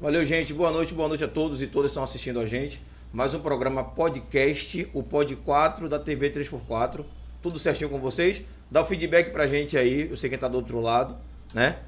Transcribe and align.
Valeu, 0.00 0.24
gente. 0.24 0.54
Boa 0.54 0.70
noite, 0.70 0.94
boa 0.94 1.08
noite 1.08 1.24
a 1.24 1.28
todos 1.28 1.60
e 1.60 1.66
todas 1.66 1.90
que 1.90 1.94
estão 1.94 2.04
assistindo 2.04 2.38
a 2.38 2.46
gente. 2.46 2.80
Mais 3.12 3.34
um 3.34 3.40
programa 3.40 3.82
podcast, 3.82 4.88
o 4.94 5.02
Pod 5.02 5.34
4 5.34 5.88
da 5.88 5.98
TV 5.98 6.30
3x4. 6.30 7.04
Tudo 7.42 7.58
certinho 7.58 7.90
com 7.90 7.98
vocês? 7.98 8.40
Dá 8.70 8.80
o 8.80 8.84
feedback 8.84 9.32
pra 9.32 9.48
gente 9.48 9.76
aí, 9.76 10.08
eu 10.08 10.16
sei 10.16 10.30
quem 10.30 10.38
tá 10.38 10.46
do 10.46 10.56
outro 10.56 10.80
lado, 10.80 11.16
né? 11.52 11.78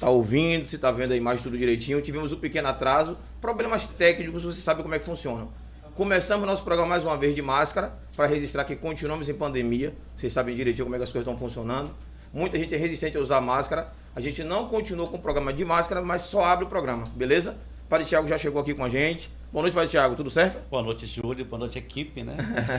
Tá 0.00 0.10
ouvindo, 0.10 0.68
se 0.68 0.78
tá 0.78 0.90
vendo 0.90 1.12
a 1.12 1.16
imagem 1.16 1.44
tudo 1.44 1.56
direitinho. 1.56 2.02
Tivemos 2.02 2.32
um 2.32 2.40
pequeno 2.40 2.66
atraso, 2.66 3.16
problemas 3.40 3.86
técnicos, 3.86 4.42
você 4.42 4.60
sabe 4.60 4.82
como 4.82 4.96
é 4.96 4.98
que 4.98 5.04
funcionam. 5.04 5.52
Começamos 5.94 6.44
nosso 6.48 6.64
programa 6.64 6.88
mais 6.88 7.04
uma 7.04 7.16
vez 7.16 7.36
de 7.36 7.42
máscara, 7.42 7.96
para 8.16 8.26
registrar 8.26 8.64
que 8.64 8.74
continuamos 8.74 9.28
em 9.28 9.34
pandemia. 9.34 9.94
Vocês 10.16 10.32
sabem 10.32 10.56
direitinho 10.56 10.86
como 10.86 10.96
é 10.96 10.98
que 10.98 11.04
as 11.04 11.12
coisas 11.12 11.24
estão 11.24 11.38
funcionando. 11.38 11.92
Muita 12.32 12.58
gente 12.58 12.74
é 12.74 12.78
resistente 12.78 13.16
a 13.16 13.20
usar 13.20 13.40
máscara. 13.40 13.92
A 14.16 14.20
gente 14.20 14.44
não 14.44 14.68
continuou 14.68 15.08
com 15.08 15.16
o 15.16 15.20
programa 15.20 15.52
de 15.52 15.64
máscara, 15.64 16.00
mas 16.00 16.22
só 16.22 16.44
abre 16.44 16.64
o 16.64 16.68
programa, 16.68 17.04
beleza? 17.16 17.56
Padre 17.88 18.06
Tiago 18.06 18.28
já 18.28 18.38
chegou 18.38 18.62
aqui 18.62 18.72
com 18.72 18.84
a 18.84 18.88
gente. 18.88 19.28
Boa 19.52 19.62
noite, 19.62 19.74
Padre 19.74 19.90
Tiago, 19.90 20.14
tudo 20.14 20.30
certo? 20.30 20.68
Boa 20.70 20.84
noite, 20.84 21.04
Júlio. 21.04 21.44
Boa 21.44 21.58
noite, 21.58 21.78
equipe, 21.78 22.22
né? 22.22 22.36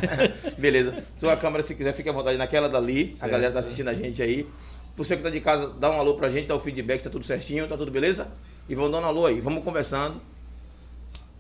beleza. 0.58 1.04
Sua 1.18 1.36
câmera, 1.36 1.62
se 1.62 1.76
quiser, 1.76 1.94
fique 1.94 2.08
à 2.08 2.14
vontade 2.14 2.38
naquela 2.38 2.70
dali. 2.70 3.08
Certo. 3.08 3.24
A 3.26 3.28
galera 3.28 3.52
tá 3.52 3.60
assistindo 3.60 3.90
a 3.90 3.94
gente 3.94 4.24
aí. 4.24 4.48
Você 4.96 5.18
que 5.18 5.24
tá 5.24 5.30
de 5.30 5.42
casa, 5.42 5.68
dá 5.68 5.92
um 5.92 6.00
alô 6.00 6.14
pra 6.14 6.30
gente, 6.30 6.48
dá 6.48 6.56
o 6.56 6.60
feedback, 6.60 7.04
tá 7.04 7.10
tudo 7.10 7.26
certinho, 7.26 7.68
tá 7.68 7.76
tudo 7.76 7.92
beleza? 7.92 8.30
E 8.70 8.74
vão 8.74 8.90
dando 8.90 9.04
um 9.04 9.08
alô 9.08 9.26
aí. 9.26 9.42
Vamos 9.42 9.62
conversando. 9.62 10.22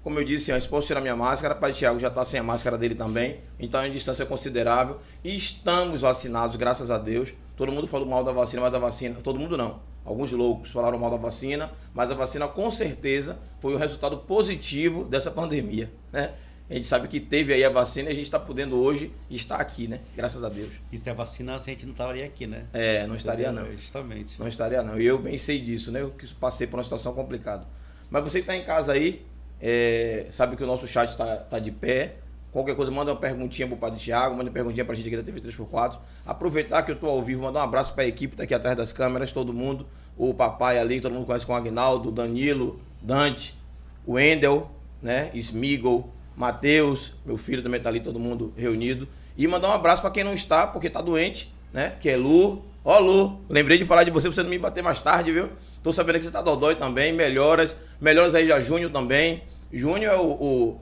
Como 0.04 0.20
eu 0.20 0.26
disse 0.26 0.52
antes, 0.52 0.68
posso 0.68 0.88
tirar 0.88 1.00
minha 1.00 1.16
máscara. 1.16 1.56
Pai 1.56 1.72
Tiago 1.72 2.02
já 2.02 2.10
está 2.10 2.26
sem 2.26 2.38
a 2.40 2.44
máscara 2.44 2.78
dele 2.78 2.96
também. 2.96 3.40
Então 3.58 3.80
é 3.80 3.86
uma 3.86 3.90
distância 3.90 4.26
considerável. 4.26 5.00
Estamos 5.24 6.02
vacinados, 6.02 6.58
graças 6.58 6.92
a 6.92 6.98
Deus. 6.98 7.34
Todo 7.56 7.72
mundo 7.72 7.88
falou 7.88 8.08
mal 8.08 8.24
da 8.24 8.32
vacina, 8.32 8.62
mas 8.62 8.74
a 8.74 8.80
vacina. 8.80 9.16
Todo 9.24 9.40
mundo 9.40 9.56
não. 9.58 9.80
Alguns 10.04 10.32
loucos 10.32 10.72
falaram 10.72 11.00
mal 11.00 11.10
da 11.10 11.18
vacina, 11.18 11.72
mas 11.94 12.12
a 12.12 12.14
vacina 12.16 12.48
com 12.48 12.70
certeza 12.70 13.40
foi 13.60 13.74
o 13.74 13.78
resultado 13.78 14.18
positivo 14.18 15.06
dessa 15.06 15.32
pandemia. 15.32 15.92
Né? 16.12 16.34
A 16.70 16.74
gente 16.74 16.88
sabe 16.88 17.08
que 17.08 17.20
teve 17.20 17.54
aí 17.54 17.64
a 17.64 17.70
vacina 17.70 18.10
e 18.10 18.12
a 18.12 18.16
gente 18.16 18.24
está 18.24 18.40
podendo 18.40 18.76
hoje 18.76 19.12
estar 19.30 19.58
aqui, 19.58 19.88
né? 19.88 20.00
Graças 20.16 20.44
a 20.44 20.50
Deus. 20.50 20.74
E 20.92 20.98
se 20.98 21.10
a 21.10 21.14
vacina, 21.14 21.56
a 21.56 21.60
gente 21.60 21.86
não 21.86 21.92
estaria 21.92 22.26
aqui, 22.26 22.48
né? 22.48 22.66
É, 22.74 23.06
não 23.06 23.16
estaria 23.16 23.52
não. 23.52 23.72
Justamente. 23.72 24.40
Não 24.40 24.48
estaria 24.48 24.82
não. 24.82 25.00
E 25.00 25.06
eu 25.06 25.20
bem 25.20 25.38
sei 25.38 25.60
disso, 25.62 25.92
né? 25.92 26.02
Eu 26.02 26.14
passei 26.40 26.66
por 26.66 26.78
uma 26.78 26.84
situação 26.84 27.14
complicada. 27.14 27.68
Mas 28.10 28.24
você 28.24 28.40
que 28.40 28.44
está 28.44 28.56
em 28.56 28.64
casa 28.64 28.94
aí, 28.94 29.24
é, 29.62 30.26
sabe 30.30 30.56
que 30.56 30.64
o 30.64 30.68
nosso 30.68 30.88
chat 30.88 31.10
está 31.10 31.38
tá 31.38 31.60
de 31.60 31.72
pé. 31.72 32.16
Qualquer 32.56 32.74
coisa, 32.74 32.90
manda 32.90 33.12
uma 33.12 33.20
perguntinha 33.20 33.68
pro 33.68 33.76
Padre 33.76 34.00
Thiago, 34.00 34.34
manda 34.34 34.46
uma 34.50 34.54
perguntinha 34.54 34.86
pra 34.86 34.96
gente 34.96 35.08
aqui 35.08 35.18
da 35.18 35.24
TV 35.24 35.42
3x4. 35.42 35.98
Aproveitar 36.26 36.84
que 36.84 36.92
eu 36.92 36.96
tô 36.96 37.08
ao 37.08 37.22
vivo, 37.22 37.44
mandar 37.44 37.60
um 37.60 37.64
abraço 37.64 37.94
pra 37.94 38.06
equipe 38.06 38.34
tá 38.34 38.44
aqui 38.44 38.54
atrás 38.54 38.78
das 38.78 38.94
câmeras, 38.94 39.34
todo 39.34 39.52
mundo. 39.52 39.86
O 40.16 40.34
papai 40.34 40.80
ali, 40.80 41.02
todo 41.02 41.12
mundo 41.12 41.26
conhece 41.26 41.46
com 41.46 41.52
o 41.52 41.56
Agnaldo, 41.58 42.12
Danilo, 42.12 42.80
Dante, 43.02 43.60
o 44.08 44.14
Wendel, 44.14 44.72
né? 45.02 45.32
Smigol, 45.34 46.10
Matheus, 46.34 47.14
meu 47.26 47.36
filho 47.36 47.62
também 47.62 47.82
tá 47.82 47.90
ali, 47.90 48.00
todo 48.00 48.22
mundo 48.22 48.54
reunido. 48.56 49.06
E 49.36 49.46
mandar 49.50 49.68
um 49.68 49.74
abraço 49.74 50.02
para 50.02 50.12
quem 50.12 50.24
não 50.24 50.34
está, 50.34 50.66
porque 50.66 50.90
tá 50.90 51.02
doente, 51.02 51.54
né? 51.74 51.96
Que 52.00 52.10
é 52.10 52.16
Lu. 52.16 52.64
Ó, 52.86 53.00
Lu, 53.00 53.42
lembrei 53.50 53.78
de 53.78 53.84
falar 53.84 54.06
de 54.06 54.12
você 54.12 54.30
pra 54.30 54.36
você 54.36 54.44
não 54.44 54.50
me 54.50 54.58
bater 54.58 54.82
mais 54.82 55.02
tarde, 55.02 55.30
viu? 55.30 55.50
Tô 55.84 55.92
sabendo 55.92 56.20
que 56.20 56.24
você 56.24 56.32
tá 56.32 56.42
dodói 56.42 56.76
também, 56.76 57.12
melhoras. 57.12 57.76
Melhoras 58.00 58.34
aí 58.34 58.48
já 58.48 58.62
Júnior 58.62 58.94
também. 58.94 59.44
Júnior 59.74 60.14
é 60.14 60.18
o, 60.18 60.26
o, 60.26 60.82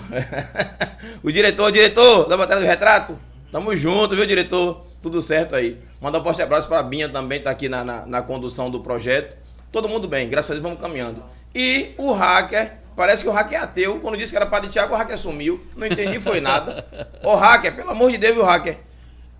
o 1.22 1.30
diretor, 1.30 1.70
diretor 1.70 2.28
da 2.28 2.36
Batalha 2.36 2.60
do 2.60 2.66
Retrato. 2.66 3.18
Tamo 3.50 3.74
junto, 3.76 4.16
viu, 4.16 4.26
diretor? 4.26 4.84
Tudo 5.02 5.22
certo 5.22 5.54
aí. 5.54 5.78
Manda 6.00 6.18
um 6.18 6.22
forte 6.22 6.42
abraço 6.42 6.68
para 6.68 6.80
a 6.80 6.82
Binha 6.82 7.08
também, 7.08 7.40
tá 7.40 7.50
aqui 7.50 7.68
na, 7.68 7.84
na, 7.84 8.06
na, 8.06 8.22
condução 8.22 8.70
do 8.70 8.80
projeto. 8.80 9.36
Todo 9.70 9.88
mundo 9.88 10.08
bem, 10.08 10.28
graças 10.28 10.50
a 10.50 10.54
Deus 10.54 10.62
vamos 10.62 10.80
caminhando. 10.80 11.22
E 11.54 11.92
o 11.96 12.12
hacker, 12.12 12.78
parece 12.96 13.22
que 13.22 13.28
o 13.28 13.32
hacker 13.32 13.58
é 13.58 13.62
ateu. 13.62 14.00
Quando 14.00 14.16
disse 14.16 14.32
que 14.32 14.36
era 14.36 14.46
padre 14.46 14.68
Tiago, 14.70 14.94
o 14.94 14.96
hacker 14.96 15.16
sumiu. 15.16 15.64
Não 15.76 15.86
entendi, 15.86 16.18
foi 16.20 16.40
nada. 16.40 16.84
Ô 17.22 17.34
hacker, 17.36 17.76
pelo 17.76 17.90
amor 17.90 18.10
de 18.10 18.18
Deus, 18.18 18.34
viu, 18.34 18.44
hacker? 18.44 18.78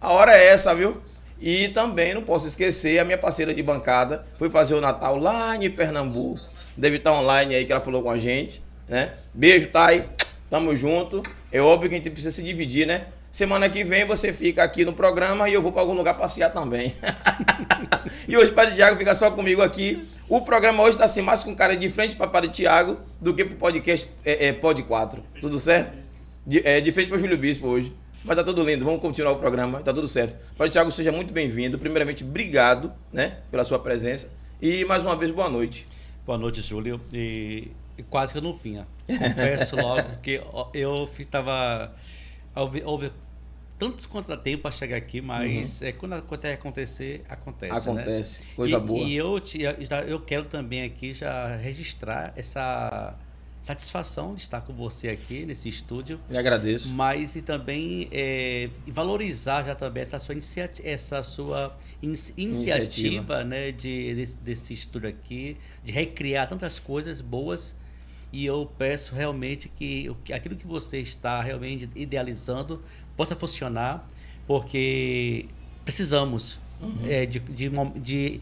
A 0.01 0.13
hora 0.13 0.37
é 0.37 0.47
essa, 0.47 0.75
viu? 0.75 1.01
E 1.41 1.69
também 1.69 2.15
não 2.15 2.23
posso 2.23 2.47
esquecer, 2.47 2.99
a 2.99 3.05
minha 3.05 3.19
parceira 3.19 3.53
de 3.53 3.63
bancada 3.63 4.25
foi 4.39 4.49
fazer 4.49 4.75
o 4.75 4.81
Natal 4.81 5.19
lá 5.19 5.57
em 5.57 5.69
Pernambuco. 5.71 6.41
Deve 6.77 6.97
estar 6.97 7.13
online 7.13 7.55
aí 7.55 7.65
que 7.65 7.73
ela 7.73 7.81
falou 7.81 8.03
com 8.03 8.11
a 8.11 8.19
gente 8.19 8.63
né? 8.89 9.13
Beijo, 9.33 9.69
Thay. 9.69 10.05
Tamo 10.55 10.77
junto. 10.77 11.21
É 11.51 11.61
óbvio 11.61 11.89
que 11.89 11.97
a 11.97 11.99
gente 11.99 12.11
precisa 12.11 12.31
se 12.31 12.41
dividir, 12.41 12.87
né? 12.87 13.07
Semana 13.29 13.69
que 13.69 13.83
vem 13.83 14.07
você 14.07 14.33
fica 14.33 14.63
aqui 14.63 14.85
no 14.85 14.93
programa 14.93 15.49
e 15.49 15.53
eu 15.53 15.61
vou 15.61 15.73
para 15.73 15.81
algum 15.81 15.95
lugar 15.95 16.15
passear 16.15 16.53
também. 16.53 16.95
e 18.29 18.37
hoje 18.37 18.53
o 18.53 18.55
Padre 18.55 18.77
Tiago 18.77 18.97
fica 18.97 19.17
só 19.17 19.33
comigo 19.33 19.61
aqui. 19.61 20.09
O 20.29 20.43
programa 20.43 20.81
hoje 20.85 20.93
está 20.93 21.07
assim, 21.07 21.23
mais 21.23 21.43
com 21.43 21.57
cara 21.57 21.77
de 21.77 21.91
frente 21.91 22.15
para 22.15 22.29
Padre 22.29 22.51
Tiago 22.51 22.99
do 23.21 23.35
que 23.35 23.45
para 23.45 23.55
o 23.55 23.59
podcast 23.59 24.09
é, 24.25 24.47
é, 24.47 24.53
Pod 24.53 24.81
4. 24.81 25.25
Tudo 25.41 25.59
certo? 25.59 25.99
De, 26.47 26.65
é, 26.65 26.81
de 26.81 26.93
frente 26.93 27.09
para 27.09 27.19
Júlio 27.19 27.37
Bispo 27.37 27.67
hoje. 27.67 27.93
Mas 28.23 28.37
tá 28.37 28.45
tudo 28.45 28.63
lindo, 28.63 28.85
vamos 28.85 29.01
continuar 29.01 29.33
o 29.33 29.37
programa, 29.41 29.81
tá 29.81 29.93
tudo 29.93 30.07
certo. 30.07 30.39
Padre 30.57 30.71
Tiago, 30.71 30.93
seja 30.93 31.11
muito 31.11 31.33
bem-vindo. 31.33 31.81
Primeiramente, 31.81 32.23
obrigado 32.23 32.93
né, 33.13 33.39
pela 33.51 33.65
sua 33.65 33.81
presença. 33.81 34.31
E 34.63 34.85
mais 34.85 35.05
uma 35.05 35.17
vez, 35.17 35.33
boa 35.33 35.51
noite. 35.51 35.85
Boa 36.25 36.39
noite, 36.39 36.61
Júlio. 36.61 37.01
E 37.13 37.73
quase 38.03 38.33
que 38.33 38.39
eu 38.39 38.43
não 38.43 38.53
vinha. 38.53 38.87
Confesso 39.07 39.77
logo, 39.77 40.03
porque 40.11 40.43
eu 40.73 41.09
estava. 41.19 41.95
Houve, 42.55 42.83
houve 42.85 43.13
tantos 43.79 44.07
contratempos 44.07 44.63
para 44.63 44.71
chegar 44.71 44.97
aqui, 44.97 45.21
mas 45.21 45.81
uhum. 45.81 45.89
é, 45.89 45.93
quando 45.93 46.15
acontecer, 46.15 47.25
acontece. 47.29 47.73
Né? 47.73 47.79
Acontece, 47.79 48.41
né? 48.43 48.49
coisa 48.57 48.77
e, 48.77 48.81
boa. 48.81 49.09
E 49.09 49.17
eu, 49.17 49.41
eu 50.07 50.21
quero 50.21 50.45
também 50.45 50.85
aqui 50.85 51.13
já 51.13 51.57
registrar 51.57 52.33
essa 52.37 53.17
satisfação 53.65 54.35
de 54.35 54.43
estar 54.43 54.61
com 54.61 54.75
você 54.75 55.09
aqui 55.09 55.47
nesse 55.47 55.71
estúdio. 55.71 56.21
Me 56.29 56.37
agradeço. 56.37 56.95
Mas 56.95 57.35
e 57.35 57.41
também 57.41 58.09
é, 58.13 58.69
valorizar 58.87 59.65
já 59.65 59.75
também 59.75 60.03
essa 60.03 60.19
sua, 60.19 60.35
inicia 60.35 60.71
essa 60.83 61.23
sua 61.23 61.75
in 62.03 62.09
iniciativa, 62.09 62.43
iniciativa, 62.43 63.45
né, 63.45 63.73
de, 63.73 64.15
desse, 64.15 64.37
desse 64.37 64.75
estúdio 64.75 65.09
aqui, 65.09 65.57
de 65.83 65.93
recriar 65.93 66.47
tantas 66.47 66.79
coisas 66.79 67.23
boas 67.23 67.75
e 68.35 68.45
eu 68.45 68.69
peço 68.77 69.15
realmente 69.15 69.69
que 69.69 70.11
aquilo 70.35 70.57
que 70.57 70.67
você 70.67 70.99
está 70.99 71.41
realmente 71.41 71.89
idealizando 71.95 72.83
possa 73.17 73.37
funcionar, 73.37 74.05
porque 74.45 75.47
precisamos 75.85 76.59
uhum. 76.83 76.99
é, 77.07 77.25
de, 77.27 77.39
de, 77.39 77.71
de 77.95 78.41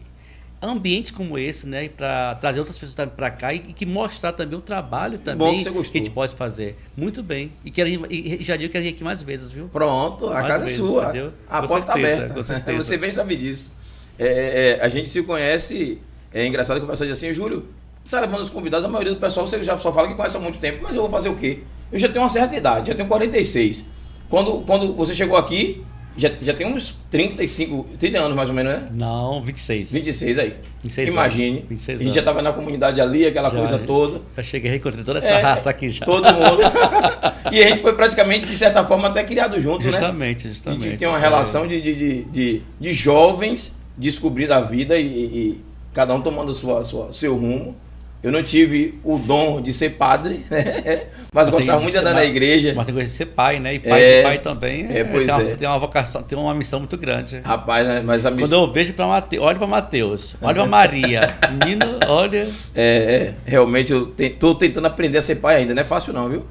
ambientes 0.59 1.11
como 1.11 1.37
esse, 1.37 1.67
né, 1.67 1.89
para 1.89 2.33
trazer 2.35 2.57
outras 2.57 2.75
pessoas 2.79 3.07
para 3.15 3.29
cá 3.29 3.53
e, 3.53 3.57
e, 3.57 3.73
que 3.73 3.85
mostrar 3.85 4.31
também 4.31 4.57
o 4.57 4.63
trabalho 4.63 5.19
também 5.19 5.63
que, 5.63 5.71
que, 5.71 5.77
a 5.77 5.83
gente 5.83 6.09
pode 6.09 6.33
fazer. 6.33 6.75
Muito 6.97 7.21
bem. 7.21 7.53
E, 7.63 7.69
quero, 7.69 7.87
e 8.11 8.43
já 8.43 8.55
digo 8.55 8.69
que 8.69 8.73
quero 8.73 8.85
ir 8.85 8.95
aqui 8.95 9.03
mais 9.03 9.21
vezes, 9.21 9.51
viu? 9.51 9.69
Pronto, 9.69 10.27
a 10.27 10.33
mais 10.33 10.47
casa 10.47 10.63
é 10.63 10.67
vezes, 10.67 10.79
é 10.79 10.83
sua. 10.83 11.03
Entendeu? 11.03 11.33
A 11.47 11.61
com 11.61 11.67
porta 11.67 11.93
certeza, 11.93 12.25
aberta. 12.25 12.73
Você 12.83 12.97
bem 12.97 13.11
sabe 13.11 13.35
disso. 13.35 13.71
É, 14.17 14.79
é, 14.79 14.83
a 14.83 14.89
gente 14.89 15.07
se 15.11 15.21
conhece. 15.21 16.01
É 16.33 16.47
engraçado 16.47 16.79
que 16.79 16.85
o 16.85 16.89
pessoal 16.89 17.07
diz 17.07 17.15
assim, 17.15 17.31
Júlio, 17.31 17.67
Está 18.05 18.19
levando 18.19 18.41
os 18.41 18.49
convidados, 18.49 18.85
a 18.85 18.89
maioria 18.89 19.13
do 19.13 19.19
pessoal 19.19 19.47
você 19.47 19.63
já 19.63 19.77
só 19.77 19.91
fala 19.91 20.07
que 20.07 20.15
conhece 20.15 20.37
há 20.37 20.39
muito 20.39 20.59
tempo, 20.59 20.79
mas 20.83 20.95
eu 20.95 21.01
vou 21.01 21.09
fazer 21.09 21.29
o 21.29 21.35
quê? 21.35 21.59
Eu 21.91 21.97
já 21.99 22.07
tenho 22.09 22.21
uma 22.21 22.29
certa 22.29 22.55
idade, 22.55 22.89
já 22.89 22.95
tenho 22.95 23.07
46. 23.07 23.85
Quando, 24.29 24.63
quando 24.65 24.93
você 24.93 25.13
chegou 25.15 25.37
aqui, 25.37 25.83
já, 26.15 26.31
já 26.41 26.53
tem 26.53 26.67
uns 26.67 26.95
35, 27.09 27.87
30 27.97 28.19
anos 28.19 28.35
mais 28.35 28.49
ou 28.49 28.55
menos, 28.55 28.71
né? 28.73 28.87
Não, 28.91 29.41
26. 29.41 29.91
26 29.91 30.37
aí. 30.37 30.55
26 30.83 31.09
Imagine. 31.09 31.65
26 31.67 31.99
a 31.99 32.03
gente 32.03 32.13
já 32.13 32.21
estava 32.21 32.41
na 32.41 32.53
comunidade 32.53 33.01
ali, 33.01 33.25
aquela 33.25 33.49
já, 33.49 33.57
coisa 33.57 33.79
toda. 33.79 34.21
Já 34.37 34.43
cheguei, 34.43 34.69
reencontrei 34.69 35.03
toda 35.03 35.19
essa 35.19 35.29
é, 35.29 35.41
raça 35.41 35.69
aqui 35.69 35.89
já. 35.89 36.05
Todo 36.05 36.25
mundo. 36.33 36.61
e 37.51 37.63
a 37.63 37.67
gente 37.67 37.81
foi 37.81 37.93
praticamente, 37.93 38.47
de 38.47 38.55
certa 38.55 38.85
forma, 38.85 39.07
até 39.07 39.23
criado 39.23 39.59
junto, 39.59 39.81
justamente, 39.83 39.93
né? 39.93 40.03
Justamente, 40.03 40.47
justamente. 40.49 40.87
A 40.87 40.89
gente 40.91 40.99
tem 40.99 41.07
uma 41.07 41.17
relação 41.17 41.67
de, 41.67 41.81
de, 41.81 41.95
de, 41.95 42.23
de, 42.25 42.61
de 42.79 42.93
jovens 42.93 43.75
descobrindo 43.97 44.53
a 44.53 44.61
vida 44.61 44.97
e, 44.97 45.05
e, 45.05 45.61
cada 45.93 46.13
um 46.13 46.21
tomando 46.21 46.53
sua, 46.53 46.83
sua, 46.83 47.11
seu 47.11 47.35
rumo. 47.35 47.75
Eu 48.23 48.31
não 48.31 48.41
tive 48.41 48.97
o 49.03 49.19
dom 49.19 49.59
de 49.59 49.73
ser 49.73 49.91
padre, 49.91 50.45
né? 50.49 51.07
mas, 51.33 51.45
mas 51.45 51.49
gostava 51.49 51.81
muito 51.81 51.91
de 51.91 51.99
andar 51.99 52.13
na 52.13 52.23
igreja. 52.23 52.73
Mas 52.73 52.85
tem 52.85 52.95
coisa 52.95 53.09
de 53.09 53.15
ser 53.15 53.25
pai, 53.25 53.59
né? 53.59 53.73
E 53.73 53.79
pai 53.79 54.01
é, 54.01 54.23
pai 54.23 54.39
também. 54.39 54.87
É, 54.89 55.03
pois 55.03 55.25
tem, 55.25 55.35
uma, 55.35 55.51
é. 55.51 55.55
tem 55.57 55.67
uma 55.67 55.77
vocação, 55.77 56.23
tem 56.23 56.37
uma 56.37 56.53
missão 56.53 56.79
muito 56.79 56.95
grande. 56.95 57.41
Rapaz, 57.43 57.85
né? 57.85 58.01
mas 58.01 58.25
a 58.25 58.31
missão. 58.31 58.47
Quando 58.47 58.67
eu 58.69 58.73
vejo 58.73 58.93
para 58.93 59.07
Mateus, 59.07 59.43
olha 59.43 59.57
para 59.57 59.67
Mateus, 59.67 60.35
olha 60.41 60.55
para 60.55 60.65
Maria, 60.65 61.27
menino, 61.51 61.99
olha. 62.07 62.47
É, 62.73 62.85
é 62.85 63.33
realmente 63.45 63.91
eu 63.91 64.13
estou 64.17 64.55
tentando 64.55 64.87
aprender 64.87 65.17
a 65.17 65.21
ser 65.21 65.35
pai 65.35 65.57
ainda, 65.57 65.73
não 65.73 65.81
é 65.81 65.85
fácil 65.85 66.13
não, 66.13 66.29
viu? 66.29 66.45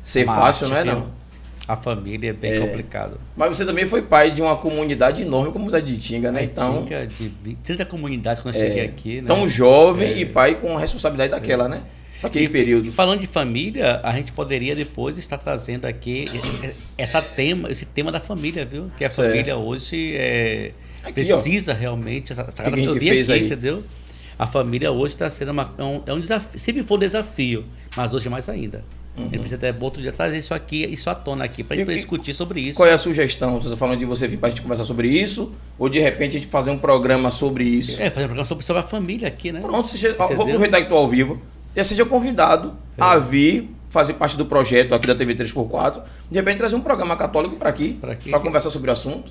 Ser 0.00 0.24
Marte, 0.24 0.40
fácil 0.40 0.68
não 0.70 0.76
é 0.78 0.84
não. 0.84 1.21
A 1.66 1.76
família 1.76 2.30
é 2.30 2.32
bem 2.32 2.54
é. 2.54 2.60
complicado. 2.60 3.20
Mas 3.36 3.56
você 3.56 3.64
também 3.64 3.86
foi 3.86 4.02
pai 4.02 4.30
de 4.30 4.42
uma 4.42 4.56
comunidade 4.56 5.22
enorme, 5.22 5.50
a 5.50 5.52
comunidade 5.52 5.86
de 5.86 5.96
Tinga, 5.96 6.32
né? 6.32 6.42
então, 6.44 6.84
Tinga, 6.84 7.06
de 7.06 7.28
20, 7.42 7.58
30 7.58 7.84
comunidades 7.84 8.42
quando 8.42 8.54
eu 8.56 8.60
é, 8.60 8.66
cheguei 8.66 8.84
aqui. 8.84 9.20
Né? 9.20 9.28
Tão 9.28 9.48
jovem 9.48 10.12
é. 10.12 10.18
e 10.18 10.26
pai 10.26 10.56
com 10.56 10.76
a 10.76 10.80
responsabilidade 10.80 11.30
daquela, 11.30 11.68
né? 11.68 11.82
Aquele 12.22 12.44
e, 12.44 12.48
período. 12.48 12.86
E 12.86 12.90
falando 12.90 13.20
de 13.20 13.26
família, 13.26 14.00
a 14.02 14.12
gente 14.12 14.32
poderia 14.32 14.76
depois 14.76 15.18
estar 15.18 15.38
trazendo 15.38 15.86
aqui 15.86 16.26
essa 16.96 17.20
tema, 17.20 17.70
esse 17.70 17.84
tema 17.84 18.12
da 18.12 18.20
família, 18.20 18.64
viu? 18.64 18.90
Que 18.96 19.04
a 19.04 19.10
família 19.10 19.56
hoje 19.56 20.14
é, 20.16 20.72
aqui, 21.02 21.14
precisa 21.14 21.72
ó. 21.72 21.74
realmente, 21.74 22.32
essa, 22.32 22.42
essa 22.42 22.62
que 22.70 22.80
gente 22.80 22.98
fez 22.98 23.28
aqui, 23.28 23.40
aí? 23.40 23.46
entendeu? 23.46 23.82
A 24.38 24.46
família 24.46 24.90
hoje 24.90 25.14
está 25.14 25.28
sendo 25.28 25.50
uma, 25.50 25.74
é, 25.76 25.82
um, 25.82 26.02
é 26.06 26.12
um 26.12 26.20
desafio, 26.20 26.58
sempre 26.58 26.82
foi 26.82 26.96
um 26.96 27.00
desafio, 27.00 27.64
mas 27.96 28.14
hoje 28.14 28.28
mais 28.28 28.48
ainda. 28.48 28.84
Uhum. 29.16 29.26
Ele 29.26 29.38
precisa 29.38 29.56
até 29.56 29.74
outro 29.78 30.00
dia 30.00 30.10
trazer 30.10 30.38
isso 30.38 30.54
aqui, 30.54 30.84
isso 30.86 31.10
à 31.10 31.14
tona 31.14 31.44
aqui, 31.44 31.62
para 31.62 31.76
discutir 31.84 32.32
sobre 32.32 32.60
isso. 32.60 32.78
Qual 32.78 32.88
é 32.88 32.92
a 32.92 32.98
sugestão? 32.98 33.60
Você 33.60 33.68
está 33.68 33.76
falando 33.76 33.98
de 33.98 34.04
você 34.04 34.26
vir 34.26 34.38
para 34.38 34.48
a 34.48 34.50
gente 34.50 34.62
conversar 34.62 34.84
sobre 34.84 35.08
isso? 35.08 35.52
Ou 35.78 35.88
de 35.88 35.98
repente 35.98 36.36
a 36.36 36.40
gente 36.40 36.50
fazer 36.50 36.70
um 36.70 36.78
programa 36.78 37.30
sobre 37.30 37.64
isso? 37.64 38.00
É, 38.00 38.08
fazer 38.08 38.24
um 38.24 38.28
programa 38.28 38.46
sobre, 38.46 38.64
sobre 38.64 38.80
a 38.80 38.84
família 38.84 39.28
aqui, 39.28 39.52
né? 39.52 39.60
Pronto, 39.60 39.88
seja, 39.88 40.14
vou 40.16 40.26
aproveitar 40.26 40.78
que 40.78 40.84
estou 40.84 40.98
ao 40.98 41.08
vivo. 41.08 41.40
Já 41.76 41.84
seja 41.84 42.04
convidado 42.04 42.74
é. 42.96 43.02
a 43.02 43.18
vir 43.18 43.70
fazer 43.90 44.14
parte 44.14 44.36
do 44.36 44.46
projeto 44.46 44.94
aqui 44.94 45.06
da 45.06 45.14
TV 45.14 45.34
3x4. 45.34 46.02
De 46.30 46.38
repente 46.38 46.58
trazer 46.58 46.74
um 46.74 46.80
programa 46.80 47.14
católico 47.14 47.56
para 47.56 47.68
aqui, 47.68 47.98
para 48.00 48.40
conversar 48.40 48.70
sobre 48.70 48.88
o 48.88 48.92
assunto 48.92 49.30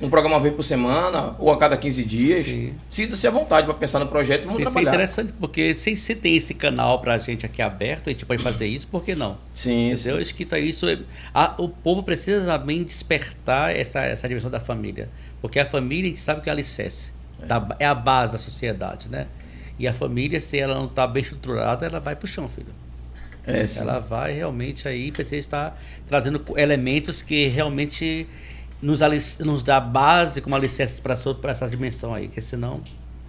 um 0.00 0.08
programa 0.08 0.36
uma 0.36 0.42
vez 0.42 0.54
por 0.54 0.62
semana 0.62 1.34
ou 1.38 1.50
a 1.50 1.58
cada 1.58 1.76
15 1.76 2.04
dias. 2.04 2.46
Sinta-se 2.88 3.26
à 3.26 3.30
vontade 3.30 3.66
para 3.66 3.74
pensar 3.74 3.98
no 3.98 4.06
projeto 4.06 4.44
e 4.44 4.46
vamos 4.46 4.56
Sim, 4.56 4.62
trabalhar. 4.62 4.80
Isso 4.80 4.88
é 4.88 4.94
interessante, 4.94 5.34
porque 5.38 5.74
se 5.74 5.96
você 5.96 6.14
tem 6.14 6.36
esse 6.36 6.54
canal 6.54 7.00
para 7.00 7.14
a 7.14 7.18
gente 7.18 7.44
aqui 7.44 7.60
aberto, 7.60 8.08
a 8.08 8.10
gente 8.10 8.24
pode 8.24 8.42
fazer 8.42 8.66
isso, 8.66 8.88
por 8.88 9.04
que 9.04 9.14
não? 9.14 9.36
Sim. 9.54 9.92
Entendeu? 9.92 10.18
Acho 10.18 10.34
que 10.34 10.44
tá 10.44 10.58
isso. 10.58 10.88
É, 10.88 10.98
a, 11.34 11.54
o 11.58 11.68
povo 11.68 12.02
precisa 12.02 12.44
também 12.46 12.82
despertar 12.82 13.76
essa, 13.76 14.00
essa 14.00 14.26
dimensão 14.26 14.50
da 14.50 14.60
família. 14.60 15.08
Porque 15.42 15.58
a 15.58 15.66
família, 15.66 16.06
a 16.06 16.08
gente 16.08 16.20
sabe 16.20 16.40
que 16.40 16.48
é 16.48 16.52
alicerce. 16.52 17.12
É. 17.42 17.46
Da, 17.46 17.76
é 17.78 17.86
a 17.86 17.94
base 17.94 18.32
da 18.32 18.38
sociedade, 18.38 19.08
né? 19.08 19.26
E 19.78 19.86
a 19.86 19.94
família, 19.94 20.40
se 20.40 20.58
ela 20.58 20.74
não 20.74 20.86
está 20.86 21.06
bem 21.06 21.22
estruturada, 21.22 21.86
ela 21.86 22.00
vai 22.00 22.16
para 22.16 22.24
o 22.24 22.28
chão, 22.28 22.48
filho. 22.48 22.74
É, 23.46 23.66
ela 23.78 23.98
vai 23.98 24.34
realmente 24.34 24.86
aí, 24.86 25.10
precisa 25.10 25.36
estar 25.36 25.80
trazendo 26.06 26.44
elementos 26.56 27.22
que 27.22 27.48
realmente 27.48 28.26
nos, 28.82 29.00
nos 29.38 29.62
dá 29.62 29.80
base 29.80 30.40
como 30.40 30.56
alicerce 30.56 31.00
para 31.00 31.14
essa 31.50 31.68
dimensão 31.68 32.14
aí, 32.14 32.28
que 32.28 32.40
senão. 32.40 32.80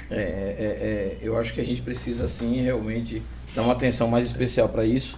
É, 0.10 0.16
é, 0.16 0.24
é, 0.24 1.18
eu 1.22 1.38
acho 1.38 1.54
que 1.54 1.62
a 1.62 1.64
gente 1.64 1.82
precisa, 1.82 2.28
sim, 2.28 2.62
realmente 2.62 3.22
dar 3.56 3.64
uma 3.64 3.74
atenção 3.74 4.08
mais 4.08 4.26
especial 4.26 4.68
para 4.70 4.86
isso. 4.86 5.18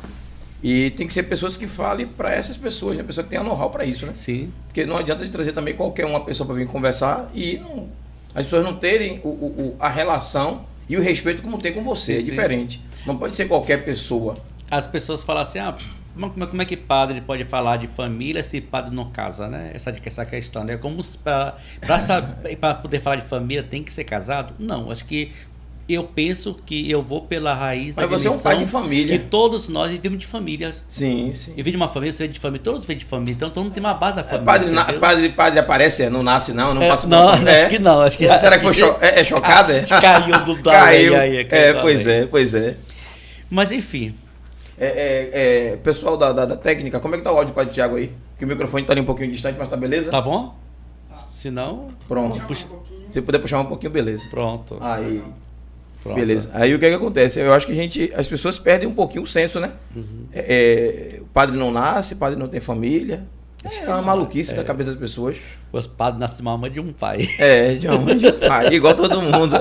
E 0.61 0.91
tem 0.91 1.05
que 1.05 1.11
ser 1.13 1.23
pessoas 1.23 1.57
que 1.57 1.67
falem 1.67 2.07
para 2.07 2.33
essas 2.33 2.55
pessoas, 2.55 2.97
né? 2.97 3.03
Pessoa 3.03 3.23
que 3.23 3.29
tenha 3.29 3.43
know-how 3.43 3.69
para 3.69 3.83
isso, 3.83 4.05
né? 4.05 4.13
Sim. 4.15 4.51
Porque 4.67 4.85
não 4.85 4.95
adianta 4.95 5.25
de 5.25 5.29
trazer 5.29 5.51
também 5.51 5.75
qualquer 5.75 6.05
uma 6.05 6.23
pessoa 6.23 6.47
para 6.47 6.55
vir 6.55 6.67
conversar 6.67 7.29
e 7.33 7.57
não, 7.57 7.89
as 8.33 8.45
pessoas 8.45 8.63
não 8.63 8.73
terem 8.73 9.19
o, 9.23 9.27
o, 9.27 9.75
a 9.77 9.89
relação 9.89 10.65
e 10.87 10.95
o 10.95 11.01
respeito 11.01 11.43
como 11.43 11.57
tem 11.57 11.73
com 11.73 11.83
você. 11.83 12.13
É 12.13 12.17
sim. 12.19 12.27
É 12.27 12.29
diferente. 12.29 12.81
Não 13.05 13.17
pode 13.17 13.35
ser 13.35 13.45
qualquer 13.47 13.83
pessoa. 13.83 14.35
As 14.71 14.87
pessoas 14.87 15.21
falam 15.21 15.43
assim, 15.43 15.59
ah, 15.59 15.75
como, 16.13 16.47
como 16.47 16.61
é 16.61 16.65
que 16.65 16.77
padre 16.77 17.21
pode 17.21 17.43
falar 17.43 17.77
de 17.77 17.87
família 17.87 18.43
se 18.43 18.61
padre 18.61 18.95
não 18.95 19.09
casa, 19.09 19.47
né? 19.47 19.71
Essa, 19.73 19.93
essa 20.05 20.25
questão, 20.25 20.63
né? 20.63 20.77
Como 20.77 21.01
para 21.23 21.55
poder 22.75 22.99
falar 22.99 23.17
de 23.17 23.25
família 23.25 23.63
tem 23.63 23.83
que 23.83 23.93
ser 23.93 24.03
casado? 24.03 24.53
Não, 24.59 24.91
acho 24.91 25.05
que 25.05 25.31
eu 25.87 26.03
penso 26.03 26.57
que 26.65 26.89
eu 26.89 27.03
vou 27.03 27.21
pela 27.21 27.53
raiz 27.53 27.93
Mas 27.95 28.05
da 28.05 28.07
você 28.07 28.27
é 28.27 28.31
um 28.31 28.39
pai 28.39 28.57
de 28.57 28.65
família. 28.65 29.17
Que 29.17 29.25
todos 29.25 29.67
nós 29.67 29.91
vivemos 29.91 30.17
de 30.17 30.25
famílias. 30.25 30.83
Sim, 30.87 31.33
sim. 31.33 31.53
Eu 31.57 31.63
de 31.63 31.75
uma 31.75 31.89
família, 31.89 32.15
você 32.15 32.23
é 32.23 32.27
de 32.27 32.39
família, 32.39 32.63
todos 32.63 32.85
vêm 32.85 32.97
de 32.97 33.05
família, 33.05 33.33
então 33.33 33.49
todo 33.49 33.63
mundo 33.65 33.73
tem 33.73 33.83
uma 33.83 33.93
base 33.93 34.15
da 34.15 34.21
é, 34.21 34.23
família. 34.23 34.45
padre, 34.45 34.69
na, 34.71 34.85
padre, 34.93 35.29
padre 35.29 35.59
aparece, 35.59 36.09
não 36.09 36.23
nasce 36.23 36.53
não, 36.53 36.73
não 36.73 36.81
é, 36.81 36.87
passa 36.87 37.07
Não, 37.07 37.27
acho 37.27 37.47
é. 37.47 37.65
que 37.65 37.79
não. 37.79 38.01
Acho 38.01 38.17
que, 38.17 38.37
Será 38.37 38.57
que 38.57 38.63
foi 38.63 38.73
cho 38.73 38.95
é, 39.01 39.19
é 39.19 39.23
chocada? 39.23 39.83
Caiu 39.83 40.45
do 40.45 40.55
dado 40.63 40.85
caiu. 40.85 41.17
Aí, 41.17 41.37
aí, 41.39 41.47
é, 41.49 41.73
pois 41.73 42.07
é, 42.07 42.25
pois 42.25 42.53
é. 42.53 42.77
Mas 43.49 43.71
enfim, 43.71 44.15
é, 44.77 44.87
é, 44.87 45.71
é, 45.73 45.77
pessoal 45.77 46.17
da, 46.17 46.31
da, 46.31 46.45
da, 46.45 46.57
técnica, 46.57 46.99
como 46.99 47.15
é 47.15 47.17
que 47.17 47.23
tá 47.23 47.31
o 47.31 47.37
áudio 47.37 47.53
para 47.53 47.67
o 47.67 47.71
Thiago 47.71 47.95
aí? 47.95 48.11
Que 48.37 48.45
o 48.45 48.47
microfone 48.47 48.85
tá 48.85 48.93
ali 48.93 49.01
um 49.01 49.05
pouquinho 49.05 49.31
distante, 49.31 49.57
mas 49.57 49.69
tá 49.69 49.77
beleza? 49.77 50.09
Tá 50.09 50.21
bom? 50.21 50.55
Se 51.15 51.51
não. 51.51 51.87
Pronto. 52.07 52.39
Puxa... 52.41 52.67
Se 53.09 53.21
puder 53.21 53.39
puxar 53.39 53.59
um 53.59 53.65
pouquinho, 53.65 53.91
beleza. 53.91 54.27
Pronto. 54.29 54.77
Aí. 54.81 55.23
Pronto. 56.01 56.15
Beleza. 56.15 56.49
Aí 56.53 56.73
o 56.73 56.79
que 56.79 56.85
é 56.85 56.89
que 56.89 56.95
acontece? 56.95 57.39
Eu 57.39 57.53
acho 57.53 57.67
que 57.67 57.71
a 57.71 57.75
gente, 57.75 58.11
as 58.15 58.27
pessoas 58.27 58.57
perdem 58.57 58.87
um 58.87 58.93
pouquinho 58.93 59.23
o 59.23 59.27
senso, 59.27 59.59
né? 59.59 59.73
Uhum. 59.95 60.25
É, 60.33 61.17
é 61.17 61.21
o 61.21 61.25
padre 61.25 61.55
não 61.55 61.71
nasce, 61.71 62.15
o 62.15 62.17
padre 62.17 62.39
não 62.39 62.47
tem 62.47 62.59
família. 62.59 63.25
É 63.63 63.87
uma 63.87 64.01
maluquice 64.01 64.53
é. 64.53 64.55
da 64.55 64.63
cabeça 64.63 64.91
das 64.91 64.99
pessoas. 64.99 65.37
Os 65.71 65.87
padres 65.87 66.19
nascem 66.19 66.37
de 66.37 66.41
uma 66.41 66.57
mãe 66.57 66.71
de 66.71 66.79
um 66.79 66.91
pai. 66.91 67.27
É, 67.39 67.75
de 67.75 67.87
uma 67.87 67.97
mãe 67.97 68.17
de 68.17 68.27
um 68.27 68.39
pai, 68.39 68.73
igual 68.73 68.93
todo 68.93 69.21
mundo. 69.21 69.55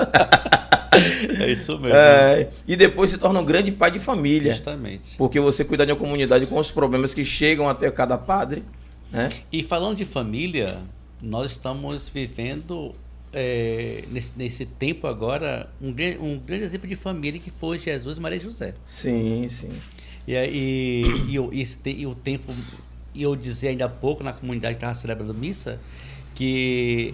É 1.39 1.51
isso 1.51 1.79
mesmo. 1.79 1.97
É, 1.97 2.49
e 2.67 2.75
depois 2.75 3.09
se 3.09 3.17
torna 3.17 3.39
um 3.39 3.45
grande 3.45 3.71
pai 3.71 3.91
de 3.91 3.99
família. 3.99 4.53
Justamente. 4.53 5.17
Porque 5.17 5.39
você 5.39 5.65
cuida 5.65 5.85
de 5.85 5.91
uma 5.91 5.97
comunidade 5.97 6.45
com 6.45 6.57
os 6.57 6.71
problemas 6.71 7.13
que 7.13 7.25
chegam 7.25 7.67
até 7.67 7.89
cada 7.89 8.17
padre. 8.17 8.63
Né? 9.11 9.29
E 9.51 9.63
falando 9.63 9.97
de 9.97 10.05
família, 10.05 10.81
nós 11.21 11.53
estamos 11.53 12.09
vivendo 12.09 12.93
é, 13.31 14.03
nesse, 14.11 14.31
nesse, 14.35 14.65
tempo 14.65 15.07
agora 15.07 15.69
um, 15.81 15.89
um, 15.89 16.37
grande 16.37 16.63
exemplo 16.63 16.87
de 16.87 16.95
família 16.95 17.39
que 17.39 17.49
foi 17.49 17.79
Jesus 17.79 18.17
e 18.17 18.21
Maria 18.21 18.39
José. 18.39 18.73
Sim, 18.83 19.47
sim. 19.49 19.71
E, 20.27 20.35
e, 20.35 21.03
e, 21.29 21.63
e, 21.63 22.01
e 22.01 22.07
o 22.07 22.15
tempo, 22.15 22.53
e 23.13 23.23
eu 23.23 23.35
dizia 23.35 23.69
ainda 23.69 23.85
há 23.85 23.89
pouco 23.89 24.23
na 24.23 24.33
comunidade 24.33 24.75
que 24.75 24.77
estava 24.77 24.95
celebrando 24.95 25.33
missa, 25.33 25.79
que 26.33 27.13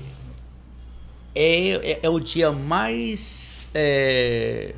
é, 1.35 1.91
é, 1.91 1.99
é 2.03 2.09
o 2.09 2.19
dia 2.19 2.51
mais 2.51 3.69
é, 3.73 4.75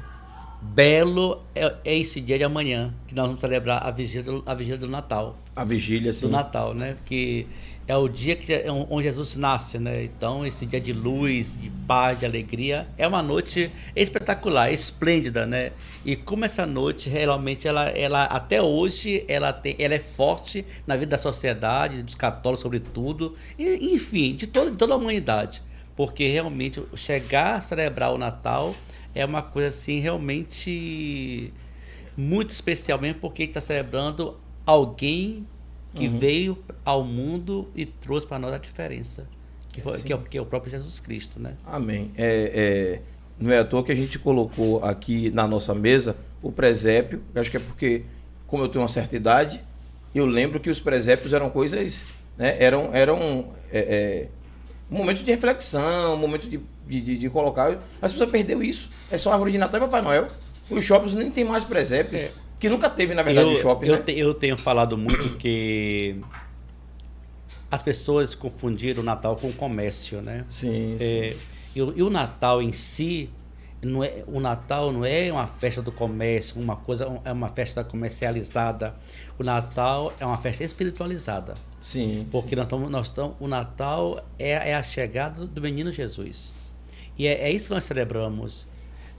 belo, 0.62 1.42
é, 1.56 1.74
é, 1.84 1.98
esse 1.98 2.22
dia 2.22 2.38
de 2.38 2.44
amanhã, 2.44 2.94
que 3.08 3.16
nós 3.16 3.26
vamos 3.26 3.42
celebrar 3.42 3.86
a 3.86 3.90
vigília 3.90 4.24
do, 4.24 4.44
a 4.46 4.54
vigília 4.54 4.78
do 4.78 4.88
Natal. 4.88 5.36
A 5.56 5.64
vigília, 5.64 6.14
sim. 6.14 6.28
Do 6.28 6.32
Natal, 6.32 6.76
né? 6.76 6.96
Que 7.04 7.48
é 7.88 7.98
o 7.98 8.08
dia 8.08 8.36
que, 8.36 8.54
é 8.54 8.72
onde 8.72 9.04
Jesus 9.04 9.36
nasce, 9.36 9.80
né? 9.80 10.04
Então, 10.04 10.46
esse 10.46 10.66
dia 10.66 10.80
de 10.80 10.94
luz, 10.94 11.52
de 11.52 11.70
paz, 11.88 12.20
de 12.20 12.26
alegria, 12.26 12.88
é 12.98 13.08
uma 13.08 13.24
noite 13.24 13.72
espetacular, 13.96 14.72
esplêndida, 14.72 15.48
né? 15.48 15.72
E 16.06 16.16
como 16.16 16.46
essa 16.46 16.66
noite, 16.66 17.10
realmente, 17.10 17.68
ela, 17.68 17.90
ela 17.90 18.26
até 18.26 18.62
hoje, 18.62 19.26
ela, 19.28 19.52
tem, 19.52 19.76
ela 19.80 19.96
é 19.96 20.00
forte 20.00 20.64
na 20.86 20.96
vida 20.96 21.12
da 21.12 21.18
sociedade, 21.18 22.04
dos 22.04 22.16
católicos, 22.16 22.62
sobretudo, 22.62 23.34
e, 23.58 23.94
enfim, 23.94 24.36
de, 24.36 24.46
todo, 24.46 24.72
de 24.72 24.78
toda 24.78 24.94
a 24.94 24.98
humanidade 24.98 25.64
porque 25.94 26.28
realmente 26.30 26.82
chegar 26.96 27.58
a 27.58 27.62
celebrar 27.62 28.14
o 28.14 28.18
Natal 28.18 28.74
é 29.14 29.26
uma 29.26 29.42
coisa 29.42 29.70
assim 29.70 30.00
realmente 30.00 31.54
muito 32.16 32.52
especial 32.52 33.00
mesmo, 33.00 33.20
porque 33.20 33.44
está 33.44 33.62
celebrando 33.62 34.38
alguém 34.66 35.46
que 35.94 36.08
uhum. 36.08 36.20
veio 36.20 36.58
ao 36.86 37.04
mundo 37.04 37.70
e 37.76 37.86
trouxe 37.86 38.26
para 38.26 38.40
nós 38.40 38.54
a 38.54 38.58
diferença, 38.58 39.28
que, 39.72 39.82
foi, 39.82 40.02
que, 40.02 40.14
é, 40.14 40.18
que, 40.18 40.38
é, 40.38 40.42
o 40.42 40.46
próprio 40.46 40.72
Jesus 40.72 41.00
Cristo, 41.00 41.40
né? 41.40 41.56
Amém. 41.66 42.12
É, 42.18 42.52
é, 42.54 43.02
não 43.40 43.52
é 43.52 43.60
à 43.60 43.66
toa 43.66 43.84
que 43.84 43.92
a 43.92 43.96
gente 43.96 44.18
colocou 44.20 44.84
aqui 44.84 45.30
na 45.32 45.48
nossa 45.48 45.74
mesa 45.74 46.16
o 46.42 46.52
presépio, 46.52 47.22
acho 47.36 47.52
que 47.52 47.58
é 47.58 47.60
porque, 47.60 48.04
como 48.48 48.64
eu 48.64 48.70
tenho 48.70 48.82
uma 48.82 48.90
certa 48.90 49.16
idade, 49.16 49.62
eu 50.14 50.26
lembro 50.26 50.60
que 50.60 50.70
os 50.70 50.80
presépios 50.80 51.34
eram 51.34 51.50
coisas, 51.50 52.04
né, 52.38 52.56
eram, 52.60 52.94
eram 52.94 53.50
é, 53.72 53.80
é 53.80 54.28
um 54.92 54.98
momento 54.98 55.24
de 55.24 55.32
reflexão, 55.32 56.16
um 56.16 56.18
momento 56.18 56.50
de, 56.50 56.60
de, 56.86 57.18
de, 57.18 57.30
colocar. 57.30 57.80
As 58.02 58.12
pessoas 58.12 58.30
perdeu 58.30 58.62
isso. 58.62 58.90
É 59.10 59.18
só 59.18 59.32
árvore 59.32 59.54
de 59.54 59.58
Natal 59.58 59.80
e 59.80 59.82
Papai 59.82 60.02
Noel. 60.02 60.28
Os 60.70 60.84
shoppings 60.84 61.16
nem 61.16 61.32
tem 61.32 61.46
mais 61.46 61.64
presépios. 61.64 62.22
É. 62.22 62.32
Que 62.60 62.70
nunca 62.70 62.90
teve, 62.90 63.14
na 63.14 63.24
verdade, 63.24 63.50
eu, 63.50 63.56
shopping. 63.56 63.88
Eu, 63.88 63.96
né? 63.96 64.02
te, 64.04 64.20
eu 64.20 64.34
tenho 64.34 64.58
falado 64.58 64.98
muito 64.98 65.36
que 65.40 66.18
as 67.72 67.82
pessoas 67.82 68.36
confundiram 68.36 69.02
o 69.02 69.06
Natal 69.06 69.38
com 69.38 69.48
o 69.48 69.54
comércio, 69.54 70.22
né? 70.22 70.44
Sim, 70.50 70.98
é, 71.00 71.34
sim. 71.34 71.40
E, 71.74 71.80
e, 71.80 72.04
o 72.04 72.10
Natal 72.10 72.62
em 72.62 72.74
si, 72.74 73.30
não 73.82 74.04
é, 74.04 74.24
o 74.28 74.40
Natal 74.40 74.92
não 74.92 75.04
é 75.04 75.32
uma 75.32 75.48
festa 75.48 75.82
do 75.82 75.92
comércio, 75.92 76.62
uma 76.62 76.76
coisa, 76.76 77.20
é 77.26 77.32
uma 77.32 77.50
festa 77.50 77.84
comercializada. 77.84 78.96
O 79.40 79.44
Natal 79.44 80.14
é 80.20 80.26
uma 80.26 80.38
festa 80.38 80.64
espiritualizada. 80.64 81.56
Sim. 81.80 82.28
Porque 82.32 82.50
sim. 82.50 82.56
nós 82.56 82.66
estamos, 82.66 82.92
nós 82.92 83.08
estamos, 83.08 83.36
o 83.40 83.48
Natal 83.48 84.24
é, 84.38 84.52
é, 84.70 84.76
a 84.76 84.84
chegada 84.84 85.48
do 85.48 85.62
menino 85.62 85.92
Jesus. 85.92 86.54
E 87.18 87.28
é, 87.28 87.42
é 87.42 87.52
isso 87.52 87.68
que 87.68 87.74
nós 87.74 87.84
celebramos. 87.84 88.68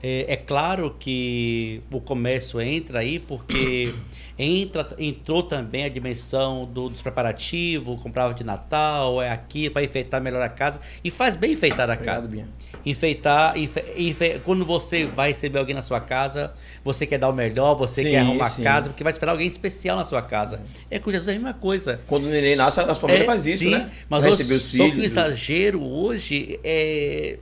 É, 0.05 0.33
é, 0.33 0.35
claro 0.35 0.93
que 0.99 1.81
o 1.89 2.01
comércio 2.01 2.59
entra 2.59 2.99
aí 2.99 3.19
porque 3.19 3.95
entra, 4.37 4.85
entrou 4.99 5.41
também 5.41 5.85
a 5.85 5.89
dimensão 5.89 6.65
do, 6.65 6.89
dos 6.89 7.01
preparativos, 7.01 8.03
comprava 8.03 8.33
de 8.33 8.43
Natal, 8.43 9.21
é 9.21 9.31
aqui 9.31 9.69
para 9.69 9.81
enfeitar 9.81 10.21
melhor 10.21 10.41
a 10.41 10.49
casa. 10.49 10.81
E 11.01 11.09
faz 11.09 11.37
bem 11.37 11.53
enfeitar 11.53 11.89
a 11.89 11.95
casa. 11.95 12.25
Obrigado, 12.25 12.49
enfeitar, 12.85 13.57
enfe, 13.57 13.81
enfe, 13.95 14.41
quando 14.43 14.65
você 14.65 15.05
vai 15.05 15.29
receber 15.29 15.59
alguém 15.59 15.73
na 15.73 15.81
sua 15.81 16.01
casa, 16.01 16.51
você 16.83 17.07
quer 17.07 17.17
dar 17.17 17.29
o 17.29 17.33
melhor, 17.33 17.75
você 17.75 18.03
sim, 18.03 18.09
quer 18.09 18.19
arrumar 18.19 18.49
sim. 18.49 18.61
a 18.61 18.65
casa, 18.65 18.89
porque 18.89 19.05
vai 19.05 19.11
esperar 19.11 19.31
alguém 19.31 19.47
especial 19.47 19.95
na 19.95 20.05
sua 20.05 20.21
casa. 20.21 20.59
É 20.91 20.99
com 20.99 21.11
Jesus 21.11 21.29
é 21.29 21.31
a 21.31 21.35
mesma 21.35 21.53
coisa. 21.53 22.01
Quando 22.07 22.25
o 22.25 22.29
neném 22.29 22.57
nasce, 22.57 22.81
a 22.81 22.93
família 22.93 23.23
é, 23.23 23.25
faz 23.25 23.45
isso, 23.45 23.59
sim, 23.59 23.71
né? 23.71 23.89
Mas 24.09 24.25
receber 24.25 24.55
os 24.55 24.69
filhos. 24.69 24.87
Só 24.87 24.93
que 24.93 24.99
o 24.99 25.05
exagero 25.05 25.81
hoje 25.81 26.59
é, 26.61 27.37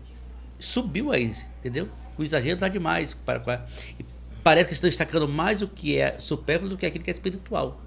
subiu 0.59 1.11
aí, 1.11 1.33
entendeu? 1.59 1.89
O 2.21 2.23
exagero 2.23 2.53
está 2.53 2.67
demais. 2.67 3.17
Parece 4.43 4.67
que 4.67 4.73
estão 4.73 4.89
destacando 4.89 5.27
mais 5.27 5.61
o 5.61 5.67
que 5.67 5.97
é 5.97 6.19
supérfluo 6.19 6.69
do 6.69 6.77
que 6.77 6.85
aquilo 6.85 7.03
que 7.03 7.09
é 7.09 7.13
espiritual. 7.13 7.81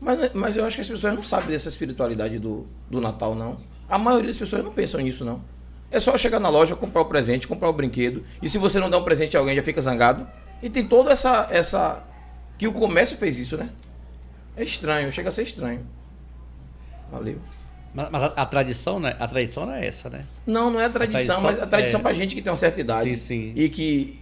Mas, 0.00 0.32
mas 0.32 0.56
eu 0.56 0.64
acho 0.64 0.76
que 0.76 0.80
as 0.80 0.88
pessoas 0.88 1.14
não 1.14 1.24
sabem 1.24 1.48
dessa 1.48 1.68
espiritualidade 1.68 2.38
do, 2.38 2.66
do 2.88 3.00
Natal, 3.00 3.34
não. 3.34 3.58
A 3.88 3.98
maioria 3.98 4.28
das 4.28 4.38
pessoas 4.38 4.62
não 4.62 4.72
pensam 4.72 5.00
nisso, 5.00 5.24
não. 5.24 5.42
É 5.90 5.98
só 5.98 6.16
chegar 6.16 6.38
na 6.38 6.48
loja, 6.48 6.76
comprar 6.76 7.00
o 7.00 7.06
presente, 7.06 7.48
comprar 7.48 7.68
o 7.68 7.72
brinquedo. 7.72 8.24
E 8.40 8.48
se 8.48 8.58
você 8.58 8.78
não 8.78 8.88
dá 8.88 8.98
um 8.98 9.04
presente 9.04 9.36
a 9.36 9.40
alguém, 9.40 9.56
já 9.56 9.62
fica 9.62 9.80
zangado. 9.80 10.26
E 10.62 10.70
tem 10.70 10.84
toda 10.84 11.10
essa. 11.10 11.48
essa 11.50 12.04
que 12.56 12.66
o 12.68 12.72
comércio 12.72 13.16
fez 13.16 13.38
isso, 13.38 13.56
né? 13.56 13.70
É 14.56 14.62
estranho, 14.62 15.10
chega 15.10 15.28
a 15.28 15.32
ser 15.32 15.42
estranho. 15.42 15.86
Valeu. 17.10 17.40
Mas, 17.96 18.10
mas 18.10 18.22
a, 18.24 18.26
a, 18.26 18.44
tradição, 18.44 19.00
né? 19.00 19.16
A 19.18 19.26
tradição 19.26 19.64
não 19.64 19.72
é 19.72 19.86
essa, 19.86 20.10
né? 20.10 20.26
Não, 20.46 20.70
não 20.70 20.78
é 20.78 20.84
a 20.84 20.90
tradição, 20.90 21.38
a 21.38 21.40
tradição 21.40 21.42
mas 21.42 21.58
a 21.58 21.66
tradição 21.66 22.00
é... 22.00 22.02
pra 22.02 22.12
gente 22.12 22.34
que 22.34 22.42
tem 22.42 22.52
uma 22.52 22.58
certa 22.58 22.78
idade. 22.78 23.16
Sim, 23.16 23.52
sim. 23.52 23.52
E 23.56 23.70
que 23.70 24.20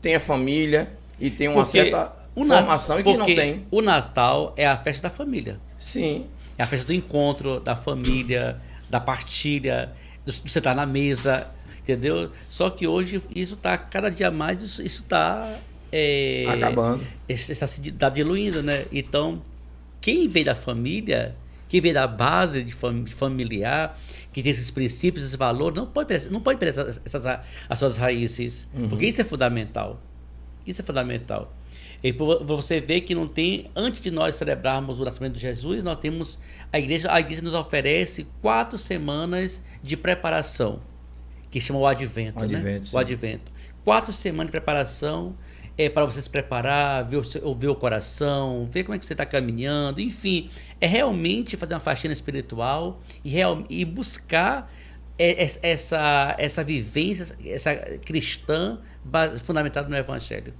tem 0.00 0.14
a 0.14 0.20
família 0.20 0.90
e 1.20 1.28
tem 1.28 1.46
uma 1.46 1.62
Porque 1.62 1.82
certa 1.82 2.16
formação 2.34 2.98
e 2.98 3.02
que 3.02 3.14
não 3.14 3.26
tem. 3.26 3.66
O 3.70 3.82
Natal 3.82 4.54
é 4.56 4.66
a 4.66 4.74
festa 4.74 5.02
da 5.02 5.10
família. 5.10 5.60
Sim. 5.76 6.24
É 6.56 6.62
a 6.62 6.66
festa 6.66 6.86
do 6.86 6.94
encontro, 6.94 7.60
da 7.60 7.76
família, 7.76 8.58
da 8.88 8.98
partilha, 8.98 9.92
você 10.24 10.40
estar 10.46 10.62
tá 10.62 10.74
na 10.74 10.86
mesa, 10.86 11.46
entendeu? 11.78 12.30
Só 12.48 12.70
que 12.70 12.86
hoje 12.86 13.22
isso 13.36 13.52
está 13.52 13.76
cada 13.76 14.10
dia 14.10 14.30
mais, 14.30 14.62
isso 14.62 14.82
está 14.82 15.58
é, 15.92 16.46
acabando. 16.48 17.06
Está 17.28 17.66
se 17.66 17.92
tá 17.92 18.08
diluindo, 18.08 18.62
né? 18.62 18.86
Então, 18.90 19.42
quem 20.00 20.26
vem 20.26 20.42
da 20.42 20.54
família, 20.54 21.36
quem 21.70 21.80
vem 21.80 21.92
da 21.92 22.06
base 22.06 22.64
de 22.64 22.74
fam 22.74 23.06
familiar, 23.06 23.96
que 24.32 24.42
tem 24.42 24.50
esses 24.50 24.70
princípios, 24.72 25.24
esses 25.24 25.36
valores, 25.36 25.76
não 25.76 25.86
pode 25.86 26.28
não 26.28 26.40
pode 26.40 26.58
perder 26.58 26.80
essas, 26.80 27.00
essas 27.04 27.40
as 27.68 27.78
suas 27.78 27.96
raízes, 27.96 28.66
uhum. 28.74 28.88
porque 28.88 29.06
isso 29.06 29.20
é 29.20 29.24
fundamental. 29.24 30.02
Isso 30.66 30.82
é 30.82 30.84
fundamental. 30.84 31.54
E 32.02 32.12
você 32.12 32.80
vê 32.80 33.00
que 33.00 33.14
não 33.14 33.28
tem, 33.28 33.70
antes 33.76 34.00
de 34.00 34.10
nós 34.10 34.34
celebrarmos 34.34 34.98
o 34.98 35.04
nascimento 35.04 35.34
de 35.34 35.40
Jesus, 35.40 35.84
nós 35.84 35.98
temos 35.98 36.38
a 36.72 36.78
igreja, 36.78 37.08
a 37.12 37.20
igreja 37.20 37.40
nos 37.40 37.54
oferece 37.54 38.26
quatro 38.42 38.76
semanas 38.76 39.62
de 39.82 39.96
preparação, 39.96 40.80
que 41.50 41.60
chama 41.60 41.78
o 41.78 41.86
advento, 41.86 42.40
o 42.40 42.46
né? 42.46 42.56
Advento, 42.56 42.96
o 42.96 42.98
advento. 42.98 43.52
Quatro 43.84 44.12
semanas 44.12 44.46
de 44.46 44.52
preparação 44.52 45.36
é 45.84 45.88
para 45.88 46.04
você 46.04 46.20
se 46.20 46.28
preparar, 46.28 47.04
ver 47.04 47.18
o, 47.18 47.54
ver 47.54 47.68
o 47.68 47.74
coração, 47.74 48.66
ver 48.66 48.84
como 48.84 48.94
é 48.94 48.98
que 48.98 49.06
você 49.06 49.14
está 49.14 49.24
caminhando, 49.24 50.00
enfim, 50.00 50.50
é 50.80 50.86
realmente 50.86 51.56
fazer 51.56 51.74
uma 51.74 51.80
faxina 51.80 52.12
espiritual 52.12 53.00
e, 53.24 53.30
real, 53.30 53.64
e 53.68 53.84
buscar 53.84 54.72
essa, 55.18 56.34
essa 56.38 56.64
vivência, 56.64 57.36
essa 57.44 57.74
cristã 57.98 58.78
fundamentada 59.44 59.88
no 59.88 59.96
Evangelho 59.96 60.54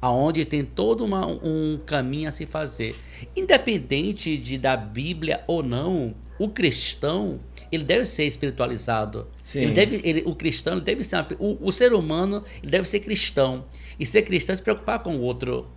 aonde 0.00 0.44
tem 0.44 0.64
todo 0.64 1.04
uma, 1.04 1.26
um 1.26 1.78
caminho 1.84 2.28
a 2.28 2.32
se 2.32 2.46
fazer. 2.46 2.96
Independente 3.36 4.36
de 4.36 4.56
da 4.56 4.76
Bíblia 4.76 5.42
ou 5.46 5.62
não, 5.62 6.14
o 6.38 6.48
cristão 6.48 7.40
ele 7.70 7.84
deve 7.84 8.06
ser 8.06 8.24
espiritualizado. 8.24 9.26
Sim. 9.42 9.60
Ele 9.60 9.72
deve, 9.72 10.00
ele, 10.04 10.22
o 10.26 10.34
cristão 10.34 10.78
deve 10.78 11.04
ser 11.04 11.26
o, 11.38 11.58
o 11.60 11.72
ser 11.72 11.92
humano 11.92 12.42
deve 12.62 12.88
ser 12.88 13.00
cristão 13.00 13.64
e 13.98 14.06
ser 14.06 14.22
cristão 14.22 14.54
é 14.54 14.56
se 14.56 14.62
preocupar 14.62 15.00
com 15.00 15.16
o 15.16 15.20
outro. 15.20 15.68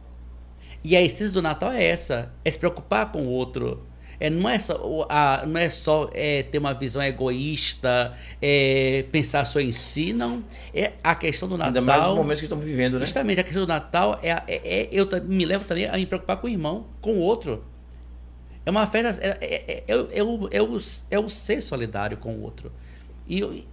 E 0.83 0.95
a 0.95 1.01
essência 1.01 1.31
do 1.31 1.41
Natal 1.41 1.71
é 1.71 1.83
essa, 1.83 2.31
é 2.43 2.49
se 2.49 2.57
preocupar 2.57 3.11
com 3.11 3.23
o 3.23 3.29
outro. 3.29 3.85
É, 4.19 4.29
não 4.29 4.47
é 4.47 4.59
só, 4.59 5.07
a, 5.09 5.43
não 5.47 5.59
é 5.59 5.67
só 5.67 6.07
é, 6.13 6.43
ter 6.43 6.59
uma 6.59 6.75
visão 6.75 7.01
egoísta, 7.01 8.13
é, 8.39 9.03
pensar 9.11 9.45
só 9.45 9.59
em 9.59 9.71
si, 9.71 10.13
não. 10.13 10.43
É 10.75 10.91
a 11.03 11.15
questão 11.15 11.49
do 11.49 11.57
Natal. 11.57 11.69
Ainda 11.69 11.81
mais 11.81 12.07
os 12.07 12.15
momentos 12.15 12.39
que 12.39 12.45
estamos 12.45 12.63
vivendo, 12.63 12.99
né? 12.99 13.05
Justamente, 13.05 13.39
a 13.41 13.43
questão 13.43 13.63
do 13.65 13.67
Natal 13.67 14.19
é, 14.21 14.29
é, 14.29 14.43
é 14.47 14.89
eu 14.91 15.07
me 15.23 15.43
levo 15.43 15.65
também 15.65 15.87
a 15.87 15.97
me 15.97 16.05
preocupar 16.05 16.37
com 16.37 16.45
o 16.45 16.49
irmão, 16.49 16.85
com 17.01 17.13
o 17.13 17.17
outro. 17.17 17.63
É 18.65 18.71
uma 18.71 18.85
festa. 18.87 19.21
É, 19.23 19.37
é, 19.41 19.83
é, 19.87 19.95
é, 20.13 20.23
o, 20.23 20.47
é, 20.51 20.61
o, 20.61 20.79
é 21.09 21.19
o 21.19 21.29
ser 21.29 21.61
solidário 21.61 22.17
com 22.17 22.35
o 22.35 22.41
outro. 22.41 22.71
E, 23.27 23.65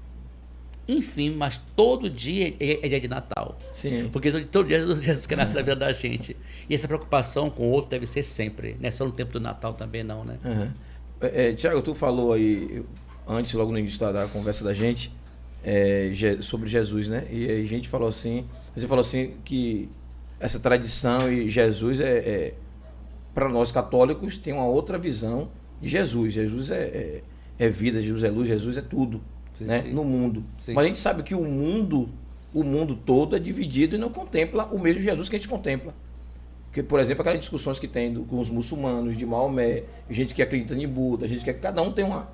enfim, 0.89 1.35
mas 1.35 1.61
todo 1.77 2.09
dia 2.09 2.55
é, 2.59 2.87
é 2.87 2.89
dia 2.89 3.01
de 3.01 3.09
Natal. 3.09 3.59
Sim. 3.71 4.09
Porque 4.11 4.33
todo 4.45 4.67
dia 4.67 4.81
Jesus 4.81 5.27
quer 5.27 5.37
nascer 5.37 5.57
na 5.57 5.63
vida 5.63 5.77
da 5.77 5.93
gente. 5.93 6.35
E 6.69 6.75
essa 6.75 6.89
preocupação 6.89 7.51
com 7.51 7.65
o 7.65 7.71
outro 7.71 7.91
deve 7.91 8.07
ser 8.07 8.23
sempre. 8.23 8.77
Não 8.81 8.89
é 8.89 8.91
só 8.91 9.05
no 9.05 9.13
tempo 9.13 9.33
do 9.33 9.41
Natal 9.41 9.75
também, 9.75 10.03
não, 10.03 10.25
né? 10.25 10.39
Uhum. 10.45 10.71
É, 11.21 11.53
Tiago, 11.53 11.83
tu 11.83 11.95
falou 11.95 12.33
aí, 12.33 12.83
antes, 13.27 13.53
logo 13.53 13.71
no 13.71 13.79
início 13.79 13.99
da, 13.99 14.27
conversa 14.29 14.65
da 14.65 14.73
gente, 14.73 15.13
é, 15.63 16.11
sobre 16.41 16.69
Jesus, 16.69 17.09
né? 17.09 17.27
E 17.31 17.51
a 17.51 17.65
gente 17.65 17.89
falou 17.89 18.09
assim, 18.09 18.47
você 18.75 18.87
falou 18.87 19.03
assim 19.03 19.35
que 19.45 19.91
essa 20.41 20.59
tradição 20.59 21.31
e 21.31 21.51
Jesus 21.51 22.01
é, 22.01 22.19
é 22.19 22.55
para 23.39 23.49
nós 23.49 23.71
católicos 23.71 24.37
tem 24.37 24.53
uma 24.53 24.67
outra 24.67 24.99
visão 24.99 25.49
de 25.81 25.89
Jesus. 25.89 26.35
Jesus 26.35 26.73
é, 26.73 26.83
é, 26.83 27.23
é 27.57 27.69
vida, 27.69 28.03
Jesus 28.03 28.25
é 28.25 28.31
luz, 28.31 28.49
Jesus 28.49 28.77
é 28.77 28.83
tudo 28.83 29.21
sim, 29.53 29.65
né? 29.65 29.83
Sim. 29.83 29.93
no 29.93 30.03
mundo. 30.03 30.43
Sim. 30.59 30.73
Mas 30.75 30.85
a 30.85 30.87
gente 30.89 30.99
sabe 30.99 31.23
que 31.23 31.37
o 31.37 31.45
mundo, 31.45 32.09
o 32.53 32.65
mundo 32.65 32.97
todo 32.97 33.37
é 33.37 33.39
dividido 33.39 33.95
e 33.95 33.99
não 33.99 34.11
contempla 34.11 34.65
o 34.73 34.79
mesmo 34.81 35.01
Jesus 35.01 35.29
que 35.29 35.37
a 35.37 35.39
gente 35.39 35.49
contempla. 35.49 35.95
Porque, 36.65 36.83
por 36.83 36.99
exemplo, 36.99 37.21
aquelas 37.21 37.39
discussões 37.39 37.79
que 37.79 37.87
tem 37.87 38.13
do, 38.13 38.25
com 38.25 38.41
os 38.41 38.51
muçulmanos, 38.51 39.17
de 39.17 39.25
Maomé, 39.25 39.85
gente 40.11 40.35
que 40.35 40.43
acredita 40.43 40.75
em 40.75 40.89
Buda, 40.89 41.29
gente 41.29 41.45
que 41.45 41.53
cada 41.53 41.81
um 41.81 41.93
tem 41.93 42.05
uma. 42.05 42.29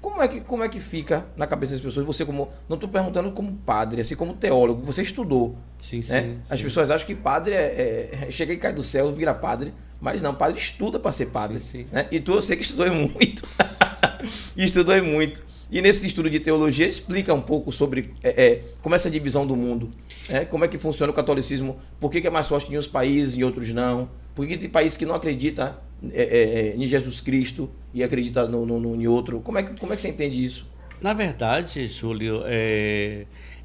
Como 0.00 0.22
é 0.22 0.28
que, 0.28 0.40
como 0.40 0.62
é 0.62 0.68
que 0.68 0.78
fica 0.78 1.26
na 1.36 1.46
cabeça 1.46 1.72
das 1.72 1.80
pessoas? 1.80 2.06
Você 2.06 2.24
como 2.24 2.48
não 2.68 2.76
estou 2.76 2.88
perguntando 2.88 3.30
como 3.32 3.52
padre, 3.52 4.00
assim 4.00 4.14
como 4.14 4.34
teólogo, 4.34 4.82
você 4.82 5.02
estudou. 5.02 5.56
Sim, 5.80 5.96
né? 5.96 6.02
sim, 6.02 6.38
As 6.48 6.62
pessoas 6.62 6.90
acham 6.90 7.06
que 7.06 7.14
padre 7.14 7.54
é, 7.54 8.10
é, 8.28 8.30
chega 8.30 8.52
e 8.52 8.56
cai 8.56 8.72
do 8.72 8.84
céu, 8.84 9.12
vira 9.12 9.34
padre, 9.34 9.74
mas 10.00 10.22
não, 10.22 10.34
padre 10.34 10.58
estuda 10.58 10.98
para 10.98 11.12
ser 11.12 11.26
padre. 11.26 11.60
Sim, 11.60 11.80
sim. 11.80 11.86
Né? 11.90 12.06
E 12.10 12.20
tu 12.20 12.32
eu 12.32 12.42
sei 12.42 12.56
que 12.56 12.62
estudou 12.62 12.86
muito, 12.92 13.42
estudou 14.56 15.02
muito. 15.02 15.44
E 15.70 15.82
nesse 15.82 16.06
estudo 16.06 16.30
de 16.30 16.38
teologia 16.38 16.86
explica 16.86 17.34
um 17.34 17.40
pouco 17.40 17.72
sobre 17.72 18.14
é, 18.22 18.44
é, 18.46 18.62
como 18.80 18.94
é 18.94 18.96
essa 18.96 19.10
divisão 19.10 19.44
do 19.44 19.56
mundo, 19.56 19.90
é, 20.28 20.44
como 20.44 20.64
é 20.64 20.68
que 20.68 20.78
funciona 20.78 21.10
o 21.10 21.14
catolicismo, 21.14 21.80
por 21.98 22.10
que, 22.10 22.20
que 22.20 22.26
é 22.28 22.30
mais 22.30 22.46
forte 22.46 22.72
em 22.72 22.78
uns 22.78 22.86
países 22.86 23.34
e 23.34 23.42
outros 23.42 23.70
não, 23.70 24.08
por 24.34 24.46
que 24.46 24.56
tem 24.56 24.68
países 24.68 24.96
que 24.96 25.04
não 25.04 25.14
acreditam 25.14 25.74
é, 26.12 26.22
é, 26.22 26.68
é, 26.68 26.76
em 26.76 26.86
Jesus 26.86 27.20
Cristo 27.20 27.70
e 27.94 28.02
acredita 28.02 28.46
no, 28.46 28.66
no, 28.66 28.78
no, 28.78 28.94
em 28.94 29.06
outro. 29.06 29.40
Como 29.40 29.58
é, 29.58 29.62
que, 29.62 29.78
como 29.78 29.92
é 29.92 29.96
que 29.96 30.02
você 30.02 30.08
entende 30.08 30.44
isso? 30.44 30.66
Na 31.00 31.12
verdade, 31.12 31.88
Júlio, 31.88 32.42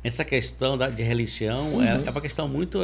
essa 0.04 0.24
questão 0.24 0.78
da, 0.78 0.90
de 0.90 1.04
religião 1.04 1.76
uhum. 1.76 1.84
é, 1.84 2.10
uma 2.10 2.22
questão 2.22 2.48
muito 2.48 2.80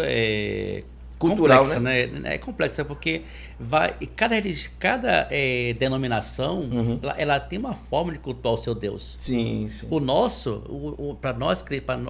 cultural, 1.18 1.60
complexa, 1.60 1.80
né? 1.80 2.08
né? 2.08 2.36
É 2.36 2.38
complexa 2.38 2.86
porque 2.86 3.24
vai 3.60 3.94
cada 4.16 4.36
cada 4.80 5.28
é, 5.32 5.74
denominação 5.74 6.62
uhum. 6.62 7.00
ela, 7.02 7.16
ela, 7.18 7.40
tem 7.40 7.58
uma 7.58 7.74
forma 7.74 8.14
de 8.14 8.20
cultuar 8.20 8.54
o 8.54 8.58
seu 8.58 8.76
Deus. 8.76 9.16
Sim, 9.20 9.70
sim. 9.72 9.88
O 9.90 10.00
nosso, 10.00 10.64
o, 10.70 11.12
o 11.12 11.16
para 11.16 11.34
nós 11.34 11.64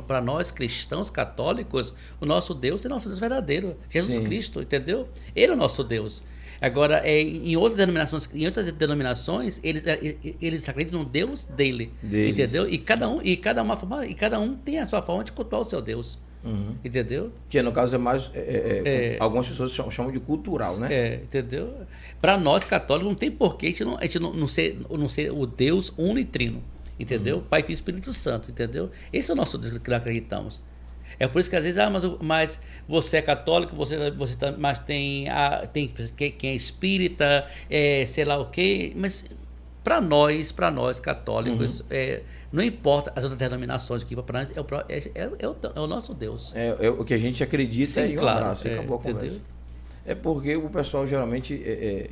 para 0.06 0.22
nós 0.22 0.52
cristãos 0.52 1.10
católicos, 1.10 1.94
o 2.20 2.26
nosso 2.26 2.54
Deus 2.54 2.86
é 2.86 2.90
nosso 2.90 3.08
Deus 3.08 3.20
verdadeiro, 3.20 3.78
Jesus 3.90 4.18
sim. 4.18 4.24
Cristo, 4.24 4.62
entendeu? 4.62 5.08
Ele 5.36 5.52
é 5.52 5.56
o 5.56 5.58
nosso 5.58 5.84
Deus. 5.84 6.22
Agora, 6.62 7.02
é, 7.06 7.22
em 7.22 7.56
outras 7.56 7.78
denominações, 7.78 8.30
em 8.34 8.46
outras 8.46 8.72
denominações, 8.72 9.60
eles, 9.64 9.86
é, 9.86 10.16
eles 10.42 10.68
acreditam 10.68 11.00
no 11.00 11.06
Deus 11.06 11.46
dele, 11.46 11.92
Deles. 12.02 12.32
entendeu? 12.32 12.68
E 12.68 12.78
cada 12.78 13.10
um 13.10 13.22
e 13.22 13.38
cada 13.38 13.62
uma 13.62 13.78
forma, 13.78 14.06
e 14.06 14.14
cada 14.14 14.40
um 14.40 14.56
tem 14.56 14.80
a 14.80 14.86
sua 14.86 15.02
forma 15.02 15.24
de 15.24 15.32
cultuar 15.32 15.62
o 15.62 15.66
seu 15.66 15.82
Deus. 15.82 16.18
Uhum. 16.44 16.76
Entendeu? 16.84 17.32
Que 17.50 17.62
no 17.62 17.72
caso 17.72 17.96
é 17.96 17.98
mais. 17.98 18.32
É, 18.34 18.40
é, 18.40 18.82
é, 18.86 19.16
é. 19.16 19.18
algumas 19.20 19.48
pessoas 19.48 19.72
chamam, 19.72 19.92
chamam, 19.92 20.12
de 20.12 20.20
cultural, 20.20 20.78
né? 20.78 20.94
É, 20.94 21.16
entendeu? 21.16 21.74
Para 22.22 22.38
nós 22.38 22.64
católicos, 22.64 23.10
não 23.10 23.16
tem 23.16 23.30
porquê 23.30 23.68
a 23.68 23.70
gente 23.70 23.84
não, 23.84 23.98
a 23.98 24.02
gente 24.04 24.20
não, 24.20 24.34
não, 24.34 24.48
ser, 24.48 24.80
não 24.90 25.10
ser 25.10 25.32
o 25.32 25.46
Deus 25.46 25.92
unitrino. 25.98 26.64
Entendeu? 27.00 27.38
Uhum. 27.38 27.44
Pai, 27.44 27.62
Filho 27.62 27.72
e 27.72 27.76
Espírito 27.76 28.14
Santo, 28.14 28.50
entendeu? 28.50 28.90
Esse 29.14 29.30
é 29.30 29.34
o 29.34 29.38
nosso 29.38 29.58
Deus 29.58 29.78
que 29.78 29.90
nós 29.90 30.00
acreditamos. 30.00 30.62
É 31.20 31.28
por 31.28 31.40
isso 31.40 31.50
que 31.50 31.56
às 31.56 31.64
vezes, 31.64 31.78
ah, 31.78 31.90
mas, 31.90 32.04
mas 32.22 32.60
você 32.88 33.18
é 33.18 33.22
católico, 33.22 33.76
você, 33.76 34.12
você 34.12 34.36
tá, 34.36 34.54
mas 34.58 34.80
tem, 34.80 35.30
a, 35.30 35.66
tem 35.66 35.88
quem 35.88 36.52
é 36.52 36.56
espírita, 36.56 37.46
é, 37.70 38.06
sei 38.06 38.24
lá 38.24 38.38
o 38.38 38.46
quê, 38.46 38.94
mas 38.96 39.26
para 39.84 40.02
nós, 40.02 40.52
para 40.52 40.70
nós 40.70 41.00
católicos, 41.00 41.80
uhum. 41.80 41.86
é, 41.90 42.22
não 42.52 42.62
importa 42.62 43.12
as 43.16 43.24
outras 43.24 43.40
denominações 43.40 44.04
aqui, 44.04 44.16
para 44.16 44.40
nós 44.40 44.52
é 44.56 44.60
o, 44.60 44.66
é, 44.90 44.98
é, 44.98 45.30
é, 45.40 45.48
o, 45.48 45.56
é 45.76 45.80
o 45.80 45.88
nosso 45.88 46.14
Deus. 46.14 46.52
É, 46.54 46.76
é, 46.80 46.90
o 46.90 47.04
que 47.04 47.14
a 47.14 47.18
gente 47.18 47.44
acredita 47.44 48.06
Sim, 48.06 48.14
e 48.14 48.16
claro, 48.16 48.40
abraço, 48.40 48.68
acabou 48.68 48.98
a 48.98 49.02
conversa. 49.02 49.42
É 50.06 50.14
porque 50.14 50.56
o 50.56 50.70
pessoal 50.70 51.06
geralmente 51.08 52.12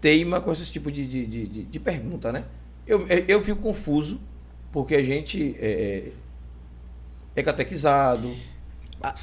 teima 0.00 0.40
com 0.40 0.52
esse 0.52 0.70
tipo 0.70 0.92
de, 0.92 1.06
de, 1.06 1.26
de, 1.26 1.64
de, 1.64 1.80
pergunta, 1.80 2.30
né? 2.30 2.44
Eu, 2.86 3.06
eu 3.06 3.42
fico 3.42 3.60
confuso, 3.60 4.20
porque 4.70 4.94
a 4.94 5.02
gente 5.02 5.56
é, 7.36 7.42
catequizado. 7.42 8.34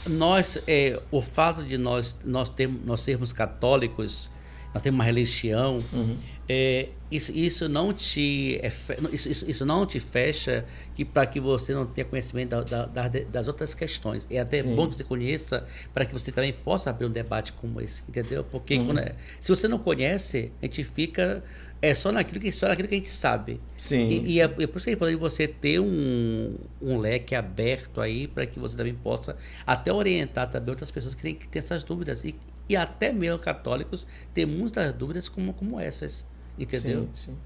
Nós, 0.08 0.62
é, 0.67 1.01
o 1.12 1.22
fato 1.22 1.63
de 1.63 1.77
nós, 1.77 2.15
nós, 2.24 2.50
termos, 2.50 2.86
nós 2.86 3.01
sermos 3.01 3.34
católicos 3.34 4.29
nós 4.74 4.82
temos 4.82 4.98
uma 4.98 5.03
religião. 5.03 5.84
Uhum. 5.94 6.18
É, 6.50 6.89
isso, 7.10 7.32
isso 7.32 7.70
não 7.70 7.94
te 7.94 8.60
é, 8.62 8.68
isso, 9.13 9.30
isso, 9.30 9.50
isso, 9.50 9.65
não 9.65 9.86
te 9.86 10.00
fecha 10.00 10.65
que 10.94 11.06
para 11.06 11.25
que 11.25 11.39
você 11.39 11.74
não 11.74 11.86
tenha 11.86 12.03
conhecimento 12.03 12.63
da, 12.65 12.86
da, 12.86 13.08
das 13.08 13.48
outras 13.48 13.74
questões. 13.74 14.27
É 14.30 14.39
até 14.39 14.62
Sim. 14.62 14.75
bom 14.75 14.88
que 14.88 14.98
você 14.98 15.03
conheça 15.03 15.65
para 15.94 16.06
que 16.06 16.12
você 16.12 16.32
também 16.32 16.51
possa 16.51 16.89
abrir 16.89 17.06
um 17.06 17.12
debate 17.12 17.53
como 17.53 17.80
esse, 17.80 18.01
entendeu? 18.10 18.44
Porque 18.44 18.77
uhum. 18.77 18.98
é, 18.98 19.15
se 19.39 19.50
você 19.50 19.68
não 19.68 19.80
conhece, 19.80 20.51
a 20.62 20.65
gente 20.65 20.84
fica 20.84 21.44
é 21.82 21.94
só 21.94 22.12
naquilo 22.12 22.39
que 22.39 22.51
só 22.51 22.68
naquilo 22.68 22.88
que 22.88 22.96
a 22.96 22.98
gente 22.98 23.12
sabe. 23.12 23.60
Sim. 23.77 24.08
E, 24.08 24.10
sim. 24.10 24.25
e 24.25 24.42
é, 24.42 24.44
é, 24.44 24.48
por 24.48 24.77
isso 24.77 24.84
que 24.84 24.89
é 24.89 24.94
importante 24.94 25.20
você 25.20 25.48
ter 25.48 25.80
um, 25.80 26.56
um 26.82 26.98
leque 26.98 27.36
aberto 27.36 28.01
aí 28.01 28.27
para 28.27 28.46
que 28.46 28.60
você 28.60 28.75
também 28.75 28.96
possa 28.96 29.38
até 29.65 29.94
orientar 29.94 30.50
também 30.50 30.72
outras 30.72 30.89
pessoas 30.89 31.13
que 31.13 31.22
têm 31.22 31.36
que 31.36 31.48
ter 31.48 31.60
essas 31.60 31.84
dúvidas 31.84 32.24
e, 32.24 32.36
e 32.67 32.75
até 32.75 33.12
mesmo 33.12 33.39
católicos 33.39 34.08
ter 34.34 34.46
muitas 34.46 34.91
dúvidas 34.93 35.27
como, 35.27 35.53
como 35.53 35.79
essas, 35.79 36.25
entendeu? 36.58 37.10
Sim, 37.15 37.32
sim. 37.32 37.38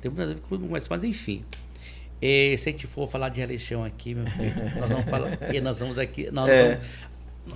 Tem 0.00 0.10
muitas 0.10 0.40
dúvidas 0.40 0.48
como 0.48 0.76
essas, 0.76 0.88
mas 0.88 1.04
enfim. 1.04 1.44
E, 2.22 2.56
se 2.58 2.68
a 2.68 2.72
gente 2.72 2.86
for 2.86 3.08
falar 3.08 3.30
de 3.30 3.40
religião 3.40 3.82
aqui, 3.82 4.14
meu 4.14 4.26
filho, 4.26 4.54
nós 4.78 4.88
vamos 4.90 5.04
falar. 5.08 5.38
e 5.54 5.60
nós 5.60 5.80
vamos 5.80 5.96
aqui. 5.96 6.30
Nós, 6.30 6.50
é. 6.50 6.78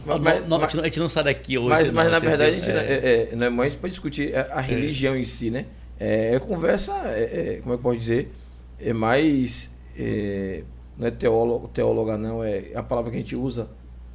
vamos, 0.06 0.22
mas, 0.22 0.48
nós, 0.48 0.60
mas, 0.60 0.78
a 0.78 0.84
gente 0.84 0.98
não 0.98 1.08
sai 1.08 1.24
daqui 1.24 1.58
hoje. 1.58 1.68
Mas, 1.68 1.90
mas 1.90 2.04
não, 2.04 2.12
na 2.12 2.18
verdade, 2.18 2.56
a 2.56 2.60
gente, 2.60 2.70
é. 2.70 2.74
É, 2.74 3.32
é, 3.32 3.36
não 3.36 3.46
é 3.46 3.50
mais 3.50 3.74
para 3.74 3.90
discutir 3.90 4.34
a, 4.34 4.60
a 4.60 4.62
é. 4.62 4.66
religião 4.66 5.14
em 5.14 5.24
si, 5.24 5.50
né? 5.50 5.66
É, 5.98 6.38
conversa, 6.38 6.92
é, 7.08 7.60
como 7.62 7.74
é 7.74 7.76
que 7.76 7.82
pode 7.82 7.98
dizer? 7.98 8.32
É 8.80 8.92
mais. 8.92 9.70
não 10.96 11.06
é 11.06 11.10
teólogo, 11.10 11.68
teóloga, 11.68 12.16
não, 12.16 12.42
é 12.42 12.70
a 12.74 12.82
palavra 12.82 13.10
que 13.10 13.18
a 13.18 13.20
gente 13.20 13.36
usa, 13.36 13.68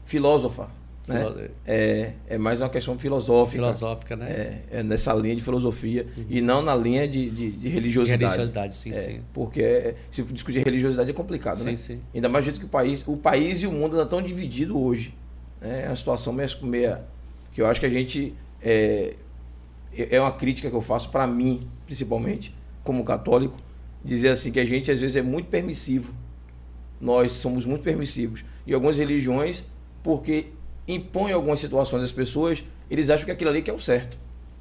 filósofa. 0.04 0.79
Né? 1.14 1.50
É, 1.66 2.14
é 2.30 2.38
mais 2.38 2.62
uma 2.62 2.70
questão 2.70 2.98
filosófica. 2.98 3.64
Filosófica, 3.64 4.16
né? 4.16 4.30
É, 4.30 4.80
é 4.80 4.84
nessa 4.84 5.14
linha 5.14 5.36
de 5.36 5.44
filosofia 5.44 6.06
uhum. 6.18 6.26
e 6.30 6.42
não 6.42 6.62
na 6.62 6.76
linha 6.76 7.08
de, 7.08 7.30
de, 7.30 7.52
de 7.52 7.70
religiosidade. 7.70 8.20
De 8.20 8.26
religiosidade, 8.26 8.76
sim, 8.76 8.92
é, 8.92 8.94
sim. 8.94 9.22
Porque 9.34 9.62
é, 9.62 9.96
se 10.12 10.24
discutir 10.24 10.64
religiosidade 10.64 11.10
é 11.10 11.14
complicado, 11.14 11.58
sim, 11.58 11.72
né? 11.72 11.76
Sim. 11.78 12.00
Ainda 12.14 12.30
mais 12.30 12.46
do 12.46 12.48
jeito 12.48 12.60
que 12.60 12.66
o 12.66 12.70
país, 12.70 13.04
o 13.08 13.18
país 13.18 13.62
e 13.62 13.68
o 13.68 13.72
mundo 13.72 14.02
estão 14.02 14.22
divididos 14.22 14.76
hoje. 14.76 15.14
Né? 15.60 15.84
É 15.86 15.88
uma 15.88 15.96
situação 15.96 16.32
meio, 16.32 16.50
meio 16.64 16.98
que 17.52 17.62
eu 17.62 17.68
acho 17.68 17.80
que 17.80 17.86
a 17.86 17.90
gente 17.90 18.34
é, 18.62 19.16
é 19.94 20.20
uma 20.20 20.32
crítica 20.32 20.70
que 20.70 20.76
eu 20.76 20.82
faço 20.82 21.10
para 21.10 21.26
mim, 21.26 21.68
principalmente, 21.86 22.56
como 22.84 23.04
católico, 23.04 23.58
dizer 24.04 24.30
assim 24.30 24.52
que 24.52 24.60
a 24.60 24.66
gente 24.66 24.92
às 24.92 25.00
vezes 25.00 25.16
é 25.16 25.22
muito 25.22 25.48
permissivo. 25.48 26.14
Nós 27.00 27.32
somos 27.34 27.66
muito 27.66 27.82
permissivos. 27.82 28.44
E 28.68 28.74
algumas 28.74 28.98
religiões, 28.98 29.66
porque 30.04 30.48
impõe 30.94 31.32
algumas 31.32 31.60
situações 31.60 32.04
às 32.04 32.12
pessoas, 32.12 32.64
eles 32.90 33.10
acham 33.10 33.26
que 33.26 33.32
aquilo 33.32 33.50
ali 33.50 33.62
que 33.62 33.70
é 33.70 33.74
o 33.74 33.80
certo. 33.80 34.18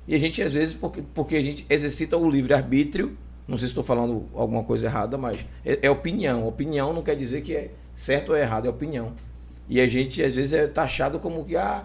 E 0.06 0.14
a 0.14 0.18
gente, 0.18 0.42
às 0.42 0.54
vezes, 0.54 0.74
porque, 0.74 1.02
porque 1.14 1.36
a 1.36 1.42
gente 1.42 1.66
exercita 1.68 2.16
o 2.16 2.30
livre-arbítrio, 2.30 3.16
não 3.46 3.58
sei 3.58 3.68
se 3.68 3.72
estou 3.72 3.84
falando 3.84 4.26
alguma 4.34 4.62
coisa 4.62 4.86
errada, 4.86 5.16
mas 5.16 5.44
é, 5.64 5.78
é, 5.82 5.90
opinião. 5.90 6.46
Opinião 6.46 6.92
não 6.92 7.02
quer 7.02 7.16
dizer 7.16 7.42
que 7.42 7.54
é 7.54 7.70
certo 7.94 8.30
ou 8.30 8.36
errado, 8.36 8.66
é 8.66 8.70
opinião. 8.70 9.12
E 9.68 9.80
a 9.80 9.86
gente, 9.86 10.22
às 10.22 10.34
vezes, 10.34 10.52
é 10.52 10.66
taxado 10.66 11.18
como 11.18 11.44
que, 11.44 11.56
ah, 11.56 11.84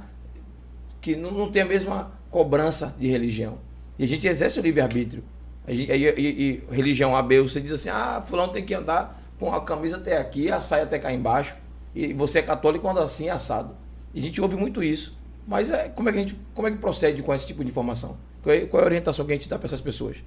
que 1.02 1.16
não, 1.16 1.32
não 1.32 1.52
tem 1.52 1.62
a 1.62 1.66
mesma 1.66 2.12
cobrança 2.30 2.96
de 2.98 3.08
religião. 3.08 3.58
E 4.00 4.04
a 4.04 4.08
gente 4.08 4.28
exerce 4.28 4.60
o 4.60 4.64
livre-arbítrio. 4.64 5.24
E, 5.68 5.84
e, 5.92 6.20
e, 6.20 6.64
religião 6.74 7.16
A, 7.16 7.22
B, 7.22 7.42
você 7.42 7.62
diz 7.62 7.72
assim, 7.72 7.90
ah, 7.90 8.22
fulano 8.22 8.52
tem 8.52 8.66
que 8.66 8.74
andar 8.74 9.22
com 9.40 9.54
a 9.54 9.62
camisa 9.62 9.98
até 9.98 10.18
aqui, 10.18 10.52
a 10.52 10.60
saia 10.60 10.84
até 10.84 10.98
cá 10.98 11.12
embaixo. 11.12 11.56
E 11.96 12.14
você 12.14 12.40
é 12.40 12.42
católico 12.42 12.88
anda 12.90 13.04
assim, 13.04 13.30
assado. 13.30 13.76
E 14.14 14.20
a 14.20 14.22
gente 14.22 14.40
ouve 14.40 14.56
muito 14.56 14.84
isso. 14.84 15.18
Mas 15.48 15.72
é, 15.72 15.90
como, 15.90 16.10
é 16.10 16.12
que 16.12 16.18
a 16.18 16.22
gente, 16.22 16.40
como 16.54 16.68
é 16.68 16.72
que 16.72 16.78
procede 16.78 17.22
com 17.22 17.34
esse 17.34 17.48
tipo 17.48 17.64
de 17.64 17.70
informação? 17.70 18.18
Qual 18.42 18.56
é, 18.56 18.66
qual 18.66 18.82
é 18.82 18.84
a 18.84 18.88
orientação 18.88 19.26
que 19.26 19.32
a 19.32 19.36
gente 19.36 19.50
dá 19.50 19.58
para 19.58 19.66
essas 19.66 19.82
pessoas? 19.82 20.24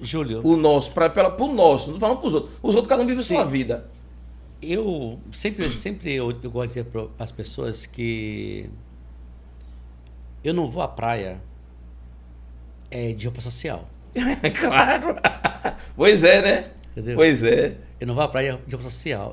Júlio. 0.00 0.44
O 0.44 0.56
nosso, 0.56 0.92
para 0.92 1.42
o 1.42 1.52
nosso, 1.52 1.92
não 1.92 2.00
falando 2.00 2.18
para 2.18 2.26
os 2.26 2.34
outros. 2.34 2.52
Os 2.62 2.74
outros, 2.74 2.88
cada 2.88 3.02
um 3.02 3.06
vive 3.06 3.20
a 3.20 3.24
sua 3.24 3.44
vida. 3.44 3.88
Eu 4.60 5.18
sempre, 5.32 5.70
sempre 5.70 6.12
eu, 6.12 6.30
eu 6.30 6.50
gosto 6.50 6.74
de 6.74 6.82
dizer 6.82 6.84
para 6.84 7.06
as 7.18 7.32
pessoas 7.32 7.86
que 7.86 8.68
eu 10.42 10.52
não 10.52 10.68
vou 10.68 10.82
à 10.82 10.88
praia 10.88 11.40
é, 12.90 13.12
de 13.12 13.26
roupa 13.26 13.40
social. 13.40 13.88
claro. 14.60 15.16
pois 15.96 16.22
é, 16.22 16.42
né? 16.42 16.70
Entendeu? 16.92 17.16
Pois 17.16 17.42
é. 17.42 17.76
Eu 18.02 18.06
não 18.08 18.16
vou 18.16 18.24
à 18.24 18.26
praia 18.26 18.60
de 18.66 18.74
roupa 18.74 18.90
social. 18.90 19.32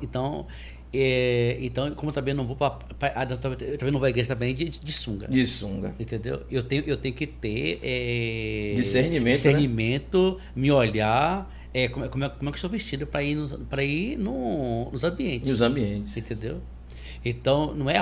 Então, 0.00 0.46
é, 0.94 1.58
então, 1.60 1.94
como 1.94 2.10
também 2.10 2.32
não 2.32 2.46
vou 2.46 2.56
para 2.56 2.78
ah, 3.00 3.26
também 3.26 3.92
não 3.92 4.00
vou 4.00 4.06
à 4.06 4.08
igreja 4.08 4.28
também 4.28 4.54
de, 4.54 4.70
de 4.70 4.92
sunga. 4.94 5.28
De 5.28 5.44
sunga. 5.44 5.92
Entendeu? 6.00 6.42
Eu 6.50 6.62
tenho, 6.62 6.84
eu 6.86 6.96
tenho 6.96 7.14
que 7.14 7.26
ter 7.26 7.78
é, 7.82 8.72
discernimento, 8.76 9.24
né? 9.24 9.32
discernimento 9.32 10.38
né? 10.38 10.52
me 10.56 10.72
olhar, 10.72 11.54
é, 11.74 11.86
como, 11.88 12.08
como, 12.08 12.24
é, 12.24 12.30
como 12.30 12.48
é 12.48 12.50
que 12.50 12.56
eu 12.56 12.56
estou 12.56 12.70
vestido 12.70 13.06
para 13.06 13.22
ir, 13.22 13.34
nos, 13.34 13.52
ir 13.52 14.16
no, 14.16 14.90
nos 14.90 15.04
ambientes. 15.04 15.50
Nos 15.50 15.60
ambientes. 15.60 16.16
Entendeu? 16.16 16.62
Então, 17.22 17.74
não 17.74 17.90
é 17.90 17.96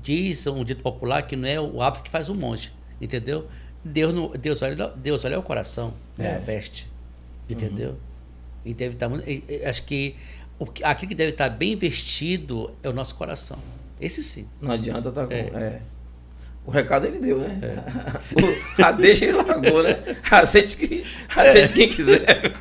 diz 0.00 0.46
um 0.46 0.62
dito 0.62 0.84
popular 0.84 1.26
que 1.26 1.34
não 1.34 1.48
é 1.48 1.60
o 1.60 1.82
hábito 1.82 2.04
que 2.04 2.12
faz 2.12 2.28
o 2.28 2.34
monge, 2.36 2.72
entendeu? 3.00 3.48
Deus, 3.84 4.14
não, 4.14 4.30
Deus, 4.30 4.62
olha, 4.62 4.86
Deus 4.90 5.24
olha 5.24 5.36
o 5.36 5.42
coração, 5.42 5.94
é. 6.16 6.36
a 6.36 6.38
veste, 6.38 6.88
entendeu? 7.50 7.90
Uhum. 7.90 8.11
E 8.64 8.72
deve 8.72 8.94
estar 8.94 9.08
muito, 9.08 9.24
acho 9.66 9.82
que 9.84 10.14
o, 10.58 10.66
aquilo 10.84 11.08
que 11.08 11.14
deve 11.14 11.30
estar 11.30 11.48
bem 11.48 11.76
vestido 11.76 12.70
é 12.82 12.88
o 12.88 12.92
nosso 12.92 13.14
coração. 13.14 13.58
Esse 14.00 14.22
sim. 14.22 14.46
Não 14.60 14.72
adianta 14.72 15.08
estar 15.08 15.26
tá 15.26 15.26
com. 15.26 15.34
É. 15.34 15.62
É. 15.62 15.80
O 16.64 16.70
recado 16.70 17.06
ele 17.06 17.18
deu, 17.18 17.38
né? 17.38 17.58
É. 18.78 18.82
a 18.82 18.92
deixa 18.92 19.24
ele 19.24 19.34
largou, 19.34 19.82
né? 19.82 19.98
Aceite, 20.30 20.76
que, 20.76 21.04
aceite 21.34 21.72
quem 21.72 21.88
quiser. 21.88 22.52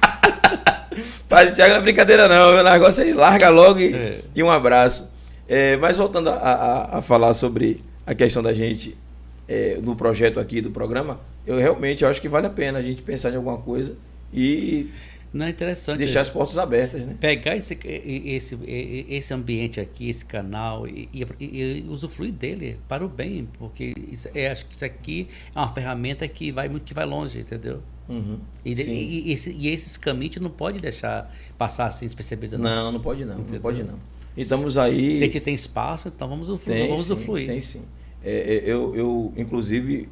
Padre 1.30 1.54
Tiago 1.54 1.74
não 1.74 1.80
é 1.80 1.84
brincadeira, 1.84 2.28
não. 2.28 2.60
O 2.60 2.64
negócio 2.64 3.02
ele 3.02 3.14
larga 3.14 3.50
logo 3.50 3.80
e, 3.80 3.94
é. 3.94 4.20
e 4.36 4.44
um 4.44 4.50
abraço. 4.50 5.10
É, 5.48 5.78
mas 5.78 5.98
voltando 5.98 6.30
a, 6.30 6.34
a, 6.34 6.98
a, 6.98 7.02
falar 7.02 7.34
sobre 7.34 7.82
a 8.06 8.16
questão 8.16 8.42
da 8.42 8.52
gente, 8.52 8.98
é, 9.48 9.76
do 9.76 9.96
projeto 9.96 10.40
aqui, 10.40 10.62
do 10.62 10.72
programa, 10.72 11.20
eu 11.46 11.58
realmente 11.58 12.04
acho 12.06 12.20
que 12.20 12.28
vale 12.28 12.48
a 12.48 12.50
pena 12.50 12.80
a 12.80 12.82
gente 12.82 13.02
pensar 13.02 13.32
em 13.32 13.36
alguma 13.36 13.58
coisa 13.58 13.96
e 14.34 14.90
não 15.34 15.46
é 15.46 15.50
interessante. 15.50 16.00
Deixar 16.00 16.22
as 16.22 16.30
portas 16.30 16.58
abertas, 16.58 17.06
né? 17.06 17.16
Pegar 17.20 17.56
esse, 17.56 17.78
esse, 17.86 18.58
esse 19.10 19.34
ambiente 19.34 19.80
aqui, 19.80 20.10
esse 20.10 20.26
canal, 20.26 20.86
e, 20.88 21.10
e, 21.14 21.26
e 21.40 21.86
usufruir 21.88 22.34
dele 22.34 22.80
para 22.88 23.06
o 23.06 23.08
bem, 23.08 23.48
porque 23.58 23.94
isso, 24.12 24.28
é, 24.36 24.50
acho 24.50 24.66
que 24.66 24.76
isso 24.76 24.84
aqui 24.84 25.28
é 25.56 25.60
uma 25.60 25.74
ferramenta 25.74 26.28
que 26.28 26.52
vai 26.52 26.68
muito 26.68 26.84
que 26.84 26.94
vai 26.94 27.06
longe, 27.06 27.40
entendeu? 27.40 27.82
Uhum, 28.10 28.40
e, 28.66 28.74
e, 28.74 29.32
esse, 29.32 29.52
e, 29.52 29.70
esses 29.70 29.96
caminhos 29.96 30.36
não 30.38 30.50
pode 30.50 30.80
deixar 30.80 31.34
passar 31.58 31.86
assim 31.86 32.06
despercebido. 32.06 32.58
Não, 32.58 32.70
não, 32.70 32.92
não 32.92 33.00
pode 33.00 33.24
não, 33.24 33.36
entendeu? 33.36 33.54
não 33.54 33.62
pode 33.62 33.84
não. 33.84 34.00
E 34.36 34.42
estamos 34.42 34.78
aí. 34.78 35.14
Se 35.16 35.24
a 35.24 35.26
gente 35.28 35.40
tem 35.40 35.54
espaço, 35.54 36.10
então 36.10 36.28
vamos 36.28 36.50
usufruir. 36.50 36.78
Tem, 36.78 36.88
vamos 36.88 37.06
sim, 37.06 37.14
usufruir. 37.14 37.48
Tem 37.48 37.62
sim. 37.62 37.84
É, 38.24 38.56
é, 38.56 38.64
eu, 38.66 38.96
eu, 38.96 39.34
inclusive, 39.38 40.10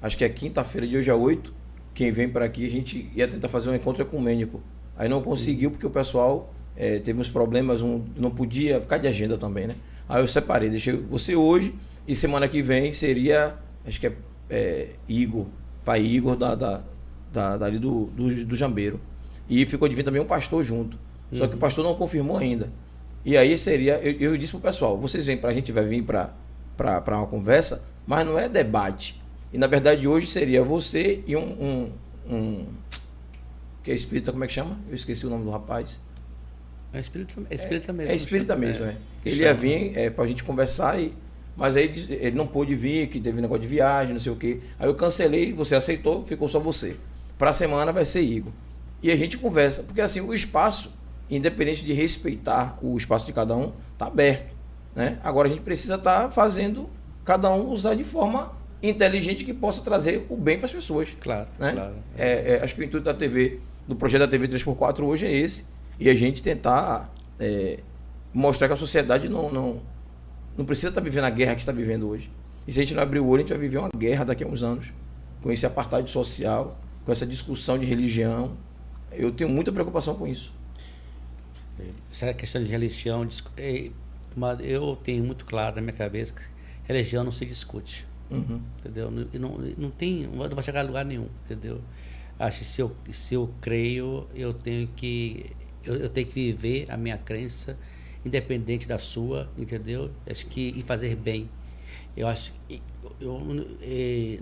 acho 0.00 0.16
que 0.16 0.24
é 0.24 0.28
quinta-feira 0.28 0.86
de 0.86 0.96
hoje 0.96 1.10
a 1.10 1.16
8 1.16 1.59
quem 2.00 2.10
vem 2.10 2.30
para 2.30 2.46
aqui, 2.46 2.64
a 2.64 2.70
gente 2.70 3.10
ia 3.14 3.28
tentar 3.28 3.50
fazer 3.50 3.68
um 3.68 3.74
encontro 3.74 4.02
ecumênico. 4.02 4.62
Aí 4.96 5.06
não 5.06 5.20
conseguiu 5.20 5.70
porque 5.70 5.86
o 5.86 5.90
pessoal 5.90 6.50
é, 6.74 6.98
teve 6.98 7.20
uns 7.20 7.28
problemas, 7.28 7.82
um, 7.82 8.02
não 8.16 8.30
podia, 8.30 8.80
por 8.80 8.86
causa 8.86 9.02
de 9.02 9.08
agenda 9.08 9.36
também, 9.36 9.66
né? 9.66 9.74
Aí 10.08 10.22
eu 10.22 10.26
separei, 10.26 10.70
deixei 10.70 10.94
você 10.94 11.36
hoje 11.36 11.74
e 12.08 12.16
semana 12.16 12.48
que 12.48 12.62
vem 12.62 12.90
seria, 12.90 13.54
acho 13.86 14.00
que 14.00 14.06
é, 14.06 14.12
é 14.48 14.88
Igor, 15.06 15.44
pai 15.84 16.00
Igor 16.00 16.36
da, 16.36 16.54
da, 16.54 16.82
da, 17.30 17.58
dali 17.58 17.78
do, 17.78 18.06
do, 18.06 18.46
do 18.46 18.56
Jambeiro. 18.56 18.98
E 19.46 19.66
ficou 19.66 19.86
de 19.86 19.94
vir 19.94 20.02
também 20.02 20.22
um 20.22 20.26
pastor 20.26 20.64
junto. 20.64 20.96
Uhum. 21.30 21.36
Só 21.36 21.46
que 21.46 21.52
o 21.52 21.56
uhum. 21.56 21.60
pastor 21.60 21.84
não 21.84 21.94
confirmou 21.94 22.38
ainda. 22.38 22.72
E 23.26 23.36
aí 23.36 23.58
seria, 23.58 23.98
eu, 23.98 24.32
eu 24.32 24.36
disse 24.38 24.52
pro 24.52 24.60
pessoal, 24.62 24.96
vocês 24.96 25.26
vêm 25.26 25.36
para 25.36 25.50
a 25.50 25.52
gente 25.52 25.70
vai 25.70 25.84
vir 25.84 26.02
para 26.02 26.32
uma 27.08 27.26
conversa, 27.26 27.84
mas 28.06 28.24
não 28.24 28.38
é 28.38 28.48
debate. 28.48 29.19
E 29.52 29.58
na 29.58 29.66
verdade 29.66 30.06
hoje 30.06 30.26
seria 30.26 30.62
você 30.62 31.22
e 31.26 31.36
um, 31.36 31.40
um, 31.40 31.92
um, 32.34 32.66
que 33.82 33.90
é 33.90 33.94
espírita, 33.94 34.30
como 34.30 34.44
é 34.44 34.46
que 34.46 34.52
chama? 34.52 34.78
Eu 34.88 34.94
esqueci 34.94 35.26
o 35.26 35.30
nome 35.30 35.44
do 35.44 35.50
rapaz. 35.50 36.00
É 36.92 37.00
espírita, 37.00 37.40
é 37.48 37.54
espírita 37.54 37.92
mesmo. 37.92 38.12
É 38.12 38.16
espírita 38.16 38.56
mesmo, 38.56 38.84
é. 38.84 38.88
é. 38.90 38.96
Ele 39.24 39.42
ia 39.42 39.54
vir 39.54 39.96
é, 39.96 40.10
pra 40.10 40.26
gente 40.26 40.42
conversar, 40.42 41.00
e, 41.00 41.12
mas 41.56 41.76
aí 41.76 41.92
ele 42.08 42.36
não 42.36 42.46
pôde 42.46 42.74
vir, 42.74 43.08
que 43.08 43.20
teve 43.20 43.40
negócio 43.40 43.62
de 43.62 43.68
viagem, 43.68 44.12
não 44.12 44.20
sei 44.20 44.32
o 44.32 44.36
quê. 44.36 44.60
Aí 44.78 44.88
eu 44.88 44.94
cancelei, 44.94 45.52
você 45.52 45.74
aceitou, 45.74 46.24
ficou 46.24 46.48
só 46.48 46.58
você. 46.58 46.96
Pra 47.38 47.52
semana 47.52 47.92
vai 47.92 48.04
ser 48.04 48.22
Igor. 48.22 48.52
E 49.02 49.10
a 49.10 49.16
gente 49.16 49.38
conversa, 49.38 49.82
porque 49.82 50.00
assim, 50.00 50.20
o 50.20 50.34
espaço, 50.34 50.92
independente 51.28 51.84
de 51.84 51.92
respeitar 51.92 52.78
o 52.82 52.96
espaço 52.96 53.24
de 53.24 53.32
cada 53.32 53.56
um, 53.56 53.72
tá 53.96 54.06
aberto. 54.06 54.54
Né? 54.94 55.18
Agora 55.22 55.48
a 55.48 55.50
gente 55.50 55.62
precisa 55.62 55.94
estar 55.94 56.24
tá 56.24 56.30
fazendo 56.30 56.88
cada 57.24 57.50
um 57.50 57.68
usar 57.70 57.94
de 57.94 58.04
forma 58.04 58.52
inteligente 58.82 59.44
que 59.44 59.52
possa 59.52 59.82
trazer 59.82 60.26
o 60.28 60.36
bem 60.36 60.56
para 60.56 60.66
as 60.66 60.72
pessoas. 60.72 61.14
Claro, 61.14 61.48
né? 61.58 61.72
claro. 61.72 61.94
É, 62.16 62.54
é, 62.54 62.62
acho 62.62 62.74
que 62.74 62.80
o 62.80 62.84
intuito 62.84 63.04
da 63.04 63.14
TV, 63.14 63.60
do 63.86 63.94
projeto 63.94 64.20
da 64.20 64.28
TV 64.28 64.48
3x4 64.48 65.00
hoje 65.02 65.26
é 65.26 65.32
esse. 65.32 65.66
E 65.98 66.08
a 66.08 66.14
gente 66.14 66.42
tentar 66.42 67.12
é, 67.38 67.80
mostrar 68.32 68.68
que 68.68 68.74
a 68.74 68.76
sociedade 68.76 69.28
não, 69.28 69.52
não, 69.52 69.82
não 70.56 70.64
precisa 70.64 70.88
estar 70.88 71.00
tá 71.00 71.04
vivendo 71.04 71.24
a 71.24 71.30
guerra 71.30 71.54
que 71.54 71.60
está 71.60 71.72
vivendo 71.72 72.08
hoje. 72.08 72.30
E 72.66 72.72
se 72.72 72.78
a 72.78 72.82
gente 72.82 72.94
não 72.94 73.02
abrir 73.02 73.20
o 73.20 73.26
olho, 73.26 73.40
a 73.40 73.42
gente 73.42 73.50
vai 73.50 73.58
viver 73.58 73.78
uma 73.78 73.90
guerra 73.94 74.24
daqui 74.24 74.44
a 74.44 74.46
uns 74.46 74.62
anos. 74.62 74.92
Com 75.42 75.50
esse 75.50 75.66
apartheid 75.66 76.08
social, 76.08 76.78
com 77.04 77.12
essa 77.12 77.26
discussão 77.26 77.78
de 77.78 77.84
religião. 77.84 78.56
Eu 79.12 79.32
tenho 79.32 79.50
muita 79.50 79.72
preocupação 79.72 80.14
com 80.14 80.26
isso. 80.26 80.52
Essa 82.10 82.32
questão 82.34 82.62
de 82.62 82.70
religião, 82.70 83.26
é, 83.56 83.90
eu 84.60 84.96
tenho 84.96 85.24
muito 85.24 85.44
claro 85.44 85.76
na 85.76 85.82
minha 85.82 85.94
cabeça 85.94 86.32
que 86.34 86.42
religião 86.84 87.24
não 87.24 87.32
se 87.32 87.44
discute. 87.46 88.06
Uhum. 88.30 88.60
Entendeu? 88.78 89.10
Não, 89.10 89.26
não, 89.34 89.58
não 89.76 89.90
tem, 89.90 90.26
não 90.26 90.48
vai 90.48 90.62
chegar 90.62 90.80
a 90.80 90.84
lugar 90.84 91.04
nenhum, 91.04 91.28
entendeu? 91.44 91.80
Acho 92.38 92.60
que 92.60 92.64
se 92.64 92.80
eu, 92.80 92.96
se 93.10 93.34
eu 93.34 93.52
creio, 93.60 94.26
eu 94.34 94.54
tenho 94.54 94.88
que 94.88 95.46
eu, 95.84 95.96
eu 95.96 96.08
tenho 96.08 96.26
que 96.26 96.52
viver 96.52 96.90
a 96.90 96.96
minha 96.96 97.18
crença 97.18 97.76
independente 98.24 98.86
da 98.86 98.98
sua, 98.98 99.50
entendeu? 99.56 100.10
Acho 100.28 100.46
que 100.46 100.72
e 100.76 100.82
fazer 100.82 101.16
bem. 101.16 101.48
Eu 102.16 102.26
acho 102.26 102.52
que 102.68 102.82
eu, 103.20 103.38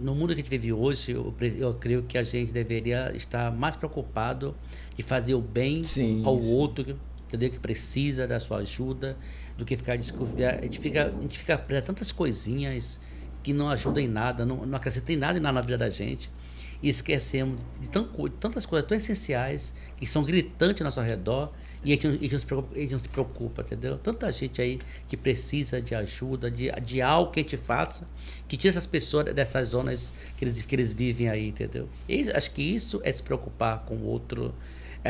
no 0.00 0.14
mundo 0.14 0.28
que 0.28 0.34
a 0.34 0.36
gente 0.36 0.50
vive 0.50 0.72
hoje, 0.72 1.12
eu, 1.12 1.34
eu 1.58 1.74
creio 1.74 2.02
que 2.02 2.16
a 2.18 2.22
gente 2.22 2.52
deveria 2.52 3.12
estar 3.14 3.52
mais 3.52 3.76
preocupado 3.76 4.54
de 4.96 5.02
fazer 5.02 5.34
o 5.34 5.40
bem 5.40 5.84
sim, 5.84 6.22
ao 6.24 6.40
sim. 6.40 6.54
outro, 6.54 6.98
entendeu? 7.26 7.50
Que 7.50 7.58
precisa 7.58 8.26
da 8.26 8.40
sua 8.40 8.58
ajuda, 8.58 9.16
do 9.56 9.64
que 9.64 9.76
ficar 9.76 9.96
desconfiado. 9.96 10.58
A 10.60 10.62
gente 10.62 10.78
fica, 10.78 11.06
a 11.06 11.22
gente 11.22 11.38
fica 11.38 11.58
preso 11.58 11.82
a 11.82 11.86
tantas 11.86 12.10
coisinhas 12.10 13.00
que 13.48 13.52
não 13.54 13.70
ajudam 13.70 14.04
em 14.04 14.08
nada, 14.08 14.44
não, 14.44 14.66
não 14.66 14.76
acrescentam 14.76 15.14
em 15.14 15.18
nada 15.18 15.40
na 15.40 15.60
vida 15.62 15.78
da 15.78 15.88
gente 15.88 16.30
e 16.82 16.90
esquecemos 16.90 17.58
de, 17.80 17.88
tantas 17.88 18.66
coisas 18.66 18.86
tão 18.86 18.94
essenciais 18.94 19.72
que 19.96 20.06
são 20.06 20.22
gritantes 20.22 20.82
ao 20.82 20.84
nosso 20.84 21.00
redor 21.00 21.50
e 21.82 21.92
a 21.92 21.94
gente, 21.94 22.06
a 22.06 22.10
gente, 22.10 22.32
não, 22.32 22.38
se 22.40 22.44
preocupa, 22.44 22.76
a 22.76 22.78
gente 22.78 22.92
não 22.92 23.00
se 23.00 23.08
preocupa, 23.08 23.62
entendeu? 23.62 23.96
Tanta 23.96 24.30
gente 24.30 24.60
aí 24.60 24.78
que 25.08 25.16
precisa 25.16 25.80
de 25.80 25.94
ajuda, 25.94 26.50
de, 26.50 26.70
de 26.82 27.00
algo 27.00 27.32
que 27.32 27.40
a 27.40 27.42
gente 27.42 27.56
faça, 27.56 28.06
que 28.46 28.54
tira 28.58 28.70
essas 28.70 28.86
pessoas 28.86 29.34
dessas 29.34 29.70
zonas 29.70 30.12
que 30.36 30.44
eles, 30.44 30.62
que 30.66 30.74
eles 30.74 30.92
vivem 30.92 31.30
aí, 31.30 31.48
entendeu? 31.48 31.88
E 32.06 32.30
acho 32.30 32.50
que 32.50 32.60
isso 32.60 33.00
é 33.02 33.10
se 33.10 33.22
preocupar 33.22 33.78
com 33.86 33.94
o 33.94 34.04
outro. 34.04 34.54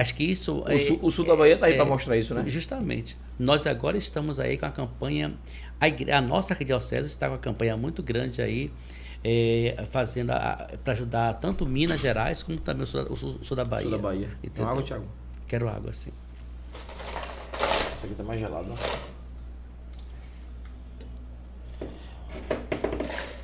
Acho 0.00 0.14
que 0.14 0.24
isso. 0.24 0.62
O, 0.62 0.70
é, 0.70 0.78
sul, 0.78 0.98
o 1.02 1.10
sul 1.10 1.24
da 1.24 1.34
Bahia 1.34 1.54
está 1.54 1.66
aí 1.66 1.72
é, 1.72 1.76
para 1.76 1.84
mostrar 1.84 2.16
isso, 2.16 2.34
né? 2.34 2.44
Justamente. 2.46 3.16
Nós 3.38 3.66
agora 3.66 3.96
estamos 3.96 4.38
aí 4.38 4.56
com 4.56 4.66
a 4.66 4.70
campanha. 4.70 5.34
A, 5.80 5.88
igre, 5.88 6.12
a 6.12 6.20
nossa 6.20 6.52
arquidiocese 6.54 7.08
está 7.08 7.28
com 7.28 7.34
a 7.34 7.38
campanha 7.38 7.76
muito 7.76 8.02
grande 8.02 8.40
aí 8.40 8.70
é, 9.24 9.74
fazendo 9.90 10.32
para 10.84 10.92
ajudar 10.92 11.34
tanto 11.34 11.66
Minas 11.66 12.00
Gerais 12.00 12.42
como 12.42 12.58
também 12.58 12.84
o 12.84 12.86
sul, 12.86 13.06
o 13.10 13.16
sul, 13.16 13.38
o 13.40 13.44
sul 13.44 13.56
da 13.56 13.64
Bahia. 13.64 13.82
Sul 13.82 13.90
da 13.90 13.98
Bahia. 13.98 14.28
Tem 14.54 14.64
água, 14.64 14.82
Thiago? 14.82 15.06
Quero 15.46 15.68
água, 15.68 15.92
sim. 15.92 16.12
Esse 17.94 18.06
aqui 18.06 18.14
tá 18.14 18.22
mais 18.22 18.38
gelado, 18.38 18.68
não? 18.68 18.76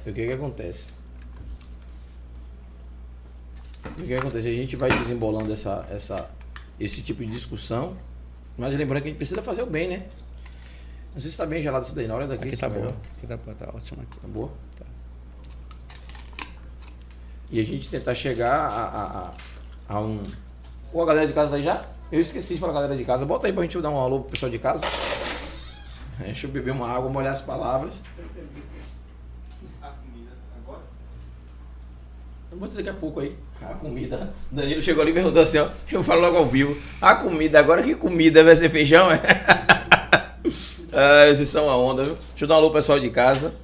E 0.07 0.11
o 0.11 0.14
que 0.14 0.27
que 0.27 0.33
acontece? 0.33 0.88
E 3.85 3.88
o 3.88 3.95
que, 3.95 4.07
que 4.07 4.14
acontece? 4.14 4.49
A 4.49 4.53
gente 4.53 4.77
vai 4.77 4.97
desembolando 4.97 5.53
essa, 5.53 5.87
essa, 5.90 6.31
esse 6.78 7.02
tipo 7.02 7.24
de 7.24 7.30
discussão, 7.30 7.96
mas 8.56 8.74
lembrando 8.74 9.02
que 9.02 9.08
a 9.08 9.10
gente 9.10 9.18
precisa 9.18 9.42
fazer 9.42 9.62
o 9.62 9.66
bem, 9.66 9.88
né? 9.88 10.06
Não 11.14 11.20
sei 11.20 11.22
se 11.22 11.28
está 11.28 11.46
bem 11.46 11.62
gelado 11.62 11.84
isso 11.84 11.94
daí, 11.94 12.08
na 12.08 12.14
hora 12.14 12.26
daqui. 12.26 12.48
Aqui 12.48 12.56
tá 12.56 12.68
boa. 12.68 12.94
Aqui 13.16 13.26
tá, 13.26 13.37
tá 13.37 13.72
ótimo 13.74 14.02
aqui. 14.02 14.20
Tá 14.20 14.28
boa? 14.28 14.50
Tá 14.76 14.84
e 17.54 17.60
a 17.60 17.64
gente 17.64 17.88
tentar 17.88 18.16
chegar 18.16 18.52
a, 18.52 18.82
a, 19.88 19.94
a 19.94 20.00
um. 20.00 20.26
Ô, 20.92 21.02
a 21.02 21.06
galera 21.06 21.26
de 21.26 21.32
casa 21.32 21.54
aí 21.54 21.62
já? 21.62 21.84
Eu 22.10 22.20
esqueci 22.20 22.54
de 22.54 22.60
falar 22.60 22.72
galera 22.72 22.96
de 22.96 23.04
casa. 23.04 23.24
Bota 23.24 23.46
aí 23.46 23.52
pra 23.52 23.62
gente 23.62 23.80
dar 23.80 23.90
um 23.90 23.98
alô 23.98 24.22
pro 24.22 24.30
pessoal 24.30 24.50
de 24.50 24.58
casa. 24.58 24.84
Deixa 26.18 26.48
eu 26.48 26.50
beber 26.50 26.72
uma 26.72 26.88
água, 26.88 27.08
molhar 27.08 27.32
as 27.32 27.40
palavras. 27.40 28.02
A 29.80 29.88
comida 29.88 30.32
agora? 30.56 30.82
Bota 32.54 32.74
daqui 32.74 32.88
a 32.88 32.94
pouco 32.94 33.20
aí. 33.20 33.37
A 33.62 33.75
comida. 33.75 34.35
Danilo 34.51 34.83
chegou 34.83 35.03
ali 35.03 35.11
e 35.11 35.14
perguntou 35.14 35.43
assim, 35.43 35.59
ó. 35.59 35.69
Eu 35.90 36.03
falo 36.03 36.21
logo 36.21 36.37
ao 36.37 36.47
vivo. 36.47 36.77
A 37.01 37.14
comida, 37.14 37.59
agora 37.59 37.83
que 37.83 37.95
comida 37.95 38.45
vai 38.45 38.57
ser 38.57 38.69
feijão? 38.69 39.11
É? 39.11 39.21
ah, 40.93 41.29
esses 41.31 41.49
são 41.49 41.69
a 41.69 41.77
onda, 41.77 42.05
viu? 42.05 42.17
Deixa 42.31 42.45
eu 42.45 42.49
dar 42.49 42.55
um 42.55 42.59
alô 42.59 42.71
pessoal 42.71 43.01
de 43.01 43.11
casa. 43.11 43.55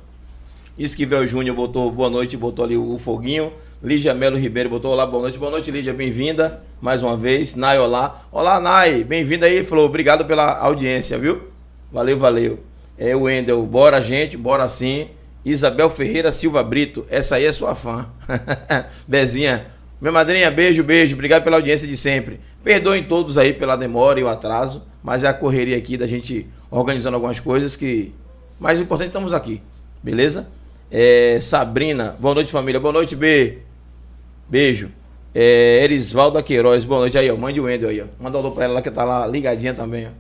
Esquivel 0.79 1.27
Júnior 1.27 1.55
botou 1.55 1.91
boa 1.91 2.09
noite, 2.09 2.37
botou 2.37 2.65
ali 2.65 2.77
o 2.77 2.99
foguinho. 2.99 3.53
Lígia 3.83 4.15
Melo 4.15 4.39
Ribeiro 4.39 4.71
botou 4.71 4.93
olá, 4.93 5.07
boa 5.07 5.23
noite. 5.23 5.39
Boa 5.39 5.51
noite, 5.51 5.71
Lígia, 5.71 5.93
bem-vinda 5.93 6.63
mais 6.81 7.03
uma 7.03 7.17
vez. 7.17 7.55
Nai, 7.55 7.79
olá. 7.79 8.23
Olá, 8.33 8.59
Nai, 8.59 9.05
bem-vinda 9.05 9.47
aí, 9.47 9.63
falou. 9.63 9.87
Obrigado 9.87 10.25
pela 10.25 10.59
audiência, 10.59 11.19
viu? 11.19 11.49
Valeu, 11.93 12.19
valeu. 12.19 12.61
É 12.99 13.15
o 13.15 13.23
Wendel, 13.23 13.63
bora, 13.63 14.01
gente, 14.01 14.37
bora 14.37 14.67
sim. 14.69 15.09
Isabel 15.45 15.89
Ferreira 15.89 16.33
Silva 16.33 16.63
Brito, 16.63 17.07
essa 17.09 17.37
aí 17.37 17.45
é 17.45 17.53
sua 17.53 17.75
fã. 17.75 18.09
Bezinha, 19.09 19.67
minha 20.01 20.13
madrinha, 20.13 20.51
beijo, 20.51 20.83
beijo. 20.83 21.15
Obrigado 21.15 21.45
pela 21.45 21.57
audiência 21.57 21.87
de 21.87 21.97
sempre. 21.97 22.41
Perdoem 22.65 23.05
todos 23.05 23.37
aí 23.37 23.53
pela 23.53 23.77
demora 23.77 24.19
e 24.19 24.23
o 24.23 24.29
atraso, 24.29 24.87
mas 25.03 25.25
é 25.25 25.29
a 25.29 25.35
correria 25.35 25.77
aqui 25.77 25.97
da 25.97 26.07
gente 26.07 26.49
organizando 26.71 27.17
algumas 27.17 27.39
coisas 27.39 27.77
que. 27.77 28.15
Mas 28.59 28.79
o 28.79 28.83
importante 28.83 29.09
estamos 29.09 29.35
aqui, 29.35 29.61
beleza? 30.03 30.49
É, 30.91 31.39
Sabrina, 31.41 32.17
boa 32.19 32.35
noite, 32.35 32.51
família. 32.51 32.81
Boa 32.81 32.93
noite, 32.93 33.15
B. 33.15 33.59
Beijo. 34.49 34.91
É, 35.35 35.85
Erisvalda 35.85 36.43
Queiroz, 36.43 36.85
boa 36.85 37.01
noite 37.01 37.17
aí, 37.19 37.31
ó. 37.31 37.37
Mande 37.37 37.61
o 37.61 37.65
Wendel 37.65 37.91
aí, 37.91 38.01
ó. 38.01 38.07
Manda 38.19 38.39
um 38.39 38.41
alô 38.41 38.51
pra 38.53 38.65
ela 38.65 38.83
que 38.83 38.91
tá 38.91 39.05
lá 39.05 39.27
ligadinha 39.27 39.75
também, 39.75 40.07
ó. 40.07 40.11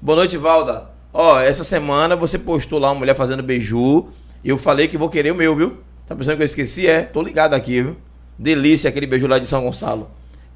Boa 0.00 0.16
noite, 0.16 0.36
Valda. 0.36 0.90
Ó, 1.12 1.40
essa 1.40 1.64
semana 1.64 2.14
você 2.14 2.38
postou 2.38 2.78
lá 2.78 2.90
uma 2.90 2.98
mulher 2.98 3.16
fazendo 3.16 3.42
beiju. 3.42 4.08
E 4.44 4.50
eu 4.50 4.58
falei 4.58 4.86
que 4.86 4.98
vou 4.98 5.08
querer 5.08 5.32
o 5.32 5.34
meu, 5.34 5.56
viu? 5.56 5.78
Tá 6.06 6.14
pensando 6.14 6.36
que 6.36 6.42
eu 6.42 6.46
esqueci? 6.46 6.86
É, 6.86 7.02
tô 7.02 7.22
ligado 7.22 7.54
aqui, 7.54 7.82
viu? 7.82 7.96
Delícia 8.38 8.88
aquele 8.88 9.06
beiju 9.06 9.26
lá 9.26 9.38
de 9.38 9.46
São 9.46 9.62
Gonçalo. 9.62 10.10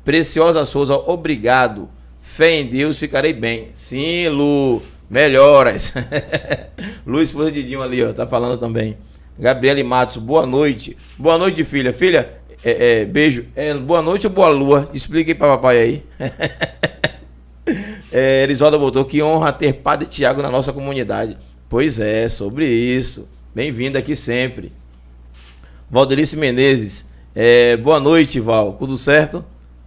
Preciosa 0.04 0.64
Souza, 0.64 0.94
obrigado. 0.94 1.88
Fé 2.20 2.52
em 2.52 2.66
Deus, 2.66 2.98
ficarei 2.98 3.32
bem. 3.32 3.68
Sim, 3.72 4.28
Lu, 4.28 4.82
melhoras. 5.08 5.92
Lu, 7.06 7.20
esposa 7.20 7.50
de 7.52 7.62
Dinho 7.62 7.82
ali, 7.82 8.02
ó, 8.02 8.12
tá 8.12 8.26
falando 8.26 8.58
também. 8.58 8.96
Gabriele 9.38 9.82
Matos, 9.82 10.16
boa 10.16 10.46
noite. 10.46 10.96
Boa 11.16 11.38
noite, 11.38 11.64
filha. 11.64 11.92
Filha, 11.92 12.38
é, 12.64 13.00
é, 13.00 13.04
beijo. 13.04 13.46
É, 13.54 13.72
boa 13.74 14.02
noite 14.02 14.26
ou 14.26 14.32
boa 14.32 14.48
lua? 14.48 14.90
Explique 14.92 15.34
para 15.34 15.56
papai 15.56 15.78
aí. 15.78 16.02
é, 18.10 18.42
Erisolda 18.42 18.76
botou 18.76 19.04
que 19.04 19.22
honra 19.22 19.52
ter 19.52 19.74
Padre 19.74 20.08
Tiago 20.08 20.42
na 20.42 20.50
nossa 20.50 20.72
comunidade. 20.72 21.36
Pois 21.68 22.00
é, 22.00 22.28
sobre 22.28 22.66
isso. 22.66 23.28
Bem-vindo 23.54 23.96
aqui 23.96 24.16
sempre. 24.16 24.72
Valdelice 25.90 26.36
Menezes. 26.36 27.06
É, 27.40 27.76
boa 27.76 28.00
noite, 28.00 28.40
Val. 28.40 28.72
Tudo 28.72 28.98
certo? 28.98 29.44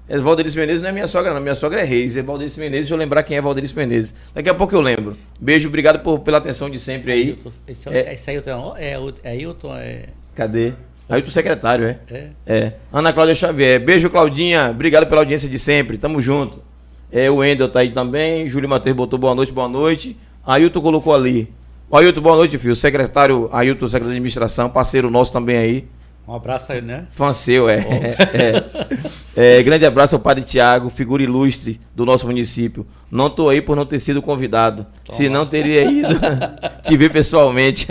É, 0.08 0.18
Valdelice 0.18 0.58
Menezes 0.58 0.82
não 0.82 0.88
é 0.88 0.94
minha 0.94 1.06
sogra, 1.06 1.34
não. 1.34 1.42
Minha 1.42 1.54
sogra 1.54 1.82
é 1.82 1.84
Reis. 1.84 2.16
É 2.16 2.22
Valdelice 2.22 2.58
Menezes. 2.58 2.84
Deixa 2.84 2.94
eu 2.94 2.98
lembrar 2.98 3.24
quem 3.24 3.36
é 3.36 3.42
Valdelice 3.42 3.76
Menezes. 3.76 4.16
Daqui 4.34 4.48
a 4.48 4.54
pouco 4.54 4.74
eu 4.74 4.80
lembro. 4.80 5.18
Beijo, 5.38 5.68
obrigado 5.68 6.00
por, 6.00 6.20
pela 6.20 6.38
atenção 6.38 6.70
de 6.70 6.80
sempre 6.80 7.12
aí. 7.12 7.40
Esse, 7.68 7.90
é, 7.90 8.14
esse 8.14 8.30
aí 8.30 8.38
é, 8.78 8.98
é 9.22 9.30
Ailton. 9.32 9.76
É... 9.76 10.06
Cadê? 10.34 10.72
Aí 11.10 11.22
pro 11.22 11.30
secretário, 11.30 11.88
é? 11.88 12.00
É. 12.10 12.28
É. 12.48 12.74
Ana 12.90 13.12
Cláudia 13.12 13.36
Xavier. 13.36 13.84
Beijo, 13.84 14.10
Claudinha. 14.10 14.70
Obrigado 14.70 15.06
pela 15.08 15.20
audiência 15.20 15.50
de 15.50 15.60
sempre. 15.60 15.98
Tamo 15.98 16.22
junto. 16.22 16.64
É, 17.12 17.30
o 17.30 17.36
Wendel 17.36 17.68
tá 17.68 17.82
aí 17.82 17.92
também. 17.92 18.48
Júlio 18.48 18.70
Matheus 18.70 18.96
botou 18.96 19.20
boa 19.20 19.36
noite, 19.36 19.52
boa 19.52 19.68
noite. 19.68 20.16
Ailton 20.48 20.80
colocou 20.80 21.14
ali. 21.14 21.54
Ailton, 21.92 22.22
boa 22.22 22.38
noite, 22.38 22.58
filho. 22.58 22.78
Secretário 22.78 23.50
Ailton, 23.52 23.88
secretário 23.88 24.06
de 24.06 24.12
administração, 24.14 24.70
parceiro 24.70 25.12
nosso 25.12 25.34
também 25.34 25.58
aí. 25.58 25.88
Um 26.32 26.36
abraço 26.36 26.72
aí, 26.72 26.82
né? 26.82 27.08
Fã 27.12 27.34
seu, 27.34 27.68
é. 27.68 27.80
é. 29.36 29.58
é. 29.58 29.64
Grande 29.64 29.86
abraço 29.86 30.16
ao 30.16 30.22
Padre 30.22 30.46
Tiago, 30.46 30.90
figura 30.90 31.22
ilustre 31.22 31.78
do 31.94 32.06
nosso 32.06 32.26
município. 32.26 32.88
Não 33.12 33.30
tô 33.30 33.50
aí 33.50 33.62
por 33.62 33.76
não 33.76 33.86
ter 33.86 34.00
sido 34.00 34.22
convidado. 34.22 34.88
Toma. 35.04 35.18
Se 35.18 35.28
não, 35.28 35.46
teria 35.46 35.84
ido 35.84 36.08
te 36.84 36.96
ver 36.96 37.12
pessoalmente. 37.12 37.86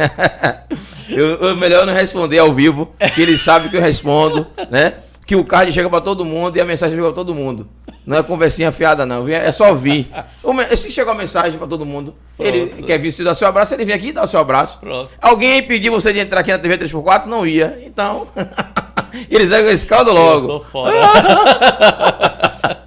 eu, 1.11 1.37
eu, 1.37 1.57
melhor 1.57 1.85
não 1.85 1.93
responder 1.93 2.39
ao 2.39 2.51
vivo, 2.51 2.95
que 3.15 3.21
ele 3.21 3.37
sabe 3.37 3.69
que 3.69 3.77
eu 3.77 3.81
respondo, 3.83 4.47
né? 4.71 4.95
Que 5.31 5.37
o 5.37 5.45
card 5.45 5.73
chega 5.73 5.89
para 5.89 6.01
todo 6.01 6.25
mundo 6.25 6.57
e 6.57 6.61
a 6.61 6.65
mensagem 6.65 6.97
chega 6.97 7.07
para 7.07 7.15
todo 7.15 7.33
mundo. 7.33 7.69
Não 8.05 8.17
é 8.17 8.23
conversinha 8.25 8.73
fiada, 8.73 9.07
não. 9.07 9.29
É 9.29 9.53
só 9.53 9.73
vir. 9.73 10.11
Se 10.77 10.91
chegou 10.91 11.13
a 11.13 11.17
mensagem 11.17 11.57
para 11.57 11.69
todo 11.69 11.87
mundo, 11.87 12.17
Pronto. 12.37 12.49
ele 12.49 12.83
quer 12.83 12.99
vir 12.99 13.13
se 13.13 13.23
dar 13.23 13.37
seu 13.37 13.47
abraço, 13.47 13.73
ele 13.73 13.85
vem 13.85 13.95
aqui 13.95 14.09
e 14.09 14.13
dá 14.13 14.25
o 14.25 14.27
seu 14.27 14.41
abraço. 14.41 14.81
Pronto. 14.81 15.09
Alguém 15.23 15.63
pediu 15.63 15.93
você 15.93 16.13
de 16.13 16.19
entrar 16.19 16.41
aqui 16.41 16.51
na 16.51 16.59
TV 16.59 16.79
3x4, 16.79 17.27
não 17.27 17.47
ia. 17.47 17.81
Então, 17.87 18.27
eles 19.31 19.49
dão 19.51 19.61
esse 19.71 19.87
caldo 19.87 20.13
logo. 20.13 20.47
Eu 20.47 20.47
sou 20.49 20.65
foda. 20.65 20.97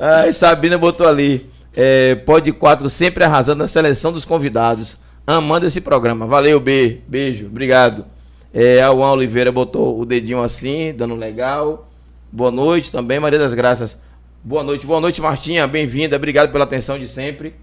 Ai, 0.00 0.32
Sabina 0.32 0.76
botou 0.76 1.06
ali. 1.06 1.48
É, 1.76 2.16
Pode 2.16 2.50
4 2.50 2.90
sempre 2.90 3.22
arrasando 3.22 3.60
na 3.60 3.68
seleção 3.68 4.10
dos 4.10 4.24
convidados. 4.24 4.98
Amando 5.24 5.64
esse 5.64 5.80
programa. 5.80 6.26
Valeu, 6.26 6.58
B. 6.58 7.02
Beijo. 7.06 7.46
Obrigado. 7.46 8.04
É, 8.52 8.80
a 8.80 8.90
Juan 8.90 9.12
Oliveira 9.12 9.52
botou 9.52 10.00
o 10.00 10.06
dedinho 10.06 10.40
assim, 10.40 10.94
dando 10.96 11.14
legal. 11.14 11.88
Boa 12.32 12.50
noite 12.50 12.90
também, 12.90 13.20
Maria 13.20 13.38
das 13.38 13.54
Graças. 13.54 14.00
Boa 14.42 14.62
noite, 14.62 14.86
boa 14.86 15.00
noite, 15.00 15.20
Martinha. 15.20 15.66
Bem-vinda, 15.66 16.16
obrigado 16.16 16.50
pela 16.50 16.64
atenção 16.64 16.98
de 16.98 17.06
sempre. 17.06 17.54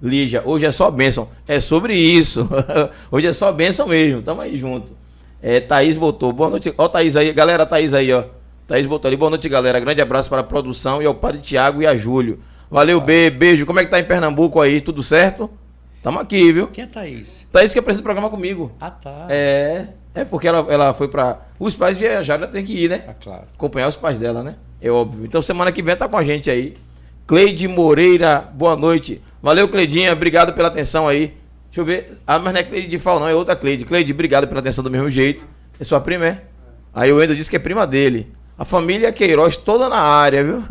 Lígia, 0.00 0.42
hoje 0.44 0.64
é 0.64 0.70
só 0.70 0.90
bênção. 0.90 1.28
É 1.46 1.60
sobre 1.60 1.94
isso. 1.94 2.48
hoje 3.10 3.26
é 3.26 3.32
só 3.32 3.52
bênção 3.52 3.86
mesmo. 3.86 4.22
Tamo 4.22 4.40
aí 4.40 4.56
junto. 4.56 4.92
É, 5.42 5.60
Thaís 5.60 5.96
botou. 5.96 6.32
Boa 6.32 6.48
noite. 6.48 6.72
Ó, 6.78 6.88
Thaís 6.88 7.16
aí. 7.16 7.32
Galera, 7.32 7.66
Thaís 7.66 7.92
aí, 7.92 8.12
ó. 8.12 8.24
Thaís 8.66 8.86
botou 8.86 9.08
ali. 9.08 9.16
Boa 9.16 9.30
noite, 9.30 9.48
galera. 9.48 9.78
Grande 9.80 10.00
abraço 10.00 10.30
para 10.30 10.40
a 10.40 10.44
produção 10.44 11.02
e 11.02 11.06
ao 11.06 11.14
padre 11.14 11.40
Tiago 11.40 11.82
e 11.82 11.86
a 11.86 11.96
Júlio. 11.96 12.40
Valeu, 12.70 13.00
B. 13.00 13.28
Beijo. 13.30 13.66
Como 13.66 13.78
é 13.80 13.84
que 13.84 13.90
tá 13.90 13.98
em 13.98 14.04
Pernambuco 14.04 14.60
aí? 14.60 14.80
Tudo 14.80 15.02
certo? 15.02 15.50
Tamo 16.02 16.18
aqui, 16.18 16.52
viu? 16.52 16.68
Quem 16.68 16.84
é 16.84 16.86
Thaís? 16.86 17.46
Thaís 17.52 17.72
que 17.72 17.78
apresenta 17.78 18.00
o 18.00 18.04
programa 18.04 18.30
comigo. 18.30 18.72
Ah, 18.80 18.90
tá. 18.90 19.26
É. 19.28 19.88
É 20.14 20.24
porque 20.24 20.48
ela, 20.48 20.66
ela 20.72 20.94
foi 20.94 21.08
pra. 21.08 21.40
Os 21.58 21.74
pais 21.74 21.96
viajaram, 21.98 22.44
ela 22.44 22.52
tem 22.52 22.64
que 22.64 22.72
ir, 22.72 22.88
né? 22.88 23.04
Ah, 23.06 23.14
claro. 23.14 23.42
Acompanhar 23.54 23.88
os 23.88 23.96
pais 23.96 24.18
dela, 24.18 24.42
né? 24.42 24.56
É 24.80 24.90
óbvio. 24.90 25.24
Então 25.24 25.42
semana 25.42 25.70
que 25.70 25.82
vem 25.82 25.94
tá 25.94 26.08
com 26.08 26.16
a 26.16 26.24
gente 26.24 26.50
aí. 26.50 26.74
Cleide 27.26 27.68
Moreira, 27.68 28.40
boa 28.52 28.74
noite. 28.74 29.22
Valeu, 29.42 29.68
Cleidinha. 29.68 30.12
Obrigado 30.12 30.52
pela 30.54 30.68
atenção 30.68 31.06
aí. 31.06 31.34
Deixa 31.66 31.80
eu 31.80 31.84
ver. 31.84 32.18
Ah, 32.26 32.38
mas 32.38 32.52
não 32.52 32.60
é 32.60 32.64
Cleide 32.64 32.88
de 32.88 32.98
Fal, 32.98 33.20
não, 33.20 33.28
é 33.28 33.34
outra 33.34 33.54
Cleide. 33.54 33.84
Cleide, 33.84 34.12
obrigado 34.12 34.48
pela 34.48 34.58
atenção 34.58 34.82
do 34.82 34.90
mesmo 34.90 35.08
jeito. 35.08 35.46
É 35.78 35.84
sua 35.84 36.00
prima, 36.00 36.26
é? 36.26 36.42
Aí 36.92 37.12
o 37.12 37.22
Endo 37.22 37.36
disse 37.36 37.48
que 37.48 37.56
é 37.56 37.60
prima 37.60 37.86
dele. 37.86 38.32
A 38.58 38.64
família 38.64 39.12
Queiroz 39.12 39.56
toda 39.56 39.88
na 39.88 40.00
área, 40.00 40.42
viu? 40.42 40.64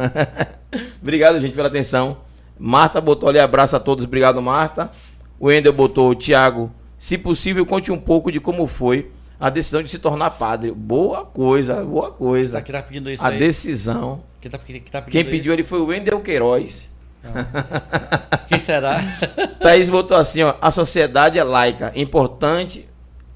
obrigado, 1.01 1.39
gente, 1.39 1.55
pela 1.55 1.69
atenção. 1.69 2.17
Marta 2.59 2.99
botou 2.99 3.29
ali 3.29 3.39
abraço 3.39 3.77
a 3.77 3.79
todos. 3.79 4.03
Obrigado, 4.03 4.41
Marta. 4.41 4.91
O 5.39 5.51
Ender 5.51 5.71
botou, 5.71 6.13
Tiago, 6.13 6.71
se 6.97 7.17
possível, 7.17 7.65
conte 7.65 7.91
um 7.91 7.97
pouco 7.97 8.31
de 8.31 8.39
como 8.39 8.67
foi 8.67 9.09
a 9.39 9.49
decisão 9.49 9.81
de 9.81 9.89
se 9.89 9.97
tornar 9.99 10.31
padre. 10.31 10.71
Boa 10.71 11.23
coisa, 11.25 11.81
boa 11.83 12.11
coisa. 12.11 12.57
Tá, 12.57 12.61
quem 12.61 12.75
tá 12.75 12.81
pedindo 12.81 13.09
isso 13.09 13.23
a 13.23 13.29
aí? 13.29 13.39
decisão. 13.39 14.21
Quem, 14.41 14.51
tá, 14.51 14.57
quem, 14.57 14.81
tá 14.81 15.01
pedindo 15.01 15.23
Quem 15.23 15.31
pediu 15.31 15.53
ele 15.53 15.63
foi 15.63 15.79
o 15.79 15.85
Wendel 15.85 16.19
Queiroz. 16.19 16.91
Quem 18.47 18.59
será? 18.59 19.01
Thaís 19.61 19.89
botou 19.89 20.17
assim, 20.17 20.41
ó. 20.43 20.55
A 20.61 20.71
sociedade 20.71 21.37
é 21.37 21.43
laica. 21.43 21.91
Importante. 21.95 22.87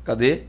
Cadê? 0.04 0.44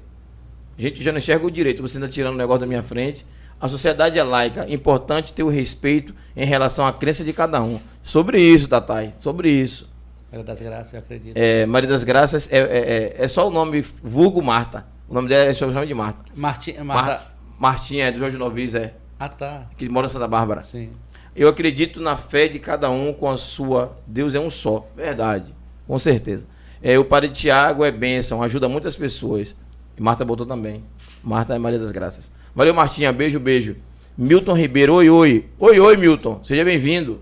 Gente, 0.78 1.02
já 1.02 1.12
não 1.12 1.18
enxerga 1.18 1.46
o 1.46 1.50
direito. 1.50 1.82
Você 1.82 1.98
ainda 1.98 2.08
tirando 2.08 2.34
o 2.34 2.38
negócio 2.38 2.60
da 2.60 2.66
minha 2.66 2.82
frente. 2.82 3.26
A 3.60 3.68
sociedade 3.68 4.18
é 4.18 4.22
laica. 4.22 4.66
Importante 4.68 5.32
ter 5.32 5.42
o 5.42 5.48
respeito 5.48 6.14
em 6.36 6.46
relação 6.46 6.86
à 6.86 6.92
crença 6.92 7.24
de 7.24 7.32
cada 7.32 7.62
um. 7.62 7.80
Sobre 8.02 8.40
isso, 8.40 8.68
Tatai. 8.68 9.14
Sobre 9.20 9.50
isso. 9.50 9.93
Maria 10.34 10.44
das 10.44 10.60
Graças, 10.60 10.92
eu 10.92 10.98
acredito. 10.98 11.36
É, 11.36 11.64
Maria 11.66 11.88
das 11.88 12.02
Graças 12.02 12.50
é, 12.50 12.58
é, 12.58 12.62
é, 12.62 13.24
é 13.24 13.28
só 13.28 13.46
o 13.46 13.50
nome 13.50 13.80
vulgo 13.80 14.42
Marta. 14.42 14.84
O 15.08 15.14
nome 15.14 15.28
dela 15.28 15.48
é 15.48 15.52
só 15.52 15.68
o 15.68 15.70
nome 15.70 15.86
de 15.86 15.94
Marta. 15.94 16.24
Marti, 16.34 16.76
Marta... 16.82 16.84
Mar, 16.84 17.36
Martinha, 17.58 18.06
é 18.06 18.12
do 18.12 18.18
Jorge 18.18 18.36
Novis, 18.36 18.74
é. 18.74 18.94
Ah, 19.18 19.28
tá. 19.28 19.66
Que 19.76 19.88
mora 19.88 20.06
em 20.06 20.10
Santa 20.10 20.26
Bárbara. 20.26 20.62
Sim. 20.62 20.90
Eu 21.36 21.48
acredito 21.48 22.00
na 22.00 22.16
fé 22.16 22.48
de 22.48 22.58
cada 22.58 22.90
um 22.90 23.12
com 23.12 23.30
a 23.30 23.36
sua. 23.36 23.96
Deus 24.06 24.34
é 24.34 24.40
um 24.40 24.50
só. 24.50 24.88
Verdade. 24.96 25.54
Com 25.86 25.98
certeza. 25.98 26.46
É, 26.82 26.98
o 26.98 27.04
Padre 27.04 27.30
Tiago 27.30 27.84
é 27.84 27.92
bênção, 27.92 28.42
ajuda 28.42 28.68
muitas 28.68 28.96
pessoas. 28.96 29.56
E 29.96 30.02
Marta 30.02 30.24
botou 30.24 30.44
também. 30.44 30.82
Marta 31.22 31.54
é 31.54 31.58
Maria 31.58 31.78
das 31.78 31.92
Graças. 31.92 32.30
Valeu, 32.54 32.74
Martinha. 32.74 33.12
Beijo, 33.12 33.38
beijo. 33.38 33.76
Milton 34.18 34.54
Ribeiro. 34.54 34.94
Oi, 34.94 35.08
oi. 35.08 35.48
Oi, 35.58 35.80
oi, 35.80 35.96
Milton. 35.96 36.40
Seja 36.42 36.64
bem-vindo. 36.64 37.20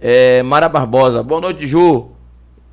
É, 0.00 0.42
Mara 0.42 0.68
Barbosa. 0.68 1.22
Boa 1.22 1.40
noite, 1.40 1.66
Ju. 1.66 2.17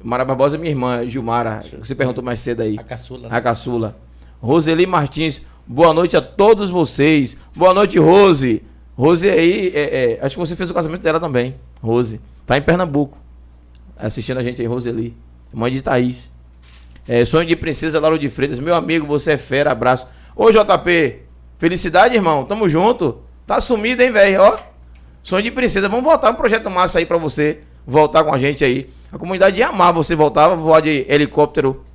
Mara 0.06 0.24
Barbosa 0.24 0.56
é 0.56 0.60
minha 0.60 0.70
irmã, 0.70 1.04
Gilmara. 1.08 1.62
Você 1.80 1.96
perguntou 1.96 2.24
mais 2.24 2.40
cedo 2.40 2.62
aí. 2.62 2.78
A 2.78 2.84
caçula. 2.84 3.28
A 3.28 3.42
caçula. 3.42 3.98
Roseli 4.40 4.86
Martins. 4.86 5.42
Boa 5.66 5.96
noite 5.96 6.16
a 6.16 6.22
todos 6.22 6.70
vocês. 6.70 7.36
Boa 7.56 7.74
noite, 7.74 7.98
Rose. 7.98 8.62
Rose 8.96 9.28
aí, 9.28 9.72
é, 9.74 10.20
é, 10.20 10.20
acho 10.24 10.36
que 10.36 10.40
você 10.40 10.56
fez 10.56 10.70
o 10.70 10.76
casamento 10.76 11.02
dela 11.02 11.20
também. 11.20 11.56
Rose. 11.82 12.22
Tá 12.46 12.56
em 12.56 12.62
Pernambuco. 12.62 13.18
Assistindo 13.98 14.38
a 14.38 14.44
gente 14.44 14.62
aí, 14.62 14.68
Roseli. 14.68 15.18
Mãe 15.52 15.72
de 15.72 15.82
Thaís. 15.82 16.32
É, 17.08 17.26
sonho 17.26 17.48
de 17.48 17.56
princesa 17.56 18.00
Lauro 18.00 18.20
de 18.20 18.30
Freitas. 18.30 18.60
Meu 18.60 18.76
amigo, 18.76 19.08
você 19.08 19.32
é 19.32 19.38
fera. 19.40 19.72
Abraço. 19.72 20.08
Ô, 20.36 20.52
JP. 20.52 21.24
Felicidade, 21.58 22.14
irmão. 22.14 22.46
Tamo 22.46 22.70
junto. 22.70 23.24
Tá 23.48 23.60
sumido, 23.60 24.04
hein, 24.04 24.12
velho? 24.12 24.40
Ó. 24.40 24.56
Sonho 25.24 25.42
de 25.42 25.50
princesa. 25.50 25.90
Vamos 25.90 26.06
voltar 26.06 26.30
um 26.30 26.36
projeto 26.36 26.70
massa 26.70 27.00
aí 27.00 27.08
pra 27.08 27.18
você 27.18 27.62
voltar 27.88 28.24
com 28.24 28.32
a 28.32 28.38
gente 28.38 28.64
aí. 28.64 28.88
A 29.16 29.18
comunidade 29.18 29.58
ia 29.58 29.70
amar 29.70 29.94
você 29.94 30.14
voltar, 30.14 30.50
voar 30.56 30.82
de 30.82 31.06
helicóptero 31.08 31.86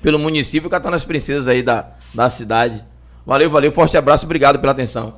pelo 0.00 0.18
município, 0.18 0.70
catando 0.70 0.96
as 0.96 1.04
princesas 1.04 1.46
aí 1.46 1.62
da, 1.62 1.90
da 2.14 2.30
cidade. 2.30 2.82
Valeu, 3.26 3.50
valeu. 3.50 3.70
Forte 3.70 3.98
abraço, 3.98 4.24
obrigado 4.24 4.58
pela 4.58 4.72
atenção. 4.72 5.16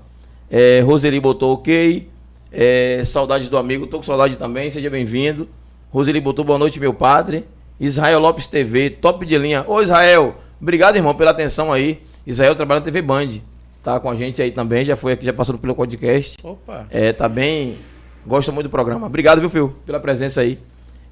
É, 0.51 0.81
Roseli 0.81 1.21
botou 1.21 1.55
ok. 1.55 2.11
É, 2.51 3.03
saudade 3.05 3.49
do 3.49 3.57
amigo, 3.57 3.87
tô 3.87 3.99
com 3.99 4.03
saudade 4.03 4.35
também, 4.35 4.73
seja 4.73 4.91
bem-vindo. 4.91 5.49
Roseli 5.93 6.21
botou 6.21 6.45
boa 6.45 6.59
noite, 6.59 6.81
meu 6.81 6.93
padre. 6.93 7.47
Israel 7.79 8.19
Lopes 8.19 8.49
TV, 8.49 8.91
top 8.91 9.25
de 9.25 9.39
linha. 9.39 9.65
Ô 9.69 9.81
Israel, 9.81 10.35
obrigado, 10.61 10.97
irmão, 10.97 11.15
pela 11.15 11.31
atenção 11.31 11.73
aí. 11.73 12.03
Israel 12.27 12.57
trabalha 12.57 12.81
na 12.81 12.85
TV 12.85 13.03
Band. 13.03 13.39
Tá 13.85 14.01
com 14.01 14.11
a 14.11 14.17
gente 14.17 14.43
aí 14.43 14.51
também, 14.51 14.85
já 14.85 14.97
foi 14.97 15.13
aqui, 15.13 15.27
já 15.27 15.33
passou 15.33 15.57
pelo 15.57 15.77
podcast. 15.77 16.39
Opa. 16.43 16.89
É, 16.91 17.13
tá 17.13 17.29
bem. 17.29 17.79
Gosta 18.27 18.51
muito 18.51 18.67
do 18.67 18.71
programa. 18.71 19.07
Obrigado, 19.07 19.39
viu, 19.39 19.49
Fio, 19.49 19.77
pela 19.87 20.01
presença 20.01 20.41
aí. 20.41 20.59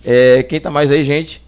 É, 0.04 0.42
quem 0.42 0.60
tá 0.60 0.70
mais 0.70 0.90
aí, 0.90 1.02
gente? 1.04 1.42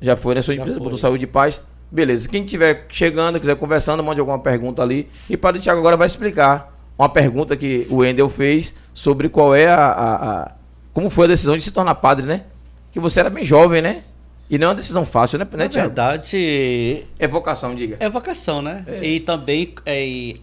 Já 0.00 0.16
foi, 0.16 0.34
né? 0.34 0.42
Sua 0.42 0.54
empresa 0.54 0.78
botou 0.78 0.96
saúde 0.98 1.24
e 1.24 1.26
paz. 1.26 1.62
Beleza. 1.90 2.28
Quem 2.28 2.44
tiver 2.44 2.86
chegando, 2.88 3.38
quiser 3.40 3.56
conversando, 3.56 4.02
mande 4.02 4.20
alguma 4.20 4.38
pergunta 4.38 4.82
ali. 4.82 5.08
E 5.28 5.36
para 5.36 5.56
o 5.56 5.60
Thiago 5.60 5.78
agora 5.80 5.96
vai 5.96 6.06
explicar 6.06 6.72
uma 6.98 7.08
pergunta 7.08 7.56
que 7.56 7.86
o 7.90 7.96
Wendel 7.96 8.28
fez 8.28 8.74
sobre 8.94 9.28
qual 9.28 9.54
é 9.54 9.66
a, 9.68 9.86
a- 9.86 10.14
a- 10.42 10.52
Como 10.92 11.10
foi 11.10 11.24
a 11.24 11.28
decisão 11.28 11.56
de 11.56 11.62
se 11.64 11.70
tornar 11.72 11.94
padre, 11.96 12.26
né? 12.26 12.44
Que 12.92 13.00
você 13.00 13.20
era 13.20 13.28
bem 13.30 13.44
jovem, 13.44 13.82
né? 13.82 14.02
E 14.48 14.58
não 14.58 14.66
é 14.66 14.68
uma 14.70 14.74
decisão 14.76 15.04
fácil, 15.06 15.38
né, 15.38 15.46
né 15.52 15.64
Na 15.64 15.68
verdade, 15.68 17.04
É 17.18 17.28
vocação, 17.28 17.74
diga. 17.74 17.96
é 18.00 18.08
vocação, 18.10 18.60
né? 18.62 18.84
É. 18.86 19.04
E 19.04 19.20
também 19.20 19.74
é, 19.86 20.04
e 20.06 20.40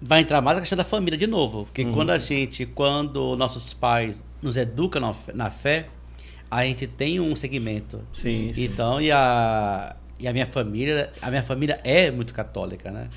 vai 0.00 0.20
entrar 0.20 0.40
mais 0.40 0.56
a 0.56 0.60
questão 0.60 0.76
da 0.78 0.84
família 0.84 1.18
de 1.18 1.26
novo. 1.26 1.64
Porque 1.64 1.84
Uhum. 1.84 1.92
quando 1.92 2.10
a 2.10 2.18
gente, 2.18 2.64
quando 2.66 3.36
nossos 3.36 3.72
pais 3.74 4.22
nos 4.42 4.56
educam 4.56 5.00
na 5.00 5.12
fé- 5.12 5.32
na 5.34 5.50
fé, 5.50 5.86
a 6.60 6.64
gente 6.64 6.86
tem 6.86 7.20
um 7.20 7.34
segmento. 7.36 8.00
Sim, 8.12 8.52
sim. 8.52 8.64
Então, 8.64 9.00
e 9.00 9.10
a, 9.12 9.94
e 10.18 10.26
a 10.26 10.32
minha 10.32 10.46
família, 10.46 11.12
a 11.20 11.28
minha 11.30 11.42
família 11.42 11.80
é 11.84 12.10
muito 12.10 12.32
católica, 12.32 12.90
né? 12.90 13.08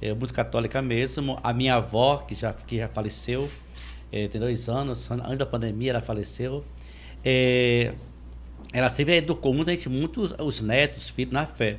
É 0.00 0.12
muito 0.14 0.34
católica 0.34 0.82
mesmo. 0.82 1.38
A 1.42 1.52
minha 1.52 1.76
avó, 1.76 2.18
que 2.18 2.34
já, 2.34 2.52
que 2.52 2.78
já 2.78 2.88
faleceu, 2.88 3.48
eh, 4.10 4.26
tem 4.28 4.40
dois 4.40 4.68
anos, 4.68 5.08
antes 5.10 5.38
da 5.38 5.46
pandemia 5.46 5.90
ela 5.90 6.00
faleceu. 6.00 6.64
Eh, 7.24 7.92
ela 8.72 8.88
sempre 8.88 9.14
educou 9.16 9.54
muita 9.54 9.70
gente, 9.72 9.88
muitos 9.88 10.34
os 10.38 10.60
netos, 10.60 11.08
filhos 11.08 11.32
na 11.32 11.46
fé. 11.46 11.78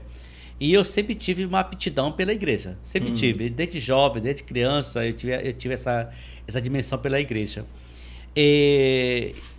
E 0.60 0.72
eu 0.72 0.86
sempre 0.86 1.16
tive 1.16 1.44
uma 1.46 1.60
aptidão 1.60 2.12
pela 2.12 2.32
igreja. 2.32 2.78
Sempre 2.84 3.10
Uhum. 3.10 3.16
tive. 3.16 3.50
Desde 3.50 3.80
jovem, 3.80 4.22
desde 4.22 4.44
criança, 4.44 5.06
eu 5.06 5.12
tive, 5.14 5.34
eu 5.34 5.54
tive 5.54 5.74
essa, 5.74 6.08
essa 6.48 6.62
dimensão 6.62 6.98
pela 7.00 7.20
igreja. 7.20 7.66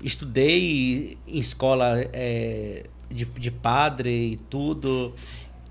Estudei 0.03 1.17
em 1.27 1.39
escola 1.39 2.09
eh, 2.13 2.85
de, 3.11 3.25
de 3.25 3.51
padre 3.51 4.33
e 4.33 4.37
tudo. 4.37 5.15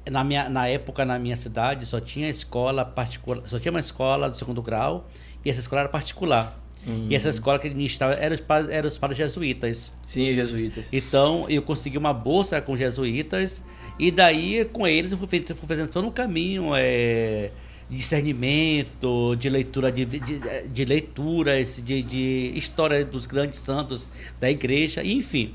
Na, 0.09 0.23
minha, 0.23 0.49
na 0.49 0.67
época, 0.67 1.05
na 1.05 1.17
minha 1.17 1.35
cidade, 1.35 1.85
só 1.85 1.99
tinha 1.99 2.29
escola 2.29 2.83
particular, 2.83 3.41
só 3.47 3.59
tinha 3.59 3.71
uma 3.71 3.79
escola 3.79 4.29
do 4.29 4.37
segundo 4.37 4.61
grau 4.61 5.07
e 5.45 5.49
essa 5.49 5.59
escola 5.59 5.81
era 5.81 5.89
particular. 5.89 6.59
Hum. 6.85 7.07
E 7.09 7.15
essa 7.15 7.29
escola 7.29 7.59
que 7.59 7.67
administrava 7.67 8.13
eram 8.13 8.35
os, 8.35 8.69
eram 8.69 8.89
os 8.89 8.97
padres 8.97 9.17
jesuítas. 9.17 9.91
Sim, 10.05 10.33
jesuítas. 10.33 10.87
Então, 10.91 11.45
eu 11.49 11.61
consegui 11.61 11.97
uma 11.97 12.13
bolsa 12.13 12.61
com 12.61 12.75
jesuítas 12.75 13.63
e 13.97 14.11
daí, 14.11 14.65
com 14.65 14.87
eles, 14.87 15.11
eu 15.11 15.17
fui, 15.17 15.27
fui 15.27 15.67
fazendo 15.67 15.87
todo 15.87 16.07
um 16.07 16.11
caminho 16.11 16.75
é, 16.75 17.51
discernimento, 17.89 19.35
de 19.35 19.49
leitura 19.49 19.91
de, 19.91 20.05
de, 20.05 20.39
de 20.67 20.85
leituras, 20.85 21.81
de, 21.83 22.01
de 22.01 22.51
história 22.55 23.03
dos 23.05 23.25
grandes 23.25 23.59
santos 23.59 24.07
da 24.39 24.49
igreja, 24.49 25.03
enfim. 25.03 25.53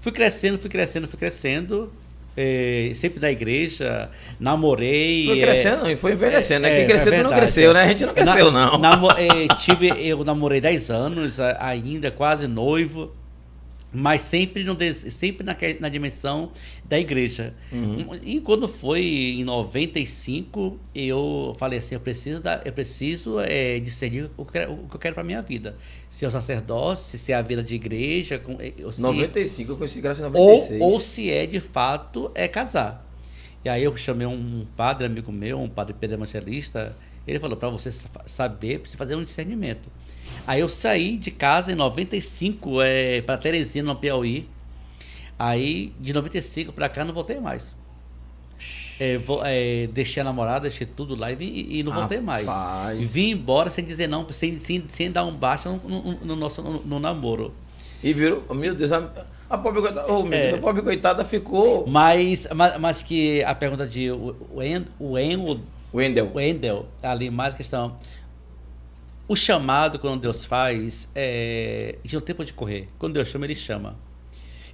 Fui 0.00 0.12
crescendo, 0.12 0.58
fui 0.58 0.70
crescendo, 0.70 1.06
fui 1.08 1.18
crescendo, 1.18 1.92
é, 2.36 2.92
sempre 2.94 3.20
na 3.20 3.30
igreja, 3.30 4.08
namorei. 4.38 5.26
Foi 5.26 5.38
é, 5.38 5.42
crescendo 5.42 5.90
e 5.90 5.96
foi 5.96 6.12
envelhecendo, 6.12 6.60
né? 6.62 6.70
é, 6.72 6.74
Quem 6.76 6.84
é 6.84 6.86
cresceu, 6.86 7.12
tu 7.12 7.22
não 7.22 7.32
cresceu, 7.32 7.70
é. 7.70 7.74
né? 7.74 7.82
A 7.82 7.88
gente 7.88 8.06
não 8.06 8.14
cresceu, 8.14 8.50
Na- 8.50 8.70
não. 8.72 8.78
namo- 8.78 9.10
eh, 9.12 9.48
tive, 9.58 9.88
eu 9.98 10.24
namorei 10.24 10.60
10 10.60 10.90
anos 10.90 11.38
ainda, 11.58 12.10
quase 12.10 12.46
noivo, 12.46 13.12
mas 13.92 14.22
sempre, 14.22 14.62
no, 14.64 14.76
sempre 14.94 15.44
na, 15.44 15.56
na 15.80 15.88
dimensão 15.88 16.52
da 16.84 16.98
igreja. 16.98 17.54
Uhum. 17.72 18.08
E 18.22 18.40
quando 18.40 18.68
foi 18.68 19.02
em 19.02 19.44
95, 19.44 20.78
eu 20.94 21.54
falei 21.58 21.78
assim, 21.78 21.94
eu 21.96 22.00
preciso, 22.00 22.40
da, 22.40 22.62
eu 22.64 22.72
preciso 22.72 23.40
eh, 23.40 23.80
discernir 23.80 24.30
o 24.36 24.44
que, 24.44 24.58
o 24.60 24.76
que 24.88 24.96
eu 24.96 25.00
quero 25.00 25.14
para 25.14 25.24
minha 25.24 25.42
vida. 25.42 25.76
Se 26.08 26.24
é 26.24 26.28
o 26.28 26.30
sacerdócio, 26.30 27.18
se 27.18 27.32
é 27.32 27.34
a 27.34 27.42
vida 27.42 27.62
de 27.62 27.74
igreja, 27.74 28.38
com- 28.38 28.58
ou 28.84 28.92
se- 28.92 29.00
95, 29.02 29.72
eu 29.72 29.76
conheci 29.76 30.00
graça 30.00 30.22
em 30.22 30.24
ou, 30.24 30.30
96. 30.30 30.80
ou 30.82 31.00
se 31.00 31.30
é 31.30 31.46
de 31.46 31.60
fato 31.60 32.30
é 32.34 32.46
casar. 32.46 33.06
E 33.64 33.68
aí 33.68 33.82
eu 33.84 33.94
chamei 33.96 34.26
um 34.26 34.64
padre 34.76 35.06
amigo 35.06 35.30
meu, 35.30 35.60
um 35.60 35.68
padre 35.68 35.94
Pedro 35.98 36.16
Evangelista, 36.16 36.96
ele 37.26 37.38
falou, 37.38 37.56
para 37.56 37.68
você 37.68 37.92
sa- 37.92 38.08
saber, 38.24 38.78
precisa 38.80 38.96
fazer 38.96 39.14
um 39.16 39.24
discernimento. 39.24 39.88
Aí 40.46 40.60
eu 40.60 40.68
saí 40.68 41.16
de 41.16 41.30
casa 41.30 41.72
em 41.72 41.74
95 41.74 42.82
é, 42.82 43.22
para 43.22 43.38
Teresina, 43.38 43.92
no 43.92 43.96
Piauí. 43.96 44.48
Aí, 45.38 45.94
de 45.98 46.12
95 46.12 46.72
pra 46.72 46.88
cá, 46.88 47.04
não 47.04 47.14
voltei 47.14 47.40
mais. 47.40 47.74
É, 48.98 49.16
vou, 49.16 49.40
é, 49.42 49.86
deixei 49.86 50.20
a 50.20 50.24
namorada, 50.24 50.60
deixei 50.60 50.86
tudo 50.86 51.16
lá 51.16 51.32
e, 51.32 51.34
vim, 51.34 51.66
e 51.70 51.82
não 51.82 51.92
voltei 51.92 52.18
Rapaz. 52.18 52.44
mais. 52.44 53.12
Vim 53.12 53.30
embora 53.30 53.70
sem 53.70 53.82
dizer 53.82 54.06
não, 54.06 54.30
sem, 54.30 54.58
sem, 54.58 54.84
sem 54.88 55.10
dar 55.10 55.24
um 55.24 55.32
baixo 55.32 55.80
no, 55.82 56.02
no, 56.02 56.12
no 56.22 56.36
nosso 56.36 56.60
no, 56.62 56.82
no 56.82 57.00
namoro. 57.00 57.54
E 58.02 58.12
virou, 58.12 58.44
meu 58.54 58.74
Deus, 58.74 58.92
a, 58.92 59.10
a 59.48 59.56
pobre 59.56 59.80
coitada, 59.80 60.12
oh, 60.12 60.22
meu 60.22 60.38
É. 60.38 60.42
Deus, 60.48 60.54
a 60.54 60.58
pobre 60.58 60.82
coitada 60.82 61.24
ficou. 61.24 61.86
Mas, 61.86 62.46
mas, 62.54 62.78
mas 62.78 63.02
que 63.02 63.42
a 63.44 63.54
pergunta 63.54 63.86
de 63.86 64.10
Wendel, 64.52 65.60
Wendel. 65.92 66.30
Wendel 66.34 66.86
ali, 67.02 67.30
mais 67.30 67.54
questão. 67.54 67.96
O 69.30 69.36
chamado, 69.36 70.00
quando 70.00 70.22
Deus 70.22 70.44
faz, 70.44 71.08
é, 71.14 71.94
a 72.00 72.02
gente 72.02 72.14
não 72.14 72.20
tem 72.20 72.34
pra 72.34 72.42
onde 72.42 72.52
correr. 72.52 72.88
Quando 72.98 73.14
Deus 73.14 73.28
chama, 73.28 73.46
Ele 73.46 73.54
chama. 73.54 73.96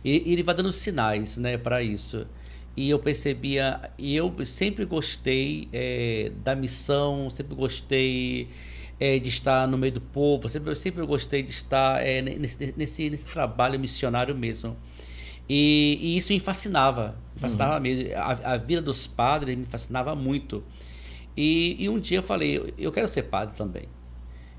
E, 0.03 0.33
Ele 0.33 0.43
vai 0.43 0.55
dando 0.55 0.73
sinais 0.73 1.37
né, 1.37 1.59
para 1.59 1.83
isso. 1.83 2.27
E 2.75 2.89
eu 2.89 2.99
percebia, 2.99 3.79
e 3.99 4.17
eu 4.17 4.35
sempre 4.47 4.87
gostei 4.87 5.69
é, 5.75 6.33
da 6.43 6.57
missão, 6.57 7.29
sempre 7.29 7.55
gostei 7.55 8.49
é, 8.99 9.19
de 9.19 9.29
estar 9.29 9.69
no 9.69 9.77
meio 9.77 9.93
do 9.93 10.01
povo, 10.01 10.49
sempre, 10.49 10.71
eu 10.71 10.77
sempre 10.77 11.05
gostei 11.05 11.43
de 11.43 11.51
estar 11.51 12.03
é, 12.03 12.23
nesse, 12.23 12.73
nesse, 12.79 13.11
nesse 13.11 13.27
trabalho 13.27 13.79
missionário 13.79 14.35
mesmo. 14.35 14.75
E, 15.47 15.99
e 16.01 16.17
isso 16.17 16.33
me 16.33 16.41
fascinava, 16.41 17.15
me 17.35 17.41
fascinava 17.43 17.79
mesmo. 17.79 18.11
A, 18.15 18.55
a 18.55 18.57
vida 18.57 18.81
dos 18.81 19.07
padres 19.07 19.55
me 19.55 19.67
fascinava 19.67 20.17
muito. 20.17 20.65
E, 21.37 21.77
e 21.79 21.91
um 21.91 22.01
dia 22.01 22.21
eu 22.21 22.23
falei, 22.23 22.57
eu, 22.57 22.73
eu 22.79 22.91
quero 22.91 23.07
ser 23.07 23.25
padre 23.25 23.55
também. 23.55 23.87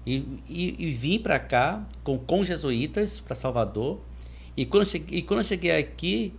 E, 0.09 0.23
e, 0.47 0.75
e 0.87 0.89
vim 0.91 1.19
para 1.19 1.37
cá 1.37 1.85
com, 2.01 2.17
com 2.17 2.45
jesuítas 2.45 3.19
para 3.19 3.35
Salvador. 3.35 3.99
E 4.55 4.65
quando, 4.65 4.83
eu 4.83 4.89
cheguei, 4.89 5.19
e 5.19 5.21
quando 5.21 5.43
cheguei 5.43 5.71
aqui, 5.75 6.33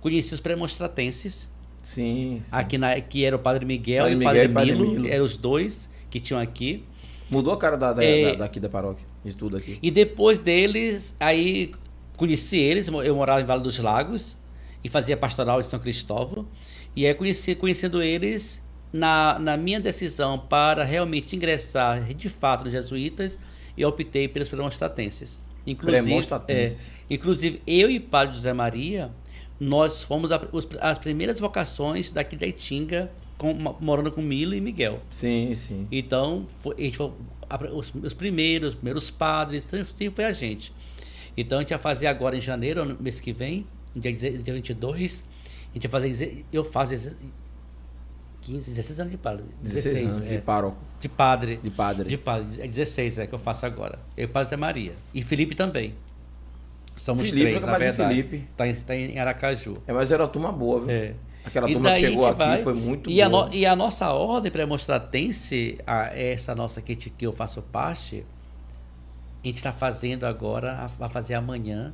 conheci 0.00 0.34
os 0.34 0.40
premonstratenses, 0.40 1.48
Sim, 1.82 2.42
sim. 2.44 2.50
aqui 2.52 2.76
na, 2.78 3.00
que 3.00 3.24
era 3.24 3.34
o 3.34 3.38
Padre 3.38 3.64
Miguel 3.64 4.02
Padre 4.04 4.12
e 4.12 4.16
o 4.16 4.18
Miguel 4.18 4.34
Padre, 4.34 4.48
Padre 4.52 4.72
Milo, 4.72 4.90
Milo. 4.92 5.08
eram 5.08 5.24
os 5.24 5.36
dois 5.38 5.88
que 6.10 6.20
tinham 6.20 6.38
aqui. 6.40 6.84
Mudou 7.30 7.52
a 7.54 7.56
cara 7.58 7.76
da, 7.76 7.92
da- 7.94 8.04
É. 8.04 8.32
da- 8.32 8.38
daqui 8.40 8.60
da 8.60 8.68
paróquia, 8.68 9.04
de 9.24 9.34
tudo 9.34 9.56
aqui. 9.56 9.78
E 9.82 9.90
depois 9.90 10.38
deles, 10.38 11.14
aí 11.18 11.72
conheci 12.18 12.56
eles, 12.58 12.88
eu 12.88 13.16
morava 13.16 13.40
em 13.40 13.44
Vale 13.44 13.62
dos 13.62 13.78
Lagos 13.78 14.36
e 14.84 14.88
fazia 14.88 15.16
pastoral 15.16 15.60
de 15.62 15.66
São 15.68 15.78
Cristóvão. 15.80 16.46
E 16.94 17.06
aí 17.06 17.14
conheci, 17.14 17.54
conhecendo 17.54 18.00
eles, 18.02 18.62
na, 18.94 19.36
na 19.40 19.56
minha 19.56 19.80
decisão 19.80 20.38
para 20.38 20.84
realmente 20.84 21.34
ingressar 21.34 22.00
de 22.14 22.28
fato 22.28 22.62
nos 22.62 22.72
jesuítas, 22.72 23.40
eu 23.76 23.88
optei 23.88 24.28
pelos 24.28 24.48
premonstratenses. 24.48 25.40
Inclusive, 25.66 26.00
é, 27.10 27.14
inclusive 27.14 27.60
eu 27.66 27.90
e 27.90 27.98
Padre 27.98 28.36
José 28.36 28.52
Maria, 28.52 29.10
nós 29.58 30.04
fomos 30.04 30.30
a- 30.30 30.46
os- 30.52 30.68
as 30.80 30.96
primeiras 30.96 31.40
vocações 31.40 32.12
daqui 32.12 32.36
da 32.36 32.46
Itinga, 32.46 33.10
com- 33.36 33.52
morando 33.80 34.12
com 34.12 34.22
Milo 34.22 34.54
e 34.54 34.60
Miguel. 34.60 35.00
Sim, 35.10 35.52
sim. 35.56 35.88
Então, 35.90 36.46
foi, 36.60 36.76
a 36.78 36.82
gente 36.82 36.96
foi, 36.96 37.10
a- 37.50 37.64
os, 37.72 37.92
os 38.00 38.14
primeiros, 38.14 38.68
os 38.70 38.74
primeiros 38.76 39.10
padres, 39.10 39.64
sempre 39.64 39.86
sempre 39.88 40.10
foi 40.10 40.24
a 40.24 40.32
gente. 40.32 40.72
Então, 41.36 41.58
a 41.58 41.62
gente 41.62 41.70
vai 41.70 41.78
fazer 41.80 42.06
agora 42.06 42.36
em 42.36 42.40
janeiro, 42.40 42.84
no 42.84 42.96
mês 43.02 43.18
que 43.18 43.32
vem, 43.32 43.66
dia, 43.96 44.12
dia 44.12 44.54
22, 44.54 45.24
a 45.70 45.74
gente 45.74 45.88
vai 45.88 46.00
fazer, 46.02 46.44
eu 46.52 46.64
faço 46.64 47.16
15, 48.44 48.70
16 48.70 49.00
anos 49.00 49.10
de 49.10 49.16
padre. 49.18 49.44
16 49.62 50.02
anos 50.02 50.20
é, 50.20 50.36
de 50.36 50.42
pároco, 50.42 50.76
de 51.00 51.08
padre. 51.08 51.56
de 51.62 51.70
padre. 51.70 52.08
De 52.08 52.16
padre, 52.18 52.60
é 52.62 52.66
16 52.68 53.18
é 53.18 53.26
que 53.26 53.34
eu 53.34 53.38
faço 53.38 53.64
agora. 53.66 53.98
Eu 54.16 54.24
e 54.24 54.26
Padre 54.28 54.50
Zé 54.50 54.56
Maria. 54.56 54.92
E 55.14 55.22
Felipe 55.22 55.54
também. 55.54 55.94
Somos 56.96 57.28
Felipe, 57.28 57.48
três, 57.50 57.62
na 57.64 57.78
verdade. 57.78 58.14
Felipe. 58.22 58.46
Tá 58.56 58.68
em, 58.68 58.74
tá 58.76 58.94
em 58.94 59.18
Aracaju. 59.18 59.78
É, 59.86 59.92
mas 59.92 60.12
era 60.12 60.22
uma 60.22 60.28
turma 60.28 60.52
boa, 60.52 60.80
viu? 60.80 60.90
É. 60.90 61.14
Aquela 61.44 61.68
E 61.68 61.72
turma 61.72 61.90
que 61.90 61.96
a 61.96 62.00
chegou 62.00 62.26
aqui 62.26 62.38
vai- 62.38 62.62
foi 62.62 62.74
muito 62.74 63.10
e 63.10 63.20
a, 63.20 63.28
boa. 63.28 63.46
no- 63.48 63.54
e 63.54 63.66
a 63.66 63.74
nossa 63.76 64.12
ordem 64.12 64.50
premonstratense, 64.52 65.78
a, 65.86 66.06
essa 66.16 66.54
nossa 66.54 66.80
que, 66.80 66.92
a 66.92 66.94
gente- 66.94 67.10
que 67.10 67.26
eu 67.26 67.32
faço 67.32 67.60
parte, 67.62 68.24
a 69.42 69.46
gente 69.46 69.56
está 69.56 69.72
fazendo 69.72 70.24
agora, 70.24 70.72
a- 70.78 70.86
vai 70.86 71.08
fazer 71.08 71.34
amanhã, 71.34 71.92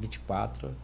24, 0.00 0.74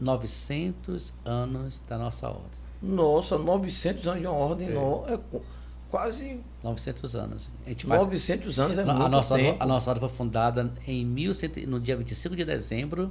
900 0.00 1.12
anos 1.24 1.82
da 1.88 1.98
nossa 1.98 2.28
ordem. 2.28 2.63
Nossa, 2.82 3.38
900 3.38 4.06
anos 4.06 4.20
de 4.20 4.26
uma 4.26 4.36
ordem, 4.36 4.68
É. 4.68 4.70
no- 4.72 5.04
é 5.08 5.16
qu- 5.16 5.42
quase 5.90 6.40
900 6.62 7.16
anos. 7.16 7.48
A 7.64 7.70
gente 7.70 7.86
faz 7.86 8.02
900 8.02 8.58
anos 8.58 8.78
é 8.78 8.82
a, 8.82 8.86
muito 8.86 9.08
nossa, 9.08 9.36
tempo. 9.36 9.56
a 9.62 9.66
nossa 9.66 9.90
ordem 9.90 10.08
foi 10.08 10.16
fundada 10.16 10.72
em 10.86 11.04
1100, 11.04 11.66
no 11.66 11.80
dia 11.80 11.96
25 11.96 12.36
de 12.36 12.44
dezembro 12.44 13.10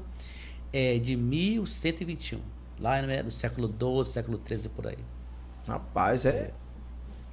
é, 0.71 0.97
de 0.99 1.15
1121. 1.15 2.39
Lá 2.79 3.01
no, 3.01 3.23
no 3.23 3.31
século 3.31 3.67
XII, 3.67 4.11
século 4.13 4.39
XIII, 4.45 4.69
por 4.69 4.87
aí. 4.87 4.97
Rapaz, 5.67 6.25
é, 6.25 6.51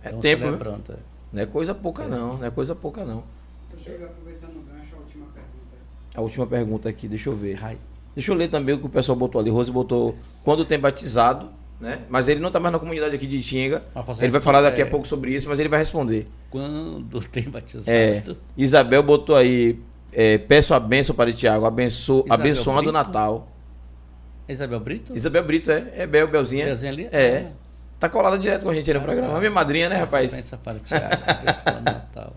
é 0.03 0.09
Então, 0.09 0.21
tempo, 0.21 0.45
celebrando, 0.45 0.93
é. 0.93 0.97
Não 1.33 1.43
é 1.43 1.47
coisa 1.47 1.75
pouca 1.75 2.07
não, 2.09 2.39
não 2.39 2.45
é 2.47 2.51
coisa 2.51 2.75
pouca 2.75 3.05
não. 3.05 3.23
Deixa 3.75 3.91
eu 3.91 4.07
aproveitando 4.07 4.57
o 4.57 4.63
gancho, 4.63 4.95
a 4.95 4.99
última 4.99 5.27
pergunta. 5.27 5.77
A 6.15 6.21
última 6.21 6.47
pergunta 6.47 6.89
aqui, 6.89 7.07
deixa 7.09 7.29
eu 7.29 7.37
ver. 7.37 7.59
Ai, 7.63 7.79
Deixa 8.15 8.33
eu 8.33 8.37
ler 8.37 8.51
também 8.51 8.75
o 8.75 8.79
que 8.79 8.87
o 8.87 8.89
pessoal 8.89 9.17
botou 9.17 9.41
ali. 9.41 9.51
Rose 9.51 9.71
botou 9.71 10.17
quando 10.43 10.65
tem 10.65 10.79
batizado, 10.79 11.49
né? 11.81 12.01
Mas 12.09 12.29
ele 12.29 12.41
não 12.41 12.49
está 12.49 12.61
mais 12.61 12.73
na 12.73 12.79
comunidade 12.79 13.15
aqui 13.15 13.27
de 13.27 13.41
Tinga. 13.43 13.83
Ele 14.21 14.31
vai 14.31 14.41
falar 14.41 14.61
daqui 14.61 14.75
a 14.83 14.85
responder? 14.85 14.91
pouco 14.91 15.09
sobre 15.09 15.35
isso, 15.35 15.49
mas 15.49 15.59
ele 15.59 15.69
vai 15.69 15.79
responder. 15.79 16.27
Quando 16.51 17.21
tem 17.29 17.45
batizado. 17.49 17.91
É, 17.91 18.23
Isabel 18.57 19.03
botou 19.03 19.35
aí, 19.35 19.79
é, 20.13 20.37
peço 20.39 20.75
a 20.75 20.81
bênção 20.81 21.15
para 21.15 21.33
Tiago, 21.33 21.65
abenço, 21.65 22.25
abençoando 22.29 22.91
o? 22.91 22.93
Natal. 22.93 23.49
Isabel 24.49 24.81
Brito? 24.81 25.17
Isabel 25.17 25.45
Brito, 25.45 25.71
é? 25.71 25.91
É 25.95 26.07
Bel, 26.07 26.27
Belzinha. 26.29 26.67
Belzinha 26.67 26.93
ali? 26.93 27.09
É. 27.13 27.47
Ah. 27.47 27.53
Tá 28.01 28.09
colada 28.09 28.39
direto 28.39 28.63
com 28.65 28.71
a 28.71 28.75
gente 28.75 28.93
no 28.93 29.01
programa. 29.01 29.37
A 29.37 29.39
minha 29.39 29.51
madrinha, 29.51 29.89
né, 29.89 29.97
rapaz? 29.97 30.33
Peço 30.35 30.55
a 30.55 30.59
benção 30.59 30.59
para 30.59 30.81
Tiago. 30.81 31.23
Abençoa 31.27 31.73
o 31.79 31.83
Natal. 31.83 32.37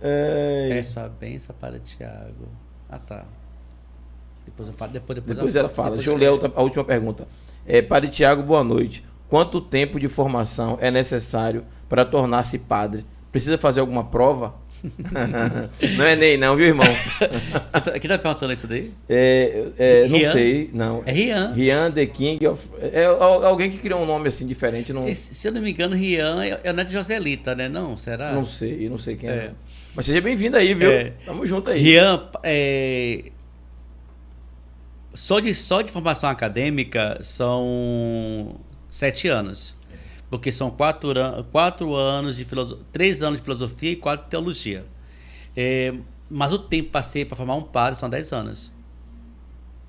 É, 0.00 0.68
Peço 0.70 1.00
a 1.00 1.08
benção 1.08 1.56
para 1.60 1.78
Tiago. 1.80 2.48
Ah, 2.88 2.98
tá. 2.98 3.24
Depois 4.44 4.68
eu 4.68 4.74
falo. 4.74 4.92
Depois, 4.92 5.14
depois, 5.16 5.36
Depois 5.36 5.54
eu- 5.54 5.60
ela 5.60 5.68
fala. 5.68 5.90
depois 5.90 6.04
Deixa 6.06 6.10
eu 6.10 6.16
ler 6.18 6.26
a, 6.26 6.32
outra- 6.32 6.52
a 6.54 6.62
última 6.62 6.84
pergunta. 6.84 7.26
É, 7.70 7.82
padre 7.82 8.08
Tiago, 8.08 8.42
boa 8.42 8.64
noite. 8.64 9.04
Quanto 9.28 9.60
tempo 9.60 10.00
de 10.00 10.08
formação 10.08 10.78
é 10.80 10.90
necessário 10.90 11.64
para 11.86 12.02
tornar-se 12.02 12.58
padre? 12.58 13.04
Precisa 13.30 13.58
fazer 13.58 13.80
alguma 13.80 14.04
prova? 14.04 14.54
não 15.98 16.04
é 16.06 16.16
nem 16.16 16.38
não, 16.38 16.56
viu, 16.56 16.64
irmão? 16.68 16.86
Quem 18.00 18.08
tá 18.08 18.16
perguntando 18.16 18.54
isso 18.54 18.66
daí? 18.66 18.90
É, 19.06 19.66
é, 19.76 20.08
não 20.08 20.18
sei, 20.32 20.70
não. 20.72 21.02
É 21.04 21.12
Rian. 21.12 21.52
Rian 21.52 21.90
The 21.90 22.06
King 22.06 22.46
of... 22.46 22.66
É 22.80 23.04
al- 23.04 23.44
alguém 23.44 23.70
que 23.70 23.76
criou 23.76 24.00
um 24.00 24.06
nome 24.06 24.28
assim 24.28 24.46
diferente, 24.46 24.90
não, 24.90 25.12
Se 25.14 25.46
eu 25.46 25.52
não 25.52 25.60
me 25.60 25.70
engano, 25.72 25.94
Rian 25.94 26.42
é 26.42 26.60
é 26.64 26.70
o 26.70 26.74
neto 26.74 26.88
de 26.88 26.94
Joselita, 26.94 27.54
né? 27.54 27.68
Não, 27.68 27.98
será? 27.98 28.32
não 28.32 28.46
sei, 28.46 28.88
não 28.88 28.98
sei 28.98 29.16
quem 29.16 29.28
é. 29.28 29.32
É. 29.32 29.50
Mas 29.94 30.06
seja 30.06 30.22
bem-vindo 30.22 30.56
aí, 30.56 30.72
viu? 30.72 30.90
É. 30.90 31.12
Tamo 31.26 31.44
junto 31.44 31.70
aí. 31.70 31.80
Rian, 31.82 32.22
é, 32.44 33.24
só, 35.14 35.40
de, 35.40 35.54
só 35.54 35.82
de 35.82 35.90
formação 35.92 36.28
acadêmica 36.30 37.18
são 37.22 38.56
sete 38.90 39.28
anos. 39.28 39.76
Porque 40.30 40.52
são 40.52 40.70
quatro, 40.70 41.10
quatro 41.50 41.94
anos 41.94 42.36
de 42.36 42.44
filosofia, 42.44 42.84
três 42.92 43.22
anos 43.22 43.38
de 43.38 43.44
filosofia 43.44 43.92
e 43.92 43.96
quatro 43.96 44.24
de 44.26 44.30
teologia. 44.30 44.84
É, 45.56 45.94
mas 46.30 46.52
o 46.52 46.58
tempo 46.58 46.90
passei 46.90 47.24
para 47.24 47.36
formar 47.36 47.54
um 47.56 47.62
padre 47.62 47.98
são 47.98 48.08
dez 48.10 48.32
anos. 48.32 48.72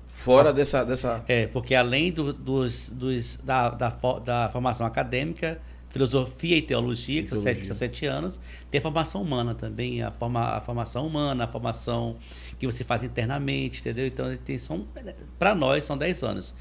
Fora 0.08 0.52
dessa, 0.52 0.84
dessa... 0.84 1.22
É, 1.28 1.46
porque 1.46 1.74
além 1.74 2.10
do- 2.12 2.32
dos, 2.32 2.90
dos- 2.90 3.36
da, 3.36 3.70
da, 3.70 3.88
da 4.24 4.48
formação 4.50 4.86
acadêmica, 4.86 5.60
filosofia 5.90 6.56
e 6.56 6.62
teologia, 6.62 7.22
que 7.22 7.28
são 7.28 7.38
Teologia. 7.42 7.54
sete, 7.64 7.66
são 7.66 7.76
sete 7.76 8.06
anos, 8.06 8.40
tem 8.70 8.78
a 8.78 8.82
formação 8.82 9.20
humana 9.22 9.54
também, 9.54 10.02
a, 10.02 10.10
forma, 10.10 10.40
a 10.40 10.60
formação 10.60 11.06
humana, 11.06 11.44
a 11.44 11.46
formação 11.46 12.16
que 12.58 12.66
você 12.66 12.82
faz 12.84 13.02
internamente, 13.02 13.80
entendeu? 13.80 14.06
Então, 14.06 14.36
tem, 14.44 14.56
são, 14.58 14.86
para 15.38 15.54
nós, 15.54 15.84
são 15.84 15.98
10 15.98 16.22
anos. 16.22 16.54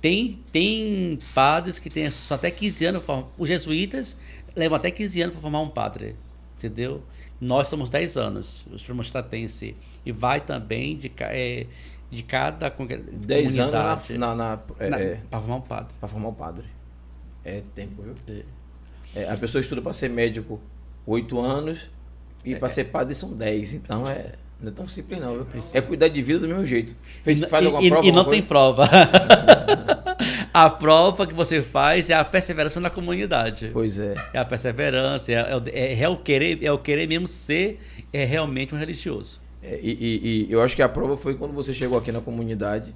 Tem, 0.00 0.40
tem 0.50 1.18
padres 1.32 1.78
que 1.78 1.88
têm 1.88 2.10
só 2.10 2.34
até 2.34 2.50
15 2.50 2.84
anos, 2.86 3.02
os 3.38 3.48
jesuítas 3.48 4.16
levam 4.56 4.76
até 4.76 4.90
15 4.90 5.22
anos 5.22 5.32
para 5.34 5.42
formar 5.42 5.60
um 5.60 5.68
padre, 5.68 6.16
entendeu? 6.58 7.02
Nós 7.40 7.68
somos 7.68 7.88
10 7.88 8.16
anos, 8.16 8.66
os 8.72 8.82
premonstratenses, 8.82 9.74
e 10.04 10.10
vai 10.12 10.40
também 10.40 10.96
de, 10.96 11.10
é, 11.20 11.66
de 12.10 12.22
cada 12.24 12.68
congre- 12.68 12.98
10 12.98 13.58
anos 13.58 13.70
comunidade. 13.72 14.18
na, 14.18 14.34
na, 14.34 14.56
na, 14.80 14.88
Na- 14.90 15.00
é, 15.00 15.20
Pra 15.30 15.38
formar 15.40 15.56
um 15.56 15.60
padre. 15.60 15.94
para 16.00 16.08
formar 16.08 16.28
o 16.30 16.34
padre. 16.34 16.64
É 17.44 17.62
tempo, 17.74 18.02
viu? 18.02 18.14
É. 18.28 18.42
É, 19.14 19.28
a 19.30 19.36
pessoa 19.36 19.60
estuda 19.60 19.82
para 19.82 19.92
ser 19.92 20.08
médico 20.08 20.60
8 21.06 21.38
anos 21.38 21.90
e 22.44 22.54
para 22.56 22.68
ser 22.68 22.84
padre 22.84 23.14
são 23.14 23.32
10. 23.32 23.74
Então 23.74 24.08
é, 24.08 24.32
não 24.60 24.70
é 24.70 24.74
tão 24.74 24.86
simples 24.88 25.20
não, 25.20 25.34
viu? 25.44 25.46
É 25.72 25.80
cuidar 25.80 26.08
de 26.08 26.22
vida 26.22 26.38
do 26.40 26.48
mesmo 26.48 26.64
jeito. 26.66 26.94
Fez, 27.22 27.40
E- 27.40 27.46
faz 27.46 27.64
alguma 27.66 27.84
e- 27.84 27.88
prova? 27.88 28.06
e 28.06 28.10
não 28.12 28.18
alguma 28.20 28.32
tem 28.34 28.42
coisa? 28.42 28.48
prova. 28.48 28.88
a 30.52 30.70
prova 30.70 31.26
que 31.26 31.34
você 31.34 31.62
faz 31.62 32.10
é 32.10 32.14
a 32.14 32.24
perseverança 32.24 32.80
na 32.80 32.90
comunidade. 32.90 33.70
Pois 33.72 33.98
é. 33.98 34.14
É 34.32 34.38
a 34.38 34.44
perseverança, 34.44 35.30
é, 35.32 35.34
é 35.34 35.56
o- 35.56 35.62
é- 35.68 36.02
é 36.02 36.08
o 36.08 36.16
querer, 36.16 36.62
é 36.64 36.72
o 36.72 36.78
querer 36.78 37.06
mesmo 37.06 37.28
ser 37.28 37.80
é 38.12 38.24
realmente 38.24 38.74
um 38.74 38.78
religioso. 38.78 39.40
É, 39.62 39.78
e, 39.82 39.90
e, 39.92 40.46
e 40.48 40.52
eu 40.52 40.60
acho 40.60 40.74
que 40.74 40.82
a 40.82 40.88
prova 40.88 41.16
foi 41.16 41.34
quando 41.34 41.52
você 41.52 41.72
chegou 41.72 41.96
aqui 41.98 42.10
na 42.10 42.20
comunidade 42.20 42.92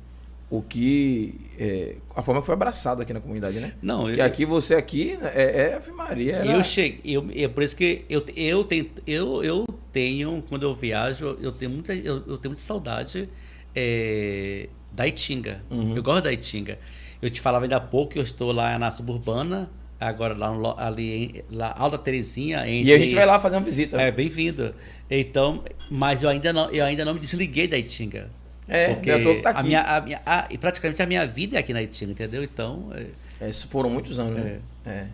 o 0.48 0.62
que 0.62 1.34
é, 1.58 1.96
a 2.14 2.22
forma 2.22 2.40
que 2.40 2.46
foi 2.46 2.54
abraçada 2.54 3.02
aqui 3.02 3.12
na 3.12 3.20
comunidade, 3.20 3.58
né? 3.58 3.74
Não, 3.82 4.06
que 4.06 4.20
eu, 4.20 4.24
aqui 4.24 4.44
você 4.44 4.74
aqui 4.74 5.18
é, 5.34 5.70
é 5.70 5.74
Ave 5.74 5.90
Maria. 5.90 6.36
Era... 6.36 6.52
eu 6.52 6.62
cheguei, 6.62 7.00
eu, 7.04 7.28
é 7.34 7.48
por 7.48 7.64
isso 7.64 7.74
que 7.74 8.04
eu, 8.08 8.24
eu 8.36 8.62
tenho, 8.62 8.90
eu, 9.06 9.42
eu 9.42 9.66
tenho 9.92 10.44
quando 10.48 10.62
eu 10.62 10.74
viajo, 10.74 11.36
eu 11.40 11.50
tenho 11.50 11.72
muita, 11.72 11.92
eu, 11.94 12.22
eu 12.26 12.38
tenho 12.38 12.52
muita 12.52 12.62
saudade 12.62 13.28
é, 13.74 14.68
da 14.92 15.06
Itinga. 15.06 15.62
Uhum. 15.68 15.96
Eu 15.96 16.02
gosto 16.02 16.24
da 16.24 16.32
Itinga. 16.32 16.78
Eu 17.20 17.28
te 17.28 17.40
falava 17.40 17.64
ainda 17.64 17.76
há 17.76 17.80
pouco 17.80 18.12
que 18.12 18.18
eu 18.18 18.22
estou 18.22 18.52
lá 18.52 18.78
na 18.78 18.90
suburbana, 18.92 19.68
agora 19.98 20.36
lá 20.36 20.52
no, 20.52 20.78
ali 20.78 21.12
em 21.12 21.42
lá, 21.50 21.74
Alta 21.76 21.98
Terezinha, 21.98 22.68
entre, 22.68 22.90
E 22.90 22.94
a 22.94 22.98
gente 22.98 23.14
vai 23.14 23.26
lá 23.26 23.40
fazer 23.40 23.56
uma 23.56 23.64
visita. 23.64 24.00
É, 24.00 24.12
bem-vindo. 24.12 24.74
Então, 25.10 25.64
mas 25.90 26.22
eu 26.22 26.28
ainda 26.28 26.52
não, 26.52 26.70
eu 26.70 26.84
ainda 26.84 27.04
não 27.04 27.14
me 27.14 27.20
desliguei 27.20 27.66
da 27.66 27.76
Itinga. 27.76 28.30
É, 28.68 28.94
porque 28.94 29.10
é 29.10 29.18
que 29.22 29.34
tá 29.42 29.50
a 29.50 29.52
aqui. 29.52 29.62
minha, 29.68 29.80
a 29.82 30.00
minha, 30.00 30.20
a- 30.26 30.46
e 30.50 30.58
praticamente 30.58 31.00
a 31.02 31.06
minha 31.06 31.24
vida 31.26 31.56
é 31.56 31.60
aqui 31.60 31.72
na 31.72 31.82
Itinga, 31.82 32.12
entendeu? 32.12 32.42
Então, 32.42 32.90
é, 32.94 33.46
É, 33.46 33.50
isso 33.50 33.68
foram 33.68 33.88
muitos 33.90 34.18
anos, 34.18 34.34
né? 34.42 34.58
É. 34.84 35.06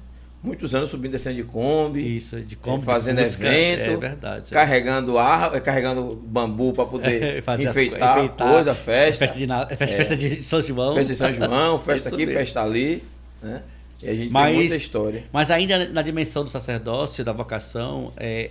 Muitos 0.42 0.74
anos 0.74 0.90
subindo 0.90 1.10
e 1.10 1.12
descendo 1.12 1.36
de 1.36 1.44
Kombi, 1.44 2.16
isso, 2.16 2.40
de 2.40 2.56
como 2.56 2.82
fazendo 2.82 3.22
busca, 3.22 3.46
evento, 3.46 3.90
É 3.90 3.96
verdade. 3.96 4.50
carregando 4.50 5.16
ar, 5.16 5.60
carregando 5.60 6.16
bambu 6.16 6.72
para 6.72 6.84
poder 6.86 7.40
Fazer 7.44 7.68
as 7.68 7.76
enfeitar, 7.76 8.14
co- 8.16 8.20
enfeitar. 8.24 8.48
coisa, 8.50 8.74
festa. 8.74 9.26
Festa 9.26 9.38
de, 9.38 9.46
na- 9.46 9.66
festa, 9.68 9.86
festa 9.96 10.16
de 10.16 10.42
São 10.42 10.60
João. 10.60 10.94
Festa 10.94 11.12
de 11.12 11.18
São 11.18 11.32
João, 11.32 11.78
festa 11.84 12.08
aqui, 12.08 12.26
mesmo. 12.26 12.40
festa 12.40 12.60
ali, 12.62 13.04
né? 13.40 13.62
E 14.02 14.08
a 14.08 14.14
gente 14.14 14.32
Mas- 14.32 14.46
tem 14.48 14.56
muita 14.56 14.74
história. 14.74 15.24
Mas 15.32 15.48
ainda 15.48 15.88
na 15.90 16.02
dimensão 16.02 16.42
do 16.42 16.50
sacerdócio, 16.50 17.24
da 17.24 17.32
vocação, 17.32 18.12
é, 18.16 18.50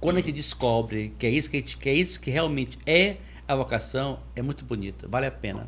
quando 0.00 0.18
a 0.18 0.20
gente 0.20 0.32
descobre 0.32 1.12
que 1.18 1.26
é 1.26 1.30
isso 1.30 1.50
que, 1.50 1.58
gente, 1.58 1.76
que 1.76 1.88
é 1.88 1.94
isso 1.94 2.20
que 2.20 2.30
realmente 2.30 2.78
é 2.86 3.16
a 3.46 3.56
vocação, 3.56 4.20
é 4.36 4.42
muito 4.42 4.64
bonito, 4.64 5.08
vale 5.08 5.26
a 5.26 5.30
pena. 5.30 5.66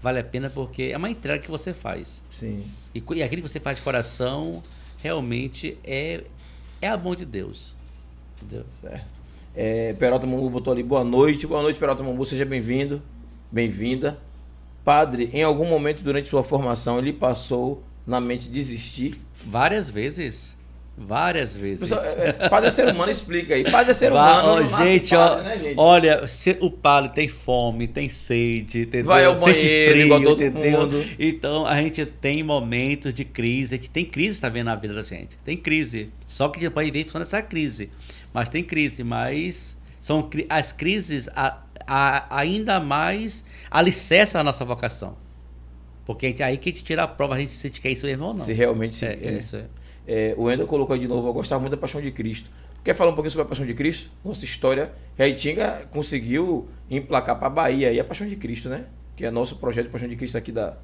Vale 0.00 0.18
a 0.18 0.24
pena 0.24 0.50
porque 0.50 0.90
é 0.92 0.96
uma 0.96 1.08
entrega 1.08 1.42
que 1.42 1.50
você 1.50 1.72
faz. 1.72 2.20
Sim. 2.30 2.64
E, 2.94 3.02
e 3.14 3.22
aquilo 3.22 3.42
que 3.42 3.48
você 3.48 3.60
faz 3.60 3.78
de 3.78 3.82
coração 3.82 4.62
realmente 4.98 5.78
é, 5.82 6.24
é 6.80 6.88
amor 6.88 7.16
de 7.16 7.24
Deus. 7.24 7.74
Entendeu? 8.36 8.66
Certo. 8.80 9.06
É, 9.54 9.92
Peralta 9.94 10.26
botou 10.26 10.72
ali, 10.72 10.82
boa 10.82 11.04
noite. 11.04 11.46
Boa 11.46 11.62
noite, 11.62 11.78
Peralta 11.78 12.02
Mambu, 12.02 12.26
seja 12.26 12.44
bem-vindo, 12.44 13.00
bem-vinda. 13.50 14.18
Padre, 14.84 15.30
em 15.32 15.42
algum 15.42 15.66
momento 15.66 16.02
durante 16.02 16.28
sua 16.28 16.44
formação, 16.44 16.98
ele 16.98 17.12
passou 17.12 17.82
na 18.06 18.20
mente 18.20 18.48
desistir? 18.50 19.18
Várias 19.46 19.88
vezes. 19.88 20.53
Várias 20.96 21.56
vezes. 21.56 21.90
Pessoal, 21.90 22.16
é, 22.18 22.28
é, 22.28 22.48
padre 22.48 22.68
é 22.68 22.70
ser 22.70 22.86
humano, 22.88 23.10
explica 23.10 23.54
aí. 23.54 23.64
Padre 23.68 23.90
é 23.90 23.94
ser 23.94 24.12
humano. 24.12 24.48
ó, 24.48 24.84
gente, 24.84 25.10
padre, 25.10 25.40
ó, 25.40 25.42
né, 25.42 25.58
gente? 25.58 25.74
olha, 25.76 26.26
se 26.26 26.56
o 26.60 26.70
padre 26.70 27.10
tem 27.12 27.26
fome, 27.26 27.88
tem 27.88 28.08
sede, 28.08 28.82
entendeu? 28.82 29.06
Vai 29.06 29.24
ao 29.24 29.34
banheiro, 29.34 29.98
igual 29.98 30.22
todo 30.22 30.40
mundo. 30.52 31.04
Então 31.18 31.66
a 31.66 31.82
gente 31.82 32.06
tem 32.06 32.44
momentos 32.44 33.12
de 33.12 33.24
crise, 33.24 33.74
a 33.74 33.76
gente 33.76 33.90
tem 33.90 34.04
crise 34.04 34.40
também 34.40 34.62
na 34.62 34.76
vida 34.76 34.94
da 34.94 35.02
gente. 35.02 35.36
Tem 35.44 35.56
crise. 35.56 36.12
Só 36.26 36.48
que 36.48 36.60
depois 36.60 36.88
vem 36.90 37.02
funciona 37.02 37.24
essa 37.26 37.42
crise. 37.42 37.90
Mas 38.32 38.48
tem 38.48 38.62
crise, 38.62 39.02
mas 39.02 39.76
são 40.00 40.28
as 40.48 40.72
crises 40.72 41.28
a, 41.34 41.58
a- 41.88 42.26
ainda 42.38 42.78
mais 42.78 43.44
alicerçam 43.68 44.40
a 44.40 44.44
nossa 44.44 44.64
vocação. 44.64 45.16
Porque 46.06 46.28
gente- 46.28 46.42
aí 46.42 46.56
que 46.56 46.68
a 46.68 46.72
gente 46.72 46.84
tira 46.84 47.02
a 47.02 47.08
prova, 47.08 47.34
a 47.34 47.40
gente 47.40 47.52
sente 47.52 47.80
que 47.80 47.88
é 47.88 47.90
isso 47.92 48.06
mesmo 48.06 48.26
ou 48.26 48.32
não. 48.34 48.38
Se 48.38 48.52
realmente 48.52 48.94
se, 48.94 49.06
é, 49.06 49.18
é. 49.20 49.32
isso. 49.36 49.56
é. 49.56 49.64
É, 50.06 50.34
o 50.36 50.50
Ender 50.50 50.66
colocou 50.66 50.94
aí 50.94 51.00
de 51.00 51.08
novo, 51.08 51.28
eu 51.28 51.32
gostava 51.32 51.60
muito 51.60 51.70
da 51.72 51.76
Paixão 51.78 52.00
de 52.00 52.10
Cristo. 52.12 52.50
Quer 52.84 52.94
falar 52.94 53.10
um 53.10 53.14
pouquinho 53.14 53.30
sobre 53.30 53.44
a 53.44 53.48
Paixão 53.48 53.64
de 53.64 53.72
Cristo? 53.74 54.10
Nossa 54.24 54.44
história, 54.44 54.92
que 55.16 55.22
a 55.22 55.28
Itinga 55.28 55.88
conseguiu 55.90 56.68
emplacar 56.90 57.36
para 57.38 57.46
a 57.46 57.50
Bahia 57.50 57.88
aí 57.88 57.98
a 57.98 58.04
Paixão 58.04 58.26
de 58.28 58.36
Cristo, 58.36 58.68
né? 58.68 58.84
Que 59.16 59.24
é 59.24 59.30
nosso 59.30 59.56
projeto 59.56 59.86
de 59.86 59.90
Paixão 59.92 60.08
de 60.08 60.16
Cristo 60.16 60.36
aqui 60.36 60.52
da 60.52 60.76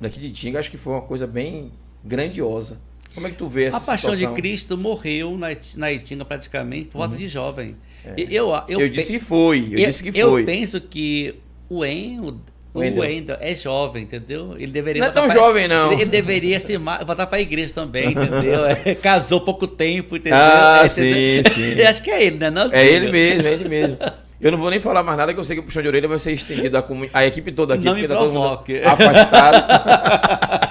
daqui 0.00 0.18
de 0.18 0.28
Itinga, 0.28 0.58
acho 0.58 0.70
que 0.70 0.78
foi 0.78 0.94
uma 0.94 1.02
coisa 1.02 1.26
bem 1.26 1.70
grandiosa. 2.02 2.80
Como 3.14 3.26
é 3.26 3.30
que 3.30 3.36
tu 3.36 3.48
vê 3.48 3.64
essa 3.64 3.76
A 3.76 3.80
Paixão 3.80 4.14
situação? 4.14 4.34
de 4.34 4.40
Cristo 4.40 4.78
morreu 4.78 5.36
na, 5.36 5.48
na 5.76 5.92
Itinga 5.92 6.24
praticamente 6.24 6.86
por 6.86 6.98
volta 6.98 7.16
de 7.16 7.26
jovem. 7.28 7.76
E- 8.16 8.22
Eu, 8.34 8.46
eu, 8.68 8.78
Uhum. 8.78 8.80
É. 8.80 8.84
Eu, 8.84 8.88
disse 8.88 9.12
que 9.12 9.18
foi, 9.18 9.58
eu, 9.72 9.78
eu- 9.80 9.86
disse 9.86 10.02
que 10.02 10.18
eu 10.18 10.28
foi. 10.30 10.44
penso 10.44 10.80
que 10.80 11.34
o 11.68 11.84
En, 11.84 12.34
o, 12.72 12.78
o 12.78 12.82
Wendel. 12.82 13.02
Wendel 13.02 13.36
é 13.40 13.54
jovem, 13.54 14.04
entendeu? 14.04 14.54
Ele 14.56 14.70
deveria 14.72 15.02
Não 15.02 15.08
é 15.08 15.12
tão 15.12 15.26
pra- 15.26 15.34
jovem, 15.34 15.66
não. 15.68 15.92
Ele, 15.92 16.04
deveria 16.04 16.60
se 16.60 16.76
voltar 16.76 17.26
para 17.26 17.38
a 17.38 17.40
igreja 17.40 17.72
também, 17.74 18.12
entendeu? 18.12 18.64
É, 18.84 18.94
casou 18.94 19.40
pouco 19.40 19.66
tempo, 19.66 20.16
entendeu? 20.16 20.38
Ah, 20.38 20.82
É, 20.84 20.88
sim, 20.88 21.08
entendeu? 21.38 21.52
sim. 21.52 21.82
Acho 21.82 22.02
que 22.02 22.10
é 22.10 22.24
ele, 22.24 22.38
né? 22.38 22.50
Não, 22.50 22.70
É 22.72 22.86
ele 22.86 23.10
mesmo, 23.10 23.48
é 23.48 23.52
ele 23.52 23.68
mesmo. 23.68 23.98
Eu 24.40 24.50
não 24.52 24.58
vou 24.58 24.70
nem 24.70 24.80
falar 24.80 25.02
mais 25.02 25.18
nada, 25.18 25.34
que 25.34 25.40
eu 25.40 25.44
sei 25.44 25.56
que 25.56 25.60
o 25.60 25.64
puxão 25.64 25.82
de 25.82 25.88
orelha 25.88 26.08
vai 26.08 26.18
ser 26.18 26.32
estendido 26.32 26.78
a, 26.78 26.82
comuni- 26.82 27.10
a 27.12 27.26
equipe 27.26 27.52
toda 27.52 27.74
aqui, 27.74 27.84
Não 27.84 27.92
porque 27.92 28.08
me 28.08 28.08
tá 28.08 28.16
todo 28.18 28.32
mundo 28.32 28.60
afastado. 28.86 30.70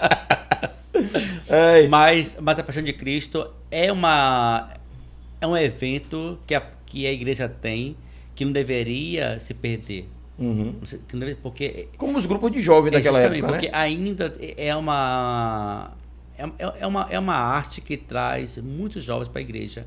Mas, 1.89 2.38
mas 2.39 2.60
a 2.60 2.64
Paixão 2.64 2.84
de 2.84 2.93
Cristo 2.93 3.47
é 3.72 3.91
uma 3.91 4.70
é 5.41 5.47
um 5.47 5.58
evento 5.58 6.38
que 6.45 6.54
a, 6.54 6.62
que 6.86 7.08
a 7.08 7.12
igreja 7.12 7.47
tem 7.50 7.95
que 8.36 8.45
não 8.45 8.52
deveria 8.52 9.39
se 9.39 9.54
perder. 9.54 10.08
Uhum. 10.40 10.76
Porque 11.42 11.90
Como 11.98 12.18
os 12.18 12.26
grupos 12.26 12.52
de 12.52 12.62
jovens 12.62 12.92
daquela 12.92 13.20
É, 13.22 13.26
época, 13.26 13.48
porque 13.48 13.68
né? 13.68 13.72
ainda 13.74 14.34
é 14.58 14.76
uma 14.76 15.92
é, 16.38 16.44
é- 16.44 16.74
é 16.82 16.88
uma 16.88 17.08
é 17.12 17.20
uma 17.20 17.36
arte 17.36 17.82
que 17.82 17.98
traz 17.98 18.58
muitos 18.58 19.04
jovens 19.04 19.28
para 19.28 19.40
a 19.40 19.42
igreja. 19.42 19.86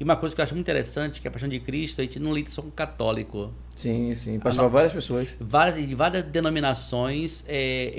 E 0.00 0.04
uma 0.04 0.16
coisa 0.16 0.34
que 0.34 0.40
eu 0.40 0.42
acho 0.44 0.54
muito 0.54 0.64
interessante 0.64 1.20
que 1.20 1.28
a 1.28 1.30
Paixão 1.30 1.48
de 1.48 1.60
Cristo 1.60 2.00
a 2.00 2.04
gente 2.04 2.18
não 2.18 2.34
lida 2.34 2.50
só 2.50 2.62
com 2.62 2.70
católico. 2.70 3.52
Sim, 3.76 4.14
sim. 4.14 4.38
Passa 4.40 4.58
para 4.58 4.68
várias 4.68 4.92
pessoas. 4.92 5.28
Várias, 5.38 5.86
de 5.86 5.94
várias 5.94 6.22
denominações 6.24 7.44
é, 7.46 7.92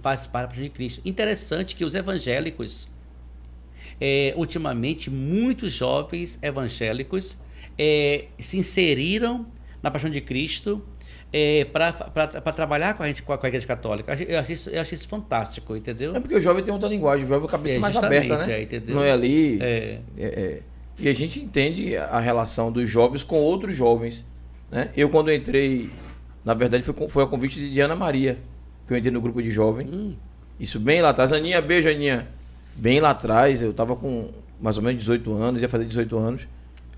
faz 0.00 0.26
parte 0.26 0.42
da 0.42 0.48
Paixão 0.48 0.64
de 0.64 0.70
Cristo. 0.70 1.00
Interessante 1.04 1.74
que 1.74 1.84
os 1.84 1.94
evangélicos, 1.94 2.86
é, 4.00 4.32
ultimamente, 4.36 5.10
muitos 5.10 5.72
jovens 5.72 6.38
evangélicos 6.42 7.36
é, 7.76 8.26
se 8.38 8.58
inseriram 8.58 9.46
na 9.82 9.90
Paixão 9.90 10.10
de 10.10 10.20
Cristo 10.20 10.84
para 11.72 12.52
trabalhar 12.52 12.94
com 12.94 13.02
a 13.02 13.06
gente, 13.06 13.22
com 13.22 13.32
a, 13.32 13.38
com 13.38 13.46
a 13.46 13.48
Igreja 13.48 13.66
Católica. 13.66 14.12
Eu 14.26 14.38
achei- 14.38 14.54
isso, 14.54 14.70
eu 14.70 14.80
achei 14.80 14.96
isso 14.96 15.08
fantástico, 15.08 15.76
entendeu? 15.76 16.14
É 16.16 16.20
porque 16.20 16.34
o 16.34 16.40
jovem 16.40 16.62
tem 16.64 16.72
outra 16.72 16.88
linguagem, 16.88 17.24
o 17.24 17.28
jovem 17.28 17.44
é 17.44 17.48
a 17.48 17.50
cabeça 17.50 17.76
É, 17.76 17.78
mais 17.78 17.96
aberta, 17.96 18.38
né? 18.46 18.62
é? 18.62 18.80
Não 18.92 19.02
é 19.04 19.12
ali. 19.12 19.58
É, 19.60 19.98
é- 20.16 20.24
é. 20.26 20.60
E 20.98 21.08
a 21.08 21.12
gente 21.14 21.38
entende 21.40 21.96
a 21.96 22.18
relação 22.18 22.72
dos 22.72 22.88
jovens 22.90 23.22
com 23.22 23.36
outros 23.36 23.76
jovens. 23.76 24.24
Né? 24.70 24.90
Eu, 24.96 25.08
quando 25.08 25.32
entrei, 25.32 25.90
na 26.44 26.54
verdade, 26.54 26.82
foi, 26.82 27.08
foi 27.08 27.22
a 27.22 27.26
convite 27.26 27.70
de 27.70 27.80
Ana 27.80 27.94
Maria, 27.94 28.38
que 28.86 28.92
eu 28.92 28.96
entrei 28.96 29.12
no 29.12 29.20
grupo 29.20 29.40
de 29.42 29.50
jovem. 29.50 29.86
hum, 29.86 30.14
Isso 30.58 30.80
bem 30.80 31.00
lá 31.00 31.10
atrás. 31.10 31.32
Aninha, 31.32 31.60
beijo, 31.62 31.88
Aninha. 31.88 32.26
Bem 32.74 33.00
lá 33.00 33.10
atrás, 33.10 33.62
eu 33.62 33.72
tava 33.72 33.94
com 33.94 34.28
mais 34.60 34.76
ou 34.76 34.82
menos 34.82 34.98
18 35.00 35.32
anos, 35.34 35.62
ia 35.62 35.68
fazer 35.68 35.84
18 35.84 36.16
anos. 36.18 36.48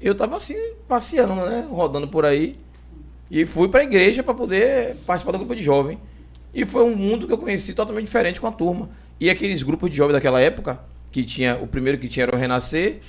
Eu 0.00 0.14
tava 0.14 0.36
assim, 0.36 0.54
passeando, 0.88 1.34
né? 1.34 1.66
Rodando 1.70 2.08
por 2.08 2.24
aí. 2.24 2.54
E 3.30 3.46
fui 3.46 3.68
pra 3.68 3.82
igreja 3.82 4.22
para 4.22 4.34
poder 4.34 4.96
participar 5.06 5.32
do 5.32 5.38
grupo 5.38 5.54
de 5.54 5.62
jovem. 5.62 5.98
E 6.52 6.66
foi 6.66 6.82
um 6.84 6.96
mundo 6.96 7.26
que 7.26 7.32
eu 7.32 7.38
conheci 7.38 7.74
totalmente 7.74 8.06
diferente 8.06 8.40
com 8.40 8.46
a 8.46 8.52
turma. 8.52 8.90
E 9.20 9.30
aqueles 9.30 9.62
grupos 9.62 9.88
de 9.90 9.96
jovem 9.96 10.12
daquela 10.12 10.40
época, 10.40 10.80
que 11.12 11.22
tinha, 11.22 11.56
o 11.56 11.66
primeiro 11.66 11.98
que 11.98 12.08
tinha 12.08 12.24
era 12.24 12.34
o 12.34 12.38
Renascer, 12.38 13.00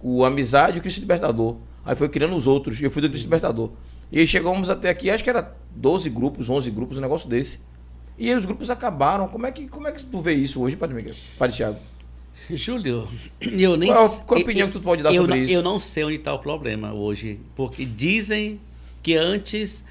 o 0.00 0.24
Amizade 0.24 0.76
e 0.76 0.80
o 0.80 0.82
Cristo 0.82 1.00
Libertador. 1.00 1.56
Aí 1.84 1.94
foi 1.94 2.08
criando 2.08 2.34
os 2.36 2.46
outros, 2.46 2.80
e 2.80 2.84
eu 2.84 2.90
fui 2.90 3.00
do 3.00 3.08
Cristo 3.08 3.24
Libertador. 3.26 3.70
E 4.10 4.26
chegamos 4.26 4.68
até 4.70 4.88
aqui, 4.90 5.10
acho 5.10 5.22
que 5.22 5.30
era 5.30 5.54
12 5.76 6.10
grupos, 6.10 6.50
11 6.50 6.70
grupos, 6.70 6.98
um 6.98 7.00
negócio 7.00 7.28
desse. 7.28 7.60
E 8.18 8.28
aí 8.30 8.36
os 8.36 8.46
grupos 8.46 8.68
acabaram. 8.70 9.28
Como 9.28 9.46
é 9.46 9.52
que, 9.52 9.68
como 9.68 9.86
é 9.86 9.92
que 9.92 10.02
tu 10.02 10.20
vê 10.20 10.32
isso 10.34 10.60
hoje, 10.60 10.76
Padre 10.76 10.96
Miguel? 10.96 11.14
Padre 11.38 11.56
Thiago? 11.56 11.76
Júlio, 12.50 13.06
eu 13.40 13.76
nem 13.76 13.92
Qual, 13.92 14.08
sei- 14.08 14.24
qual 14.24 14.40
a 14.40 14.42
opinião 14.42 14.66
eu- 14.66 14.72
que 14.72 14.78
tu 14.78 14.82
pode 14.82 15.02
dar 15.02 15.12
sobre 15.12 15.30
não, 15.36 15.36
isso? 15.44 15.52
Eu 15.54 15.62
não 15.62 15.78
sei 15.78 16.04
onde 16.04 16.16
está 16.16 16.32
o 16.32 16.38
problema 16.38 16.92
hoje, 16.94 17.40
porque 17.54 17.84
dizem 17.84 18.58
que 19.08 19.16
antes 19.16 19.82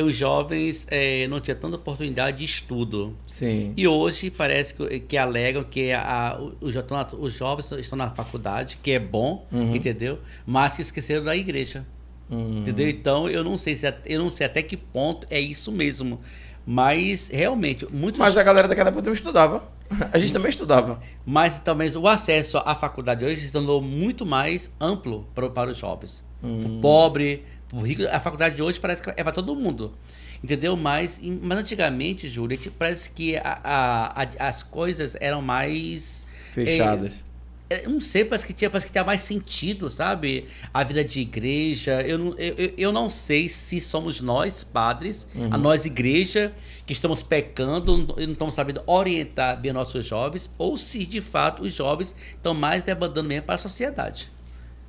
os 0.00 0.16
jovens 0.16 0.86
eh, 0.90 1.26
não 1.28 1.38
tinham 1.42 1.58
tanta 1.58 1.76
oportunidade 1.76 2.38
de 2.38 2.44
estudo. 2.46 3.14
Sim. 3.28 3.74
E 3.76 3.86
hoje 3.86 4.30
parece 4.30 4.72
que, 4.72 5.00
que 5.00 5.16
alegam 5.18 5.62
que 5.62 5.92
a, 5.92 6.38
os, 6.58 6.74
os 7.18 7.34
jovens 7.34 7.70
estão 7.72 7.98
na 7.98 8.08
faculdade, 8.08 8.78
que 8.82 8.92
é 8.92 8.98
bom, 8.98 9.46
Uhum. 9.52 9.76
entendeu? 9.76 10.18
Mas 10.46 10.76
que 10.76 10.80
esqueceram 10.80 11.22
da 11.22 11.36
igreja. 11.36 11.84
Hum. 12.30 12.60
Entendeu? 12.60 12.88
Então 12.88 13.28
eu 13.28 13.44
não 13.44 13.58
sei 13.58 13.76
se 13.76 13.86
at- 13.86 14.06
eu 14.06 14.18
não 14.24 14.34
sei 14.34 14.46
até 14.46 14.62
que 14.62 14.78
ponto 14.78 15.26
é 15.28 15.38
isso 15.38 15.70
mesmo. 15.70 16.18
Mas 16.64 17.28
realmente, 17.28 17.86
muitos 17.92 18.18
Mas 18.18 18.38
a 18.38 18.42
galera 18.42 18.66
daquela 18.68 18.88
época 18.88 19.02
também 19.02 19.14
estudava. 19.16 19.62
A 20.10 20.18
gente 20.18 20.32
também 20.32 20.48
estudava. 20.48 21.02
Mas 21.26 21.60
talvez 21.60 21.94
o 21.94 22.06
acesso 22.06 22.56
à 22.64 22.74
faculdade 22.74 23.22
hoje 23.26 23.42
se 23.46 23.52
tornou 23.52 23.82
muito 23.82 24.24
mais 24.24 24.70
amplo 24.80 25.26
para, 25.34 25.50
para 25.50 25.70
os 25.72 25.76
jovens. 25.76 26.24
Hum. 26.42 26.78
O 26.78 26.80
pobre, 26.80 27.44
rico. 27.80 28.02
A 28.10 28.20
faculdade 28.20 28.56
de 28.56 28.62
hoje 28.62 28.78
parece 28.78 29.02
que 29.02 29.10
é 29.10 29.22
para 29.24 29.32
todo 29.32 29.54
mundo. 29.56 29.92
Entendeu? 30.42 30.76
Mas, 30.76 31.20
mas 31.40 31.58
antigamente, 31.58 32.28
Júlia, 32.28 32.58
parece 32.78 33.10
que 33.10 33.36
a- 33.36 33.60
a- 33.62 34.22
a- 34.22 34.48
as 34.48 34.62
coisas 34.62 35.16
eram 35.20 35.40
mais. 35.40 36.26
Fechadas. 36.52 37.24
eu 37.70 37.88
não 37.88 38.00
sei, 38.02 38.22
parece 38.22 38.46
que 38.46 38.52
tinha, 38.52 38.68
parece 38.68 38.86
que 38.88 38.92
tinha 38.92 39.04
mais 39.04 39.22
sentido, 39.22 39.88
sabe? 39.88 40.46
A 40.74 40.84
vida 40.84 41.02
de 41.02 41.20
igreja. 41.20 42.02
Eu 42.02 42.18
não, 42.18 42.34
eu, 42.36 42.74
eu 42.76 42.92
não 42.92 43.08
sei 43.08 43.48
se 43.48 43.80
somos 43.80 44.20
nós, 44.20 44.62
padres, 44.62 45.26
uhum. 45.34 45.48
a 45.50 45.56
nós, 45.56 45.86
igreja, 45.86 46.52
que 46.84 46.92
estamos 46.92 47.22
pecando 47.22 48.14
e 48.18 48.26
não 48.26 48.32
estamos 48.34 48.54
sabendo 48.54 48.82
orientar 48.86 49.58
bem 49.58 49.72
nossos 49.72 50.04
jovens, 50.04 50.50
ou 50.58 50.76
se 50.76 51.06
de 51.06 51.22
fato 51.22 51.62
os 51.62 51.72
jovens 51.72 52.14
estão 52.28 52.52
mais 52.52 52.82
debandando 52.82 53.26
mesmo 53.28 53.46
para 53.46 53.54
a 53.54 53.58
sociedade. 53.58 54.30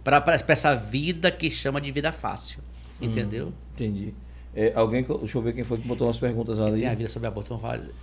Para 0.03 0.21
essa 0.49 0.75
vida 0.75 1.31
que 1.31 1.49
chama 1.49 1.79
de 1.79 1.89
vida 1.89 2.11
fácil. 2.11 2.61
Uhum. 3.03 3.11
Entendeu? 3.11 3.45
Uhum, 3.45 3.53
entendi. 3.73 4.13
É, 4.55 4.71
alguém, 4.75 5.03
deixa 5.19 5.37
eu 5.37 5.41
ver 5.41 5.53
quem 5.53 5.63
foi 5.63 5.79
que 5.79 5.87
botou 5.87 6.05
umas 6.05 6.17
perguntas 6.17 6.59
ali. 6.59 6.81
Tem 6.81 6.89
a 6.89 6.93
vida 6.93 7.09
sobre 7.09 7.27
aborto. 7.27 7.59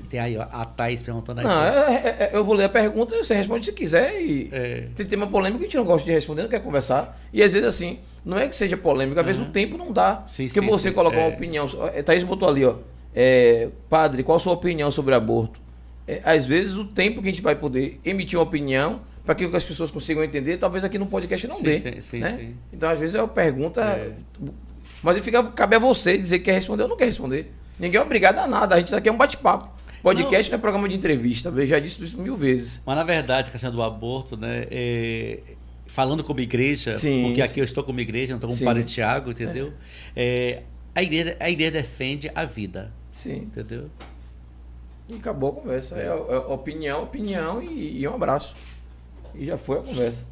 Tem 0.09 0.19
aí 0.19 0.37
ó, 0.37 0.43
a 0.51 0.65
Thaís 0.65 1.01
perguntando 1.01 1.41
aí. 1.41 1.47
Não, 1.47 1.63
é, 1.63 1.95
é, 1.95 2.09
é, 2.09 2.31
eu 2.33 2.45
vou 2.45 2.57
ler 2.57 2.65
a 2.65 2.69
pergunta 2.69 3.15
e 3.15 3.25
você 3.25 3.35
responde 3.35 3.65
se 3.65 3.73
quiser. 3.73 4.21
E 4.21 4.49
é. 4.51 4.89
Tem 4.97 5.07
tema 5.07 5.29
polêmico 5.29 5.61
que 5.61 5.67
a 5.67 5.69
gente 5.69 5.77
não 5.77 5.85
gosta 5.85 6.05
de 6.05 6.13
responder, 6.13 6.43
não 6.43 6.49
quer 6.49 6.61
conversar. 6.61 7.21
E 7.33 7.41
às 7.41 7.53
vezes 7.53 7.69
assim, 7.69 8.01
não 8.25 8.37
é 8.37 8.49
que 8.49 8.57
seja 8.57 8.77
polêmico, 8.77 9.21
às 9.21 9.25
vezes 9.25 9.41
uhum. 9.41 9.49
o 9.49 9.53
tempo 9.53 9.79
não 9.79 9.93
dá. 9.93 10.25
Sim, 10.27 10.49
porque 10.49 10.61
sim, 10.61 10.67
você 10.67 10.89
sim, 10.89 10.95
colocar 10.95 11.19
uma 11.19 11.27
é. 11.27 11.35
opinião. 11.35 11.67
Thaís 12.05 12.25
botou 12.25 12.49
ali, 12.49 12.65
ó. 12.65 12.75
padre, 13.89 14.25
qual 14.25 14.37
a 14.37 14.41
sua 14.41 14.53
opinião 14.53 14.91
sobre 14.91 15.15
aborto? 15.15 15.61
às 16.25 16.45
vezes 16.45 16.77
o 16.77 16.85
tempo 16.85 17.23
que 17.23 17.29
a 17.29 17.31
gente 17.31 17.43
vai 17.43 17.55
poder 17.55 18.01
emitir 18.05 18.37
uma 18.37 18.45
opinião 18.45 19.03
para 19.25 19.37
que 19.37 19.45
as 19.45 19.65
pessoas 19.65 19.93
consigam 19.93 20.25
entender, 20.25 20.57
talvez 20.57 20.83
aqui 20.83 20.99
no 20.99 21.07
podcast 21.07 21.47
não 21.47 21.63
dê. 21.63 21.79
Sim, 21.79 22.01
sim, 22.01 22.19
né? 22.19 22.33
sim. 22.33 22.55
Então, 22.73 22.89
às 22.89 22.99
vezes, 22.99 23.15
é 23.15 23.23
uma 23.23 23.29
pergunta 23.29 24.13
mas 25.03 25.19
fica, 25.19 25.43
cabe 25.45 25.77
a 25.77 25.79
você 25.79 26.19
dizer 26.19 26.39
que 26.39 26.47
quer 26.47 26.55
responder 26.55 26.83
ou 26.85 26.89
não 26.89 26.97
quer 26.97 27.07
responder. 27.07 27.53
Ninguém 27.79 27.99
é 27.99 28.03
obrigado 28.03 28.39
a 28.39 28.47
nada. 28.47 28.75
A 28.75 28.79
gente 28.79 28.91
tá 28.91 28.99
aqui 28.99 29.09
é 29.09 29.13
um 29.13 29.17
bate-papo. 29.17 29.69
Podcast 30.03 30.51
não. 30.51 30.57
não. 30.57 30.59
é 30.59 30.61
programa 30.61 30.89
de 30.89 30.95
entrevista. 30.95 31.49
Eu 31.49 31.67
já 31.67 31.79
disse 31.79 32.03
isso 32.05 32.21
mil 32.21 32.37
vezes. 32.37 32.83
Mas 32.85 32.97
na 32.97 33.05
verdade, 33.05 33.49
a 33.49 33.53
questão 33.53 33.71
do 33.71 33.83
aborto, 33.83 34.37
né? 34.37 34.67
É, 34.71 35.41
falando 35.87 36.23
como 36.23 36.41
igreja, 36.41 36.97
sim, 36.97 37.25
porque 37.27 37.43
aqui 37.43 37.55
sim. 37.55 37.61
eu 37.61 37.65
estou 37.65 37.83
como 37.83 38.01
igreja, 38.01 38.29
não 38.29 38.37
estou 38.37 38.49
como 38.49 38.59
sim. 38.59 38.65
padre 38.65 38.85
Tiago, 38.85 39.31
entendeu? 39.31 39.73
É. 40.15 40.63
É, 40.63 40.63
a, 40.95 41.03
igreja, 41.03 41.37
a 41.41 41.51
igreja 41.51 41.73
defende 41.73 42.31
a 42.35 42.45
vida. 42.45 42.93
Sim. 43.13 43.39
Entendeu? 43.39 43.91
E 45.09 45.17
acabou 45.17 45.51
a 45.51 45.53
conversa. 45.55 45.99
É, 45.99 46.07
é 46.07 46.13
opinião, 46.13 47.03
opinião 47.03 47.63
e, 47.63 48.01
e 48.01 48.09
um 48.09 48.15
abraço. 48.15 48.55
E 49.35 49.45
já 49.47 49.59
foi 49.59 49.79
a 49.79 49.83
conversa. 49.83 50.27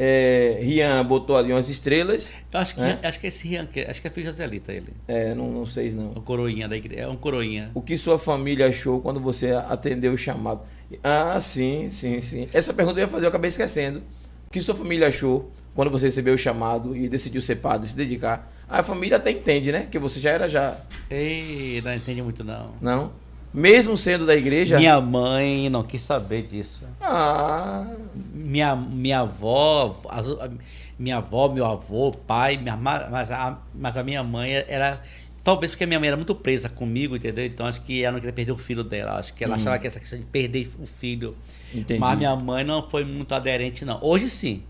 É, 0.00 0.60
Rian 0.62 1.04
botou 1.04 1.36
ali 1.36 1.52
umas 1.52 1.68
estrelas. 1.68 2.32
Eu 2.52 2.60
acho 2.60 2.76
que, 2.76 2.80
né? 2.80 3.00
acho 3.02 3.18
que 3.18 3.26
esse 3.26 3.48
Rian, 3.48 3.68
acho 3.88 4.00
que 4.00 4.06
é 4.06 4.10
filho 4.10 4.28
Joselita 4.28 4.72
ele. 4.72 4.92
É, 5.08 5.34
não, 5.34 5.50
não 5.50 5.66
sei 5.66 5.90
não. 5.90 6.10
O 6.10 6.20
coroinha 6.20 6.68
da 6.68 6.76
igreja, 6.76 7.00
é 7.00 7.08
um 7.08 7.16
coroinha. 7.16 7.72
O 7.74 7.82
que 7.82 7.96
sua 7.96 8.16
família 8.16 8.68
achou 8.68 9.00
quando 9.00 9.18
você 9.18 9.50
atendeu 9.50 10.12
o 10.12 10.16
chamado? 10.16 10.60
Ah, 11.02 11.40
sim, 11.40 11.90
sim, 11.90 12.20
sim. 12.20 12.48
Essa 12.54 12.72
pergunta 12.72 13.00
eu 13.00 13.06
ia 13.06 13.08
fazer, 13.08 13.24
eu 13.26 13.28
acabei 13.28 13.48
esquecendo. 13.48 14.00
O 14.46 14.50
que 14.52 14.62
sua 14.62 14.76
família 14.76 15.08
achou 15.08 15.50
quando 15.74 15.90
você 15.90 16.06
recebeu 16.06 16.34
o 16.34 16.38
chamado 16.38 16.96
e 16.96 17.08
decidiu 17.08 17.42
ser 17.42 17.56
padre, 17.56 17.88
se 17.88 17.96
dedicar? 17.96 18.52
A 18.68 18.84
família 18.84 19.16
até 19.16 19.32
entende, 19.32 19.72
né? 19.72 19.88
Que 19.90 19.98
você 19.98 20.20
já 20.20 20.30
era 20.30 20.48
já. 20.48 20.76
Ei, 21.10 21.82
não 21.82 21.92
entende 21.92 22.22
muito 22.22 22.44
não. 22.44 22.72
Não? 22.80 23.12
Mesmo 23.52 23.96
sendo 23.96 24.26
da 24.26 24.36
igreja? 24.36 24.76
Minha 24.78 25.00
mãe 25.00 25.70
não 25.70 25.82
quis 25.82 26.02
saber 26.02 26.42
disso. 26.42 26.84
Ah. 27.00 27.86
Minha, 28.34 28.76
minha 28.76 29.20
avó, 29.20 30.00
a, 30.08 30.50
minha 30.98 31.16
avó, 31.16 31.48
meu 31.48 31.64
avô, 31.64 32.12
pai, 32.12 32.56
minha, 32.56 32.76
mas, 32.76 33.30
a, 33.30 33.58
mas 33.74 33.96
a 33.96 34.02
minha 34.02 34.22
mãe 34.22 34.52
era. 34.52 35.00
Talvez 35.42 35.72
porque 35.72 35.84
a 35.84 35.86
minha 35.86 35.98
mãe 35.98 36.08
era 36.08 36.16
muito 36.16 36.34
presa 36.34 36.68
comigo, 36.68 37.16
entendeu? 37.16 37.46
Então 37.46 37.64
acho 37.64 37.80
que 37.80 38.02
ela 38.02 38.12
não 38.12 38.20
queria 38.20 38.34
perder 38.34 38.52
o 38.52 38.58
filho 38.58 38.84
dela. 38.84 39.18
Acho 39.18 39.32
que 39.32 39.42
ela 39.42 39.54
hum. 39.54 39.60
achava 39.60 39.78
que 39.78 39.86
essa 39.86 39.98
questão 39.98 40.18
de 40.18 40.26
perder 40.26 40.70
o 40.78 40.86
filho. 40.86 41.34
Entendi. 41.74 41.98
Mas 41.98 42.18
minha 42.18 42.36
mãe 42.36 42.64
não 42.64 42.88
foi 42.88 43.04
muito 43.04 43.34
aderente, 43.34 43.84
não. 43.84 43.98
Hoje 44.02 44.28
sim. 44.28 44.62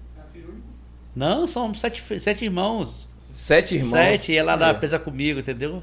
Não, 1.17 1.49
são 1.49 1.75
sete, 1.75 2.21
sete 2.21 2.45
irmãos. 2.45 3.09
Sete 3.33 3.75
irmãos? 3.75 3.91
Sete, 3.91 4.33
e 4.33 4.37
ela 4.37 4.53
era 4.53 4.69
é. 4.69 4.75
presa 4.75 5.01
comigo, 5.01 5.41
entendeu? 5.41 5.83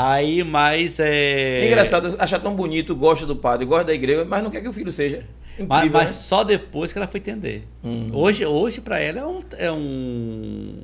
Aí, 0.00 0.44
mas 0.44 1.00
é. 1.00 1.62
é 1.62 1.66
engraçado, 1.66 2.14
achar 2.20 2.38
tão 2.38 2.54
bonito, 2.54 2.94
gosta 2.94 3.26
do 3.26 3.34
padre, 3.34 3.66
gosta 3.66 3.86
da 3.86 3.92
igreja, 3.92 4.24
mas 4.24 4.44
não 4.44 4.48
quer 4.48 4.60
que 4.60 4.68
o 4.68 4.72
filho 4.72 4.92
seja. 4.92 5.24
Incrível, 5.54 5.66
mas, 5.68 5.90
mas 5.90 6.10
né? 6.14 6.22
só 6.22 6.44
depois 6.44 6.92
que 6.92 6.98
ela 7.00 7.08
foi 7.08 7.18
entender. 7.18 7.66
Hum. 7.82 8.08
Hoje, 8.12 8.46
hoje 8.46 8.80
para 8.80 9.00
ela 9.00 9.18
é 9.18 9.26
um. 9.26 9.40
É 9.58 9.72
um... 9.72 10.74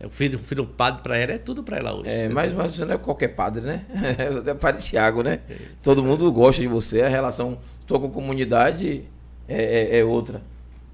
É 0.00 0.06
o 0.08 0.10
filho, 0.10 0.40
o 0.40 0.42
filho 0.42 0.62
do 0.64 0.68
padre 0.68 1.02
para 1.04 1.16
ela 1.16 1.32
é 1.34 1.38
tudo 1.38 1.62
para 1.62 1.76
ela 1.76 1.94
hoje. 1.94 2.08
É, 2.08 2.28
mas, 2.28 2.52
mas 2.52 2.74
você 2.74 2.84
não 2.84 2.94
é 2.94 2.98
qualquer 2.98 3.28
padre, 3.28 3.62
né? 3.62 3.84
Você 4.32 4.50
é 4.50 4.54
padre 4.54 4.82
Tiago, 4.82 5.22
né? 5.22 5.38
É, 5.48 5.54
Todo 5.82 6.02
mundo 6.02 6.30
gosta 6.32 6.60
de 6.60 6.66
você, 6.66 7.02
a 7.02 7.08
relação 7.08 7.58
tua 7.86 8.00
com 8.00 8.06
a 8.06 8.10
comunidade 8.10 9.04
é, 9.46 9.96
é, 9.96 9.98
é 10.00 10.04
outra. 10.04 10.42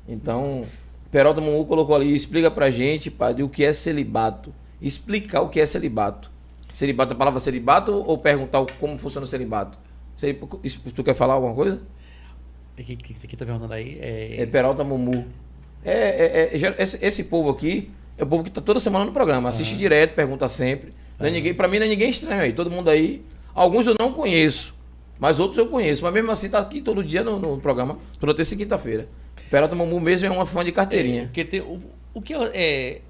Então, 0.06 0.64
Peralta 1.10 1.40
Mumu 1.40 1.64
colocou 1.64 1.96
ali, 1.96 2.14
explica 2.14 2.50
pra 2.50 2.70
gente, 2.70 3.10
padre, 3.10 3.42
o 3.42 3.48
que 3.48 3.64
é 3.64 3.72
celibato. 3.72 4.54
Explicar 4.82 5.40
o 5.40 5.48
que 5.48 5.60
é 5.60 5.66
celibato. 5.66 6.33
Celibato, 6.74 7.12
a 7.12 7.16
palavra 7.16 7.38
celibato 7.38 7.92
ou 7.92 8.18
perguntar 8.18 8.66
como 8.80 8.98
funciona 8.98 9.24
o 9.24 9.28
celibato? 9.28 9.78
Tu 10.92 11.04
quer 11.04 11.14
falar 11.14 11.34
alguma 11.34 11.54
coisa? 11.54 11.80
O 12.76 12.82
que, 12.82 12.96
que, 12.96 13.14
que 13.14 13.36
tá 13.36 13.44
perguntando 13.44 13.72
aí? 13.72 13.96
É, 14.00 14.42
é 14.42 14.46
Peralta 14.46 14.82
Mumu. 14.82 15.24
É, 15.84 15.92
é, 15.92 16.56
é 16.56 16.82
esse, 16.82 16.98
esse, 17.00 17.24
povo 17.24 17.50
aqui 17.50 17.92
é 18.18 18.24
o 18.24 18.26
povo 18.26 18.42
que 18.42 18.50
tá 18.50 18.60
toda 18.60 18.80
semana 18.80 19.04
no 19.04 19.12
programa. 19.12 19.50
Assiste 19.50 19.76
direto, 19.76 20.16
pergunta 20.16 20.48
sempre. 20.48 20.92
Não 21.16 21.28
é 21.28 21.30
ninguém, 21.30 21.54
pra 21.54 21.68
mim 21.68 21.78
não 21.78 21.86
é 21.86 21.88
ninguém 21.88 22.10
estranho 22.10 22.42
aí. 22.42 22.52
Todo 22.52 22.68
mundo 22.68 22.90
aí. 22.90 23.22
Alguns 23.54 23.86
eu 23.86 23.94
não 23.96 24.12
conheço, 24.12 24.74
mas 25.16 25.38
outros 25.38 25.58
eu 25.58 25.68
conheço. 25.68 26.02
Mas 26.02 26.12
mesmo 26.12 26.32
assim 26.32 26.48
tá 26.48 26.58
aqui 26.58 26.80
todo 26.80 27.04
dia 27.04 27.22
no, 27.22 27.38
no 27.38 27.60
programa, 27.60 28.00
toda 28.18 28.34
terça 28.34 28.52
e 28.54 28.58
quinta-feira. 28.58 29.08
Peralta 29.48 29.76
Mumu 29.76 30.00
mesmo 30.00 30.26
é 30.26 30.30
uma 30.30 30.44
fã 30.44 30.64
de 30.64 30.72
carteirinha. 30.72 31.22
É, 31.22 31.24
porque 31.26 31.44
tem, 31.44 31.60
o, 31.60 31.78
o 32.12 32.20
que 32.20 32.34
é, 32.34 33.00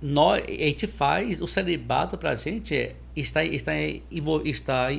nós, 0.00 0.42
a 0.48 0.50
gente 0.50 0.86
faz, 0.86 1.42
o 1.42 1.46
celibato 1.46 2.16
pra 2.16 2.34
gente 2.34 2.74
é 2.74 2.94
está, 3.14 3.44
está, 3.44 3.74
está 4.44 4.92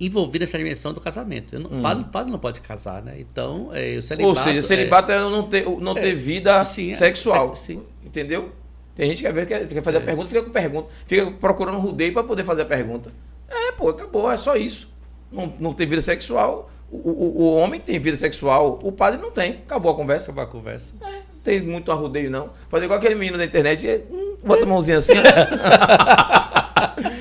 envolvido 0.00 0.44
nessa 0.44 0.58
dimensão 0.58 0.92
do 0.92 1.00
casamento. 1.00 1.58
Não, 1.58 1.70
hum. 1.70 1.82
padre, 1.82 2.04
padre, 2.12 2.32
não 2.32 2.38
pode 2.38 2.60
casar, 2.60 3.02
né? 3.02 3.16
Então, 3.18 3.70
é, 3.72 3.96
o 3.96 4.02
celibato... 4.02 4.28
Ou 4.28 4.34
seja, 4.44 4.62
celibato 4.62 5.12
é, 5.12 5.16
é 5.16 5.20
não 5.20 5.42
ter, 5.42 5.64
não 5.80 5.94
ter 5.94 6.12
é, 6.12 6.14
vida 6.14 6.64
sim, 6.64 6.90
é, 6.90 6.94
sexual. 6.94 7.54
Sim. 7.54 7.82
Entendeu? 8.04 8.52
Tem 8.94 9.08
gente 9.08 9.18
que 9.18 9.24
quer, 9.24 9.32
ver, 9.32 9.46
quer, 9.46 9.66
quer 9.66 9.82
fazer 9.82 9.98
a 9.98 10.00
é. 10.00 10.04
pergunta, 10.04 10.28
fica 10.28 10.42
com 10.42 10.50
pergunta. 10.50 10.88
Fica 11.06 11.30
procurando 11.32 11.78
rodeio 11.78 12.12
para 12.12 12.22
poder 12.22 12.44
fazer 12.44 12.62
a 12.62 12.66
pergunta. 12.66 13.12
É, 13.48 13.72
pô, 13.72 13.88
acabou, 13.88 14.30
é 14.30 14.36
só 14.36 14.56
isso. 14.56 14.92
Não, 15.30 15.52
não 15.58 15.74
tem 15.74 15.86
vida 15.86 16.02
sexual. 16.02 16.70
O, 16.90 17.10
o, 17.10 17.42
o 17.42 17.56
homem 17.56 17.80
tem 17.80 17.98
vida 17.98 18.16
sexual, 18.16 18.78
o 18.82 18.92
padre 18.92 19.20
não 19.20 19.30
tem. 19.30 19.54
Acabou 19.64 19.90
a 19.90 19.96
conversa. 19.96 20.30
Acabou 20.30 20.44
a 20.44 20.46
conversa. 20.46 20.94
É, 21.02 21.10
não 21.10 21.40
tem 21.42 21.60
muito 21.60 21.90
arrudeio, 21.90 22.30
não. 22.30 22.50
Fazer 22.68 22.84
igual 22.84 22.98
aquele 22.98 23.16
menino 23.16 23.36
da 23.36 23.44
internet, 23.44 24.04
hum, 24.10 24.36
bota 24.44 24.62
a 24.62 24.66
mãozinha 24.66 24.98
assim. 24.98 25.14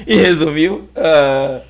e 0.06 0.16
resumiu. 0.16 0.89
Uh, 0.95 1.62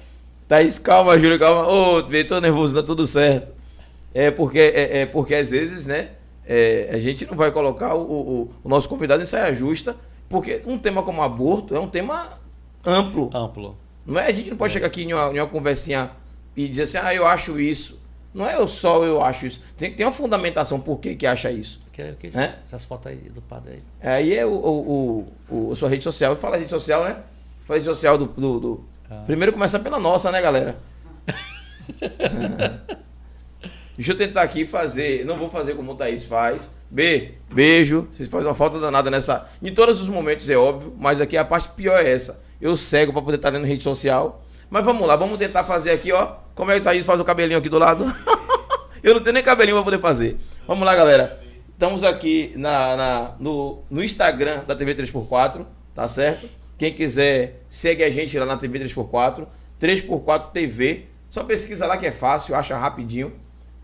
Thaís, 0.47 0.77
calma, 0.77 1.17
Júlio, 1.17 1.39
calma. 1.39 1.67
Ô, 1.67 1.97
oh, 1.97 2.23
tô 2.27 2.39
nervoso, 2.39 2.75
tá 2.75 2.83
tudo 2.83 3.07
certo. 3.07 3.51
É 4.13 4.29
porque, 4.29 4.59
é, 4.59 5.01
é 5.01 5.05
porque 5.05 5.33
às 5.33 5.49
vezes, 5.49 5.85
né, 5.85 6.11
é, 6.45 6.89
a 6.91 6.99
gente 6.99 7.25
não 7.25 7.35
vai 7.35 7.51
colocar 7.51 7.95
o, 7.95 8.01
o, 8.01 8.51
o, 8.63 8.69
nosso 8.69 8.87
convidado 8.87 9.23
em 9.23 9.25
saia 9.25 9.53
justa, 9.55 9.95
porque 10.29 10.61
um 10.65 10.77
tema 10.77 11.01
como 11.01 11.21
aborto 11.21 11.75
é 11.75 11.79
um 11.79 11.87
tema 11.87 12.29
amplo. 12.85 13.29
Amplo. 13.33 13.77
Não 14.05 14.19
é? 14.19 14.27
A 14.27 14.31
gente 14.31 14.49
não 14.49 14.57
pode 14.57 14.71
é. 14.71 14.73
chegar 14.73 14.87
aqui 14.87 15.03
em 15.03 15.13
uma, 15.13 15.31
em 15.31 15.39
uma 15.39 15.47
conversinha 15.47 16.11
e 16.55 16.67
dizer 16.67 16.83
assim, 16.83 16.97
ah, 16.97 17.13
eu 17.13 17.25
acho 17.25 17.59
isso. 17.59 18.01
Não 18.33 18.47
é 18.47 18.55
eu 18.55 18.67
só 18.67 19.03
eu 19.05 19.21
acho 19.21 19.45
isso. 19.45 19.61
Tem, 19.77 19.93
tem 19.93 20.05
uma 20.05 20.11
fundamentação 20.11 20.79
por 20.79 20.99
que, 20.99 21.15
que 21.15 21.25
acha 21.25 21.51
isso. 21.51 21.79
Que, 21.91 22.13
que, 22.13 22.37
é? 22.37 22.55
Essas 22.63 22.83
fotos 22.83 23.11
aí 23.11 23.17
do 23.29 23.41
padre 23.41 23.83
aí. 24.01 24.11
Aí 24.11 24.35
é 24.35 24.45
o, 24.45 24.51
o, 24.51 25.27
o, 25.49 25.69
o, 25.69 25.75
sua 25.75 25.87
rede 25.87 26.03
social. 26.03 26.35
Fala 26.35 26.57
rede 26.57 26.71
social, 26.71 27.03
né? 27.03 27.17
Rede 27.67 27.85
social 27.85 28.17
do. 28.17 28.25
do, 28.25 28.59
do... 28.59 28.83
Ah. 29.09 29.23
Primeiro 29.25 29.53
começar 29.53 29.79
pela 29.79 29.99
nossa, 29.99 30.31
né, 30.31 30.41
galera? 30.41 30.77
Deixa 33.95 34.11
eu 34.11 34.17
tentar 34.17 34.41
aqui 34.41 34.65
fazer. 34.65 35.23
Não 35.25 35.37
vou 35.37 35.49
fazer 35.49 35.75
como 35.75 35.91
o 35.91 35.95
Thaís 35.95 36.23
faz. 36.25 36.73
B, 36.89 37.35
beijo. 37.51 38.07
Vocês 38.11 38.29
fazem 38.29 38.47
uma 38.47 38.55
falta 38.55 38.79
danada 38.79 39.11
nessa. 39.11 39.47
Em 39.61 39.73
todos 39.73 40.01
os 40.01 40.09
momentos, 40.09 40.49
é 40.49 40.57
óbvio. 40.57 40.93
Mas 40.97 41.21
aqui 41.21 41.37
a 41.37 41.45
parte 41.45 41.69
pior 41.69 41.99
é 41.99 42.11
essa. 42.11 42.41
Eu 42.59 42.75
cego 42.75 43.13
para 43.13 43.21
poder 43.21 43.37
estar 43.37 43.49
lendo 43.49 43.65
rede 43.65 43.83
social. 43.83 44.43
Mas 44.69 44.83
vamos 44.83 45.05
lá, 45.05 45.15
vamos 45.15 45.37
tentar 45.37 45.63
fazer 45.63 45.91
aqui, 45.91 46.11
ó. 46.11 46.37
Como 46.55 46.71
é 46.71 46.75
que 46.75 46.81
o 46.81 46.83
Thaís 46.83 47.05
faz 47.05 47.19
o 47.19 47.23
cabelinho 47.23 47.59
aqui 47.59 47.69
do 47.69 47.77
lado? 47.77 48.05
eu 49.03 49.13
não 49.13 49.21
tenho 49.21 49.35
nem 49.35 49.43
cabelinho 49.43 49.75
para 49.75 49.83
poder 49.83 49.99
fazer. 49.99 50.37
Vamos 50.67 50.83
lá, 50.83 50.95
galera. 50.95 51.39
Estamos 51.69 52.03
aqui 52.03 52.53
na, 52.55 52.95
na, 52.95 53.31
no, 53.39 53.83
no 53.89 54.03
Instagram 54.03 54.63
da 54.63 54.75
TV 54.75 54.95
3x4, 54.95 55.65
tá 55.93 56.07
certo? 56.07 56.49
Quem 56.77 56.93
quiser, 56.93 57.61
segue 57.69 58.03
a 58.03 58.09
gente 58.09 58.37
lá 58.37 58.45
na 58.45 58.57
TV 58.57 58.79
3x4, 58.79 59.47
3x4 59.79 60.51
TV. 60.51 61.05
Só 61.29 61.43
pesquisa 61.43 61.85
lá 61.85 61.97
que 61.97 62.05
é 62.05 62.11
fácil, 62.11 62.55
acha 62.55 62.77
rapidinho. 62.77 63.33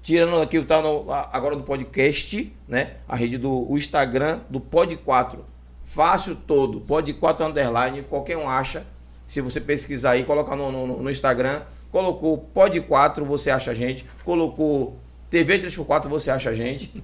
Tirando 0.02 0.42
aqui, 0.42 0.64
tá 0.64 0.82
no, 0.82 1.12
agora 1.12 1.56
do 1.56 1.64
podcast, 1.64 2.54
né? 2.68 2.96
A 3.08 3.16
rede 3.16 3.38
do 3.38 3.70
o 3.70 3.78
Instagram 3.78 4.42
do 4.50 4.60
Pod 4.60 4.96
4. 4.96 5.46
Fácil 5.84 6.36
todo, 6.36 6.82
Pod 6.82 7.12
4 7.14 7.46
underline, 7.46 8.04
qualquer 8.04 8.38
um 8.38 8.50
acha. 8.50 8.86
Se 9.28 9.42
você 9.42 9.60
pesquisar 9.60 10.12
aí, 10.12 10.24
colocar 10.24 10.56
no, 10.56 10.72
no, 10.72 11.04
no 11.04 11.12
Instagram, 11.12 11.62
colocou 11.92 12.38
Pod 12.38 12.80
4, 12.82 13.26
você 13.26 13.52
acha 13.52 13.72
a 13.72 13.74
gente. 13.74 14.06
Colocou 14.24 14.98
TV 15.30 15.60
3x4 15.60 16.08
você 16.08 16.32
acha 16.32 16.50
a 16.50 16.56
gente. 16.56 17.04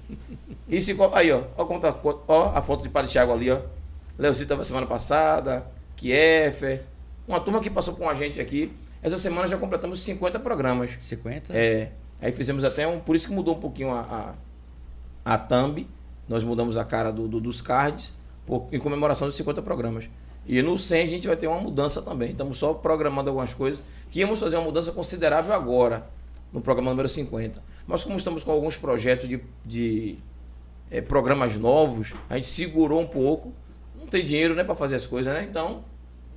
E 0.68 0.82
se, 0.82 0.96
aí, 1.12 1.30
ó, 1.30 1.44
ó, 1.56 2.18
ó 2.26 2.52
a 2.56 2.60
foto 2.60 2.82
de 2.82 2.88
Padre 2.88 3.10
Thiago 3.10 3.32
ali, 3.32 3.50
ó. 3.50 3.60
Leocito 4.18 4.44
estava 4.44 4.64
semana 4.64 4.86
passada, 4.86 5.66
Kiefer, 5.96 6.84
uma 7.26 7.40
turma 7.40 7.60
que 7.60 7.68
passou 7.68 7.94
com 7.94 8.08
a 8.08 8.14
gente 8.14 8.40
aqui. 8.40 8.72
Essa 9.02 9.18
semana 9.18 9.46
já 9.46 9.56
completamos 9.58 10.00
50 10.00 10.38
programas. 10.40 10.96
50? 11.00 11.52
É. 11.56 11.92
Aí 12.20 12.32
fizemos 12.32 12.64
até 12.64 12.86
um. 12.86 12.98
Por 12.98 13.14
isso 13.14 13.28
que 13.28 13.34
mudou 13.34 13.54
um 13.54 13.60
pouquinho 13.60 13.92
a, 13.92 14.34
a, 15.24 15.34
a 15.34 15.38
thumb. 15.38 15.86
Nós 16.28 16.42
mudamos 16.42 16.76
a 16.76 16.84
cara 16.84 17.12
do, 17.12 17.28
do 17.28 17.40
dos 17.40 17.60
cards 17.60 18.14
por, 18.44 18.66
em 18.72 18.78
comemoração 18.78 19.28
dos 19.28 19.36
50 19.36 19.62
programas. 19.62 20.08
E 20.46 20.62
no 20.62 20.78
100 20.78 21.02
a 21.02 21.08
gente 21.08 21.26
vai 21.26 21.36
ter 21.36 21.48
uma 21.48 21.60
mudança 21.60 22.00
também. 22.00 22.30
Estamos 22.30 22.58
só 22.58 22.72
programando 22.72 23.28
algumas 23.28 23.52
coisas 23.52 23.82
que 24.10 24.20
íamos 24.20 24.40
fazer 24.40 24.56
uma 24.56 24.64
mudança 24.64 24.92
considerável 24.92 25.52
agora, 25.52 26.08
no 26.52 26.60
programa 26.60 26.90
número 26.90 27.08
50. 27.08 27.62
Mas 27.86 28.04
como 28.04 28.16
estamos 28.16 28.44
com 28.44 28.52
alguns 28.52 28.78
projetos 28.78 29.28
de, 29.28 29.40
de 29.64 30.18
é, 30.90 31.00
programas 31.00 31.56
novos, 31.56 32.14
a 32.30 32.36
gente 32.36 32.46
segurou 32.46 33.00
um 33.00 33.06
pouco. 33.06 33.52
Não 34.06 34.10
tem 34.10 34.24
dinheiro 34.24 34.54
né, 34.54 34.62
para 34.62 34.76
fazer 34.76 34.94
as 34.94 35.04
coisas, 35.04 35.34
né? 35.34 35.44
Então, 35.50 35.84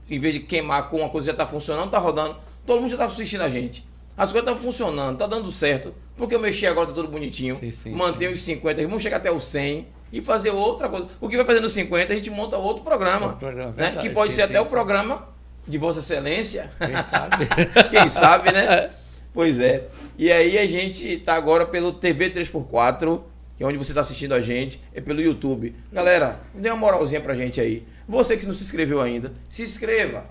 em 0.09 0.17
vez 0.17 0.33
de 0.33 0.39
queimar 0.39 0.89
com 0.89 0.97
uma 0.97 1.09
coisa 1.09 1.25
que 1.25 1.37
já 1.37 1.43
está 1.43 1.45
funcionando, 1.45 1.85
está 1.85 1.99
rodando, 1.99 2.35
todo 2.65 2.81
mundo 2.81 2.89
já 2.89 2.95
está 2.95 3.05
assistindo 3.05 3.41
a 3.41 3.49
gente. 3.49 3.87
As 4.17 4.31
coisas 4.31 4.49
estão 4.49 4.63
funcionando, 4.63 5.13
está 5.13 5.27
dando 5.27 5.51
certo. 5.51 5.93
Porque 6.17 6.33
eu 6.33 6.39
mexi 6.39 6.65
agora, 6.65 6.89
está 6.89 6.99
tudo 6.99 7.11
bonitinho. 7.11 7.55
Sim, 7.55 7.71
sim, 7.71 7.91
Mantenho 7.91 8.33
os 8.33 8.41
50, 8.41 8.81
vamos 8.81 9.03
chegar 9.03 9.17
até 9.17 9.31
os 9.31 9.43
100 9.43 9.87
e 10.11 10.19
fazer 10.19 10.49
outra 10.49 10.89
coisa. 10.89 11.07
O 11.21 11.29
que 11.29 11.37
vai 11.37 11.45
fazer 11.45 11.59
nos 11.59 11.73
50, 11.73 12.11
a 12.11 12.15
gente 12.15 12.31
monta 12.31 12.57
outro 12.57 12.83
programa. 12.83 13.27
Outro 13.27 13.39
programa, 13.39 13.69
né? 13.69 13.75
verdade. 13.77 14.07
Que 14.07 14.13
pode 14.13 14.31
Sim, 14.31 14.37
ser 14.37 14.41
até 14.41 14.59
o 14.59 14.65
programa 14.65 15.29
de 15.67 15.77
Vossa 15.77 15.99
Excelência. 15.99 16.71
Quem 16.79 16.95
sabe? 17.03 17.47
Quem 17.91 18.09
sabe, 18.09 18.51
né? 18.51 18.89
Pois 19.31 19.59
é. 19.59 19.87
E 20.17 20.31
aí 20.31 20.57
a 20.57 20.65
gente 20.65 21.17
tá 21.19 21.35
agora 21.35 21.65
pelo 21.65 21.93
TV 21.93 22.31
3x4, 22.31 23.21
é 23.59 23.65
onde 23.65 23.77
você 23.77 23.91
está 23.91 24.01
assistindo 24.01 24.33
a 24.33 24.39
gente, 24.39 24.81
é 24.93 25.01
pelo 25.01 25.21
YouTube. 25.21 25.75
Galera, 25.91 26.39
dê 26.53 26.69
uma 26.69 26.77
moralzinha 26.77 27.19
pra 27.19 27.35
gente 27.35 27.59
aí. 27.59 27.85
Você 28.07 28.37
que 28.37 28.45
não 28.45 28.53
se 28.53 28.63
inscreveu 28.63 29.01
ainda, 29.01 29.33
se 29.49 29.63
inscreva. 29.63 30.25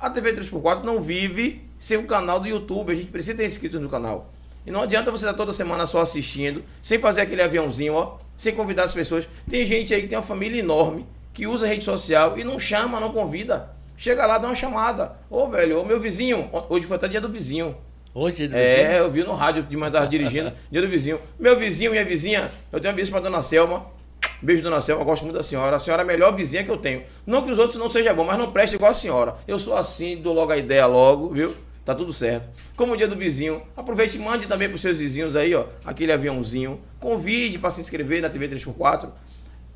A 0.00 0.10
TV 0.10 0.34
3x4 0.34 0.84
não 0.84 1.00
vive 1.00 1.62
sem 1.78 1.96
um 1.96 2.06
canal 2.06 2.40
do 2.40 2.48
YouTube. 2.48 2.92
A 2.92 2.96
gente 2.96 3.10
precisa 3.10 3.36
ter 3.36 3.46
inscritos 3.46 3.80
no 3.80 3.88
canal. 3.88 4.32
E 4.66 4.70
não 4.70 4.82
adianta 4.82 5.10
você 5.10 5.24
estar 5.24 5.36
toda 5.36 5.52
semana 5.52 5.86
só 5.86 6.00
assistindo, 6.00 6.64
sem 6.80 6.98
fazer 6.98 7.20
aquele 7.20 7.42
aviãozinho, 7.42 7.94
ó, 7.94 8.18
sem 8.36 8.54
convidar 8.54 8.84
as 8.84 8.94
pessoas. 8.94 9.28
Tem 9.48 9.64
gente 9.64 9.94
aí 9.94 10.02
que 10.02 10.08
tem 10.08 10.18
uma 10.18 10.24
família 10.24 10.58
enorme, 10.58 11.06
que 11.32 11.46
usa 11.46 11.66
rede 11.66 11.84
social 11.84 12.38
e 12.38 12.44
não 12.44 12.58
chama, 12.58 13.00
não 13.00 13.12
convida. 13.12 13.70
Chega 13.96 14.26
lá, 14.26 14.38
dá 14.38 14.48
uma 14.48 14.54
chamada. 14.54 15.16
Ô, 15.30 15.48
velho, 15.48 15.80
ô 15.80 15.84
meu 15.84 16.00
vizinho, 16.00 16.50
hoje 16.68 16.86
foi 16.86 16.96
até 16.96 17.06
dia 17.06 17.20
do 17.20 17.28
vizinho. 17.28 17.76
Hoje, 18.14 18.46
do 18.46 18.56
É, 18.56 19.00
eu 19.00 19.10
vi 19.10 19.24
no 19.24 19.32
rádio 19.34 19.62
de 19.62 19.76
tava 19.90 20.06
dirigindo, 20.06 20.52
dia 20.70 20.82
do 20.82 20.88
vizinho. 20.88 21.18
Meu 21.38 21.58
vizinho, 21.58 21.90
minha 21.90 22.04
vizinha, 22.04 22.50
eu 22.70 22.78
tenho 22.78 22.92
uma 22.92 22.96
vizinha 22.96 23.12
pra 23.18 23.30
dona 23.30 23.42
Selma. 23.42 23.86
Beijo, 24.42 24.62
dona 24.62 24.80
Selma, 24.82 25.00
eu 25.00 25.06
gosto 25.06 25.22
muito 25.22 25.36
da 25.36 25.42
senhora. 25.42 25.76
A 25.76 25.78
senhora 25.78 26.02
é 26.02 26.04
a 26.04 26.06
melhor 26.06 26.34
vizinha 26.34 26.62
que 26.62 26.70
eu 26.70 26.76
tenho. 26.76 27.04
Não 27.26 27.42
que 27.42 27.50
os 27.50 27.58
outros 27.58 27.78
não 27.78 27.88
sejam 27.88 28.14
bons, 28.14 28.26
mas 28.26 28.38
não 28.38 28.52
preste 28.52 28.74
igual 28.74 28.90
a 28.90 28.94
senhora. 28.94 29.36
Eu 29.48 29.58
sou 29.58 29.74
assim, 29.74 30.16
dou 30.16 30.34
logo 30.34 30.52
a 30.52 30.58
ideia 30.58 30.84
logo, 30.84 31.30
viu? 31.30 31.54
Tá 31.84 31.94
tudo 31.94 32.12
certo. 32.12 32.48
Como 32.76 32.92
o 32.92 32.96
dia 32.96 33.08
do 33.08 33.16
vizinho, 33.16 33.62
aproveite 33.76 34.18
e 34.18 34.20
mande 34.20 34.46
também 34.46 34.68
pros 34.68 34.82
seus 34.82 34.98
vizinhos 34.98 35.34
aí, 35.34 35.54
ó, 35.54 35.66
aquele 35.84 36.12
aviãozinho. 36.12 36.80
Convide 37.00 37.58
para 37.58 37.70
se 37.70 37.80
inscrever 37.80 38.20
na 38.20 38.28
TV 38.28 38.48
3x4. 38.48 39.08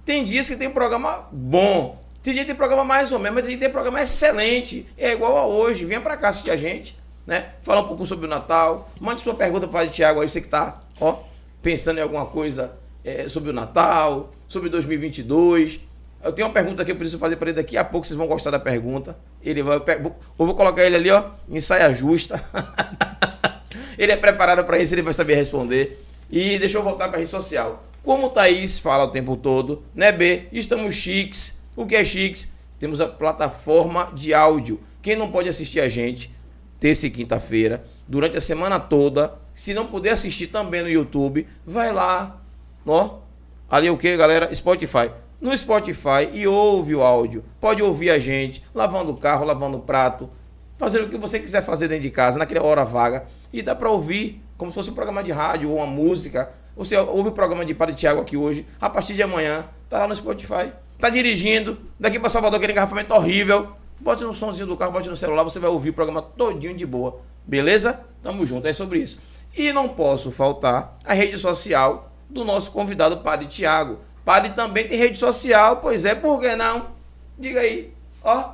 Tem 0.04 0.24
dias 0.24 0.48
que 0.48 0.56
tem 0.56 0.68
programa 0.68 1.26
bom. 1.32 1.98
Tem 2.22 2.34
dia 2.34 2.42
que 2.42 2.48
tem 2.48 2.56
programa 2.56 2.84
mais 2.84 3.12
ou 3.12 3.18
menos, 3.18 3.36
mas 3.36 3.44
tem 3.44 3.50
dia 3.50 3.58
que 3.58 3.64
tem 3.64 3.72
programa 3.72 4.02
excelente. 4.02 4.86
É 4.98 5.12
igual 5.12 5.36
a 5.36 5.46
hoje. 5.46 5.84
Venha 5.84 6.00
para 6.00 6.16
cá 6.16 6.28
assistir 6.28 6.50
a 6.50 6.56
gente, 6.56 6.96
né? 7.26 7.52
Falar 7.62 7.80
um 7.80 7.88
pouco 7.88 8.06
sobre 8.06 8.26
o 8.26 8.28
Natal. 8.28 8.88
Mande 9.00 9.20
sua 9.20 9.34
pergunta 9.34 9.66
para 9.66 9.86
o 9.86 9.90
Tiago 9.90 10.20
aí, 10.20 10.28
você 10.28 10.40
que 10.40 10.48
tá, 10.48 10.82
ó, 11.00 11.18
pensando 11.60 11.98
em 11.98 12.02
alguma 12.02 12.26
coisa 12.26 12.72
é, 13.04 13.28
sobre 13.28 13.50
o 13.50 13.52
Natal, 13.52 14.32
sobre 14.46 14.68
2022. 14.68 15.80
Eu 16.22 16.32
tenho 16.32 16.48
uma 16.48 16.54
pergunta 16.54 16.84
que 16.84 16.90
eu 16.90 16.96
preciso 16.96 17.18
fazer 17.18 17.36
para 17.36 17.50
ele 17.50 17.56
daqui 17.56 17.76
a 17.76 17.84
pouco, 17.84 18.06
vocês 18.06 18.16
vão 18.16 18.26
gostar 18.26 18.50
da 18.50 18.58
pergunta. 18.58 19.16
Ele 19.42 19.62
vai, 19.62 19.76
eu 19.76 20.14
vou 20.38 20.54
colocar 20.54 20.84
ele 20.84 20.96
ali, 20.96 21.10
ó, 21.10 21.30
em 21.48 21.60
saia 21.60 21.92
justa. 21.92 22.42
ele 23.98 24.12
é 24.12 24.16
preparado 24.16 24.64
para 24.64 24.78
isso, 24.78 24.94
ele 24.94 25.02
vai 25.02 25.12
saber 25.12 25.34
responder. 25.34 26.02
E 26.30 26.58
deixa 26.58 26.78
eu 26.78 26.82
voltar 26.82 27.08
para 27.08 27.18
a 27.18 27.20
rede 27.20 27.30
social. 27.30 27.84
Como 28.02 28.26
o 28.26 28.30
Thaís 28.30 28.78
fala 28.78 29.04
o 29.04 29.10
tempo 29.10 29.36
todo, 29.36 29.84
né, 29.94 30.10
B? 30.10 30.48
Estamos 30.52 30.94
chiques. 30.94 31.60
O 31.76 31.86
que 31.86 31.94
é 31.94 32.04
chiques? 32.04 32.48
Temos 32.78 33.00
a 33.00 33.06
plataforma 33.06 34.10
de 34.14 34.34
áudio. 34.34 34.80
Quem 35.02 35.16
não 35.16 35.30
pode 35.30 35.48
assistir 35.48 35.80
a 35.80 35.88
gente, 35.88 36.34
terça 36.78 37.06
e 37.06 37.10
quinta-feira, 37.10 37.84
durante 38.06 38.36
a 38.36 38.40
semana 38.40 38.78
toda, 38.78 39.34
se 39.54 39.72
não 39.72 39.86
puder 39.86 40.10
assistir 40.10 40.48
também 40.48 40.82
no 40.82 40.88
YouTube, 40.88 41.46
vai 41.64 41.92
lá, 41.92 42.40
ó. 42.86 43.18
Ali 43.68 43.90
o 43.90 43.96
que, 43.96 44.16
galera? 44.16 44.54
Spotify. 44.54 45.10
No 45.40 45.56
Spotify 45.56 46.30
e 46.32 46.46
ouve 46.46 46.94
o 46.94 47.02
áudio. 47.02 47.44
Pode 47.60 47.82
ouvir 47.82 48.10
a 48.10 48.18
gente 48.18 48.62
lavando 48.74 49.12
o 49.12 49.16
carro, 49.16 49.44
lavando 49.44 49.78
o 49.78 49.80
prato, 49.80 50.30
fazendo 50.78 51.06
o 51.06 51.08
que 51.08 51.18
você 51.18 51.40
quiser 51.40 51.62
fazer 51.62 51.88
dentro 51.88 52.04
de 52.04 52.10
casa, 52.10 52.38
naquela 52.38 52.64
hora 52.64 52.84
vaga. 52.84 53.26
E 53.52 53.62
dá 53.62 53.74
para 53.74 53.90
ouvir 53.90 54.42
como 54.56 54.70
se 54.70 54.76
fosse 54.76 54.90
um 54.90 54.94
programa 54.94 55.22
de 55.22 55.32
rádio 55.32 55.70
ou 55.70 55.76
uma 55.76 55.86
música. 55.86 56.52
Você 56.76 56.96
ouve 56.96 57.30
o 57.30 57.32
programa 57.32 57.64
de 57.64 57.74
Padre 57.74 57.94
Tiago 57.94 58.20
aqui 58.20 58.36
hoje, 58.36 58.66
a 58.80 58.88
partir 58.88 59.14
de 59.14 59.22
amanhã, 59.22 59.64
tá 59.88 59.98
lá 59.98 60.08
no 60.08 60.14
Spotify. 60.14 60.72
Tá 60.98 61.10
dirigindo, 61.10 61.78
daqui 61.98 62.18
para 62.18 62.28
Salvador, 62.28 62.58
aquele 62.58 62.72
engarrafamento 62.72 63.12
horrível. 63.12 63.72
Bote 64.00 64.24
no 64.24 64.34
somzinho 64.34 64.66
do 64.66 64.76
carro, 64.76 64.92
bote 64.92 65.08
no 65.08 65.16
celular, 65.16 65.42
você 65.42 65.58
vai 65.58 65.70
ouvir 65.70 65.90
o 65.90 65.94
programa 65.94 66.22
todinho 66.22 66.76
de 66.76 66.84
boa. 66.86 67.20
Beleza? 67.44 68.00
Tamo 68.22 68.44
junto, 68.44 68.66
é 68.66 68.72
sobre 68.72 68.98
isso. 68.98 69.18
E 69.56 69.72
não 69.72 69.88
posso 69.88 70.30
faltar 70.30 70.96
a 71.04 71.14
rede 71.14 71.38
social 71.38 72.10
do 72.28 72.44
nosso 72.44 72.70
convidado 72.72 73.18
Padre 73.18 73.46
Tiago. 73.46 73.98
Padre 74.24 74.50
também 74.50 74.86
tem 74.86 74.98
rede 74.98 75.18
social, 75.18 75.76
pois 75.76 76.04
é, 76.04 76.14
por 76.14 76.40
que 76.40 76.54
não? 76.56 76.88
Diga 77.38 77.60
aí, 77.60 77.92
ó, 78.22 78.50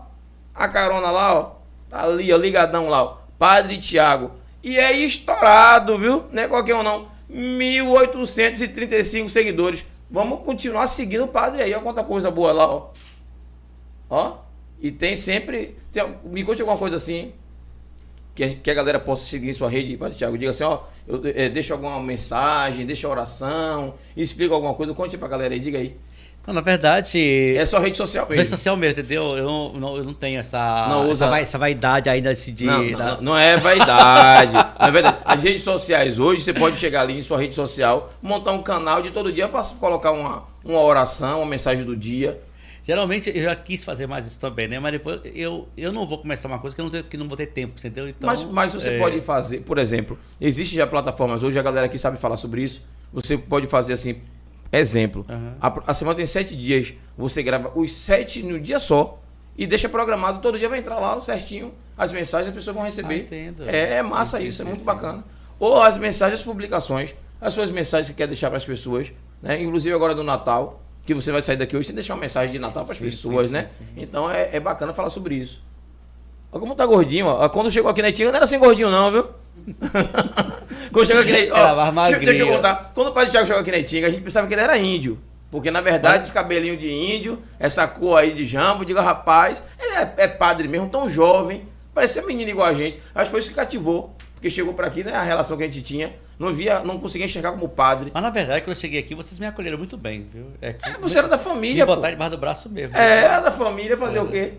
a 0.54 0.68
carona 0.68 1.10
lá, 1.10 1.34
ó, 1.34 1.52
tá 1.88 2.04
ali, 2.04 2.32
ó, 2.32 2.36
ligadão 2.36 2.88
lá, 2.88 3.02
ó, 3.02 3.16
Padre 3.38 3.78
Tiago. 3.78 4.32
E 4.62 4.78
é 4.78 4.92
estourado, 4.92 5.98
viu? 5.98 6.26
Não 6.30 6.42
é 6.42 6.48
qualquer 6.48 6.74
um 6.76 6.82
não. 6.82 7.08
1.835 7.30 9.28
seguidores. 9.28 9.84
Vamos 10.10 10.40
continuar 10.44 10.86
seguindo 10.86 11.24
o 11.24 11.28
padre 11.28 11.62
aí, 11.62 11.74
ó, 11.74 11.80
quanta 11.80 12.04
coisa 12.04 12.30
boa 12.30 12.52
lá, 12.52 12.70
ó. 12.70 12.90
Ó, 14.10 14.36
e 14.82 14.90
tem 14.90 15.16
sempre. 15.16 15.76
tem- 15.92 16.14
me 16.24 16.42
conte 16.44 16.60
alguma 16.60 16.76
coisa 16.78 16.96
assim. 16.96 17.32
Que 18.34 18.44
a, 18.44 18.48
que 18.54 18.70
a 18.70 18.74
galera 18.74 18.98
possa 18.98 19.26
seguir 19.26 19.50
em 19.50 19.52
sua 19.52 19.68
rede, 19.68 19.94
Padre 19.96 20.16
Tiago. 20.16 20.36
Diga 20.38 20.50
assim, 20.50 20.64
ó, 20.64 20.80
eu, 21.06 21.20
eh, 21.34 21.50
deixa 21.50 21.74
alguma 21.74 22.00
mensagem, 22.00 22.86
deixa 22.86 23.06
oração, 23.06 23.94
explica 24.16 24.54
alguma 24.54 24.72
coisa, 24.74 24.94
conte 24.94 25.18
pra 25.18 25.28
galera 25.28 25.52
aí, 25.52 25.60
diga 25.60 25.76
aí. 25.78 25.94
Não, 26.46 26.54
na 26.54 26.60
verdade, 26.62 27.54
É 27.56 27.64
só 27.66 27.78
rede 27.78 27.96
social 27.96 28.24
rede 28.26 28.38
mesmo. 28.38 28.56
social 28.56 28.76
mesmo, 28.76 28.98
entendeu? 28.98 29.36
Eu 29.36 29.44
não, 29.44 29.72
não- 29.74 29.96
eu 29.98 30.02
não 30.04 30.14
tenho 30.14 30.40
essa, 30.40 30.86
Não 30.88 31.02
usa- 31.10 31.26
essa, 31.26 31.28
vai- 31.28 31.42
essa 31.42 31.58
vaidade 31.58 32.08
ainda 32.08 32.34
de... 32.34 32.50
de 32.52 32.64
Não, 32.64 32.86
da- 32.92 33.14
não, 33.16 33.20
não 33.22 33.38
é 33.38 33.56
vaidade. 33.58 34.52
Na 34.80 34.90
verdade, 34.90 35.18
as 35.26 35.42
redes 35.42 35.62
sociais 35.62 36.18
hoje, 36.18 36.42
você 36.42 36.52
pode 36.54 36.78
chegar 36.78 37.02
ali 37.02 37.18
em 37.18 37.22
sua 37.22 37.38
rede 37.38 37.54
social, 37.54 38.10
montar 38.22 38.52
um 38.52 38.62
canal 38.62 39.02
de 39.02 39.10
todo 39.10 39.30
dia 39.30 39.46
para 39.46 39.62
colocar 39.78 40.10
uma, 40.10 40.44
uma 40.64 40.80
oração, 40.80 41.40
uma 41.42 41.46
mensagem 41.50 41.84
do 41.84 41.94
dia. 41.96 42.40
Geralmente 42.84 43.30
eu 43.34 43.42
já 43.42 43.54
quis 43.54 43.84
fazer 43.84 44.06
mais 44.06 44.26
isso 44.26 44.40
também, 44.40 44.66
né? 44.66 44.78
Mas 44.80 44.92
depois 44.92 45.20
eu, 45.24 45.68
eu 45.76 45.92
não 45.92 46.06
vou 46.06 46.18
começar 46.18 46.48
uma 46.48 46.58
coisa 46.58 46.74
que 46.74 46.80
eu 46.80 46.84
não, 46.84 46.90
tenho, 46.90 47.04
que 47.04 47.16
não 47.16 47.28
vou 47.28 47.36
ter 47.36 47.46
tempo, 47.46 47.74
entendeu? 47.78 48.08
Então, 48.08 48.28
mas, 48.28 48.44
mas 48.44 48.72
você 48.74 48.90
é, 48.90 48.98
pode 48.98 49.20
fazer, 49.20 49.60
por 49.60 49.78
exemplo, 49.78 50.18
existe 50.40 50.74
já 50.74 50.86
plataformas 50.86 51.42
hoje, 51.42 51.58
a 51.58 51.62
galera 51.62 51.86
aqui 51.86 51.98
sabe 51.98 52.18
falar 52.18 52.36
sobre 52.36 52.62
isso. 52.62 52.84
Você 53.12 53.38
pode 53.38 53.66
fazer 53.66 53.92
assim, 53.92 54.16
exemplo. 54.72 55.24
Aham. 55.28 55.56
A, 55.60 55.90
a 55.92 55.94
semana 55.94 56.16
tem 56.16 56.26
sete 56.26 56.56
dias, 56.56 56.94
você 57.16 57.42
grava 57.42 57.70
os 57.74 57.92
sete 57.92 58.42
no 58.42 58.58
dia 58.58 58.80
só 58.80 59.22
e 59.56 59.66
deixa 59.66 59.88
programado, 59.88 60.40
todo 60.40 60.58
dia 60.58 60.68
vai 60.68 60.78
entrar 60.78 60.98
lá 60.98 61.20
certinho 61.20 61.72
as 61.96 62.10
mensagens, 62.10 62.48
as 62.48 62.54
pessoas 62.54 62.74
vão 62.74 62.84
receber. 62.84 63.14
Ah, 63.14 63.18
entendo. 63.18 63.68
É, 63.68 63.96
é 63.98 64.02
massa 64.02 64.38
Sim, 64.38 64.44
sim, 64.44 64.48
isso, 64.48 64.62
é 64.62 64.64
sim, 64.64 64.68
muito 64.70 64.80
sim. 64.80 64.86
bacana. 64.86 65.24
Ou 65.58 65.80
as 65.80 65.96
mensagens, 65.96 66.40
as 66.40 66.44
publicações, 66.44 67.14
as 67.40 67.54
suas 67.54 67.70
mensagens 67.70 68.08
que 68.08 68.14
quer 68.14 68.26
deixar 68.26 68.48
para 68.48 68.56
as 68.56 68.64
pessoas, 68.64 69.12
né? 69.40 69.62
Inclusive 69.62 69.94
agora 69.94 70.14
do 70.14 70.24
Natal, 70.24 70.81
que 71.04 71.14
você 71.14 71.32
vai 71.32 71.42
sair 71.42 71.56
daqui 71.56 71.76
hoje 71.76 71.86
sem 71.86 71.94
deixar 71.94 72.14
uma 72.14 72.20
mensagem 72.20 72.52
de 72.52 72.58
Natal 72.58 72.84
para 72.84 72.92
as 72.92 72.98
pessoas, 72.98 73.46
sim, 73.46 73.52
né? 73.52 73.66
sim, 73.66 73.84
sim. 73.84 74.02
Então 74.02 74.30
é, 74.30 74.50
é 74.52 74.60
bacana 74.60 74.92
falar 74.92 75.10
sobre 75.10 75.34
isso. 75.34 75.62
Olha 76.52 76.60
como 76.60 76.74
tá 76.74 76.84
gordinho, 76.84 77.26
ó. 77.26 77.48
Quando 77.48 77.70
chegou 77.70 77.90
aqui 77.90 78.02
na 78.02 78.10
Itinga 78.10 78.28
não 78.28 78.36
era 78.36 78.44
assim 78.44 78.58
gordinho, 78.58 78.90
não, 78.90 79.10
viu? 79.10 79.30
Quando 80.92 81.06
chegou 81.06 81.22
aqui 81.22 81.32
na 81.32 81.38
Itinga. 81.38 81.54
Deixa, 82.08 82.18
deixa 82.20 82.42
eu 82.42 82.56
contar. 82.56 82.92
Quando 82.94 83.08
o 83.08 83.12
Padre 83.12 83.30
Thiago 83.30 83.46
chegou 83.46 83.62
aqui 83.62 83.70
na 83.70 83.78
Itinga, 83.78 84.06
a 84.06 84.10
gente 84.10 84.22
pensava 84.22 84.46
que 84.46 84.54
ele 84.54 84.60
era 84.60 84.76
índio. 84.76 85.18
Porque, 85.50 85.70
na 85.70 85.80
verdade, 85.80 86.24
esse 86.24 86.32
cabelinho 86.32 86.76
de 86.76 86.90
índio, 86.90 87.42
essa 87.58 87.86
cor 87.86 88.18
aí 88.18 88.32
de 88.32 88.46
jambo, 88.46 88.84
diga, 88.84 89.02
rapaz, 89.02 89.62
ele 89.78 89.96
é, 89.96 90.14
é 90.16 90.28
padre 90.28 90.66
mesmo, 90.66 90.88
tão 90.88 91.10
jovem, 91.10 91.66
parecia 91.94 92.22
menino 92.22 92.50
igual 92.50 92.66
a 92.66 92.74
gente. 92.74 92.98
Acho 93.14 93.26
que 93.26 93.30
foi 93.30 93.40
isso 93.40 93.48
que 93.50 93.54
cativou. 93.54 94.14
Porque 94.34 94.50
chegou 94.50 94.74
por 94.74 94.84
aqui, 94.84 95.04
né? 95.04 95.14
A 95.14 95.22
relação 95.22 95.56
que 95.56 95.62
a 95.62 95.66
gente 95.66 95.82
tinha. 95.82 96.14
Não 96.42 96.52
via, 96.52 96.80
não 96.80 96.98
conseguia 96.98 97.24
enxergar 97.24 97.52
como 97.52 97.68
padre. 97.68 98.10
Mas 98.12 98.22
na 98.22 98.30
verdade, 98.30 98.62
quando 98.62 98.74
eu 98.74 98.80
cheguei 98.80 98.98
aqui, 98.98 99.14
vocês 99.14 99.38
me 99.38 99.46
acolheram 99.46 99.78
muito 99.78 99.96
bem, 99.96 100.24
viu? 100.24 100.48
É, 100.60 100.70
É, 100.82 100.98
você 101.00 101.18
era 101.18 101.28
da 101.28 101.36
me 101.36 101.42
família, 101.44 101.86
pô. 101.86 101.94
botaram 101.94 102.14
debaixo 102.14 102.30
do 102.32 102.38
braço 102.38 102.68
mesmo. 102.68 102.96
É, 102.96 103.24
era 103.24 103.38
da 103.40 103.50
família 103.52 103.96
fazer 103.96 104.18
o 104.18 104.26
quê? 104.26 104.54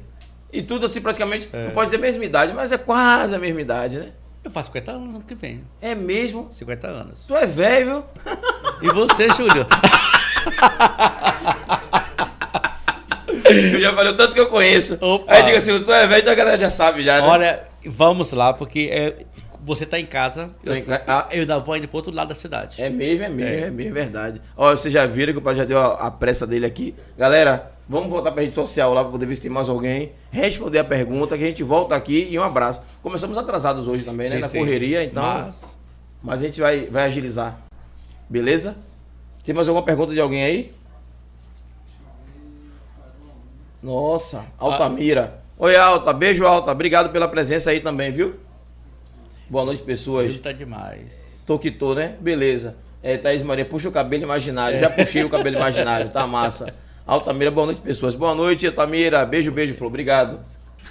E 0.51 0.61
tudo 0.61 0.85
assim, 0.85 1.01
praticamente, 1.01 1.49
É. 1.51 1.65
não 1.65 1.71
pode 1.71 1.87
dizer 1.87 1.97
a 1.97 1.99
mesma 1.99 2.23
idade, 2.23 2.53
mas 2.53 2.71
é 2.71 2.77
quase 2.77 3.35
a 3.35 3.37
mesma 3.37 3.59
idade, 3.59 3.97
né? 3.99 4.11
Eu 4.45 4.51
faço 4.51 4.67
50 4.67 4.91
anos 4.93 5.15
ano 5.15 5.23
que 5.25 5.35
vem. 5.35 5.61
É 5.81 5.93
mesmo? 5.93 6.47
50 6.51 6.87
anos. 6.87 7.25
Tu 7.27 7.35
é 7.35 7.45
velho, 7.45 8.05
E 8.81 8.87
você, 8.89 9.27
Júlio? 9.29 9.65
Eu 13.73 13.79
já 13.81 13.93
falei 13.93 14.13
o 14.13 14.17
tanto 14.17 14.33
que 14.33 14.39
eu 14.39 14.47
conheço. 14.47 14.97
Opa. 15.01 15.33
Aí 15.33 15.43
diga 15.43 15.57
assim, 15.57 15.77
tu 15.81 15.91
é 15.91 16.07
velho, 16.07 16.21
então 16.21 16.31
a 16.33 16.35
galera 16.35 16.57
já 16.57 16.69
sabe 16.69 17.03
já, 17.03 17.21
né? 17.21 17.27
Olha, 17.27 17.63
vamos 17.85 18.31
lá, 18.31 18.53
porque 18.53 18.89
é, 18.91 19.25
você 19.65 19.85
tá 19.85 19.99
em 19.99 20.05
casa. 20.05 20.49
Eu, 20.63 20.75
em 20.75 20.83
ca- 20.83 21.03
ah, 21.07 21.27
eu 21.31 21.41
ainda 21.41 21.59
vou 21.59 21.73
ainda 21.73 21.87
pro 21.87 21.97
outro 21.97 22.11
lado 22.13 22.29
da 22.29 22.35
cidade. 22.35 22.81
É 22.81 22.89
mesmo, 22.89 23.23
é 23.25 23.29
mesmo, 23.29 23.41
é, 23.65 23.69
mesmo, 23.71 23.91
é 23.97 24.01
verdade. 24.03 24.41
Ó, 24.57 24.71
vocês 24.71 24.93
já 24.93 25.05
viram 25.05 25.33
que 25.33 25.39
o 25.39 25.41
pai 25.41 25.55
já 25.55 25.63
deu 25.63 25.79
a, 25.79 25.93
a 26.07 26.11
pressa 26.11 26.45
dele 26.45 26.65
aqui. 26.65 26.93
Galera, 27.17 27.71
vamos 27.87 28.09
voltar 28.09 28.31
pra 28.31 28.41
rede 28.41 28.55
social 28.55 28.93
lá 28.93 29.01
pra 29.03 29.11
poder 29.11 29.25
ver 29.25 29.35
se 29.35 29.41
tem 29.41 29.51
mais 29.51 29.69
alguém. 29.69 30.11
Responder 30.31 30.79
a 30.79 30.83
pergunta, 30.83 31.37
que 31.37 31.43
a 31.43 31.47
gente 31.47 31.63
volta 31.63 31.95
aqui 31.95 32.27
e 32.29 32.37
um 32.37 32.43
abraço. 32.43 32.81
Começamos 33.01 33.37
atrasados 33.37 33.87
hoje 33.87 34.03
também, 34.03 34.29
né? 34.29 34.35
Sim, 34.35 34.41
Na 34.41 34.47
sim. 34.47 34.57
correria, 34.59 35.03
então. 35.03 35.23
Mas, 35.23 35.77
Mas, 36.21 36.41
a 36.41 36.45
gente 36.45 36.59
vai, 36.59 36.85
vai 36.87 37.05
agilizar. 37.05 37.57
Beleza? 38.29 38.75
Tem 39.45 39.53
mais 39.53 39.67
alguma 39.67 39.85
pergunta 39.85 40.13
de 40.13 40.19
alguém 40.19 40.43
aí? 40.43 40.71
Nossa, 43.81 44.45
Altamira. 44.57 45.41
Oi, 45.57 45.75
Alta. 45.75 46.13
Beijo, 46.13 46.45
Alta. 46.45 46.71
Obrigado 46.71 47.11
pela 47.11 47.27
presença 47.27 47.69
aí 47.69 47.79
também, 47.81 48.11
viu? 48.11 48.35
Boa 49.53 49.65
noite, 49.65 49.83
pessoas. 49.83 50.35
Tá 50.39 50.51
demais. 50.51 51.43
Tô 51.45 51.59
que 51.59 51.69
tô, 51.69 51.93
né? 51.93 52.15
Beleza. 52.19 52.75
É, 53.03 53.17
Thaís 53.17 53.43
Maria, 53.43 53.63
puxa 53.63 53.87
o 53.87 53.91
cabelo 53.91 54.23
imaginário. 54.23 54.79
Já 54.79 54.89
puxei 54.89 55.23
o 55.23 55.29
cabelo 55.29 55.57
imaginário, 55.57 56.09
tá 56.09 56.25
massa. 56.25 56.73
Altamira, 57.05 57.51
boa 57.51 57.67
noite, 57.67 57.81
pessoas. 57.81 58.15
Boa 58.15 58.33
noite, 58.33 58.65
Altamira. 58.65 59.23
Beijo, 59.23 59.51
beijo, 59.51 59.75
Flor. 59.75 59.89
Obrigado. 59.89 60.39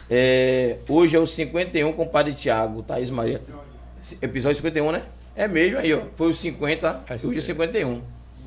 É, 0.09 0.77
hoje 0.89 1.17
é 1.17 1.19
o 1.19 1.27
51 1.27 1.93
com 1.93 2.05
o 2.05 2.07
Padre 2.07 2.35
Tiago, 2.35 2.85
Thaís 2.85 3.11
Maria. 3.11 3.41
Episódio 4.23 4.59
51, 4.59 4.93
né? 4.93 5.03
É 5.35 5.49
mesmo 5.49 5.79
aí, 5.79 5.93
ó. 5.93 6.03
Foi 6.15 6.29
o 6.29 6.33
50, 6.33 7.03
Faz 7.05 7.25
hoje 7.25 7.39
é 7.39 7.41
tempo. 7.41 7.63
51. 7.65 8.01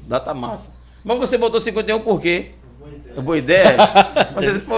Data 0.08 0.34
massa. 0.34 0.72
Mas 1.04 1.18
você 1.18 1.38
botou 1.38 1.60
51 1.60 2.00
por 2.00 2.22
quê? 2.22 2.52
Boa 3.22 3.38
ideia? 3.38 3.76
Vocês, 4.34 4.66
pô, 4.66 4.76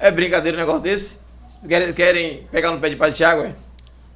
é 0.00 0.10
brincadeira 0.10 0.56
um 0.56 0.60
negócio 0.60 0.80
desse? 0.80 1.18
Querem, 1.68 1.92
querem 1.92 2.46
pegar 2.50 2.70
no 2.70 2.80
pé 2.80 2.88
de 2.88 2.96
Padre 2.96 3.14
Tiago, 3.14 3.42
é? 3.42 3.54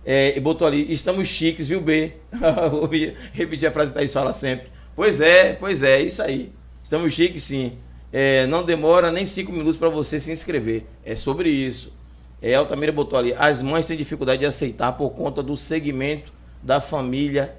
É, 0.08 0.36
e 0.36 0.40
botou 0.40 0.68
ali, 0.68 0.92
estamos 0.92 1.26
chiques, 1.26 1.66
viu, 1.66 1.80
B? 1.80 2.12
Vou 2.70 2.88
repetir 3.32 3.68
a 3.68 3.72
frase 3.72 3.90
que 3.90 3.98
Thaís 3.98 4.12
fala 4.12 4.32
sempre. 4.32 4.68
Pois 4.94 5.20
é, 5.20 5.52
pois 5.52 5.82
é, 5.82 6.00
isso 6.00 6.22
aí. 6.22 6.52
Estamos 6.80 7.12
chiques, 7.12 7.42
sim. 7.42 7.72
É, 8.12 8.46
não 8.46 8.64
demora 8.64 9.10
nem 9.10 9.26
cinco 9.26 9.50
minutos 9.50 9.76
para 9.76 9.88
você 9.88 10.20
se 10.20 10.30
inscrever. 10.30 10.86
É 11.04 11.16
sobre 11.16 11.50
isso. 11.50 11.92
É, 12.40 12.54
Altamira 12.54 12.92
botou 12.92 13.18
ali, 13.18 13.34
as 13.34 13.60
mães 13.60 13.84
têm 13.84 13.96
dificuldade 13.96 14.38
de 14.38 14.46
aceitar 14.46 14.92
por 14.92 15.10
conta 15.10 15.42
do 15.42 15.56
segmento 15.56 16.32
da 16.62 16.80
família. 16.80 17.56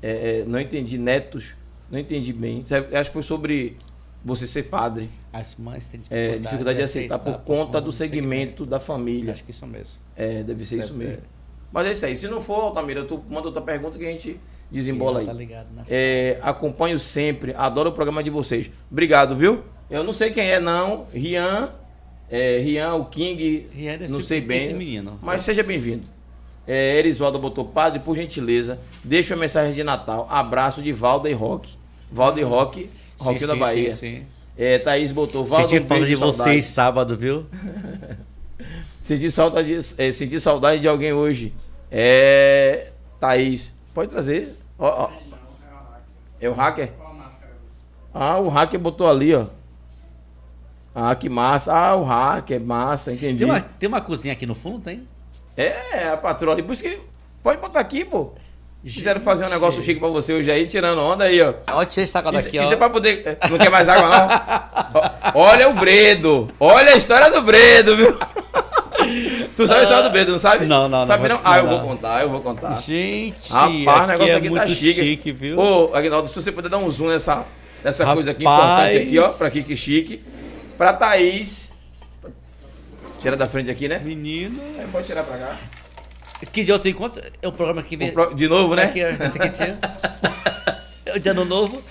É, 0.00 0.40
é, 0.40 0.44
não 0.46 0.58
entendi, 0.58 0.96
netos. 0.96 1.54
Não 1.90 1.98
entendi 1.98 2.32
bem. 2.32 2.64
Sabe, 2.64 2.96
Acho 2.96 3.10
que 3.10 3.14
foi 3.14 3.22
sobre 3.22 3.76
você 4.24 4.46
ser 4.46 4.64
padre. 4.64 5.10
As 5.32 5.54
mães 5.56 5.86
têm 5.88 6.00
É, 6.00 6.02
dificuldade, 6.02 6.42
dificuldade 6.42 6.78
de 6.78 6.84
aceitar 6.84 7.18
por 7.18 7.38
conta 7.40 7.80
do 7.80 7.92
segmento 7.92 8.64
da 8.64 8.80
família. 8.80 9.32
Acho 9.32 9.44
que 9.44 9.50
isso 9.50 9.66
mesmo. 9.66 9.98
É, 10.16 10.42
deve 10.42 10.64
ser 10.64 10.78
isso 10.78 10.92
Deve 10.94 11.04
mesmo. 11.10 11.22
Mas 11.70 11.86
é 11.86 11.92
isso 11.92 12.06
aí. 12.06 12.16
Se 12.16 12.28
não 12.28 12.40
for, 12.40 12.60
Altamira, 12.62 13.04
tu 13.04 13.22
manda 13.28 13.48
outra 13.48 13.60
pergunta 13.60 13.98
que 13.98 14.04
a 14.06 14.10
gente 14.10 14.40
desembola 14.70 15.20
aí. 15.20 15.26
Tá 15.26 15.32
ligado 15.32 15.66
na 15.74 15.82
É, 15.90 16.38
acompanho 16.40 16.98
sempre, 16.98 17.52
adoro 17.56 17.90
o 17.90 17.92
programa 17.92 18.22
de 18.22 18.30
vocês. 18.30 18.70
Obrigado, 18.90 19.36
viu? 19.36 19.62
Eu 19.90 20.02
não 20.02 20.12
sei 20.12 20.30
quem 20.30 20.50
é, 20.50 20.58
não. 20.60 21.06
Rian, 21.12 21.70
é, 22.30 22.58
Rian, 22.60 22.94
o 22.94 23.04
King, 23.06 23.68
Rian 23.72 23.92
é 23.92 24.08
não 24.08 24.22
sei 24.22 24.40
bem. 24.40 24.60
desse 24.60 24.74
menino. 24.74 25.18
Mas 25.20 25.42
seja 25.42 25.62
bem-vindo. 25.62 26.04
É, 26.66 26.98
Erisvaldo 26.98 27.38
botou 27.38 27.64
padre, 27.66 28.00
por 28.00 28.16
gentileza, 28.16 28.78
deixa 29.02 29.34
uma 29.34 29.40
mensagem 29.42 29.74
de 29.74 29.84
Natal. 29.84 30.26
Abraço 30.30 30.80
de 30.80 30.92
Valda 30.92 31.28
e 31.28 31.32
Rock. 31.34 31.74
Valda 32.10 32.40
e 32.40 32.42
Rock, 32.42 32.88
Rock 33.18 33.38
Sim, 33.38 33.46
da 33.46 33.52
sim, 33.52 33.58
Bahia. 33.58 33.90
Sim, 33.90 33.96
sim. 33.96 34.26
É, 34.56 34.78
Thaís 34.78 35.10
botou 35.10 35.44
Valda. 35.44 35.68
Senti 35.68 35.84
falta 35.84 36.06
de 36.06 36.14
vocês 36.14 36.66
sábado, 36.66 37.16
viu? 37.16 37.46
Senti 39.00 39.30
saudade, 39.30 39.78
é, 39.98 40.12
senti 40.12 40.40
saudade 40.40 40.80
de 40.80 40.88
alguém 40.88 41.12
hoje. 41.12 41.52
É. 41.90 42.90
Thaís. 43.20 43.74
Pode 43.92 44.10
trazer. 44.10 44.56
Ó, 44.78 45.04
ó. 45.04 45.10
É 46.40 46.48
o 46.48 46.54
hacker? 46.54 46.88
Qual 46.92 47.10
a 47.10 47.14
máscara? 47.14 47.52
Ah, 48.14 48.38
o 48.38 48.48
hacker 48.48 48.80
botou 48.80 49.06
ali, 49.06 49.34
ó. 49.34 49.46
Ah, 50.94 51.14
que 51.14 51.28
massa. 51.28 51.74
Ah, 51.74 51.96
o 51.96 52.04
hacker, 52.04 52.60
massa, 52.60 53.12
entendi. 53.12 53.38
Tem 53.38 53.46
uma, 53.46 53.60
tem 53.60 53.88
uma 53.88 54.00
cozinha 54.00 54.32
aqui 54.32 54.46
no 54.46 54.54
fundo, 54.54 54.80
tem? 54.80 55.06
É, 55.56 56.08
a 56.08 56.16
patroa 56.16 56.54
ali. 56.54 56.62
Por 56.62 56.72
isso 56.72 56.82
que. 56.82 56.98
Pode 57.42 57.60
botar 57.60 57.80
aqui, 57.80 58.04
pô. 58.04 58.32
Quiseram 58.84 59.20
fazer 59.22 59.46
um 59.46 59.48
negócio 59.48 59.82
chique 59.82 59.98
pra 59.98 60.10
você 60.10 60.34
hoje 60.34 60.50
aí, 60.50 60.66
tirando 60.66 61.00
onda 61.00 61.24
aí, 61.24 61.40
ó. 61.40 61.54
Olha, 61.72 61.86
tirei 61.86 62.04
Isso, 62.04 62.12
daqui, 62.22 62.58
isso 62.58 62.70
ó. 62.70 62.72
é 62.72 62.76
pra 62.76 62.90
poder. 62.90 63.38
Não 63.50 63.56
quer 63.56 63.70
mais 63.70 63.88
água, 63.88 64.08
não? 64.08 64.28
Ó, 65.34 65.40
Olha 65.48 65.70
o 65.70 65.72
Bredo. 65.72 66.48
Olha 66.60 66.92
a 66.92 66.96
história 66.96 67.30
do 67.30 67.40
Bredo, 67.40 67.96
viu? 67.96 68.18
Tu 69.56 69.66
sabe 69.66 69.80
a 69.80 69.82
história 69.84 70.02
do 70.04 70.10
Bredo, 70.10 70.32
não 70.32 70.38
sabe? 70.38 70.66
Não, 70.66 70.88
não, 70.88 71.00
não 71.00 71.06
Sabe 71.06 71.28
não? 71.28 71.40
Ah, 71.42 71.58
eu 71.58 71.66
vou 71.66 71.80
contar, 71.80 72.22
eu 72.22 72.28
vou 72.28 72.40
contar. 72.42 72.76
Gente, 72.82 73.50
Rapaz, 73.50 74.04
o 74.04 74.06
negócio 74.06 74.36
aqui, 74.36 74.46
é 74.46 74.50
tá 74.50 74.56
muito 74.56 74.68
chique. 74.70 75.02
chique, 75.02 75.32
viu? 75.32 75.58
Ô, 75.58 75.94
Aguinaldo, 75.94 76.28
se 76.28 76.34
você 76.34 76.52
puder 76.52 76.68
dar 76.68 76.78
um 76.78 76.90
zoom 76.90 77.08
nessa, 77.08 77.46
nessa 77.82 78.04
coisa 78.12 78.32
aqui 78.32 78.44
Rapaz. 78.44 78.94
importante 78.94 79.06
aqui, 79.06 79.18
ó, 79.18 79.28
pra 79.30 79.50
Kiki 79.50 79.76
Chique. 79.76 80.22
Pra 80.76 80.92
Thaís. 80.92 81.72
Tira 83.20 83.36
da 83.36 83.46
frente 83.46 83.70
aqui, 83.70 83.88
né? 83.88 84.00
Menino. 84.04 84.60
É, 84.78 84.84
pode 84.92 85.06
tirar 85.06 85.24
pra 85.24 85.38
cá. 85.38 85.56
Que 86.52 86.64
dia 86.64 86.74
eu 86.74 86.78
tenho 86.78 86.94
encontro? 86.94 87.22
É 87.42 87.48
o 87.48 87.52
programa 87.52 87.82
que 87.82 87.96
vem. 87.96 88.12
Pro- 88.12 88.34
De 88.34 88.48
novo, 88.48 88.74
né? 88.74 88.84
Aqui, 88.84 89.00
esse 89.00 89.22
aqui 89.42 89.50
tinha. 89.50 89.78
É 91.06 91.16
o 91.16 91.20
de 91.20 91.28
ano 91.28 91.44
novo. 91.44 91.82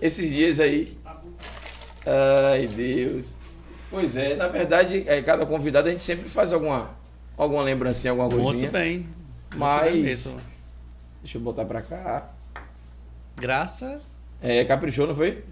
Esses 0.00 0.30
dias 0.30 0.58
aí. 0.60 0.96
Ai, 2.06 2.66
Deus. 2.66 3.34
Pois 3.90 4.16
é, 4.16 4.34
na 4.36 4.48
verdade, 4.48 5.04
é, 5.06 5.20
cada 5.22 5.44
convidado 5.44 5.88
a 5.88 5.90
gente 5.92 6.02
sempre 6.02 6.28
faz 6.28 6.52
alguma, 6.52 6.90
alguma 7.36 7.62
lembrancinha, 7.62 8.10
alguma 8.12 8.28
coisinha. 8.28 8.54
Muito 8.54 8.72
bem. 8.72 8.96
Muito 8.98 9.08
Mas- 9.56 9.92
bem 9.92 10.02
mesmo. 10.02 10.40
Deixa 11.22 11.38
eu 11.38 11.42
botar 11.42 11.64
pra 11.64 11.82
cá. 11.82 12.30
Graça. 13.36 14.00
É, 14.42 14.64
caprichou, 14.64 15.06
não 15.06 15.14
foi? 15.14 15.44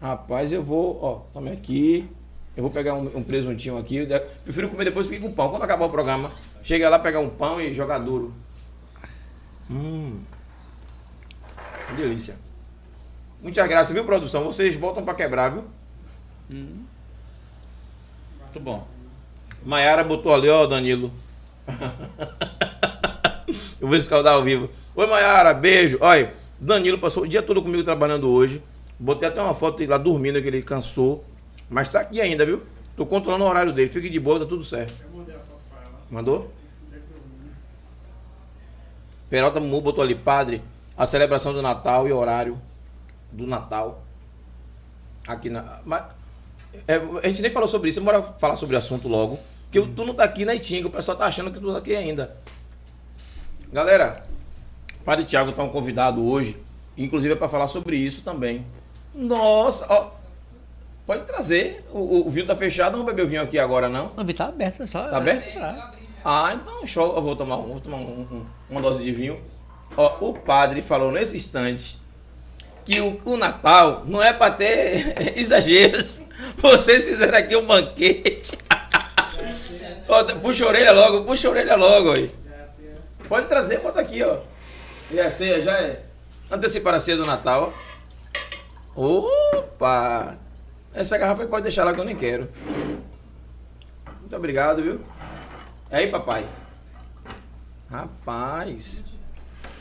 Rapaz, 0.00 0.52
eu 0.52 0.62
vou, 0.62 0.98
ó, 1.02 1.14
tome 1.32 1.50
aqui. 1.50 2.08
Eu 2.56 2.62
vou 2.62 2.70
pegar 2.70 2.94
um, 2.94 3.18
um 3.18 3.22
presuntinho 3.22 3.76
aqui. 3.78 4.06
De- 4.06 4.20
Prefiro 4.44 4.68
comer 4.68 4.84
depois 4.84 5.10
aqui 5.10 5.18
com 5.20 5.32
pão. 5.32 5.48
Quando 5.50 5.62
acabar 5.62 5.86
o 5.86 5.90
programa, 5.90 6.30
chega 6.66 6.90
lá, 6.90 6.98
pegar 6.98 7.20
um 7.20 7.28
pão 7.28 7.60
e 7.60 7.72
jogar 7.72 7.98
duro. 7.98 8.34
Hum. 9.70 10.18
Que 11.86 11.94
delícia. 11.94 12.36
Muitas 13.40 13.68
graças, 13.68 13.92
viu, 13.92 14.04
produção? 14.04 14.42
Vocês 14.42 14.76
botam 14.76 15.04
pra 15.04 15.14
quebrar, 15.14 15.50
viu? 15.50 15.64
Muito 16.50 16.88
bom. 18.60 18.84
Maiara 19.64 20.02
botou 20.02 20.34
ali, 20.34 20.48
ó, 20.48 20.66
Danilo. 20.66 21.12
Eu 23.80 23.86
vou 23.86 23.96
escaldar 23.96 24.34
ao 24.34 24.42
vivo. 24.42 24.68
Oi, 24.96 25.06
Maiara, 25.06 25.54
beijo. 25.54 25.98
Olha, 26.00 26.34
Danilo 26.58 26.98
passou 26.98 27.22
o 27.22 27.28
dia 27.28 27.42
todo 27.42 27.62
comigo 27.62 27.84
trabalhando 27.84 28.28
hoje. 28.28 28.60
Botei 28.98 29.28
até 29.28 29.40
uma 29.40 29.54
foto 29.54 29.78
dele 29.78 29.92
lá 29.92 29.98
dormindo, 29.98 30.42
que 30.42 30.48
ele 30.48 30.62
cansou. 30.62 31.24
Mas 31.70 31.88
tá 31.88 32.00
aqui 32.00 32.20
ainda, 32.20 32.44
viu? 32.44 32.64
Tô 32.96 33.06
controlando 33.06 33.44
o 33.44 33.48
horário 33.48 33.72
dele. 33.72 33.88
Fique 33.88 34.10
de 34.10 34.18
boa, 34.18 34.40
tá 34.40 34.46
tudo 34.46 34.64
certo. 34.64 34.96
Eu 35.00 35.16
mandei 35.16 35.36
a 35.36 35.38
foto 35.38 35.60
pra 35.70 35.82
ela. 35.82 36.00
Mandou? 36.10 36.55
Peralta 39.28 39.60
Mumu 39.60 39.80
botou 39.80 40.02
ali, 40.02 40.14
padre, 40.14 40.62
a 40.96 41.06
celebração 41.06 41.52
do 41.52 41.60
Natal 41.60 42.06
e 42.08 42.12
horário 42.12 42.60
do 43.32 43.46
Natal. 43.46 44.02
Aqui 45.26 45.50
na. 45.50 45.80
Mas, 45.84 46.04
é, 46.86 46.96
a 47.22 47.26
gente 47.28 47.42
nem 47.42 47.50
falou 47.50 47.68
sobre 47.68 47.90
isso, 47.90 48.00
bora 48.00 48.22
falar 48.38 48.56
sobre 48.56 48.76
o 48.76 48.78
assunto 48.78 49.08
logo. 49.08 49.38
Porque 49.64 49.80
tu 49.94 50.04
não 50.04 50.14
tá 50.14 50.24
aqui 50.24 50.44
na 50.44 50.54
Itinga, 50.54 50.86
o 50.86 50.90
pessoal 50.90 51.18
tá 51.18 51.26
achando 51.26 51.50
que 51.50 51.58
tu 51.58 51.72
tá 51.72 51.78
aqui 51.78 51.94
ainda. 51.94 52.36
Galera, 53.72 54.24
o 55.00 55.04
Padre 55.04 55.24
Tiago 55.24 55.52
tá 55.52 55.62
um 55.62 55.68
convidado 55.68 56.24
hoje, 56.24 56.56
inclusive 56.96 57.34
é 57.34 57.36
para 57.36 57.48
falar 57.48 57.68
sobre 57.68 57.96
isso 57.96 58.22
também. 58.22 58.64
Nossa, 59.14 59.86
ó. 59.88 60.10
Pode 61.04 61.24
trazer. 61.24 61.84
O, 61.92 61.98
o, 61.98 62.26
o 62.26 62.30
vinho 62.30 62.46
tá 62.46 62.56
fechado, 62.56 62.96
não 62.96 63.04
vou 63.04 63.06
beber 63.06 63.24
o 63.24 63.28
vinho 63.28 63.42
aqui 63.42 63.58
agora, 63.58 63.88
não. 63.88 64.12
O 64.16 64.34
tá 64.34 64.46
aberto, 64.46 64.82
é 64.82 64.86
só. 64.86 65.08
Tá 65.08 65.16
aberto? 65.16 65.54
Tá. 65.54 65.94
Ah, 66.28 66.52
então. 66.54 66.82
Eu 67.14 67.22
vou 67.22 67.36
tomar, 67.36 67.56
um- 67.58 67.68
vou 67.68 67.80
tomar 67.80 67.98
um- 67.98 68.26
um- 68.32 68.46
uma 68.68 68.80
dose 68.80 69.04
de 69.04 69.12
vinho. 69.12 69.40
Ó, 69.96 70.16
o 70.28 70.34
padre 70.34 70.82
falou 70.82 71.12
nesse 71.12 71.36
instante 71.36 71.98
que 72.84 73.00
o, 73.00 73.20
o 73.24 73.36
Natal 73.36 74.02
não 74.06 74.20
é 74.20 74.32
para 74.32 74.52
ter 74.54 75.14
exageros. 75.38 76.20
Vocês 76.56 77.04
fizeram 77.04 77.38
aqui 77.38 77.54
um 77.56 77.64
banquete. 77.64 78.58
Ó, 80.08 80.24
puxa 80.40 80.64
a 80.64 80.68
orelha 80.68 80.92
logo, 80.92 81.24
puxa 81.24 81.46
a 81.46 81.50
orelha 81.52 81.76
logo 81.76 82.12
aí. 82.12 82.30
Pode 83.28 83.46
trazer, 83.48 83.78
bota 83.80 84.00
aqui, 84.00 84.22
ó. 84.22 84.38
E 85.10 85.18
a 85.20 85.28
ceia 85.30 85.60
já 85.60 85.72
é 85.78 86.04
antecipar 86.50 86.94
a 86.94 87.00
ceia 87.00 87.16
do 87.16 87.26
Natal. 87.26 87.72
ó. 88.96 89.56
Opa! 89.58 90.36
Essa 90.94 91.18
garrafa 91.18 91.44
pode 91.46 91.64
deixar 91.64 91.84
lá 91.84 91.92
que 91.94 92.00
eu 92.00 92.04
nem 92.04 92.14
quero. 92.16 92.48
Muito 94.20 94.34
obrigado, 94.36 94.82
viu? 94.82 95.00
E 95.90 95.94
aí, 95.94 96.08
papai? 96.08 96.48
Rapaz. 97.88 99.04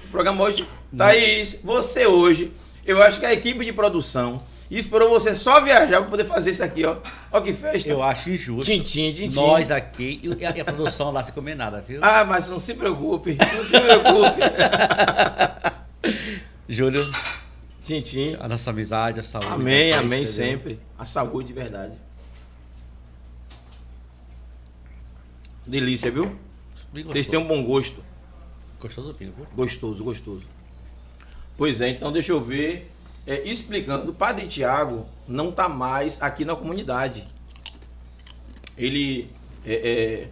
O 0.08 0.12
programa 0.12 0.44
hoje. 0.44 0.68
Thaís, 0.96 1.60
você 1.64 2.06
hoje, 2.06 2.54
eu 2.86 3.02
acho 3.02 3.20
que 3.20 3.26
a 3.26 3.34
equipe 3.34 3.66
de 3.66 3.74
produção 3.74 4.44
esperou 4.70 5.10
você 5.10 5.34
só 5.34 5.60
viajar 5.62 6.02
para 6.02 6.10
poder 6.10 6.26
fazer 6.26 6.52
isso 6.52 6.64
aqui, 6.64 6.86
ó. 6.86 6.98
Ó 7.32 7.42
que 7.42 7.54
festa. 7.54 7.90
Eu 7.90 8.04
acho 8.04 8.30
injusto. 8.30 8.72
Tintim, 8.72 9.12
tintim. 9.14 9.36
Nós 9.36 9.72
aqui 9.72 10.22
e 10.24 10.46
a, 10.46 10.66
produção 10.66 11.12
lá 11.12 11.24
se 11.24 11.32
comer 11.32 11.56
nada, 11.56 11.82
viu? 11.82 12.00
Ah, 12.04 12.24
mas 12.24 12.48
não 12.48 12.60
se 12.60 12.76
preocupe. 12.76 13.36
Não 13.40 13.66
se 13.66 13.72
preocupe. 13.72 14.42
Júlio, 16.70 17.04
Tintim. 17.82 18.38
a 18.40 18.48
nossa 18.48 18.70
amizade, 18.70 19.20
a 19.20 19.24
saúde. 19.24 19.48
Amém, 19.48 19.92
a 19.92 20.00
amém 20.00 20.28
sempre. 20.28 20.80
A 20.98 21.06
saúde 21.06 21.48
de 21.48 21.54
verdade. 21.54 21.94
Delícia, 25.66 26.12
viu? 26.12 26.36
Vocês 27.04 27.28
têm 27.28 27.40
um 27.40 27.48
bom 27.48 27.64
gosto. 27.64 28.04
Gostoso 28.80 29.16
viu? 29.18 29.34
Gostoso, 29.56 30.04
gostoso. 30.04 30.46
Pois 31.58 31.82
é, 31.82 31.90
então 31.90 32.12
deixa 32.12 32.32
eu 32.32 32.42
ver. 32.42 32.92
É, 33.28 33.42
explicando, 33.50 34.12
o 34.12 34.14
Padre 34.14 34.46
Tiago 34.46 35.08
não 35.28 35.50
está 35.50 35.68
mais 35.68 36.22
aqui 36.22 36.46
na 36.46 36.56
comunidade. 36.56 37.28
Ele 38.78 39.32
é, 39.66 39.74
é, 39.74 40.28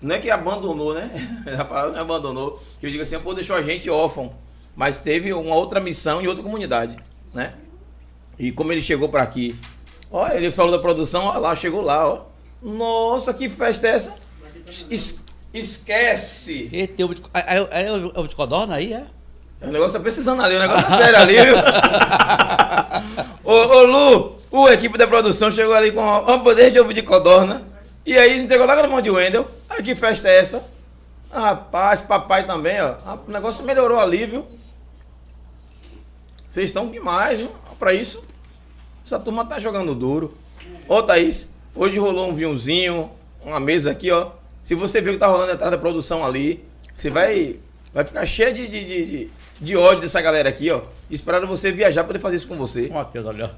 não 0.00 0.14
é 0.16 0.18
que 0.18 0.30
abandonou, 0.30 0.94
né? 0.94 1.10
A 1.58 1.64
palavra 1.64 1.90
não 1.90 1.98
é 1.98 2.00
abandonou. 2.00 2.62
Que 2.80 2.86
eu 2.86 2.90
digo 2.90 3.02
assim, 3.02 3.18
pô, 3.20 3.34
deixou 3.34 3.54
a 3.54 3.62
gente 3.62 3.90
órfão. 3.90 4.34
Mas 4.74 4.96
teve 4.96 5.32
uma 5.34 5.54
outra 5.54 5.78
missão 5.78 6.22
em 6.22 6.26
outra 6.26 6.42
comunidade, 6.42 6.96
né? 7.34 7.54
E 8.38 8.50
como 8.50 8.72
ele 8.72 8.80
chegou 8.80 9.10
para 9.10 9.22
aqui, 9.22 9.54
ó, 10.10 10.28
ele 10.28 10.50
falou 10.50 10.72
da 10.72 10.78
produção, 10.78 11.24
ó 11.24 11.38
lá, 11.38 11.54
chegou 11.54 11.82
lá, 11.82 12.08
ó. 12.08 12.24
Nossa, 12.62 13.34
que 13.34 13.50
festa 13.50 13.86
é 13.86 13.90
essa? 13.90 14.21
Es- 14.66 15.20
esquece! 15.52 16.68
E 16.72 17.04
o 17.04 17.14
de, 17.14 17.22
é, 17.34 17.58
é, 17.80 17.86
é 17.86 17.92
o 18.20 18.26
de 18.26 18.34
codorna 18.34 18.76
aí, 18.76 18.92
é? 18.92 19.06
O 19.60 19.68
negócio 19.68 19.92
tá 19.92 20.00
precisando 20.00 20.42
ali, 20.42 20.56
o 20.56 20.58
negócio 20.58 20.88
tá 20.88 20.96
sério 20.96 21.18
ali, 21.18 21.34
viu? 21.40 21.54
ô, 23.44 23.52
ô, 23.52 23.82
Lu, 23.84 24.38
o 24.50 24.68
equipe 24.68 24.98
da 24.98 25.06
produção 25.06 25.50
chegou 25.50 25.74
ali 25.74 25.92
com 25.92 26.00
um 26.02 26.40
poder 26.40 26.70
de 26.70 26.80
ovo 26.80 26.92
de 26.92 27.02
codorna. 27.02 27.62
E 28.04 28.18
aí 28.18 28.40
entregou 28.40 28.66
logo 28.66 28.82
na 28.82 28.88
mão 28.88 29.00
de 29.00 29.10
Wendel. 29.10 29.48
Aí 29.70 29.82
que 29.82 29.94
festa 29.94 30.28
é 30.28 30.38
essa? 30.40 30.64
Rapaz, 31.30 32.00
papai 32.00 32.44
também, 32.44 32.80
ó. 32.82 32.96
Ah, 33.06 33.16
O 33.26 33.30
negócio 33.30 33.64
melhorou 33.64 34.00
ali, 34.00 34.26
viu? 34.26 34.46
Vocês 36.48 36.68
estão 36.68 36.88
demais, 36.90 37.38
viu? 37.40 37.50
Pra 37.78 37.94
isso. 37.94 38.22
Essa 39.04 39.18
turma 39.18 39.44
tá 39.44 39.58
jogando 39.58 39.94
duro. 39.94 40.36
Ô, 40.88 41.02
Thaís, 41.02 41.48
hoje 41.74 41.98
rolou 41.98 42.28
um 42.28 42.34
vinhozinho, 42.34 43.10
uma 43.44 43.58
mesa 43.60 43.90
aqui, 43.92 44.10
ó. 44.10 44.30
Se 44.62 44.74
você 44.74 45.00
ver 45.00 45.10
o 45.10 45.12
que 45.14 45.18
tá 45.18 45.26
rolando 45.26 45.52
atrás 45.52 45.70
da 45.70 45.78
produção 45.78 46.24
ali, 46.24 46.64
você 46.94 47.10
vai, 47.10 47.56
vai 47.92 48.04
ficar 48.04 48.24
cheio 48.26 48.54
de, 48.54 48.66
de, 48.68 48.84
de, 48.84 49.06
de- 49.06 49.30
de 49.60 49.76
ódio 49.76 50.00
dessa 50.02 50.20
galera 50.20 50.48
aqui, 50.48 50.70
ó. 50.70 50.82
Esperando 51.10 51.46
você 51.46 51.70
viajar 51.70 52.02
pra 52.02 52.08
poder 52.08 52.18
fazer 52.20 52.36
isso 52.36 52.48
com 52.48 52.56
você. 52.56 52.88
Coisa, 52.88 53.28
olha. 53.28 53.54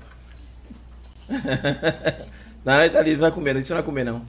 Não, 2.65 2.81
ele 2.81 2.91
tá 2.91 2.99
ali, 2.99 3.13
não 3.13 3.21
vai 3.21 3.31
comer, 3.31 3.53
não. 3.55 3.61
Isso 3.61 3.71
não 3.73 3.77
vai 3.77 3.85
comer, 3.85 4.05
não. 4.05 4.23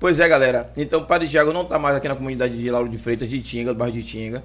Pois 0.00 0.18
é, 0.18 0.28
galera. 0.28 0.72
Então, 0.76 1.00
o 1.00 1.04
Padre 1.06 1.28
Tiago 1.28 1.52
não 1.52 1.64
tá 1.64 1.78
mais 1.78 1.96
aqui 1.96 2.08
na 2.08 2.16
comunidade 2.16 2.58
de 2.58 2.70
Lauro 2.70 2.88
de 2.88 2.98
Freitas, 2.98 3.28
de 3.28 3.40
Tinga, 3.40 3.72
do 3.72 3.78
bairro 3.78 3.94
de 3.94 4.02
Tinga. 4.02 4.42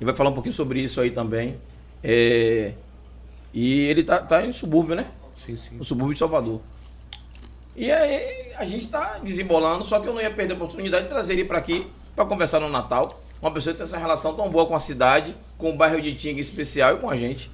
E 0.00 0.04
vai 0.04 0.14
falar 0.14 0.28
um 0.30 0.34
pouquinho 0.34 0.52
sobre 0.54 0.80
isso 0.80 1.00
aí 1.00 1.10
também. 1.10 1.56
É, 2.04 2.74
E 3.54 3.80
ele 3.82 4.02
tá, 4.04 4.18
tá 4.18 4.44
em 4.44 4.52
subúrbio, 4.52 4.94
né? 4.94 5.06
Sim, 5.34 5.56
sim. 5.56 5.74
No 5.76 5.84
subúrbio 5.84 6.12
de 6.12 6.18
Salvador. 6.18 6.60
E 7.74 7.90
aí, 7.90 8.52
a 8.56 8.64
gente 8.66 8.88
tá 8.88 9.18
desembolando, 9.22 9.84
só 9.84 9.98
que 10.00 10.06
eu 10.06 10.12
não 10.14 10.20
ia 10.20 10.30
perder 10.30 10.52
a 10.52 10.56
oportunidade 10.56 11.04
de 11.04 11.08
trazer 11.10 11.32
ele 11.34 11.44
para 11.44 11.58
aqui 11.58 11.86
para 12.14 12.24
conversar 12.26 12.60
no 12.60 12.68
Natal. 12.68 13.20
Uma 13.40 13.50
pessoa 13.50 13.72
que 13.72 13.78
tem 13.78 13.86
essa 13.86 13.98
relação 13.98 14.34
tão 14.34 14.48
boa 14.50 14.66
com 14.66 14.74
a 14.76 14.80
cidade, 14.80 15.34
com 15.56 15.70
o 15.70 15.76
bairro 15.76 16.00
de 16.00 16.14
Tinga 16.14 16.40
especial 16.40 16.96
e 16.96 16.98
com 17.00 17.08
a 17.08 17.16
gente. 17.16 17.50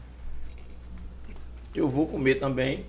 Eu 1.75 1.89
vou 1.89 2.07
comer 2.07 2.35
também. 2.37 2.85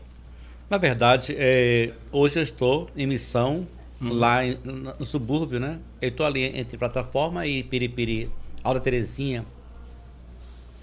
Na 0.69 0.77
verdade, 0.77 1.35
é, 1.37 1.93
hoje 2.11 2.37
eu 2.39 2.43
estou 2.43 2.89
em 2.95 3.05
missão 3.07 3.67
Hum. 4.01 4.13
lá 4.13 4.45
em- 4.45 4.57
no, 4.63 4.73
no 4.99 5.05
subúrbio, 5.05 5.59
né? 5.59 5.77
Eu 6.01 6.09
estou 6.09 6.25
ali 6.25 6.43
entre 6.57 6.77
plataforma 6.77 7.45
e 7.45 7.63
Piripiri, 7.63 8.31
Alda 8.63 8.79
Terezinha. 8.79 9.45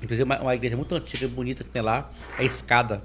Inclusive, 0.02 0.22
uma, 0.24 0.38
uma 0.40 0.54
igreja 0.54 0.76
muito 0.76 0.94
antiga 0.94 1.24
e 1.24 1.28
bonita 1.28 1.64
que 1.64 1.70
tem 1.70 1.80
lá, 1.82 2.10
é 2.38 2.44
escada. 2.44 3.02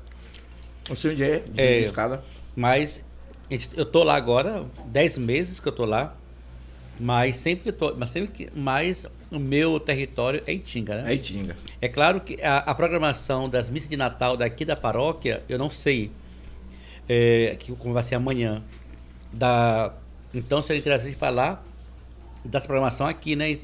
Não 0.89 0.95
sei 0.95 1.11
onde 1.11 1.23
é, 1.23 1.39
de, 1.39 1.61
É. 1.61 1.79
escada. 1.79 2.21
Mas 2.55 3.01
eu 3.75 3.85
tô 3.85 4.03
lá 4.03 4.15
agora, 4.15 4.65
10 4.85 5.17
meses 5.17 5.59
que 5.59 5.67
eu 5.67 5.71
tô 5.71 5.85
lá. 5.85 6.15
Mas 6.99 7.37
sempre 7.37 7.63
que 7.63 7.71
tô, 7.71 7.95
mas 7.95 8.11
sempre 8.11 8.31
que 8.31 8.59
mais 8.59 9.07
o 9.31 9.39
meu 9.39 9.79
território 9.79 10.43
é 10.45 10.53
em 10.53 10.59
Tinga, 10.59 11.01
né? 11.01 11.13
É 11.13 11.17
Tinga. 11.17 11.57
É 11.81 11.87
claro 11.87 12.21
que 12.21 12.39
a, 12.43 12.57
a 12.57 12.75
programação 12.75 13.49
das 13.49 13.69
missas 13.69 13.89
de 13.89 13.97
Natal 13.97 14.37
daqui 14.37 14.63
da 14.63 14.75
paróquia, 14.75 15.41
eu 15.49 15.57
não 15.57 15.69
sei 15.69 16.11
é, 17.09 17.55
que, 17.57 17.71
como 17.75 17.93
vai 17.93 18.03
ser 18.03 18.15
amanhã. 18.15 18.61
Da, 19.33 19.93
então 20.33 20.61
seria 20.61 20.79
interessante 20.79 21.15
falar 21.15 21.65
dessa 22.43 22.65
programação 22.65 23.05
aqui, 23.07 23.35
né? 23.35 23.57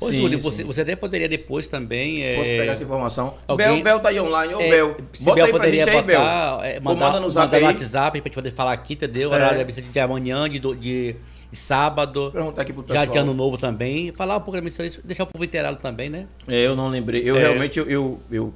Ô, 0.00 0.06
Sim, 0.06 0.12
Júlio, 0.12 0.40
sim. 0.40 0.44
você, 0.50 0.64
você 0.64 0.80
até 0.82 0.94
poderia 0.96 1.28
depois 1.28 1.66
também. 1.66 2.22
é, 2.22 2.36
Posso 2.36 2.48
pegar 2.50 2.72
essa 2.72 2.82
informação? 2.84 3.34
alguém- 3.48 3.66
Bel, 3.66 3.82
Bel 3.82 4.00
tá 4.00 4.08
aí 4.10 4.20
online. 4.20 4.54
Ô, 4.54 4.60
é, 4.60 4.70
Bel, 4.70 4.96
se 5.12 5.24
bota 5.24 5.36
Bel 5.36 5.44
aí 5.46 5.50
pra 5.50 5.60
poderia 5.60 5.84
gente 5.84 5.96
aí, 5.96 6.02
Bel. 6.02 6.20
botar, 6.20 6.60
é, 6.66 6.80
mandar, 6.80 7.06
manda 7.06 7.20
no 7.20 7.26
mandar 7.34 7.60
no. 7.60 7.66
WhatsApp 7.66 8.20
pra 8.20 8.28
gente 8.28 8.34
poder 8.34 8.50
falar 8.52 8.72
aqui, 8.72 8.94
entendeu? 8.94 9.32
É. 9.32 9.34
Horário 9.34 9.66
missa 9.66 9.82
de 9.82 9.98
amanhã, 10.00 10.48
de, 10.48 10.58
de, 10.60 10.76
de 10.76 11.16
sábado, 11.58 12.30
Perguntar 12.32 12.62
aqui 12.62 12.72
pro 12.72 12.82
já 12.86 13.00
pessoal. 13.00 13.06
de 13.12 13.18
ano 13.18 13.34
novo 13.34 13.58
também. 13.58 14.12
Falar 14.12 14.36
um 14.36 14.40
pouco 14.40 14.52
da 14.52 14.60
missão, 14.62 14.86
deixar 15.04 15.24
o 15.24 15.26
povo 15.26 15.44
inteirado 15.44 15.78
também, 15.78 16.08
né? 16.08 16.26
É, 16.46 16.66
eu 16.66 16.76
não 16.76 16.88
lembrei. 16.88 17.22
Eu 17.28 17.36
É. 17.36 17.40
realmente 17.40 17.78
eu, 17.78 17.88
eu, 17.90 18.20
eu 18.30 18.54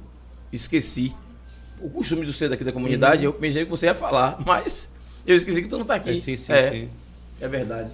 esqueci. 0.51 1.13
O 1.81 1.89
costume 1.89 2.25
do 2.25 2.33
ser 2.33 2.49
daqui 2.49 2.63
da 2.63 2.71
comunidade, 2.71 3.23
eu 3.25 3.33
pensei 3.33 3.63
que 3.63 3.69
você 3.69 3.85
ia 3.85 3.93
falar, 3.93 4.37
mas 4.47 4.89
eu 5.27 5.35
esqueci 5.35 5.61
que 5.61 5.67
tu 5.67 5.77
não 5.77 5.85
tá 5.85 5.95
aqui. 5.95 6.09
Uhum. 6.11 6.21
Sim, 6.21 6.35
sim, 6.35 6.51
é, 6.53 6.71
sim. 6.71 6.89
É 7.39 7.47
verdade. 7.47 7.89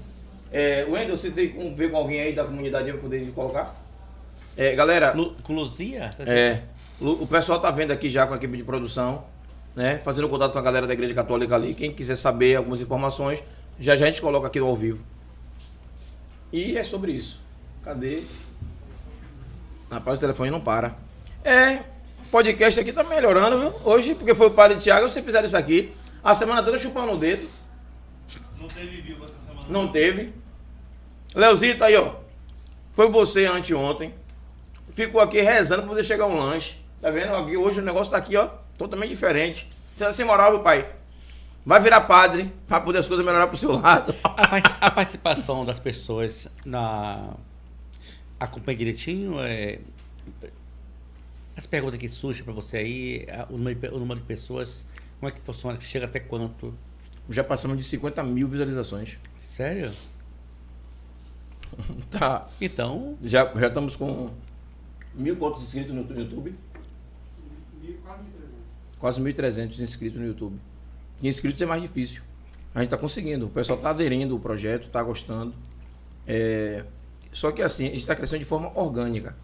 É, 0.54 0.86
Wendel, 0.88 1.18
você 1.18 1.32
tem 1.32 1.50
como 1.50 1.76
ver 1.76 1.90
com 1.90 1.98
alguém 1.98 2.22
aí 2.22 2.34
da 2.34 2.46
comunidade 2.46 2.92
para 2.92 3.02
poder 3.02 3.32
colocar? 3.34 3.76
É, 4.56 4.72
galera, 4.76 5.12
Lu, 5.12 5.36
com 5.42 5.54
Luzia? 5.56 6.12
é, 6.20 6.62
o 7.02 7.26
pessoal 7.26 7.60
tá 7.60 7.72
vendo 7.72 7.90
aqui 7.90 8.08
já 8.08 8.28
com 8.28 8.36
a 8.36 8.38
equipe 8.38 8.56
de 8.56 8.64
produção, 8.64 9.26
né? 9.76 10.00
Fazendo 10.04 10.30
contato 10.30 10.52
com 10.52 10.60
a 10.60 10.62
galera 10.62 10.86
da 10.86 10.94
Igreja 10.94 11.16
Católica 11.16 11.56
ali. 11.56 11.74
Quem 11.74 11.92
quiser 11.92 12.16
saber 12.16 12.56
algumas 12.56 12.80
informações, 12.80 13.42
já 13.80 13.96
já 13.96 14.06
a 14.06 14.10
gente 14.10 14.22
coloca 14.22 14.46
aqui 14.46 14.60
no 14.60 14.68
ao 14.68 14.78
vivo. 14.78 15.04
E 16.52 16.78
é 16.78 16.84
sobre 16.84 17.14
isso. 17.14 17.42
Cadê? 17.84 18.22
Rapaz, 19.90 20.18
o 20.18 20.22
telefone 20.22 20.52
não 20.52 20.62
para. 20.62 20.96
É, 21.44 21.78
o 21.78 22.30
podcast 22.30 22.80
aqui 22.80 22.94
tá 22.94 23.04
melhorando, 23.04 23.60
viu? 23.60 23.74
Hoje, 23.84 24.14
porque 24.14 24.36
foi 24.36 24.48
o 24.48 24.52
padre 24.52 24.78
Tiago, 24.78 25.10
vocês 25.10 25.26
fizeram 25.26 25.48
isso 25.48 25.58
aqui. 25.58 25.92
A 26.24 26.36
semana 26.36 26.62
toda 26.62 26.78
chupando 26.78 27.14
o 27.14 27.18
dedo. 27.18 27.50
Não 28.62 28.68
teve 28.68 29.02
vivo 29.02 29.26
essa 29.26 29.34
semana. 29.48 29.68
Não 29.68 29.88
teve. 29.88 30.43
Leozito 31.36 31.84
aí, 31.84 31.96
ó. 31.96 32.16
Foi 32.94 33.10
você 33.10 33.46
anteontem. 33.46 34.14
Ficou 34.94 35.20
aqui 35.20 35.42
rezando 35.42 35.82
pra 35.82 35.90
poder 35.90 36.04
chegar 36.04 36.28
um 36.28 36.38
lanche. 36.40 36.78
Tá 37.02 37.10
vendo? 37.10 37.36
Aqui, 37.36 37.58
hoje 37.58 37.80
o 37.80 37.84
negócio 37.84 38.12
tá 38.12 38.18
aqui, 38.18 38.38
ó. 38.38 38.50
Totalmente 38.78 39.10
diferente. 39.10 39.68
Você 39.96 40.06
tá 40.06 40.12
sem 40.12 40.26
moral, 40.26 40.52
meu 40.52 40.62
pai. 40.62 40.88
Vai 41.66 41.80
virar 41.80 42.02
padre 42.02 42.52
pra 42.68 42.80
poder 42.82 43.00
as 43.00 43.08
coisas 43.08 43.26
melhorar 43.26 43.48
pro 43.48 43.58
seu 43.58 43.72
lado. 43.72 44.14
A, 44.24 44.88
a 44.88 44.92
participação 44.92 45.66
das 45.66 45.80
pessoas 45.80 46.48
na. 46.66 47.34
Acompanha 48.40 48.78
direitinho? 48.78 49.40
É, 49.40 49.80
as 51.56 51.66
perguntas 51.66 52.00
que 52.00 52.10
surgem 52.10 52.44
para 52.44 52.54
você 52.54 52.78
aí, 52.78 53.28
o 53.50 53.58
número, 53.58 53.80
de, 53.80 53.88
o 53.88 54.00
número 54.00 54.20
de 54.20 54.26
pessoas, 54.26 54.86
como 55.20 55.30
é 55.30 55.32
que 55.32 55.42
funciona? 55.42 55.80
Chega 55.80 56.06
até 56.06 56.20
quanto? 56.20 56.74
Já 57.30 57.44
passamos 57.44 57.78
de 57.78 57.84
50 57.84 58.22
mil 58.24 58.48
visualizações. 58.48 59.18
Sério? 59.42 59.94
Tá. 62.10 62.48
Então, 62.62 63.16
Já, 63.22 63.52
já 63.56 63.68
estamos 63.68 63.96
com 63.96 64.30
mil 65.16 65.36
quantos 65.36 65.64
inscritos 65.64 65.94
no 65.94 66.02
YouTube? 66.20 66.56
Mil, 67.82 67.98
quase 68.04 68.24
1.300. 68.24 69.00
Quase 69.00 69.22
1.300 69.22 69.80
inscritos 69.80 70.20
no 70.20 70.28
YouTube. 70.28 70.60
E 71.22 71.28
inscritos 71.28 71.62
é 71.62 71.66
mais 71.66 71.82
difícil. 71.82 72.22
A 72.74 72.80
gente 72.80 72.88
está 72.88 72.98
conseguindo. 72.98 73.46
O 73.46 73.50
pessoal 73.50 73.78
está 73.78 73.92
aderindo 73.92 74.34
ao 74.34 74.40
projeto, 74.40 74.88
está 74.88 75.02
gostando. 75.04 75.54
É, 76.28 76.84
Só 77.32 77.52
que 77.52 77.62
assim, 77.62 77.86
a 77.86 77.90
gente 77.90 78.00
está 78.00 78.16
crescendo 78.16 78.40
de 78.40 78.46
forma 78.46 78.72
orgânica. 78.78 79.36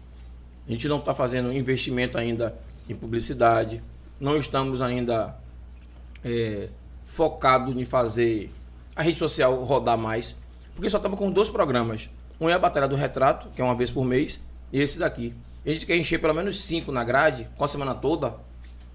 A 0.66 0.70
gente 0.70 0.88
não 0.88 0.98
está 0.98 1.14
fazendo 1.14 1.52
investimento 1.52 2.18
ainda 2.18 2.56
em 2.88 2.94
publicidade. 2.94 3.82
Não 4.18 4.36
estamos 4.36 4.82
ainda 4.82 5.36
é, 6.24 6.68
focado 7.04 7.78
em 7.80 7.84
fazer 7.84 8.52
a 8.94 9.02
rede 9.02 9.18
social 9.18 9.64
rodar 9.64 9.96
mais. 9.96 10.36
Porque 10.74 10.90
só 10.90 10.96
estamos 10.96 11.18
com 11.18 11.30
dois 11.30 11.48
programas. 11.48 12.10
Um 12.40 12.48
é 12.48 12.54
a 12.54 12.58
Batalha 12.58 12.88
do 12.88 12.96
Retrato, 12.96 13.50
que 13.54 13.60
é 13.60 13.64
uma 13.64 13.74
vez 13.74 13.90
por 13.90 14.02
mês, 14.02 14.42
e 14.72 14.80
esse 14.80 14.98
daqui. 14.98 15.34
A 15.64 15.68
gente 15.68 15.84
quer 15.84 15.96
encher 15.96 16.18
pelo 16.18 16.32
menos 16.32 16.58
cinco 16.62 16.90
na 16.90 17.04
grade, 17.04 17.46
com 17.54 17.64
a 17.64 17.68
semana 17.68 17.94
toda, 17.94 18.34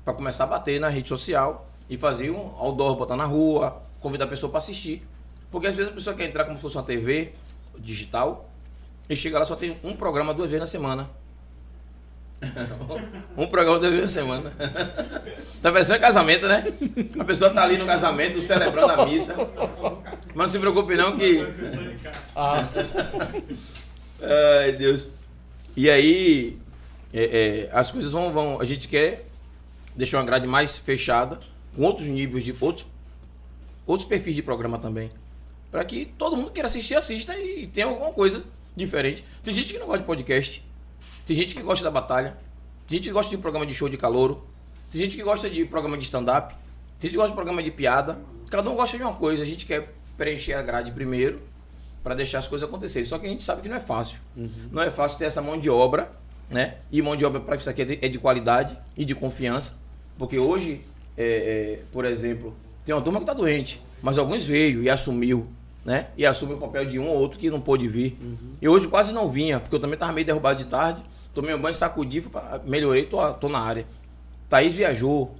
para 0.04 0.16
começar 0.16 0.46
a 0.46 0.48
bater 0.48 0.80
na 0.80 0.90
rede 0.90 1.08
social 1.08 1.70
e 1.88 1.96
fazer 1.96 2.32
um 2.32 2.56
outdoor, 2.58 2.96
botar 2.96 3.16
na 3.16 3.26
rua, 3.26 3.84
convidar 4.00 4.26
a 4.26 4.28
pessoa 4.28 4.50
para 4.50 4.58
assistir. 4.58 5.06
Porque 5.52 5.68
às 5.68 5.76
vezes 5.76 5.92
a 5.92 5.94
pessoa 5.96 6.16
quer 6.16 6.26
entrar 6.26 6.46
como 6.46 6.56
se 6.56 6.62
fosse 6.64 6.76
uma 6.76 6.84
TV 6.84 7.34
digital 7.78 8.50
E 9.08 9.16
chega 9.16 9.38
lá, 9.38 9.46
só 9.46 9.56
tem 9.56 9.78
um 9.84 9.96
programa 9.96 10.34
duas 10.34 10.50
vezes 10.50 10.62
na 10.62 10.68
semana. 10.68 11.08
Um 13.38 13.48
programa 13.48 13.80
vezes 13.80 14.02
na 14.02 14.10
semana. 14.10 14.52
tá 15.62 15.72
parecendo 15.72 16.00
casamento, 16.00 16.48
né? 16.48 16.66
A 17.20 17.24
pessoa 17.24 17.50
tá 17.50 17.64
ali 17.64 17.78
no 17.78 17.86
casamento, 17.86 18.42
celebrando 18.42 18.92
a 18.94 19.06
missa. 19.06 19.36
Mas 20.34 20.36
não 20.36 20.48
se 20.48 20.60
preocupe 20.60 20.96
não 20.96 21.18
que... 21.18 21.46
Ah, 22.36 22.68
Ai, 24.22 24.72
Deus. 24.74 25.08
E 25.76 25.90
aí, 25.90 26.58
é, 27.14 27.24
é, 27.24 27.70
as 27.72 27.92
coisas 27.92 28.12
vão, 28.12 28.32
vão. 28.32 28.62
A 28.62 28.66
gente 28.66 28.88
quer 28.88 29.26
deixar 29.96 30.18
uma 30.18 30.26
grade 30.26 30.48
mais 30.48 30.78
fechada, 30.78 31.40
com 31.76 31.84
outros 31.84 32.08
níveis 32.08 32.44
de. 32.44 32.56
outros, 32.60 32.86
outros 33.86 34.08
perfis 34.08 34.36
de 34.36 34.42
programa 34.42 34.80
também. 34.80 35.12
Para 35.72 35.84
que 35.84 36.06
todo 36.18 36.38
mundo 36.38 36.52
queira 36.52 36.68
assistir, 36.68 36.96
assista 36.96 37.38
e 37.38 37.68
tenha 37.68 37.88
alguma 37.88 38.14
coisa 38.14 38.44
diferente. 38.76 39.24
Tem 39.44 39.54
gente 39.54 39.74
que 39.74 39.80
não 39.80 39.88
gosta 39.88 40.00
de 40.00 40.06
podcast. 40.06 40.64
Tem 41.26 41.36
gente 41.36 41.56
que 41.56 41.62
gosta 41.62 41.84
da 41.84 41.92
batalha. 41.92 42.38
Tem 42.88 42.98
gente 42.98 43.08
que 43.08 43.14
gosta 43.14 43.32
de 43.32 43.38
programa 43.38 43.66
de 43.66 43.74
show 43.74 43.90
de 43.90 43.98
calouro. 43.98 44.46
Tem 44.92 45.02
gente 45.02 45.16
que 45.16 45.24
gosta 45.24 45.50
de 45.50 45.66
programa 45.66 45.98
de 45.98 46.04
stand-up. 46.04 46.54
Tem 47.00 47.10
gente 47.10 47.12
que 47.12 47.18
gosta 47.18 47.30
de 47.30 47.36
programa 47.36 47.64
de 47.64 47.72
piada. 47.72 48.20
Cada 48.50 48.70
um 48.70 48.76
gosta 48.76 48.96
de 48.96 49.04
uma 49.04 49.14
coisa. 49.14 49.42
A 49.42 49.46
gente 49.46 49.66
quer 49.66 49.94
preencher 50.18 50.54
a 50.54 50.62
grade 50.62 50.92
primeiro 50.92 51.42
para 52.04 52.14
deixar 52.14 52.40
as 52.40 52.48
coisas 52.48 52.68
acontecerem. 52.68 53.08
Só 53.08 53.18
que 53.18 53.26
a 53.26 53.30
gente 53.30 53.44
sabe 53.44 53.64
que 53.64 53.70
não 53.70 53.76
é 53.76 53.80
fácil. 53.80 54.20
Não 54.72 54.84
é 54.84 54.92
fácil 54.92 55.18
ter 55.18 55.26
essa 55.26 55.42
mão 55.42 55.60
de 55.60 55.70
obra, 55.70 56.12
né? 56.50 56.76
E 56.92 57.02
mão 57.02 57.16
de 57.16 57.26
obra 57.26 57.42
para 57.42 57.56
isso 57.56 57.70
aqui 57.70 57.82
é 57.82 57.86
de, 57.86 58.00
é 58.04 58.08
de 58.08 58.20
qualidade 58.20 58.78
e 58.96 59.04
de 59.04 59.16
confiança. 59.16 59.76
Porque 60.18 60.38
hoje, 60.38 60.82
é, 61.18 61.26
é, 61.26 61.80
por 61.92 62.06
exemplo, 62.06 62.56
tem 62.86 62.94
uma 62.94 63.02
turma 63.02 63.20
que 63.20 63.24
está 63.24 63.34
doente, 63.34 63.82
mas 64.02 64.20
alguns 64.20 64.46
veio 64.46 64.84
e 64.84 64.90
assumiu, 64.90 65.48
né? 65.84 66.08
E 66.16 66.24
assumiu 66.24 66.58
o 66.58 66.60
papel 66.60 66.86
de 66.86 67.00
um 67.00 67.08
ou 67.08 67.18
outro 67.18 67.40
que 67.40 67.50
não 67.50 67.60
pôde 67.60 67.88
vir. 67.88 68.16
E 68.62 68.70
hoje 68.70 68.88
quase 68.88 69.12
não 69.12 69.32
vinha, 69.32 69.60
porque 69.60 69.76
eu 69.76 69.80
também 69.80 69.96
estava 69.96 70.14
meio 70.14 70.26
derrubado 70.26 70.64
de 70.64 70.70
tarde. 70.70 71.04
Tomei 71.36 71.54
um 71.54 71.60
banho, 71.62 71.76
sacudi, 71.76 72.22
pra- 72.22 72.62
melhorei, 72.66 73.06
tô, 73.06 73.32
tô 73.34 73.48
na 73.48 73.60
área. 73.60 73.86
Thaís 74.50 74.74
viajou, 74.74 75.36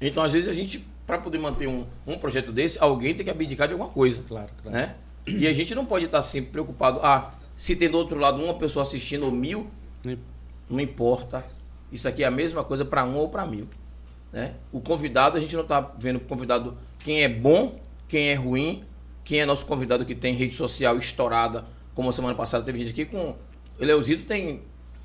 então, 0.00 0.22
às 0.22 0.32
vezes, 0.32 0.48
a 0.48 0.52
gente, 0.52 0.84
para 1.06 1.18
poder 1.18 1.38
manter 1.38 1.66
um, 1.66 1.84
um 2.06 2.18
projeto 2.18 2.52
desse, 2.52 2.78
alguém 2.78 3.14
tem 3.14 3.24
que 3.24 3.30
abdicar 3.30 3.66
de 3.66 3.72
alguma 3.74 3.90
coisa. 3.90 4.22
Claro, 4.26 4.48
claro. 4.62 4.76
Né? 4.76 4.94
E 5.26 5.46
a 5.46 5.52
gente 5.52 5.74
não 5.74 5.84
pode 5.84 6.04
estar 6.04 6.22
sempre 6.22 6.52
preocupado. 6.52 7.00
Ah, 7.02 7.34
se 7.56 7.74
tem 7.74 7.88
do 7.90 7.98
outro 7.98 8.18
lado 8.18 8.42
uma 8.42 8.54
pessoa 8.54 8.82
assistindo 8.82 9.24
ou 9.24 9.32
mil, 9.32 9.68
não 10.70 10.80
importa. 10.80 11.44
Isso 11.90 12.06
aqui 12.06 12.22
é 12.22 12.26
a 12.26 12.30
mesma 12.30 12.62
coisa 12.62 12.84
para 12.84 13.04
um 13.04 13.16
ou 13.16 13.28
para 13.28 13.44
mil. 13.46 13.68
Né? 14.32 14.54
O 14.70 14.80
convidado, 14.80 15.36
a 15.36 15.40
gente 15.40 15.54
não 15.56 15.62
está 15.62 15.80
vendo 15.80 16.16
o 16.16 16.20
convidado 16.20 16.76
quem 17.00 17.22
é 17.22 17.28
bom, 17.28 17.76
quem 18.06 18.28
é 18.28 18.34
ruim, 18.34 18.84
quem 19.24 19.40
é 19.40 19.46
nosso 19.46 19.66
convidado 19.66 20.04
que 20.04 20.14
tem 20.14 20.34
rede 20.34 20.54
social 20.54 20.96
estourada, 20.96 21.64
como 21.94 22.10
a 22.10 22.12
semana 22.12 22.34
passada 22.34 22.64
teve 22.64 22.78
gente 22.78 22.90
aqui 22.90 23.04
com. 23.04 23.36
O 23.80 23.84
Leozito 23.84 24.24
tem 24.24 24.62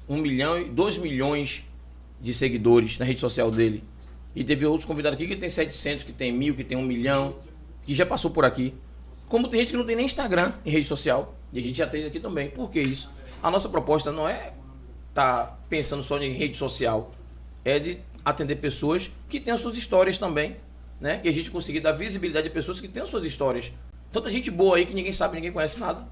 um 0.07 0.17
milhão 0.17 0.59
e 0.59 0.65
dois 0.65 0.97
milhões 0.97 1.63
de 2.19 2.33
seguidores 2.33 2.97
na 2.97 3.05
rede 3.05 3.19
social 3.19 3.51
dele. 3.51 3.83
E 4.35 4.43
teve 4.43 4.65
outros 4.65 4.85
convidados 4.85 5.15
aqui 5.15 5.27
que 5.27 5.35
tem 5.35 5.49
700, 5.49 6.03
que 6.03 6.11
tem 6.11 6.31
mil, 6.31 6.55
que 6.55 6.63
tem 6.63 6.77
um 6.77 6.81
milhão, 6.81 7.35
que 7.83 7.93
já 7.93 8.05
passou 8.05 8.31
por 8.31 8.45
aqui. 8.45 8.73
Como 9.27 9.47
tem 9.47 9.59
gente 9.59 9.71
que 9.71 9.77
não 9.77 9.85
tem 9.85 9.95
nem 9.95 10.05
Instagram 10.05 10.53
em 10.65 10.71
rede 10.71 10.87
social. 10.87 11.35
E 11.51 11.59
a 11.59 11.61
gente 11.61 11.77
já 11.77 11.87
tem 11.87 12.05
aqui 12.05 12.19
também. 12.19 12.49
Por 12.49 12.71
que 12.71 12.81
isso? 12.81 13.09
A 13.41 13.51
nossa 13.51 13.69
proposta 13.69 14.11
não 14.11 14.27
é 14.27 14.53
estar 15.09 15.59
pensando 15.69 16.01
só 16.01 16.17
em 16.19 16.31
rede 16.31 16.57
social. 16.57 17.11
É 17.63 17.77
de 17.77 17.99
atender 18.25 18.55
pessoas 18.55 19.11
que 19.29 19.39
têm 19.39 19.53
as 19.53 19.61
suas 19.61 19.77
histórias 19.77 20.17
também. 20.17 20.55
Né? 20.99 21.19
E 21.23 21.29
a 21.29 21.31
gente 21.31 21.51
conseguir 21.51 21.81
dar 21.81 21.91
visibilidade 21.91 22.47
a 22.47 22.51
pessoas 22.51 22.79
que 22.79 22.87
têm 22.87 23.03
as 23.03 23.09
suas 23.09 23.25
histórias. 23.25 23.71
Tanta 24.11 24.31
gente 24.31 24.49
boa 24.49 24.77
aí 24.77 24.85
que 24.85 24.93
ninguém 24.93 25.11
sabe, 25.11 25.35
ninguém 25.35 25.51
conhece 25.51 25.79
nada. 25.79 26.07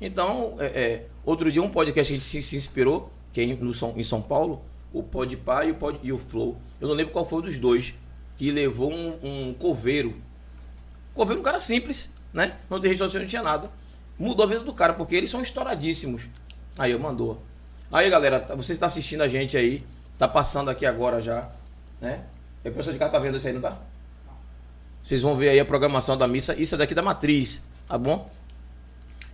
Então, 0.00 0.56
é, 0.58 0.66
é, 0.66 1.06
outro 1.24 1.50
dia 1.50 1.62
um 1.62 1.70
podcast 1.70 2.12
que 2.12 2.16
a 2.16 2.18
gente 2.18 2.24
se, 2.24 2.42
se 2.42 2.56
inspirou, 2.56 3.10
que 3.36 3.40
é 3.42 3.44
em, 3.44 3.74
São, 3.74 3.92
em 3.94 4.02
São 4.02 4.22
Paulo, 4.22 4.62
o 4.94 5.02
Podpah 5.02 5.66
e 5.66 5.72
o, 5.72 5.74
Pod, 5.74 6.00
e 6.02 6.10
o 6.10 6.16
Flow. 6.16 6.56
Eu 6.80 6.88
não 6.88 6.94
lembro 6.94 7.12
qual 7.12 7.26
foi 7.28 7.42
dos 7.42 7.58
dois, 7.58 7.92
que 8.34 8.50
levou 8.50 8.90
um, 8.90 9.18
um 9.22 9.52
coveiro. 9.52 10.16
Coveiro 11.12 11.38
é 11.38 11.42
um 11.42 11.44
cara 11.44 11.60
simples, 11.60 12.10
né? 12.32 12.56
Não 12.70 12.80
tem 12.80 12.88
rede 12.88 13.00
social, 13.00 13.20
não 13.20 13.28
tinha 13.28 13.42
nada. 13.42 13.70
Mudou 14.18 14.46
a 14.46 14.48
vida 14.48 14.60
do 14.60 14.72
cara, 14.72 14.94
porque 14.94 15.14
eles 15.14 15.28
são 15.28 15.42
estouradíssimos. 15.42 16.26
Aí 16.78 16.92
eu 16.92 16.98
mandou. 16.98 17.42
Aí, 17.92 18.08
galera, 18.08 18.40
tá- 18.40 18.54
você 18.54 18.72
está 18.72 18.86
assistindo 18.86 19.20
a 19.20 19.28
gente 19.28 19.54
aí, 19.54 19.84
tá 20.18 20.26
passando 20.26 20.70
aqui 20.70 20.86
agora 20.86 21.20
já, 21.20 21.50
né? 22.00 22.24
E 22.64 22.68
a 22.68 22.72
pessoa 22.72 22.94
de 22.94 22.98
cá 22.98 23.10
tá 23.10 23.18
vendo 23.18 23.36
isso 23.36 23.46
aí, 23.46 23.52
não 23.52 23.60
tá? 23.60 23.76
Vocês 25.04 25.20
vão 25.20 25.36
ver 25.36 25.50
aí 25.50 25.60
a 25.60 25.64
programação 25.66 26.16
da 26.16 26.26
missa. 26.26 26.54
Isso 26.58 26.74
é 26.74 26.78
daqui 26.78 26.94
da 26.94 27.02
matriz, 27.02 27.62
tá 27.86 27.98
bom? 27.98 28.30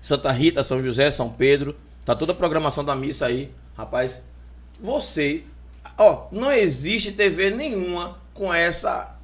Santa 0.03 0.33
Rita, 0.33 0.65
São 0.65 0.83
José, 0.83 1.09
São 1.13 1.31
Pedro. 1.31 1.77
Tá 2.05 2.17
toda 2.17 2.33
a 2.33 2.35
programação 2.35 2.85
da 2.85 2.97
missa 2.97 3.27
aí. 3.27 3.49
Rapaz, 3.77 4.25
você. 4.81 5.45
Ó, 5.99 6.29
não 6.33 6.51
existe 6.51 7.13
TV 7.13 7.51
nenhuma 7.51 8.19
com 8.35 8.53
essa 8.53 9.17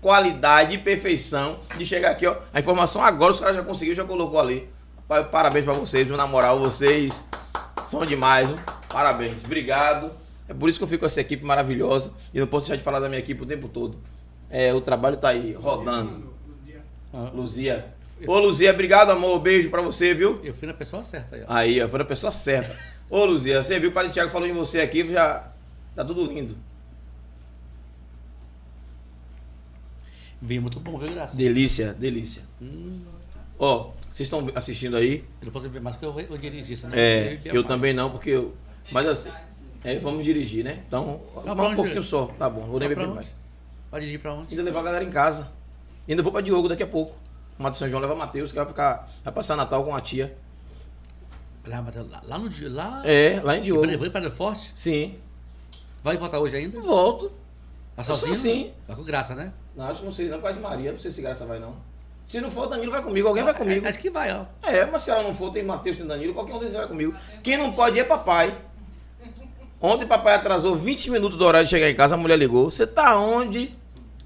qualidade 0.00 0.74
e 0.74 0.78
perfeição 0.78 1.60
de 1.76 1.86
chegar 1.86 2.10
aqui, 2.10 2.26
ó. 2.26 2.36
A 2.52 2.60
informação 2.60 3.02
agora 3.02 3.32
os 3.32 3.40
caras 3.40 3.56
já 3.56 3.62
conseguiram, 3.62 3.96
já 3.96 4.04
colocou 4.04 4.40
ali. 4.40 4.68
Rapaz, 4.96 5.26
parabéns 5.28 5.64
pra 5.64 5.74
vocês, 5.74 6.06
viu? 6.06 6.16
Na 6.16 6.26
moral, 6.26 6.58
vocês 6.58 7.24
são 7.86 8.04
demais, 8.04 8.48
viu? 8.48 8.58
Parabéns, 8.88 9.42
obrigado. 9.44 10.12
É 10.48 10.54
por 10.54 10.68
isso 10.68 10.78
que 10.78 10.84
eu 10.84 10.88
fico 10.88 11.00
com 11.00 11.06
essa 11.06 11.20
equipe 11.20 11.44
maravilhosa. 11.44 12.12
E 12.34 12.40
não 12.40 12.46
posso 12.46 12.66
deixar 12.66 12.76
de 12.76 12.82
falar 12.82 13.00
da 13.00 13.08
minha 13.08 13.20
equipe 13.20 13.42
o 13.42 13.46
tempo 13.46 13.68
todo. 13.68 13.98
É, 14.50 14.72
o 14.74 14.80
trabalho 14.80 15.16
tá 15.16 15.30
aí, 15.30 15.52
rodando. 15.54 16.34
Luzia. 17.32 17.86
Ô, 18.26 18.38
Luzia, 18.38 18.70
obrigado, 18.70 19.10
amor. 19.10 19.38
Beijo 19.38 19.70
pra 19.70 19.80
você, 19.80 20.14
viu? 20.14 20.40
Eu 20.44 20.52
fui 20.52 20.66
na 20.68 20.74
pessoa 20.74 21.02
certa 21.02 21.36
aí, 21.36 21.42
ó. 21.42 21.46
Aí, 21.48 21.82
ó, 21.82 21.88
foi 21.88 22.00
a 22.00 22.04
pessoa 22.04 22.30
certa. 22.30 22.76
Ô, 23.12 23.26
Luzia, 23.26 23.62
você 23.62 23.78
viu 23.78 23.90
o 23.90 23.92
Padre 23.92 24.10
Tiago 24.10 24.30
falou 24.30 24.48
em 24.48 24.54
você 24.54 24.80
aqui, 24.80 25.06
já 25.06 25.52
tá 25.94 26.02
tudo 26.02 26.24
lindo. 26.24 26.56
Vi 30.40 30.58
muito 30.58 30.80
bom, 30.80 30.96
viu, 30.96 31.12
Graça? 31.12 31.36
Delícia, 31.36 31.92
delícia. 31.92 32.42
Hum, 32.58 33.02
Ó, 33.58 33.90
vocês 34.10 34.20
estão 34.20 34.50
assistindo 34.54 34.96
aí? 34.96 35.26
eu 35.42 35.44
não 35.44 35.52
posso 35.52 35.68
ver 35.68 35.82
mais 35.82 35.94
porque 35.94 36.06
eu, 36.06 36.26
eu 36.26 36.38
dirigi 36.38 36.72
isso, 36.72 36.88
né? 36.88 36.98
É, 36.98 37.40
eu 37.44 37.56
mais. 37.56 37.66
também 37.66 37.92
não, 37.92 38.08
porque 38.08 38.30
eu. 38.30 38.54
Mas 38.90 39.04
assim, 39.04 39.30
é, 39.84 39.98
vamos 39.98 40.24
dirigir, 40.24 40.64
né? 40.64 40.82
Então, 40.88 41.20
mais 41.44 41.58
um 41.58 41.62
onde? 41.64 41.76
pouquinho 41.76 42.02
só, 42.02 42.28
tá 42.38 42.48
bom, 42.48 42.62
vou 42.62 42.80
nem 42.80 42.88
pra 42.88 42.98
beber 42.98 43.14
mais. 43.14 43.26
Vai 43.90 44.00
dirigir 44.00 44.20
pra 44.20 44.32
onde? 44.32 44.48
Ainda 44.52 44.62
levar 44.62 44.80
a 44.80 44.84
galera 44.84 45.04
em 45.04 45.10
casa. 45.10 45.52
Ainda 46.08 46.22
vou 46.22 46.32
pra 46.32 46.40
Diogo 46.40 46.66
daqui 46.66 46.82
a 46.82 46.86
pouco. 46.86 47.14
O 47.58 47.62
Mato 47.62 47.76
São 47.76 47.86
João 47.90 48.00
leva 48.00 48.14
Matheus, 48.14 48.52
que 48.52 48.56
vai 48.56 48.64
ficar. 48.66 49.12
Vai 49.22 49.34
passar 49.34 49.54
Natal 49.54 49.84
com 49.84 49.94
a 49.94 50.00
tia. 50.00 50.34
Lá, 51.66 51.84
lá, 52.26 52.38
no 52.38 52.48
dia. 52.48 52.68
Lá. 52.70 53.02
É, 53.04 53.40
lá 53.42 53.56
em 53.56 53.62
Diogo. 53.62 53.98
Foi 53.98 54.10
para 54.10 54.30
Forte? 54.30 54.72
Sim. 54.74 55.16
Vai 56.02 56.16
voltar 56.16 56.40
hoje 56.40 56.56
ainda? 56.56 56.80
Volto. 56.80 57.30
Tá 57.94 58.02
sozinho? 58.02 58.32
assim. 58.32 58.72
Vai 58.86 58.96
com 58.96 59.04
graça, 59.04 59.34
né? 59.34 59.52
Não, 59.76 59.84
acho 59.86 60.00
que 60.00 60.04
não 60.04 60.12
sei, 60.12 60.28
não, 60.28 60.38
por 60.38 60.44
causa 60.44 60.56
de 60.56 60.62
Maria. 60.62 60.92
Não 60.92 60.98
sei 60.98 61.10
se 61.10 61.22
Graça 61.22 61.44
vai, 61.46 61.58
não. 61.60 61.76
Se 62.26 62.40
não 62.40 62.50
for, 62.50 62.66
Danilo 62.68 62.90
vai 62.90 63.02
comigo. 63.02 63.28
Alguém 63.28 63.44
vai 63.44 63.54
comigo. 63.54 63.86
Acho 63.86 63.98
que 63.98 64.10
vai, 64.10 64.32
ó. 64.34 64.44
É, 64.62 64.84
mas 64.86 65.02
se 65.02 65.10
ela 65.10 65.22
não 65.22 65.34
for, 65.34 65.52
tem 65.52 65.62
Matheus, 65.62 65.96
tem 65.96 66.06
Danilo, 66.06 66.34
qualquer 66.34 66.54
um 66.54 66.58
deles 66.58 66.74
vai 66.74 66.86
comigo. 66.88 67.14
Quem 67.42 67.56
não 67.56 67.72
pode 67.72 67.96
ir 67.96 68.00
é 68.00 68.04
papai. 68.04 68.56
Ontem 69.80 70.06
papai 70.06 70.34
atrasou 70.36 70.76
20 70.76 71.10
minutos 71.10 71.36
do 71.36 71.44
horário 71.44 71.66
de 71.66 71.70
chegar 71.70 71.90
em 71.90 71.94
casa, 71.94 72.14
a 72.14 72.18
mulher 72.18 72.38
ligou. 72.38 72.70
Você 72.70 72.86
tá 72.86 73.18
onde? 73.18 73.72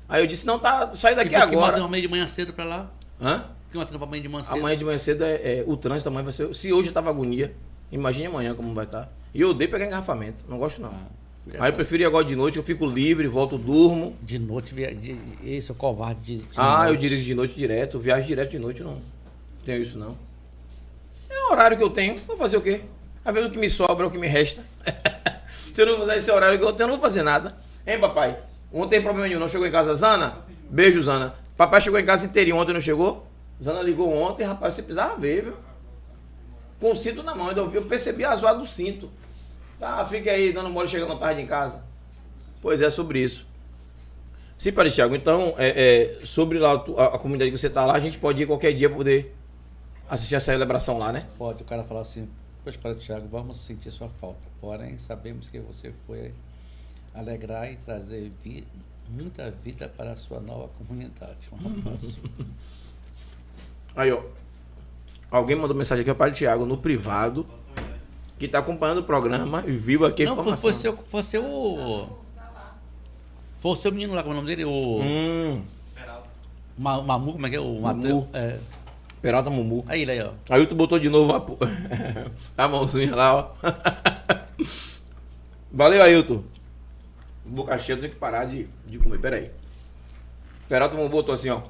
Aí 0.09 0.22
eu 0.22 0.26
disse, 0.26 0.47
não, 0.47 0.59
tá, 0.59 0.91
sai 0.93 1.14
daqui 1.14 1.30
Tipo, 1.30 1.49
que 1.49 1.55
manda 1.57 1.66
agora. 1.68 1.82
uma 1.82 1.89
meia 1.89 2.03
de 2.03 2.09
manhã 2.09 2.28
cedo 2.28 2.53
pra 2.53 2.64
lá. 2.64 2.91
Hã? 3.20 3.47
Que 3.71 3.77
uma 3.79 4.07
meia 4.07 4.23
de 4.23 4.29
manhã 4.29 4.45
cedo. 4.45 4.59
Amanhã 4.59 4.77
de 4.79 4.85
manhã 4.85 4.99
cedo 4.99 5.25
é, 5.25 5.35
é- 5.61 5.64
o 5.67 5.77
trânsito 5.77 6.09
amanhã 6.09 6.25
vai 6.25 6.33
ser. 6.33 6.55
Se 6.55 6.73
hoje 6.73 6.91
tava 6.93 7.11
agonia, 7.11 7.55
imagine 7.91 8.27
amanhã 8.27 8.55
como 8.55 8.73
vai 8.73 8.85
estar. 8.85 9.11
E 9.35 9.41
eu 9.41 9.51
odeio 9.51 9.71
pegar 9.71 9.87
engarrafamento, 9.87 10.45
não 10.49 10.59
gosto 10.59 10.81
não. 10.81 10.89
Ah, 10.91 11.64
Aí 11.64 11.71
eu 11.71 11.75
prefiro 11.75 12.03
ir 12.03 12.07
agora 12.07 12.25
de 12.25 12.35
noite, 12.35 12.57
eu 12.59 12.64
fico 12.64 12.85
livre, 12.87 13.29
volto, 13.29 13.57
durmo. 13.57 14.17
De 14.23 14.39
noite, 14.39 14.75
via... 14.75 14.93
de... 14.95 15.17
esse 15.45 15.71
é 15.71 15.73
o 15.73 15.77
covarde 15.77 16.21
de, 16.23 16.37
de 16.43 16.49
Ah, 16.57 16.85
eu 16.85 16.89
noite. 16.89 17.01
dirijo 17.03 17.25
de 17.25 17.35
noite 17.35 17.55
direto, 17.55 17.99
viajo 18.01 18.27
direto 18.27 18.51
de 18.51 18.59
noite, 18.59 18.83
não. 18.83 18.99
Tenho 19.64 19.81
isso 19.83 19.97
não. 19.99 20.17
É 21.31 21.49
o 21.49 21.53
horário 21.53 21.77
que 21.77 21.83
eu 21.83 21.91
tenho, 21.91 22.21
vou 22.27 22.37
fazer 22.37 22.57
o 22.57 22.61
quê? 22.61 22.81
Às 23.25 23.33
vezes 23.35 23.49
o 23.49 23.53
que 23.53 23.59
me 23.59 23.69
sobra 23.71 24.05
é 24.05 24.09
o 24.09 24.11
que 24.11 24.19
me 24.19 24.27
resta. 24.27 24.64
Se 25.73 25.83
eu 25.83 25.87
não 25.87 26.03
usar 26.03 26.17
esse 26.17 26.31
horário 26.31 26.59
que 26.59 26.64
eu 26.64 26.73
tenho, 26.73 26.87
eu 26.87 26.93
não 26.93 26.97
vou 26.99 27.03
fazer 27.09 27.23
nada. 27.23 27.57
Hein, 27.87 28.01
papai? 28.01 28.39
Ontem 28.73 28.91
tem 28.97 29.03
problema 29.03 29.29
nenhum, 29.29 29.39
não 29.41 29.49
chegou 29.49 29.67
em 29.67 29.71
casa. 29.71 29.95
Zana? 29.95 30.39
Beijo, 30.71 31.01
Zana. 31.03 31.35
Papai 31.57 31.81
chegou 31.81 31.99
em 32.01 32.05
casa 32.05 32.27
inteirinho 32.27 32.57
ontem, 32.57 32.73
não 32.73 32.81
chegou? 32.81 33.27
Zana 33.63 33.81
ligou 33.83 34.13
ontem, 34.15 34.45
rapaz, 34.45 34.75
você 34.75 34.83
precisava 34.83 35.17
ver, 35.17 35.45
viu? 35.45 35.57
Com 36.81 36.93
o 36.93 36.97
cinto 36.97 37.23
na 37.23 37.35
mão, 37.35 37.49
ainda 37.49 37.61
eu 37.63 37.85
percebi 37.87 38.25
a 38.25 38.37
zoada 38.37 38.59
do 38.59 38.67
cinto. 38.67 39.11
Tá, 39.79 40.05
fica 40.05 40.31
aí 40.31 40.53
dando 40.53 40.69
mole 40.71 40.89
chegando 40.89 41.19
tarde 41.19 41.41
em 41.41 41.47
casa. 41.47 41.85
Pois 42.61 42.81
é, 42.83 42.91
sobre 42.91 43.23
isso. 43.23 43.47
Sim, 44.59 44.73
Padre 44.73 44.91
Thiago. 44.93 45.15
Então, 45.15 45.55
é, 45.59 46.19
é, 46.21 46.27
sobre 46.27 46.59
lá, 46.59 46.73
a, 46.97 47.05
a 47.17 47.19
comunidade 47.19 47.51
que 47.51 47.59
você 47.59 47.67
está 47.67 47.85
lá, 47.85 47.95
a 47.95 48.01
gente 48.01 48.19
pode 48.19 48.43
ir 48.43 48.47
qualquer 48.47 48.73
dia 48.73 48.89
para 48.89 48.97
poder 48.99 49.35
assistir 50.09 50.37
a 50.37 50.41
celebração 50.41 50.99
lá, 50.99 51.13
né? 51.13 51.27
Pode 51.37 51.63
o 51.63 51.67
cara 51.67 51.83
falar 51.85 52.01
assim, 52.03 52.29
pois 52.65 52.77
para 52.77 52.95
Tiago, 52.95 53.27
vamos 53.29 53.59
sentir 53.59 53.91
sua 53.91 54.09
falta. 54.09 54.41
Porém, 54.61 54.99
sabemos 54.99 55.49
que 55.49 55.59
você 55.61 55.93
foi 56.07 56.33
alegrar 57.15 57.71
e 57.71 57.77
trazer 57.77 58.33
vi- 58.43 58.67
muita 59.11 59.51
vida 59.51 59.89
para 59.95 60.13
a 60.13 60.17
sua 60.17 60.41
nova 60.41 60.69
comunidade. 60.79 61.37
Um 61.53 61.57
abraço. 61.57 62.19
Aí, 63.97 64.13
ó. 64.13 64.21
Alguém 65.31 65.57
mandou 65.57 65.77
mensagem 65.77 66.03
aqui 66.03 66.15
para 66.15 66.31
o 66.31 66.35
Thiago 66.35 66.65
no 66.67 66.77
privado, 66.77 67.45
que 68.39 68.47
tá 68.47 68.59
acompanhando 68.59 68.99
o 68.99 69.03
programa 69.05 69.65
e 69.67 69.73
viu 69.73 70.05
aqui 70.07 70.23
a 70.25 70.27
Não, 70.27 70.35
foi, 70.37 70.43
informação. 70.53 70.63
foi, 70.63 70.73
seu, 70.73 70.97
foi 70.97 71.23
seu. 71.23 72.19
Foi 73.59 73.73
o 73.73 73.77
seu 73.77 73.91
menino 73.91 74.15
lá, 74.15 74.23
como 74.23 74.35
é 74.35 74.39
o 74.39 74.43
nome 74.43 74.55
dele? 74.55 74.65
O. 74.65 75.01
Hum, 75.03 75.63
Peralta. 75.95 76.29
Ma- 76.79 77.03
Mamu, 77.03 77.33
como 77.33 77.47
é 77.47 77.51
que 77.51 77.57
é? 77.57 77.61
O 77.61 77.81
Mamu. 77.81 78.03
Matheus. 78.03 78.25
É. 78.35 78.59
Peralta 79.21 79.51
Mumu. 79.51 79.85
Aí 79.89 80.03
ele 80.03 80.13
aí, 80.13 80.21
ó. 80.23 80.31
Aí 80.49 80.67
tu 80.67 80.75
botou 80.75 80.99
de 80.99 81.09
novo 81.09 81.35
a, 81.35 81.43
a 82.65 82.69
mãozinha 82.69 83.17
lá, 83.17 83.35
ó. 83.35 83.51
Valeu, 85.73 86.03
Ailton. 86.03 86.45
Boca 87.45 87.77
cheia, 87.79 87.97
eu 87.97 88.01
tenho 88.01 88.13
que 88.13 88.19
parar 88.19 88.45
de, 88.45 88.69
de 88.87 88.99
comer. 88.99 89.19
Pera 89.19 89.37
aí. 89.37 89.51
Peralta 90.69 90.97
Mumu 90.97 91.09
botou 91.09 91.35
assim, 91.35 91.49
ó. 91.49 91.63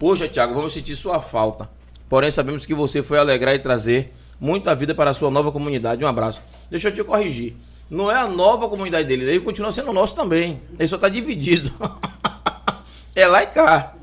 Poxa, 0.00 0.26
Thiago, 0.26 0.54
vamos 0.54 0.72
sentir 0.72 0.96
sua 0.96 1.20
falta. 1.20 1.68
Porém, 2.08 2.30
sabemos 2.30 2.64
que 2.64 2.74
você 2.74 3.02
foi 3.02 3.18
alegrar 3.18 3.54
e 3.54 3.58
trazer 3.58 4.14
muita 4.40 4.74
vida 4.74 4.94
para 4.94 5.10
a 5.10 5.14
sua 5.14 5.30
nova 5.30 5.52
comunidade. 5.52 6.02
Um 6.02 6.08
abraço. 6.08 6.42
Deixa 6.70 6.88
eu 6.88 6.92
te 6.92 7.04
corrigir. 7.04 7.54
Não 7.90 8.10
é 8.10 8.14
a 8.16 8.26
nova 8.26 8.66
comunidade 8.66 9.06
dele, 9.06 9.24
ele 9.28 9.40
continua 9.40 9.70
sendo 9.70 9.92
nosso 9.92 10.14
também. 10.14 10.58
Ele 10.78 10.88
só 10.88 10.96
tá 10.96 11.08
dividido. 11.08 11.70
é 13.14 13.26
lá 13.26 13.42
e 13.42 13.46
cá. 13.48 13.94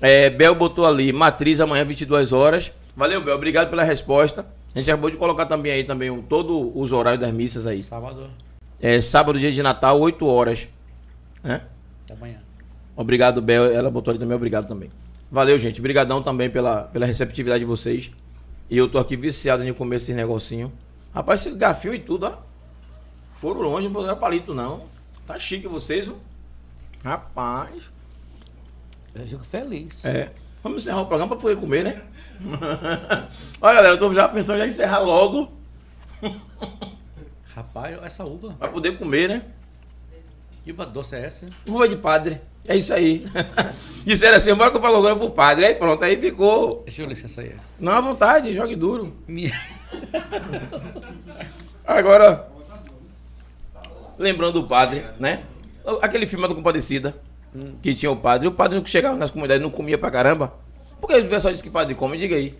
É, 0.00 0.28
Bel 0.28 0.56
botou 0.56 0.84
ali, 0.84 1.12
matriz 1.12 1.60
amanhã, 1.60 1.84
22 1.84 2.32
horas. 2.32 2.72
Valeu, 2.96 3.22
Bel, 3.22 3.36
obrigado 3.36 3.70
pela 3.70 3.84
resposta. 3.84 4.44
A 4.74 4.78
gente 4.78 4.90
acabou 4.90 5.08
de 5.08 5.16
colocar 5.16 5.46
também 5.46 5.70
aí 5.70 5.84
também 5.84 6.10
o- 6.10 6.22
todos 6.22 6.72
os 6.74 6.92
horários 6.92 7.20
das 7.20 7.32
missas 7.32 7.64
aí. 7.66 7.84
Sábado 7.84 8.26
É, 8.80 9.00
sábado, 9.00 9.38
dia 9.38 9.52
de 9.52 9.62
Natal, 9.62 10.00
8 10.00 10.26
horas. 10.26 10.68
Né? 11.44 11.62
da 12.08 12.16
manhã. 12.16 12.38
Obrigado, 12.96 13.40
Bel. 13.40 13.66
Ela 13.66 13.88
botou 13.90 14.10
ali 14.10 14.18
também, 14.18 14.34
obrigado 14.34 14.66
também. 14.66 14.90
Valeu, 15.30 15.58
gente. 15.58 15.80
Obrigadão 15.80 16.22
também 16.22 16.48
pela, 16.48 16.84
pela 16.84 17.06
receptividade 17.06 17.60
de 17.60 17.64
vocês. 17.64 18.10
E 18.70 18.76
eu 18.76 18.88
tô 18.90 18.98
aqui 18.98 19.16
viciado 19.16 19.64
em 19.64 19.72
comer 19.72 19.96
esses 19.96 20.14
negocinho. 20.14 20.72
Rapaz, 21.14 21.44
esse 21.44 21.54
gafinho 21.56 21.94
e 21.94 21.98
tudo, 22.00 22.26
ó. 22.26 22.32
Foram 23.40 23.60
longe, 23.62 23.88
não 23.88 24.02
vou 24.02 24.16
palito, 24.16 24.54
não. 24.54 24.86
Tá 25.26 25.38
chique 25.38 25.68
vocês, 25.68 26.08
ó. 26.08 26.14
Rapaz. 27.04 27.92
Eu 29.14 29.26
fico 29.26 29.44
feliz. 29.44 30.04
É. 30.04 30.32
Vamos 30.62 30.82
encerrar 30.82 31.02
o 31.02 31.06
programa 31.06 31.34
pra 31.34 31.40
poder 31.40 31.56
comer, 31.56 31.84
né? 31.84 32.02
Olha, 33.60 33.74
galera, 33.74 33.94
eu 33.94 33.98
tô 33.98 34.12
já 34.12 34.28
pensando 34.28 34.62
em 34.62 34.68
encerrar 34.68 35.00
logo 35.00 35.52
Rapaz, 37.54 37.98
essa 38.04 38.24
uva. 38.24 38.54
pra 38.58 38.68
poder 38.68 38.96
comer, 38.98 39.28
né? 39.28 39.42
Que 40.68 40.72
doce 40.84 41.16
é 41.16 41.24
essa? 41.24 41.48
Uva 41.66 41.88
de 41.88 41.96
padre. 41.96 42.42
É 42.66 42.76
isso 42.76 42.92
aí. 42.92 43.26
Disseram 44.04 44.36
assim, 44.36 44.54
bora 44.54 44.70
comprar 44.70 44.90
agora 44.90 45.16
pro 45.16 45.30
padre. 45.30 45.64
Aí 45.64 45.74
pronto, 45.74 46.04
aí 46.04 46.20
ficou. 46.20 46.82
Deixa 46.84 47.04
eu 47.04 47.10
essa 47.10 47.40
aí. 47.40 47.54
Não 47.80 47.94
à 47.94 48.02
vontade, 48.02 48.54
jogue 48.54 48.76
duro. 48.76 49.16
Agora, 51.86 52.50
lembrando 54.18 54.60
do 54.60 54.68
padre, 54.68 55.06
né? 55.18 55.44
Aquele 56.02 56.26
filme 56.26 56.46
do 56.46 56.54
Compadecida, 56.54 57.16
que 57.80 57.94
tinha 57.94 58.12
o 58.12 58.16
padre. 58.16 58.46
O 58.46 58.52
padre 58.52 58.78
que 58.82 58.90
chegava 58.90 59.16
nas 59.16 59.30
comunidades 59.30 59.62
não 59.62 59.70
comia 59.70 59.96
pra 59.96 60.10
caramba. 60.10 60.52
Por 61.00 61.06
que 61.06 61.16
o 61.16 61.30
pessoal 61.30 61.50
diz 61.50 61.62
que 61.62 61.70
padre 61.70 61.94
come? 61.94 62.18
Diga 62.18 62.36
aí. 62.36 62.54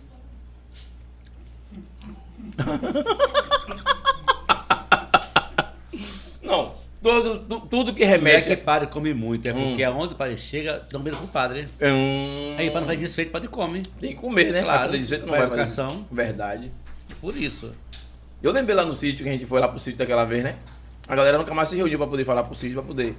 Não, 6.41 6.79
todo, 7.01 7.39
tu- 7.39 7.67
tudo 7.67 7.93
que 7.93 8.03
Não 8.05 8.07
é 8.11 8.15
remete. 8.17 8.49
que 8.49 8.57
padre 8.57 8.87
come 8.89 9.13
muito, 9.13 9.47
é 9.47 9.53
Hum. 9.53 9.69
porque 9.69 9.83
aonde 9.83 10.13
o 10.13 10.17
padre 10.17 10.35
chega, 10.37 10.85
dão 10.91 11.01
medo 11.01 11.17
pro 11.17 11.27
padre. 11.27 11.67
Hum, 11.81 12.55
Aí 12.57 12.69
para 12.69 12.81
não 12.81 12.87
fazer 12.87 12.99
desfeito, 12.99 13.29
o 13.29 13.31
padre 13.31 13.47
come. 13.47 13.83
Tem 13.99 14.11
que 14.15 14.21
comer, 14.21 14.51
né? 14.51 14.61
Claro, 14.61 14.85
fazer 14.87 14.97
desfeito 14.97 15.25
não 15.25 15.31
vai 15.31 15.41
fazer. 15.41 15.53
educação. 15.53 16.05
Verdade. 16.11 16.71
Por 17.21 17.35
isso. 17.35 17.73
Eu 18.41 18.51
lembrei 18.51 18.75
lá 18.75 18.85
no 18.85 18.93
sítio 18.93 19.23
que 19.23 19.29
a 19.29 19.31
gente 19.33 19.45
foi 19.45 19.59
lá 19.59 19.67
pro 19.67 19.79
sítio 19.79 19.97
daquela 19.99 20.23
vez, 20.25 20.43
né? 20.43 20.55
A 21.07 21.15
galera 21.15 21.37
nunca 21.37 21.53
mais 21.53 21.69
se 21.69 21.75
reuniu 21.75 21.97
pra 21.97 22.07
poder 22.07 22.23
falar 22.23 22.43
pro 22.43 22.55
sítio, 22.55 22.75
pra 22.75 22.83
poder 22.83 23.15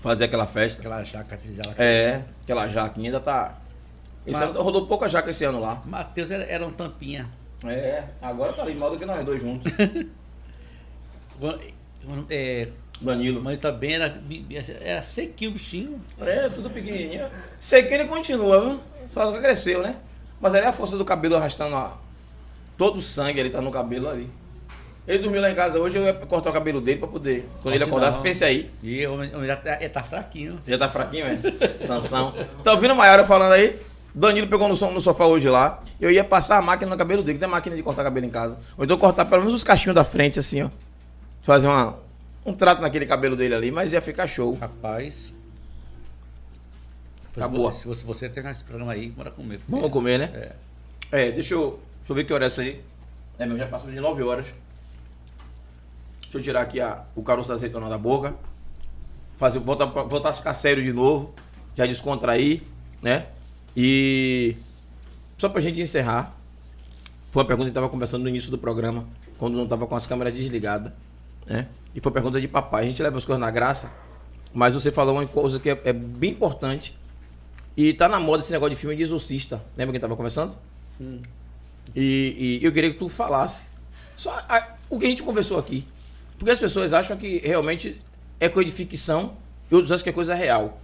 fazer 0.00 0.24
aquela 0.24 0.46
festa. 0.46 0.80
Aquela 0.80 1.02
jaca 1.04 1.36
de 1.36 1.54
jaca. 1.54 1.82
É, 1.82 2.22
aquela 2.42 2.68
jaquinha 2.68 3.08
ainda 3.08 3.20
tá. 3.20 3.58
Esse 4.26 4.40
Mas- 4.40 4.50
ano 4.50 4.60
rodou 4.62 4.86
pouca 4.86 5.08
jaca 5.08 5.30
esse 5.30 5.44
ano 5.44 5.60
lá. 5.60 5.80
Matheus 5.86 6.30
era, 6.30 6.44
era 6.44 6.66
um 6.66 6.70
tampinha. 6.72 7.30
É, 7.64 8.04
agora 8.20 8.52
tá 8.52 8.62
ali 8.62 8.74
mal 8.74 8.90
do 8.90 8.98
que 8.98 9.06
nós 9.06 9.24
dois 9.24 9.40
juntos. 9.40 9.72
É, 12.30 12.68
Danilo. 13.00 13.42
mas 13.42 13.58
também 13.58 13.94
era, 13.94 14.20
era 14.80 15.02
sequinho 15.02 15.50
o 15.50 15.54
bichinho. 15.54 16.00
É, 16.20 16.48
tudo 16.48 16.70
pequenininho. 16.70 17.26
Que 17.60 17.76
ele 17.76 18.04
continua, 18.04 18.60
viu? 18.60 18.80
Só 19.08 19.30
que 19.32 19.38
cresceu, 19.40 19.82
né? 19.82 19.96
Mas 20.40 20.54
aí 20.54 20.64
a 20.64 20.72
força 20.72 20.96
do 20.96 21.04
cabelo 21.04 21.36
arrastando 21.36 21.76
a... 21.76 21.96
todo 22.76 22.98
o 22.98 23.02
sangue 23.02 23.40
ali 23.40 23.50
tá 23.50 23.60
no 23.60 23.70
cabelo 23.70 24.08
ali. 24.08 24.28
Ele 25.06 25.20
dormiu 25.20 25.40
lá 25.40 25.50
em 25.50 25.54
casa 25.54 25.78
hoje, 25.78 25.96
eu 25.96 26.02
ia 26.02 26.12
cortar 26.12 26.50
o 26.50 26.52
cabelo 26.52 26.80
dele 26.80 26.98
pra 26.98 27.06
poder. 27.06 27.48
Quando 27.62 27.74
ele 27.74 27.84
Corte 27.84 27.96
acordasse, 27.96 28.18
pense 28.18 28.44
aí. 28.44 28.70
E 28.82 29.06
o 29.06 29.14
o 29.14 29.46
já 29.46 29.56
tá, 29.56 29.76
ele 29.76 29.88
tá 29.88 30.02
fraquinho. 30.02 30.58
Já 30.66 30.76
tá 30.76 30.88
fraquinho, 30.88 31.26
é? 31.26 31.36
Sansão. 31.78 32.34
Tá 32.64 32.72
ouvindo 32.72 32.90
a 32.90 32.94
Maiara 32.94 33.24
falando 33.24 33.52
aí? 33.52 33.78
Danilo 34.12 34.48
pegou 34.48 34.66
no, 34.66 34.74
no 34.92 35.00
sofá 35.00 35.26
hoje 35.26 35.48
lá. 35.48 35.80
Eu 36.00 36.10
ia 36.10 36.24
passar 36.24 36.56
a 36.56 36.62
máquina 36.62 36.90
no 36.90 36.96
cabelo 36.96 37.22
dele. 37.22 37.38
Tem 37.38 37.48
máquina 37.48 37.76
de 37.76 37.82
cortar 37.82 38.02
cabelo 38.02 38.26
em 38.26 38.30
casa. 38.30 38.58
Ou 38.76 38.84
então 38.84 38.98
cortar 38.98 39.26
pelo 39.26 39.42
menos 39.42 39.54
os 39.54 39.62
cachinhos 39.62 39.94
da 39.94 40.02
frente, 40.02 40.40
assim, 40.40 40.62
ó. 40.62 40.70
Fazer 41.40 41.68
uma, 41.68 41.98
um 42.46 42.54
trato 42.54 42.80
naquele 42.80 43.04
cabelo 43.04 43.36
dele 43.36 43.54
ali, 43.54 43.70
mas 43.70 43.92
ia 43.92 44.00
ficar 44.00 44.26
show. 44.26 44.54
Rapaz. 44.54 45.34
Acabou. 47.36 47.70
Se 47.72 47.86
você, 47.86 48.06
você 48.06 48.28
terminar 48.28 48.52
esse 48.52 48.64
programa 48.64 48.92
aí, 48.92 49.10
bora 49.10 49.30
comer. 49.30 49.60
Vamos 49.68 49.90
comer, 49.90 50.18
né? 50.18 50.30
É. 51.12 51.26
É, 51.28 51.32
deixa 51.32 51.54
eu, 51.54 51.80
deixa 51.98 52.12
eu 52.12 52.16
ver 52.16 52.24
que 52.24 52.32
hora 52.32 52.44
é 52.44 52.46
essa 52.46 52.62
aí. 52.62 52.80
É, 53.38 53.44
meu, 53.44 53.58
já 53.58 53.66
passou 53.66 53.90
de 53.90 54.00
9 54.00 54.22
horas. 54.22 54.46
Deixa 56.22 56.38
eu 56.38 56.42
tirar 56.42 56.62
aqui 56.62 56.80
a, 56.80 57.04
o 57.14 57.22
caroço 57.22 57.48
da 57.48 57.54
azeitona 57.54 57.88
da 57.88 57.98
boca. 57.98 58.34
Fazer, 59.36 59.58
voltar, 59.58 59.84
voltar 59.84 60.30
a 60.30 60.32
ficar 60.32 60.54
sério 60.54 60.82
de 60.82 60.92
novo. 60.92 61.34
Já 61.74 61.84
descontrair, 61.84 62.62
né? 63.02 63.26
E 63.76 64.56
só 65.36 65.48
pra 65.48 65.60
gente 65.60 65.80
encerrar. 65.80 66.34
Foi 67.30 67.42
uma 67.42 67.46
pergunta 67.46 67.64
que 67.64 67.68
a 67.68 67.70
gente 67.70 67.74
tava 67.74 67.88
conversando 67.90 68.22
no 68.22 68.30
início 68.30 68.50
do 68.50 68.56
programa, 68.56 69.06
quando 69.36 69.56
não 69.56 69.66
tava 69.66 69.86
com 69.86 69.94
as 69.94 70.06
câmeras 70.06 70.32
desligadas, 70.32 70.90
né? 71.46 71.68
E 71.94 72.00
foi 72.00 72.12
pergunta 72.12 72.40
de 72.40 72.48
papai. 72.48 72.84
A 72.84 72.86
gente 72.86 73.02
leva 73.02 73.16
as 73.16 73.24
coisas 73.24 73.40
na 73.40 73.50
graça, 73.50 73.90
mas 74.52 74.74
você 74.74 74.90
falou 74.92 75.14
uma 75.14 75.26
coisa 75.26 75.58
que 75.58 75.70
é, 75.70 75.80
é 75.84 75.92
bem 75.92 76.30
importante. 76.32 76.96
E 77.76 77.92
tá 77.92 78.08
na 78.08 78.18
moda 78.18 78.42
esse 78.42 78.52
negócio 78.52 78.74
de 78.74 78.80
filme 78.80 78.96
de 78.96 79.02
exorcista. 79.02 79.62
Lembra 79.76 79.92
quem 79.92 80.00
tava 80.00 80.16
conversando? 80.16 80.54
E, 81.94 82.58
e 82.60 82.64
eu 82.64 82.72
queria 82.72 82.90
que 82.92 82.98
tu 82.98 83.08
falasse 83.08 83.66
só 84.16 84.30
a- 84.48 84.74
o 84.90 84.98
que 84.98 85.06
a 85.06 85.08
gente 85.08 85.22
conversou 85.22 85.58
aqui. 85.58 85.86
Porque 86.38 86.50
as 86.50 86.58
pessoas 86.58 86.92
acham 86.92 87.16
que 87.16 87.38
realmente 87.38 88.00
é 88.40 88.48
coisa 88.48 88.68
de 88.68 88.74
ficção 88.76 89.34
e 89.70 89.74
outros 89.74 89.92
acham 89.92 90.04
que 90.04 90.10
é 90.10 90.12
coisa 90.12 90.34
real. 90.34 90.80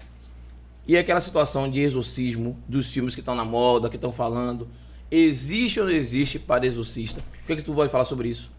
E 0.87 0.97
aquela 0.97 1.21
situação 1.21 1.71
de 1.71 1.81
exorcismo 1.81 2.59
dos 2.69 2.93
filmes 2.93 3.15
que 3.15 3.21
estão 3.21 3.35
na 3.35 3.45
moda, 3.45 3.89
que 3.89 3.97
estão 3.97 4.13
falando, 4.13 4.69
existe 5.11 5.79
ou 5.81 5.87
não 5.87 5.93
existe 5.93 6.39
para 6.39 6.67
exorcista? 6.67 7.21
O 7.43 7.47
que, 7.47 7.53
é 7.53 7.57
que 7.57 7.63
tu 7.63 7.73
pode 7.75 7.91
falar 7.91 8.05
sobre 8.05 8.29
isso? 8.29 8.51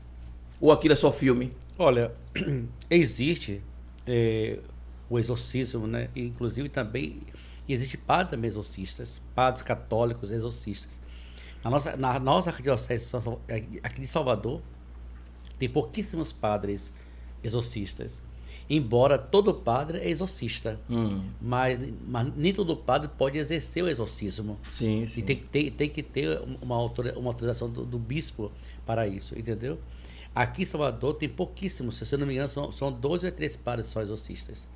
Ou 0.60 0.72
aquilo 0.72 0.94
é 0.94 0.96
só 0.96 1.12
filme? 1.12 1.52
Olha, 1.78 2.14
existe 2.90 3.62
é, 4.08 4.60
o 5.10 5.20
exorcismo, 5.20 5.88
né? 5.88 6.10
Inclusive 6.16 6.70
também 6.70 7.22
existe 7.68 7.98
padres 7.98 8.32
também 8.32 8.48
exorcistas, 8.50 9.22
padres 9.34 9.62
católicos 9.64 10.32
exorcistas. 10.32 11.00
Na 11.64 11.70
nossa, 11.70 11.96
na 11.98 12.20
nossa 12.20 12.50
arquidiocese 12.50 13.06
Sal- 13.06 13.42
aqui 13.84 14.02
de 14.02 14.08
Salvador 14.08 14.62
tem 15.58 15.70
pouquíssimos 15.70 16.34
padres 16.34 16.92
exorcistas. 17.44 18.22
Embora 18.70 19.18
todo 19.18 19.54
padre 19.54 19.98
é 20.00 20.10
exorcista, 20.10 20.80
Hum, 20.90 21.24
mas, 21.42 21.80
mas 22.06 22.34
nem 22.36 22.54
todo 22.54 22.76
padre 22.78 23.10
pode 23.18 23.38
exercer 23.38 23.84
o 23.84 23.88
exorcismo. 23.90 24.60
sim, 24.70 25.06
sim. 25.06 25.22
E 25.22 25.24
tem, 25.24 25.38
tem, 25.38 25.72
tem 25.72 25.90
que 25.90 26.04
ter 26.04 26.40
uma, 26.62 26.78
uma 27.18 27.30
autorização 27.30 27.70
do, 27.70 27.86
do 27.86 27.98
bispo 27.98 28.52
para 28.86 29.08
isso, 29.08 29.38
entendeu? 29.38 29.80
Aqui 30.36 30.64
em 30.64 30.66
Salvador 30.66 31.14
tem 31.16 31.30
pouquíssimos, 31.30 31.96
se 31.98 32.14
eu 32.14 32.18
não 32.20 32.26
me 32.26 32.34
engano, 32.34 32.50
são, 32.50 32.72
são 32.72 32.92
12 32.92 33.26
ou 33.28 33.32
13 33.32 33.58
padres 33.60 33.88
só 33.88 34.02
exorcistas. 34.02 34.68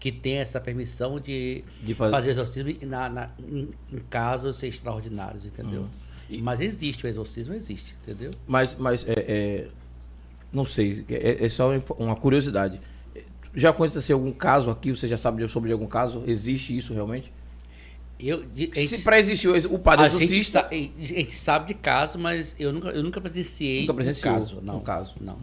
Que 0.00 0.10
tem 0.10 0.34
essa 0.38 0.60
permissão 0.60 1.18
de, 1.20 1.64
De 1.82 1.94
fazer- 1.94 2.10
fazer 2.10 2.30
exorcismo 2.30 2.74
na, 2.86 3.08
na- 3.08 3.30
em, 3.38 3.68
em 3.92 3.98
casos 4.10 4.62
extraordinários, 4.62 5.46
entendeu? 5.46 5.82
Hum. 5.82 5.88
E- 6.28 6.42
Mas 6.42 6.60
existe, 6.60 7.06
o 7.06 7.08
exorcismo 7.08 7.54
existe, 7.54 7.94
entendeu? 8.02 8.30
Mas, 8.46 8.74
mas 8.74 9.06
é, 9.06 9.12
é, 9.16 9.68
não 10.52 10.66
sei, 10.66 11.04
é, 11.08 11.44
é 11.44 11.48
só 11.48 11.70
uma 11.98 12.16
curiosidade. 12.16 12.80
Já 13.54 13.70
aconteceu 13.70 14.16
algum 14.16 14.32
caso 14.32 14.68
aqui? 14.70 14.90
Você 14.90 15.06
já 15.06 15.16
sabe 15.16 15.46
sobre 15.48 15.70
algum 15.72 15.86
caso? 15.86 16.24
Existe 16.26 16.76
isso 16.76 16.92
realmente? 16.92 17.32
Eu, 18.18 18.38
a 18.40 18.74
Se 18.76 18.86
gente- 18.86 19.02
para 19.02 19.18
existir 19.18 19.48
o 19.48 19.74
o 19.74 19.78
padre 19.78 20.06
a 20.06 20.08
gente, 20.08 20.22
exorcista, 20.24 20.60
sa- 20.60 20.68
a 20.70 20.74
gente 20.74 21.34
sabe 21.36 21.68
de 21.68 21.74
caso, 21.74 22.18
mas 22.18 22.54
eu 22.58 22.72
nunca, 22.72 22.88
eu 22.90 23.02
nunca 23.02 23.20
presenciei 23.20 23.80
Nunca 23.80 23.94
presenciou 23.94 24.32
um 24.34 24.38
caso. 24.38 24.60
Não, 24.62 24.76
um 24.76 24.80
caso. 24.80 25.14
Não, 25.20 25.36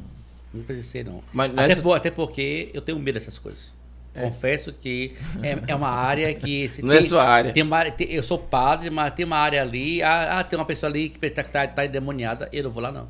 não 0.53 0.63
presenciei 0.63 1.03
não. 1.03 1.21
Mas 1.33 1.51
até, 1.51 1.67
nessa- 1.67 1.81
por- 1.81 1.93
até 1.95 2.09
porque 2.09 2.69
eu 2.73 2.81
tenho 2.81 2.97
medo 2.97 3.15
dessas 3.19 3.37
coisas. 3.37 3.73
Confesso 4.13 4.73
que 4.73 5.13
é, 5.41 5.57
é 5.71 5.75
uma 5.75 5.87
área 5.89 6.33
que. 6.33 6.67
se 6.69 6.81
Não 6.81 6.93
é 6.93 7.01
sua 7.01 7.23
área. 7.23 7.53
Tem 7.53 7.63
uma 7.63 7.89
tem- 7.91 8.11
eu 8.11 8.23
sou 8.23 8.37
padre, 8.37 8.89
mas 8.89 9.13
tem 9.13 9.25
uma 9.25 9.37
área 9.37 9.61
ali. 9.61 10.01
Ah, 10.01 10.39
ah, 10.39 10.43
tem 10.43 10.59
uma 10.59 10.65
pessoa 10.65 10.89
ali 10.89 11.09
que 11.09 11.25
está 11.25 11.43
tá, 11.43 11.65
tá 11.67 11.85
endemoniada. 11.85 12.49
Eu 12.51 12.63
não 12.65 12.71
vou 12.71 12.83
lá, 12.83 12.91
não. 12.91 13.07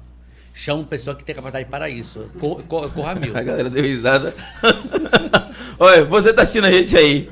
Chamo 0.54 0.84
pessoa 0.86 1.16
que 1.16 1.24
tem 1.24 1.34
capacidade 1.34 1.68
para 1.70 1.90
isso. 1.90 2.30
Cor, 2.40 2.62
cor, 2.64 2.92
corra 2.94 3.16
mil. 3.16 3.36
A 3.38 3.42
galera 3.42 3.70
deu 3.70 3.84
risada. 3.84 4.36
Olha, 5.80 6.06
você 6.06 6.34
tá 6.34 6.42
assistindo 6.44 6.66
a 6.66 6.72
gente 6.72 6.96
aí. 6.96 7.30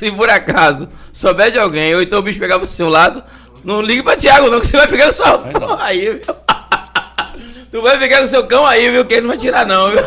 Se 0.00 0.10
por 0.16 0.28
acaso 0.30 0.88
souber 1.12 1.52
de 1.52 1.58
alguém, 1.58 1.94
ou 1.94 2.00
então 2.00 2.18
o 2.20 2.22
bicho 2.22 2.38
pegar 2.38 2.58
pro 2.58 2.70
seu 2.70 2.88
lado, 2.88 3.22
não 3.62 3.82
ligue 3.82 4.02
pra 4.02 4.16
Thiago, 4.16 4.48
não, 4.48 4.58
que 4.58 4.66
você 4.66 4.78
vai 4.78 4.88
ficar 4.88 5.04
com 5.04 5.12
sua 5.12 5.38
porra 5.38 5.84
aí, 5.84 6.14
viu? 6.14 6.20
Tu 7.70 7.80
vai 7.80 7.96
ficar 8.00 8.20
com 8.20 8.26
seu 8.26 8.44
cão 8.48 8.66
aí, 8.66 8.90
viu? 8.90 9.04
Que 9.04 9.14
ele 9.14 9.20
não 9.20 9.28
vai 9.28 9.36
tirar, 9.36 9.64
não, 9.64 9.90
viu? 9.90 10.00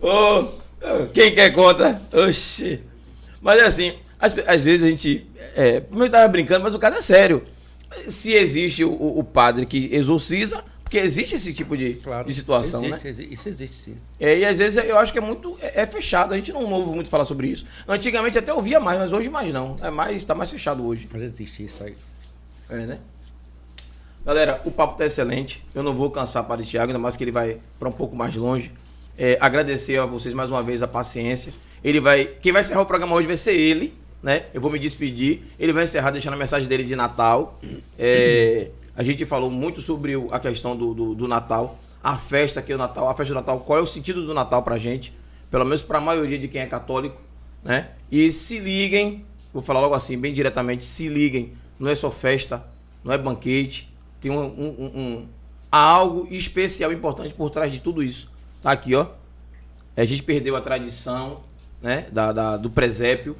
Ô, 0.00 0.48
quem 1.12 1.34
quer 1.34 1.50
conta? 1.50 2.00
Oxi. 2.10 2.80
Mas 3.42 3.58
é 3.58 3.64
assim, 3.64 3.92
às, 4.18 4.34
às 4.46 4.64
vezes 4.64 4.86
a 4.86 4.88
gente. 4.88 5.26
É, 5.54 5.82
eu 5.94 6.10
tava 6.10 6.26
brincando, 6.28 6.64
mas 6.64 6.74
o 6.74 6.78
caso 6.78 6.96
é 6.96 7.02
sério. 7.02 7.44
Se 8.08 8.32
existe 8.32 8.82
o, 8.82 8.92
o 8.92 9.22
padre 9.22 9.66
que 9.66 9.90
exorciza, 9.92 10.64
porque 10.84 10.98
existe 10.98 11.34
esse 11.34 11.52
tipo 11.52 11.76
de, 11.76 11.98
de 12.26 12.34
situação, 12.34 12.82
né? 12.82 12.98
existe, 13.02 13.08
exi- 13.08 13.34
Isso 13.34 13.48
existe 13.48 13.74
sim. 13.76 13.96
É, 14.20 14.38
e 14.38 14.44
às 14.44 14.58
vezes 14.58 14.76
eu 14.84 14.96
acho 14.98 15.12
que 15.12 15.18
é 15.18 15.22
muito. 15.22 15.56
É, 15.60 15.82
é 15.82 15.86
fechado, 15.86 16.32
a 16.32 16.36
gente 16.36 16.52
não 16.52 16.70
ouve 16.72 16.94
muito 16.94 17.10
falar 17.10 17.24
sobre 17.24 17.48
isso. 17.48 17.66
Antigamente 17.88 18.38
até 18.38 18.52
ouvia 18.54 18.78
mais, 18.78 18.98
mas 18.98 19.12
hoje 19.12 19.28
mais 19.30 19.52
não. 19.52 19.76
É 19.82 19.90
mais, 19.90 20.22
tá 20.22 20.34
mais 20.34 20.50
fechado 20.50 20.86
hoje. 20.86 21.08
Mas 21.12 21.22
existe 21.22 21.64
isso 21.64 21.82
aí. 21.82 21.96
É, 22.70 22.76
né? 22.86 22.98
Galera, 24.24 24.60
o 24.64 24.70
papo 24.70 24.96
tá 24.96 25.04
excelente. 25.04 25.62
Eu 25.74 25.82
não 25.82 25.92
vou 25.94 26.10
cansar 26.10 26.44
para 26.44 26.60
o 26.62 26.64
Thiago, 26.64 26.90
ainda 26.90 26.98
mais 26.98 27.16
que 27.16 27.24
ele 27.24 27.32
vai 27.32 27.58
para 27.78 27.88
um 27.88 27.92
pouco 27.92 28.16
mais 28.16 28.34
longe. 28.36 28.72
É, 29.18 29.36
agradecer 29.40 29.98
a 29.98 30.06
vocês 30.06 30.34
mais 30.34 30.50
uma 30.50 30.62
vez 30.62 30.82
a 30.82 30.88
paciência. 30.88 31.52
Ele 31.82 32.00
vai. 32.00 32.24
Quem 32.40 32.50
vai 32.52 32.62
encerrar 32.62 32.80
o 32.80 32.86
programa 32.86 33.14
hoje 33.14 33.26
vai 33.26 33.36
ser 33.36 33.54
ele, 33.54 33.92
né? 34.22 34.46
Eu 34.54 34.60
vou 34.60 34.70
me 34.70 34.78
despedir. 34.78 35.42
Ele 35.58 35.72
vai 35.72 35.84
encerrar 35.84 36.10
deixando 36.10 36.34
a 36.34 36.36
mensagem 36.38 36.66
dele 36.68 36.84
de 36.84 36.96
Natal. 36.96 37.60
É, 37.98 38.68
a 38.96 39.02
gente 39.02 39.24
falou 39.24 39.50
muito 39.50 39.80
sobre 39.80 40.12
a 40.30 40.38
questão 40.38 40.76
do, 40.76 40.94
do, 40.94 41.14
do 41.14 41.28
Natal, 41.28 41.78
a 42.02 42.16
festa 42.18 42.60
que 42.62 42.72
é 42.72 42.74
o 42.74 42.78
Natal, 42.78 43.08
a 43.08 43.14
festa 43.14 43.32
do 43.32 43.36
Natal, 43.36 43.60
qual 43.60 43.78
é 43.78 43.82
o 43.82 43.86
sentido 43.86 44.24
do 44.24 44.34
Natal 44.34 44.62
pra 44.62 44.78
gente, 44.78 45.12
pelo 45.50 45.64
menos 45.64 45.82
para 45.82 45.98
a 45.98 46.00
maioria 46.00 46.38
de 46.38 46.48
quem 46.48 46.60
é 46.60 46.66
católico, 46.66 47.20
né? 47.62 47.90
E 48.10 48.30
se 48.30 48.58
liguem, 48.58 49.24
vou 49.52 49.62
falar 49.62 49.80
logo 49.80 49.94
assim, 49.94 50.18
bem 50.18 50.32
diretamente, 50.34 50.84
se 50.84 51.08
liguem, 51.08 51.52
não 51.78 51.88
é 51.88 51.94
só 51.94 52.10
festa, 52.10 52.64
não 53.02 53.12
é 53.12 53.18
banquete, 53.18 53.92
tem 54.20 54.30
um, 54.30 54.38
um- 54.38 54.74
um- 54.78 55.00
um- 55.00 55.26
algo 55.72 56.28
especial, 56.30 56.92
importante 56.92 57.34
por 57.34 57.50
trás 57.50 57.72
de 57.72 57.80
tudo 57.80 58.02
isso. 58.02 58.30
Tá 58.62 58.70
aqui, 58.72 58.94
ó. 58.94 59.06
A 59.96 60.04
gente 60.04 60.22
perdeu 60.22 60.56
a 60.56 60.60
tradição, 60.60 61.38
né, 61.82 62.06
da, 62.12 62.32
da- 62.32 62.56
do 62.56 62.70
presépio, 62.70 63.36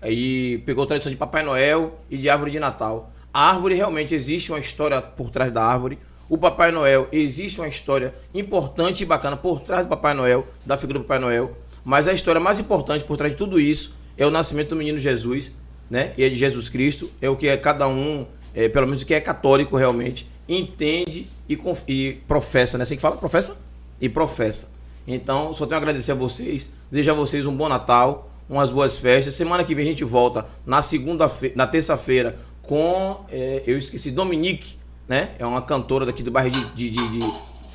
aí 0.00 0.58
pegou 0.66 0.84
a 0.84 0.86
tradição 0.86 1.10
de 1.10 1.16
Papai 1.16 1.42
Noel 1.42 1.98
e 2.10 2.16
de 2.16 2.28
árvore 2.28 2.50
de 2.50 2.58
Natal. 2.60 3.10
A 3.36 3.50
árvore 3.50 3.74
realmente 3.74 4.14
existe 4.14 4.50
uma 4.50 4.58
história 4.58 4.98
por 5.02 5.28
trás 5.28 5.52
da 5.52 5.62
árvore. 5.62 5.98
O 6.26 6.38
Papai 6.38 6.72
Noel 6.72 7.06
existe 7.12 7.60
uma 7.60 7.68
história 7.68 8.14
importante 8.32 9.02
e 9.02 9.04
bacana 9.04 9.36
por 9.36 9.60
trás 9.60 9.84
do 9.84 9.90
Papai 9.90 10.14
Noel, 10.14 10.46
da 10.64 10.78
figura 10.78 11.00
do 11.00 11.04
Papai 11.04 11.18
Noel. 11.18 11.54
Mas 11.84 12.08
a 12.08 12.14
história 12.14 12.40
mais 12.40 12.58
importante 12.58 13.04
por 13.04 13.18
trás 13.18 13.32
de 13.32 13.36
tudo 13.36 13.60
isso 13.60 13.94
é 14.16 14.24
o 14.24 14.30
nascimento 14.30 14.70
do 14.70 14.76
menino 14.76 14.98
Jesus, 14.98 15.54
né? 15.90 16.14
E 16.16 16.24
é 16.24 16.30
de 16.30 16.34
Jesus 16.34 16.70
Cristo. 16.70 17.10
É 17.20 17.28
o 17.28 17.36
que 17.36 17.46
é 17.46 17.58
cada 17.58 17.86
um, 17.86 18.26
é, 18.54 18.70
pelo 18.70 18.86
menos 18.86 19.02
o 19.02 19.06
que 19.06 19.12
é 19.12 19.20
católico 19.20 19.76
realmente, 19.76 20.26
entende 20.48 21.26
e, 21.46 21.60
e 21.86 22.12
professa, 22.26 22.78
né? 22.78 22.84
Assim 22.84 22.96
que 22.96 23.02
fala, 23.02 23.18
professa? 23.18 23.58
E 24.00 24.08
professa. 24.08 24.70
Então, 25.06 25.52
só 25.52 25.66
tenho 25.66 25.76
a 25.76 25.82
agradecer 25.82 26.12
a 26.12 26.14
vocês, 26.14 26.72
desejar 26.90 27.12
a 27.12 27.16
vocês 27.16 27.44
um 27.44 27.54
bom 27.54 27.68
Natal, 27.68 28.30
umas 28.48 28.70
boas 28.70 28.96
festas. 28.96 29.34
Semana 29.34 29.62
que 29.62 29.74
vem 29.74 29.84
a 29.84 29.88
gente 29.90 30.04
volta 30.04 30.46
na 30.64 30.80
segunda-feira, 30.80 31.54
na 31.54 31.66
terça-feira, 31.66 32.38
com, 32.66 33.24
é, 33.30 33.62
eu 33.66 33.78
esqueci, 33.78 34.10
Dominique, 34.10 34.76
né? 35.08 35.30
É 35.38 35.46
uma 35.46 35.62
cantora 35.62 36.04
daqui 36.04 36.22
do 36.22 36.30
bairro 36.30 36.50
de, 36.50 36.64
de, 36.70 36.90
de, 36.90 37.08
de- 37.08 37.32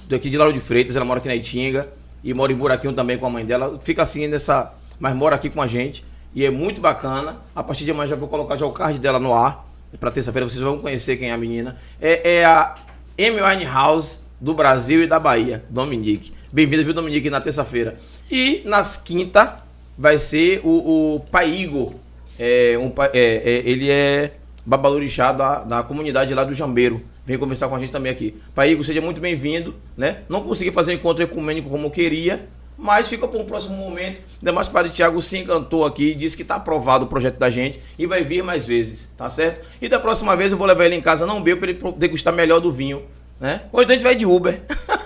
daqui 0.07 0.29
de 0.29 0.37
Lauro 0.37 0.53
de 0.53 0.59
Freitas, 0.59 0.95
ela 0.95 1.05
mora 1.05 1.19
aqui 1.19 1.27
na 1.27 1.35
Itinga 1.35 1.87
e 2.23 2.33
mora 2.33 2.51
em 2.51 2.55
Buraquinho 2.55 2.93
também 2.93 3.17
com 3.17 3.25
a 3.25 3.29
mãe 3.29 3.45
dela. 3.45 3.79
Fica 3.81 4.03
assim 4.03 4.27
nessa, 4.27 4.73
mas 4.99 5.15
mora 5.15 5.35
aqui 5.35 5.49
com 5.49 5.61
a 5.61 5.67
gente 5.67 6.03
e 6.35 6.45
é 6.45 6.51
muito 6.51 6.81
bacana. 6.81 7.37
A 7.55 7.63
partir 7.63 7.85
de 7.85 7.91
amanhã 7.91 8.09
já 8.09 8.15
vou 8.15 8.27
colocar 8.27 8.57
já 8.57 8.65
o 8.65 8.71
card 8.71 8.99
dela 8.99 9.19
no 9.19 9.33
ar. 9.33 9.65
Para 9.99 10.11
terça-feira 10.11 10.47
vocês 10.47 10.61
vão 10.61 10.79
conhecer 10.79 11.17
quem 11.17 11.29
é 11.29 11.33
a 11.33 11.37
menina. 11.37 11.77
É, 12.01 12.37
é 12.39 12.45
a 12.45 12.75
Amy 13.17 13.65
House 13.65 14.23
do 14.39 14.53
Brasil 14.53 15.03
e 15.03 15.07
da 15.07 15.19
Bahia, 15.19 15.63
Dominique. 15.69 16.33
Bem-vindo, 16.51 16.83
viu, 16.83 16.93
Dominique, 16.93 17.29
na 17.29 17.39
terça-feira. 17.39 17.95
E 18.29 18.61
nas 18.65 18.97
quinta 18.97 19.59
vai 19.97 20.17
ser 20.17 20.61
o, 20.63 21.15
o 21.15 21.19
Pai 21.31 21.49
Igor. 21.49 21.93
É, 22.39 22.77
um, 22.77 22.91
é, 23.13 23.19
é, 23.19 23.61
ele 23.69 23.89
é 23.89 24.33
babalorixá 24.65 25.31
da, 25.31 25.63
da 25.63 25.83
comunidade 25.83 26.33
lá 26.33 26.43
do 26.43 26.53
Jambeiro. 26.53 27.01
Vem 27.25 27.37
conversar 27.37 27.67
com 27.67 27.75
a 27.75 27.79
gente 27.79 27.91
também 27.91 28.11
aqui. 28.11 28.35
Pai 28.53 28.71
Igor, 28.71 28.83
seja 28.83 29.01
muito 29.01 29.21
bem-vindo. 29.21 29.75
Né? 29.95 30.17
Não 30.27 30.41
consegui 30.43 30.71
fazer 30.71 30.91
um 30.91 30.95
encontro 30.95 31.23
ecumênico 31.23 31.69
como 31.69 31.89
queria, 31.91 32.47
mas 32.77 33.07
fica 33.07 33.27
para 33.27 33.39
um 33.39 33.45
próximo 33.45 33.75
momento. 33.75 34.21
Ainda 34.39 34.51
mais 34.51 34.67
para 34.67 34.87
o 34.87 34.89
Thiago 34.89 35.21
se 35.21 35.37
encantou 35.37 35.85
aqui, 35.85 36.15
disse 36.15 36.35
que 36.35 36.41
está 36.41 36.55
aprovado 36.55 37.05
o 37.05 37.07
projeto 37.07 37.37
da 37.37 37.49
gente 37.49 37.79
e 37.97 38.05
vai 38.05 38.23
vir 38.23 38.43
mais 38.43 38.65
vezes, 38.65 39.11
tá 39.17 39.29
certo? 39.29 39.65
E 39.81 39.87
da 39.87 39.99
próxima 39.99 40.35
vez 40.35 40.51
eu 40.51 40.57
vou 40.57 40.67
levar 40.67 40.85
ele 40.85 40.95
em 40.95 41.01
casa, 41.01 41.25
não 41.25 41.41
bebo, 41.41 41.61
para 41.61 41.71
ele 41.71 41.79
degustar 41.97 42.33
melhor 42.33 42.59
do 42.59 42.71
vinho. 42.71 43.03
Né? 43.39 43.61
Ou 43.71 43.81
então 43.81 43.93
a 43.93 43.97
gente 43.97 44.03
vai 44.03 44.15
de 44.15 44.25
Uber. 44.25 44.61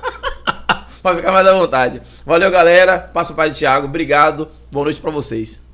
para 1.06 1.18
ficar 1.18 1.32
mais 1.32 1.46
à 1.46 1.54
vontade. 1.54 2.02
Valeu, 2.26 2.50
galera. 2.50 2.98
Passa 2.98 3.32
o 3.32 3.36
pai 3.36 3.52
de 3.52 3.60
Thiago. 3.60 3.86
Obrigado. 3.86 4.50
Boa 4.72 4.86
noite 4.86 5.00
para 5.00 5.12
vocês. 5.12 5.65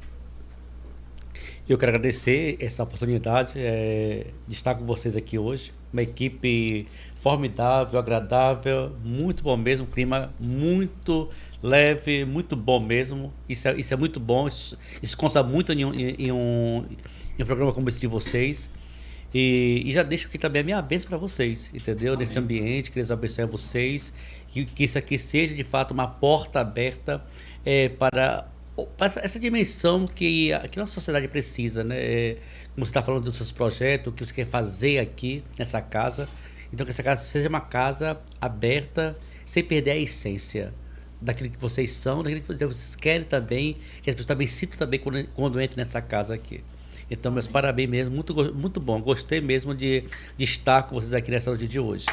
Eu 1.72 1.78
quero 1.78 1.92
agradecer 1.92 2.58
essa 2.60 2.84
oportunidade 2.84 3.54
é, 3.56 4.26
de 4.46 4.54
estar 4.54 4.76
com 4.76 4.86
vocês 4.86 5.16
aqui 5.16 5.40
hoje. 5.40 5.72
Uma 5.94 6.02
equipe 6.02 6.86
formidável, 7.16 7.98
agradável, 7.98 8.94
muito 9.02 9.42
bom 9.42 9.56
mesmo, 9.56 9.88
clima 9.88 10.34
muito 10.38 11.30
leve, 11.64 12.26
muito 12.26 12.58
bom 12.58 12.78
mesmo. 12.78 13.34
Isso 13.48 13.70
é, 13.70 13.80
isso 13.80 13.94
é 13.94 13.96
muito 13.96 14.20
bom, 14.20 14.50
isso, 14.50 14.78
isso 15.02 15.16
conta 15.16 15.42
muito 15.42 15.72
em 15.72 15.86
um, 15.86 15.94
em, 15.94 16.30
um, 16.30 16.86
em 17.40 17.42
um 17.42 17.46
programa 17.46 17.72
como 17.72 17.88
esse 17.88 18.02
de 18.02 18.08
vocês. 18.08 18.70
E, 19.34 19.82
e 19.86 19.94
já 19.94 20.04
deixo 20.04 20.28
aqui 20.28 20.38
também 20.38 20.62
a 20.62 20.66
minha 20.66 20.82
bênção 20.82 21.08
para 21.08 21.18
vocês, 21.18 21.72
entendeu? 21.74 22.18
Nesse 22.18 22.38
ambiente, 22.38 22.90
que 22.92 22.96
Deus 22.96 23.12
abençoe 23.12 23.46
vocês, 23.46 24.14
que, 24.50 24.66
que 24.66 24.84
isso 24.84 24.98
aqui 24.98 25.18
seja 25.18 25.56
de 25.56 25.64
fato 25.64 25.92
uma 25.92 26.06
porta 26.06 26.60
aberta 26.60 27.24
é, 27.66 27.88
para 27.88 28.51
essa- 29.00 29.40
dimensão 29.40 30.06
que 30.08 30.52
a, 30.54 30.60
que 30.68 30.80
a 30.80 30.84
nossa 30.84 30.94
sociedade 30.94 31.28
precisa, 31.28 31.84
né? 31.84 31.98
É, 32.00 32.38
Como 32.74 32.86
você 32.86 32.90
está 32.92 33.02
falando 33.04 33.26
dos 33.26 33.38
seus 33.38 33.52
projetos, 33.52 34.12
o 34.12 34.16
que 34.16 34.26
você 34.26 34.34
quer 34.34 34.46
fazer 34.46 35.00
aqui 35.00 35.44
nessa 35.58 35.82
casa. 35.82 36.28
Então, 36.74 36.86
que 36.86 36.92
essa 36.92 37.04
casa 37.04 37.22
seja 37.24 37.50
uma 37.50 37.60
casa 37.62 38.18
aberta, 38.40 39.18
sem 39.46 39.64
perder 39.64 39.92
a 39.92 39.98
essência 39.98 40.74
daquilo 41.22 41.50
que 41.50 41.60
vocês 41.60 41.92
são, 41.92 42.24
daquilo 42.24 42.42
que 42.42 42.66
vocês 42.66 42.96
querem 42.96 43.26
também, 43.28 43.76
que 44.02 44.10
as 44.10 44.16
pessoas 44.16 44.26
também 44.26 44.48
sintam 44.48 44.78
também 44.80 45.00
quando, 45.00 45.28
quando 45.30 45.62
entram 45.62 45.78
nessa 45.78 46.02
casa 46.02 46.34
aqui. 46.34 46.64
Então, 47.10 47.30
meus 47.30 47.46
parabéns 47.46 47.90
mesmo, 47.90 48.16
muito, 48.16 48.34
muito 48.54 48.80
bom. 48.80 49.02
Gostei 49.02 49.42
mesmo 49.42 49.76
de, 49.76 50.06
de 50.38 50.44
estar 50.46 50.84
com 50.84 50.96
vocês 50.96 51.12
aqui 51.14 51.30
nessa 51.30 51.50
noite 51.50 51.68
de 51.68 51.78
hoje. 51.78 52.06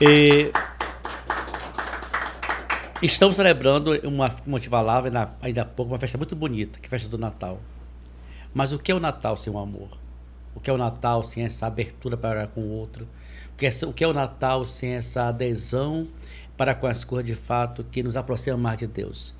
E, 0.00 0.50
Estamos 3.02 3.36
celebrando 3.36 3.92
uma, 4.06 4.28
falava 4.28 5.06
ainda, 5.06 5.34
ainda 5.40 5.62
há 5.62 5.64
pouco, 5.64 5.90
uma 5.90 5.98
festa 5.98 6.18
muito 6.18 6.36
bonita, 6.36 6.78
que 6.78 6.84
é 6.84 6.88
a 6.88 6.90
festa 6.90 7.08
do 7.08 7.16
Natal. 7.16 7.58
Mas 8.52 8.74
o 8.74 8.78
que 8.78 8.92
é 8.92 8.94
o 8.94 9.00
Natal 9.00 9.38
sem 9.38 9.50
o 9.50 9.58
amor? 9.58 9.96
O 10.54 10.60
que 10.60 10.68
é 10.68 10.72
o 10.72 10.76
Natal 10.76 11.22
sem 11.22 11.44
essa 11.44 11.66
abertura 11.66 12.14
para 12.14 12.46
com 12.46 12.60
o 12.60 12.68
outro? 12.68 13.08
O 13.54 13.56
que 13.56 13.66
é, 13.66 13.70
o 13.86 13.92
que 13.94 14.04
é 14.04 14.06
o 14.06 14.12
Natal 14.12 14.66
sem 14.66 14.96
essa 14.96 15.28
adesão 15.28 16.06
para 16.58 16.74
com 16.74 16.86
as 16.86 17.02
coisas 17.02 17.26
de 17.26 17.34
fato 17.34 17.82
que 17.84 18.02
nos 18.02 18.16
aproximam 18.16 18.58
mais 18.58 18.76
de 18.76 18.86
Deus? 18.86 19.34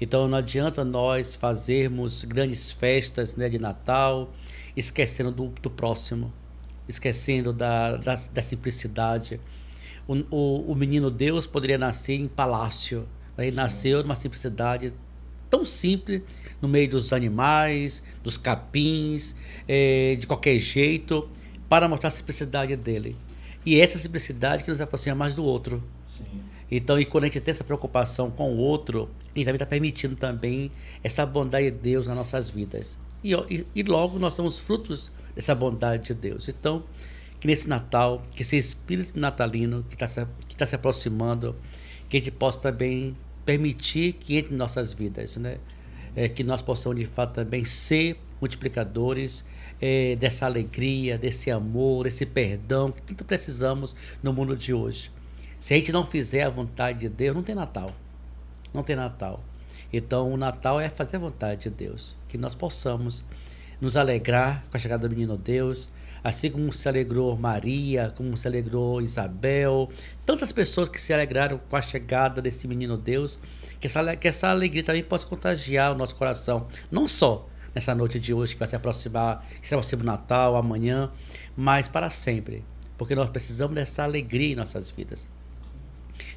Então 0.00 0.26
não 0.26 0.38
adianta 0.38 0.82
nós 0.82 1.34
fazermos 1.34 2.24
grandes 2.24 2.72
festas 2.72 3.36
né, 3.36 3.46
de 3.46 3.58
Natal, 3.58 4.32
esquecendo 4.74 5.30
do, 5.30 5.48
do 5.60 5.70
próximo, 5.70 6.32
esquecendo 6.88 7.52
da, 7.52 7.98
da, 7.98 8.14
da 8.32 8.40
simplicidade. 8.40 9.38
O, 10.06 10.14
o, 10.30 10.72
o 10.72 10.74
menino 10.74 11.10
Deus 11.10 11.46
poderia 11.46 11.78
nascer 11.78 12.14
em 12.14 12.26
palácio, 12.28 13.06
ele 13.38 13.54
nasceu 13.56 14.02
numa 14.02 14.14
simplicidade 14.14 14.92
tão 15.48 15.64
simples, 15.64 16.22
no 16.60 16.68
meio 16.68 16.88
dos 16.88 17.12
animais, 17.12 18.02
dos 18.22 18.38
capins, 18.38 19.34
eh, 19.68 20.16
de 20.18 20.26
qualquer 20.26 20.58
jeito, 20.58 21.28
para 21.68 21.86
mostrar 21.88 22.08
a 22.08 22.10
simplicidade 22.10 22.74
dele. 22.74 23.16
E 23.64 23.78
essa 23.78 23.98
simplicidade 23.98 24.64
que 24.64 24.70
nos 24.70 24.80
aproxima 24.80 25.14
mais 25.14 25.34
do 25.34 25.44
outro. 25.44 25.82
Então, 26.70 26.98
e 26.98 27.04
quando 27.04 27.24
a 27.24 27.26
gente 27.26 27.40
tem 27.40 27.52
essa 27.52 27.62
preocupação 27.62 28.30
com 28.30 28.54
o 28.54 28.56
outro, 28.56 29.10
a 29.34 29.38
gente 29.38 29.44
também 29.44 29.56
está 29.56 29.66
permitindo 29.66 30.16
também 30.16 30.72
essa 31.04 31.26
bondade 31.26 31.70
de 31.70 31.76
Deus 31.76 32.06
nas 32.06 32.16
nossas 32.16 32.48
vidas. 32.48 32.98
E, 33.22 33.34
e, 33.34 33.66
e 33.74 33.82
logo 33.82 34.18
nós 34.18 34.32
somos 34.32 34.58
frutos 34.58 35.12
dessa 35.34 35.54
bondade 35.54 36.06
de 36.06 36.14
Deus. 36.14 36.48
Então, 36.48 36.82
que 37.42 37.48
nesse 37.48 37.68
Natal, 37.68 38.22
que 38.36 38.42
esse 38.42 38.56
espírito 38.56 39.18
natalino 39.18 39.84
que 39.88 39.96
está 39.96 40.06
se, 40.06 40.24
tá 40.56 40.64
se 40.64 40.76
aproximando, 40.76 41.56
que 42.08 42.16
a 42.16 42.20
gente 42.20 42.30
possa 42.30 42.60
também 42.60 43.16
permitir 43.44 44.12
que 44.12 44.36
entre 44.36 44.54
em 44.54 44.56
nossas 44.56 44.92
vidas, 44.92 45.36
né? 45.38 45.58
É, 46.14 46.28
que 46.28 46.44
nós 46.44 46.62
possamos 46.62 47.00
de 47.00 47.04
fato 47.04 47.34
também 47.34 47.64
ser 47.64 48.16
multiplicadores 48.40 49.44
é, 49.80 50.14
dessa 50.14 50.46
alegria, 50.46 51.18
desse 51.18 51.50
amor, 51.50 52.04
desse 52.04 52.24
perdão 52.24 52.92
que 52.92 53.02
tanto 53.02 53.24
precisamos 53.24 53.96
no 54.22 54.32
mundo 54.32 54.56
de 54.56 54.72
hoje. 54.72 55.10
Se 55.58 55.74
a 55.74 55.76
gente 55.76 55.90
não 55.90 56.04
fizer 56.04 56.44
a 56.44 56.48
vontade 56.48 57.00
de 57.00 57.08
Deus, 57.08 57.34
não 57.34 57.42
tem 57.42 57.56
Natal. 57.56 57.90
Não 58.72 58.84
tem 58.84 58.94
Natal. 58.94 59.42
Então, 59.92 60.32
o 60.32 60.36
Natal 60.36 60.78
é 60.78 60.88
fazer 60.88 61.16
a 61.16 61.18
vontade 61.18 61.62
de 61.62 61.70
Deus. 61.70 62.16
Que 62.28 62.38
nós 62.38 62.54
possamos 62.54 63.24
nos 63.80 63.96
alegrar 63.96 64.64
com 64.70 64.76
a 64.76 64.80
chegada 64.80 65.08
do 65.08 65.12
menino 65.12 65.36
Deus, 65.36 65.88
assim 66.22 66.50
como 66.50 66.72
se 66.72 66.88
alegrou 66.88 67.36
Maria, 67.36 68.12
como 68.16 68.36
se 68.36 68.46
alegrou 68.46 69.00
Isabel, 69.00 69.90
tantas 70.24 70.52
pessoas 70.52 70.88
que 70.88 71.00
se 71.00 71.12
alegraram 71.12 71.60
com 71.68 71.76
a 71.76 71.82
chegada 71.82 72.40
desse 72.40 72.68
menino 72.68 72.96
Deus, 72.96 73.38
que 73.80 73.86
essa, 73.86 74.16
que 74.16 74.28
essa 74.28 74.48
alegria 74.48 74.82
também 74.82 75.02
possa 75.02 75.26
contagiar 75.26 75.92
o 75.92 75.94
nosso 75.94 76.14
coração, 76.14 76.66
não 76.90 77.08
só 77.08 77.48
nessa 77.74 77.94
noite 77.94 78.20
de 78.20 78.32
hoje 78.32 78.54
que 78.54 78.58
vai 78.58 78.68
se 78.68 78.76
aproximar, 78.76 79.44
que 79.60 79.66
se 79.66 79.74
aproxima 79.74 80.02
o 80.02 80.06
Natal, 80.06 80.56
amanhã, 80.56 81.10
mas 81.56 81.88
para 81.88 82.10
sempre, 82.10 82.64
porque 82.96 83.14
nós 83.14 83.30
precisamos 83.30 83.74
dessa 83.74 84.04
alegria 84.04 84.52
em 84.52 84.56
nossas 84.56 84.90
vidas. 84.90 85.28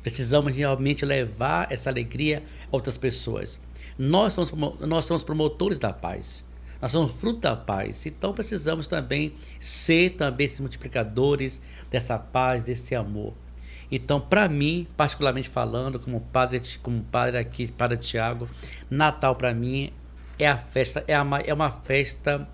Precisamos 0.02 0.56
realmente 0.56 1.06
levar 1.06 1.72
essa 1.72 1.90
alegria 1.90 2.41
a 2.72 2.76
outras 2.76 2.98
pessoas. 2.98 3.60
Nós 3.98 4.34
somos, 4.34 4.80
nós 4.80 5.06
somos 5.06 5.24
promotores 5.24 5.80
da 5.80 5.94
paz. 5.94 6.44
Nós 6.81 6.91
somos 6.91 7.11
fruto 7.14 7.39
da 7.39 7.56
paz. 7.56 8.06
Então 8.06 8.34
precisamos 8.34 8.88
também 8.88 9.34
ser 9.60 10.11
também 10.11 10.45
esses 10.45 10.60
multiplicadores 10.60 11.61
dessa 11.89 12.18
paz, 12.18 12.64
desse 12.64 12.95
amor. 12.95 13.34
Então, 13.91 14.19
para 14.19 14.49
mim, 14.49 14.88
particularmente 14.97 15.47
falando, 15.47 15.99
como 15.99 16.19
padre, 16.19 16.61
como 16.81 17.03
padre 17.03 17.38
aqui, 17.38 17.68
Padre 17.68 17.97
Tiago, 17.97 18.49
Natal 18.89 19.35
para 19.35 19.53
mim 19.53 19.91
é 20.39 20.47
a 20.47 20.57
festa, 20.57 21.03
é, 21.07 21.19
uma, 21.22 21.39
é 21.39 21.53
uma 21.53 21.72
festa 21.72 22.47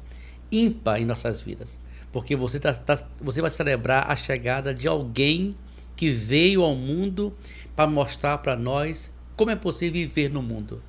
ímpar 0.52 1.00
em 1.00 1.06
nossas 1.06 1.42
vidas. 1.42 1.80
Porque 2.12 2.36
você, 2.36 2.60
tá, 2.60 2.74
tá, 2.74 3.02
você 3.20 3.42
vai 3.42 3.50
celebrar 3.50 4.12
a 4.12 4.16
chegada 4.16 4.74
de 4.74 4.88
alguém 4.88 5.56
que 5.96 6.10
veio 6.10 6.64
ao 6.64 6.76
mundo 6.76 7.34
para 7.76 7.90
mostrar 7.90 8.38
para 8.40 8.56
nós 8.56 9.12
como 9.38 9.52
é 9.52 9.56
possível 9.56 9.94
viver 9.94 10.30
no 10.30 10.42
mundo. 10.42 10.84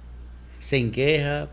Sem 0.59 0.91
guerra, 0.91 1.49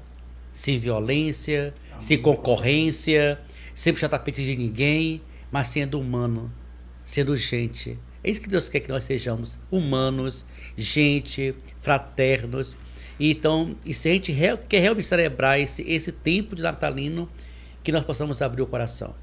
sem 0.52 0.80
violência, 0.80 1.74
sem 1.98 2.22
concorrência, 2.22 3.40
sem 3.74 3.94
puxar 3.94 4.10
tapete 4.10 4.44
de 4.44 4.56
ninguém, 4.56 5.22
mas 5.52 5.70
sendo 5.70 6.00
humano, 6.00 6.52
sendo 7.04 7.38
gente. 7.38 7.98
É 8.24 8.30
isso 8.30 8.42
que 8.42 8.50
Deus 8.50 8.68
quer 8.68 8.82
que 8.82 8.90
nós 8.90 9.04
sejamos, 9.04 9.58
humanos, 9.72 10.46
gente, 10.76 11.56
fraternos. 11.82 12.76
Então, 13.20 13.76
e 13.86 13.94
se 13.94 14.10
a 14.10 14.14
gente 14.14 14.36
quer 14.68 14.80
realmente 14.80 15.08
celebrar 15.08 15.60
esse, 15.60 15.82
esse 15.84 16.12
tempo 16.12 16.56
de 16.56 16.62
natalino, 16.62 17.30
que 17.84 17.92
nós 17.92 18.04
possamos 18.04 18.42
abrir 18.42 18.62
o 18.62 18.68
coração 18.68 19.16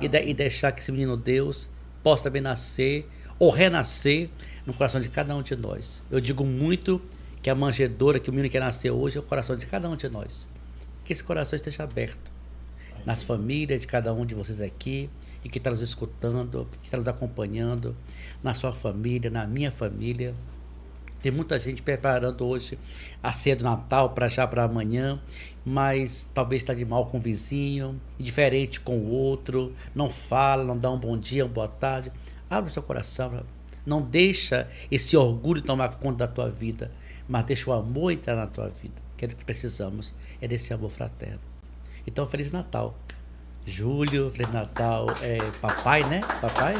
e, 0.00 0.08
de, 0.08 0.22
e, 0.22 0.34
deixar 0.34 0.72
que 0.72 0.80
esse 0.80 0.92
menino 0.92 1.16
Deus 1.16 1.68
possa 2.02 2.24
também 2.24 2.42
nascer 2.42 3.08
ou 3.40 3.50
renascer 3.50 4.28
no 4.66 4.74
coração 4.74 5.00
de 5.00 5.08
cada 5.08 5.34
um 5.34 5.42
de 5.42 5.56
nós. 5.56 6.02
Eu 6.10 6.20
digo 6.20 6.44
muito 6.44 7.00
que 7.42 7.48
a 7.48 7.54
manjedoura 7.54 8.20
que 8.20 8.28
o 8.28 8.32
menino 8.32 8.50
quer 8.50 8.60
nascer 8.60 8.90
hoje 8.90 9.16
é 9.16 9.20
o 9.20 9.22
coração 9.22 9.56
de 9.56 9.64
cada 9.66 9.88
um 9.88 9.96
de 9.96 10.08
nós 10.08 10.46
que 11.04 11.12
esse 11.12 11.22
coração 11.22 11.56
esteja 11.56 11.84
aberto 11.84 12.32
nas 13.04 13.22
famílias 13.22 13.82
de 13.82 13.86
cada 13.86 14.12
um 14.12 14.24
de 14.24 14.34
vocês 14.34 14.60
aqui 14.60 15.10
e 15.44 15.48
que 15.48 15.58
está 15.58 15.70
nos 15.70 15.82
escutando, 15.82 16.66
que 16.80 16.86
está 16.86 16.96
nos 16.96 17.06
acompanhando, 17.06 17.94
na 18.42 18.54
sua 18.54 18.72
família, 18.72 19.30
na 19.30 19.46
minha 19.46 19.70
família. 19.70 20.34
Tem 21.20 21.32
muita 21.32 21.58
gente 21.58 21.82
preparando 21.82 22.46
hoje 22.46 22.78
a 23.22 23.32
ceia 23.32 23.56
do 23.56 23.64
Natal 23.64 24.10
para 24.10 24.28
já 24.28 24.46
para 24.46 24.64
amanhã, 24.64 25.20
mas 25.64 26.28
talvez 26.34 26.62
está 26.62 26.74
de 26.74 26.84
mal 26.84 27.06
com 27.06 27.18
o 27.18 27.20
vizinho, 27.20 28.00
diferente 28.18 28.80
com 28.80 28.98
o 28.98 29.10
outro, 29.10 29.72
não 29.94 30.10
fala, 30.10 30.64
não 30.64 30.78
dá 30.78 30.90
um 30.90 30.98
bom 30.98 31.16
dia, 31.16 31.44
uma 31.44 31.52
boa 31.52 31.68
tarde. 31.68 32.12
Abre 32.48 32.70
o 32.70 32.72
seu 32.72 32.82
coração, 32.82 33.42
não 33.86 34.02
deixa 34.02 34.68
esse 34.90 35.16
orgulho 35.16 35.62
tomar 35.62 35.96
conta 35.96 36.26
da 36.26 36.32
tua 36.32 36.50
vida, 36.50 36.90
mas 37.26 37.44
deixa 37.46 37.70
o 37.70 37.72
amor 37.72 38.12
entrar 38.12 38.36
na 38.36 38.46
tua 38.46 38.68
vida 38.68 39.03
que 39.28 39.34
é 39.34 39.38
que 39.38 39.44
precisamos, 39.44 40.14
é 40.40 40.48
desse 40.48 40.72
amor 40.72 40.90
fraterno. 40.90 41.40
Então, 42.06 42.26
Feliz 42.26 42.52
Natal. 42.52 42.96
Júlio, 43.66 44.30
Feliz 44.30 44.52
Natal, 44.52 45.06
é 45.22 45.38
papai, 45.60 46.04
né? 46.04 46.20
Papai? 46.40 46.74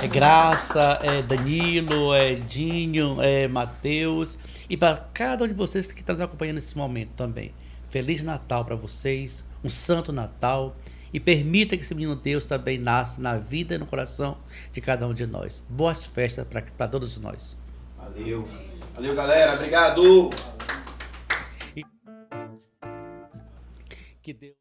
É, 0.00 0.06
Graça, 0.06 0.98
é 1.02 1.22
Danilo, 1.22 2.14
é 2.14 2.34
Dinho, 2.36 3.20
é 3.20 3.48
Mateus. 3.48 4.38
E 4.68 4.76
para 4.76 5.08
cada 5.12 5.44
um 5.44 5.48
de 5.48 5.54
vocês 5.54 5.90
que 5.90 6.00
está 6.00 6.12
nos 6.12 6.22
acompanhando 6.22 6.56
nesse 6.56 6.76
momento 6.76 7.10
também. 7.16 7.52
Feliz 7.88 8.22
Natal 8.22 8.64
para 8.64 8.76
vocês, 8.76 9.44
um 9.64 9.68
Santo 9.68 10.12
Natal. 10.12 10.76
E 11.12 11.18
permita 11.18 11.76
que 11.76 11.82
esse 11.82 11.92
menino 11.92 12.14
Deus 12.14 12.46
também 12.46 12.78
nasça 12.78 13.20
na 13.20 13.36
vida 13.36 13.74
e 13.74 13.78
no 13.78 13.86
coração 13.86 14.38
de 14.72 14.80
cada 14.80 15.08
um 15.08 15.12
de 15.12 15.26
nós. 15.26 15.60
Boas 15.68 16.06
festas 16.06 16.46
para 16.46 16.86
todos 16.86 17.16
nós. 17.16 17.56
Valeu. 17.98 18.48
Valeu, 18.94 19.14
galera. 19.16 19.54
Obrigado. 19.54 20.30
Que 24.30 24.34
Deus 24.34 24.59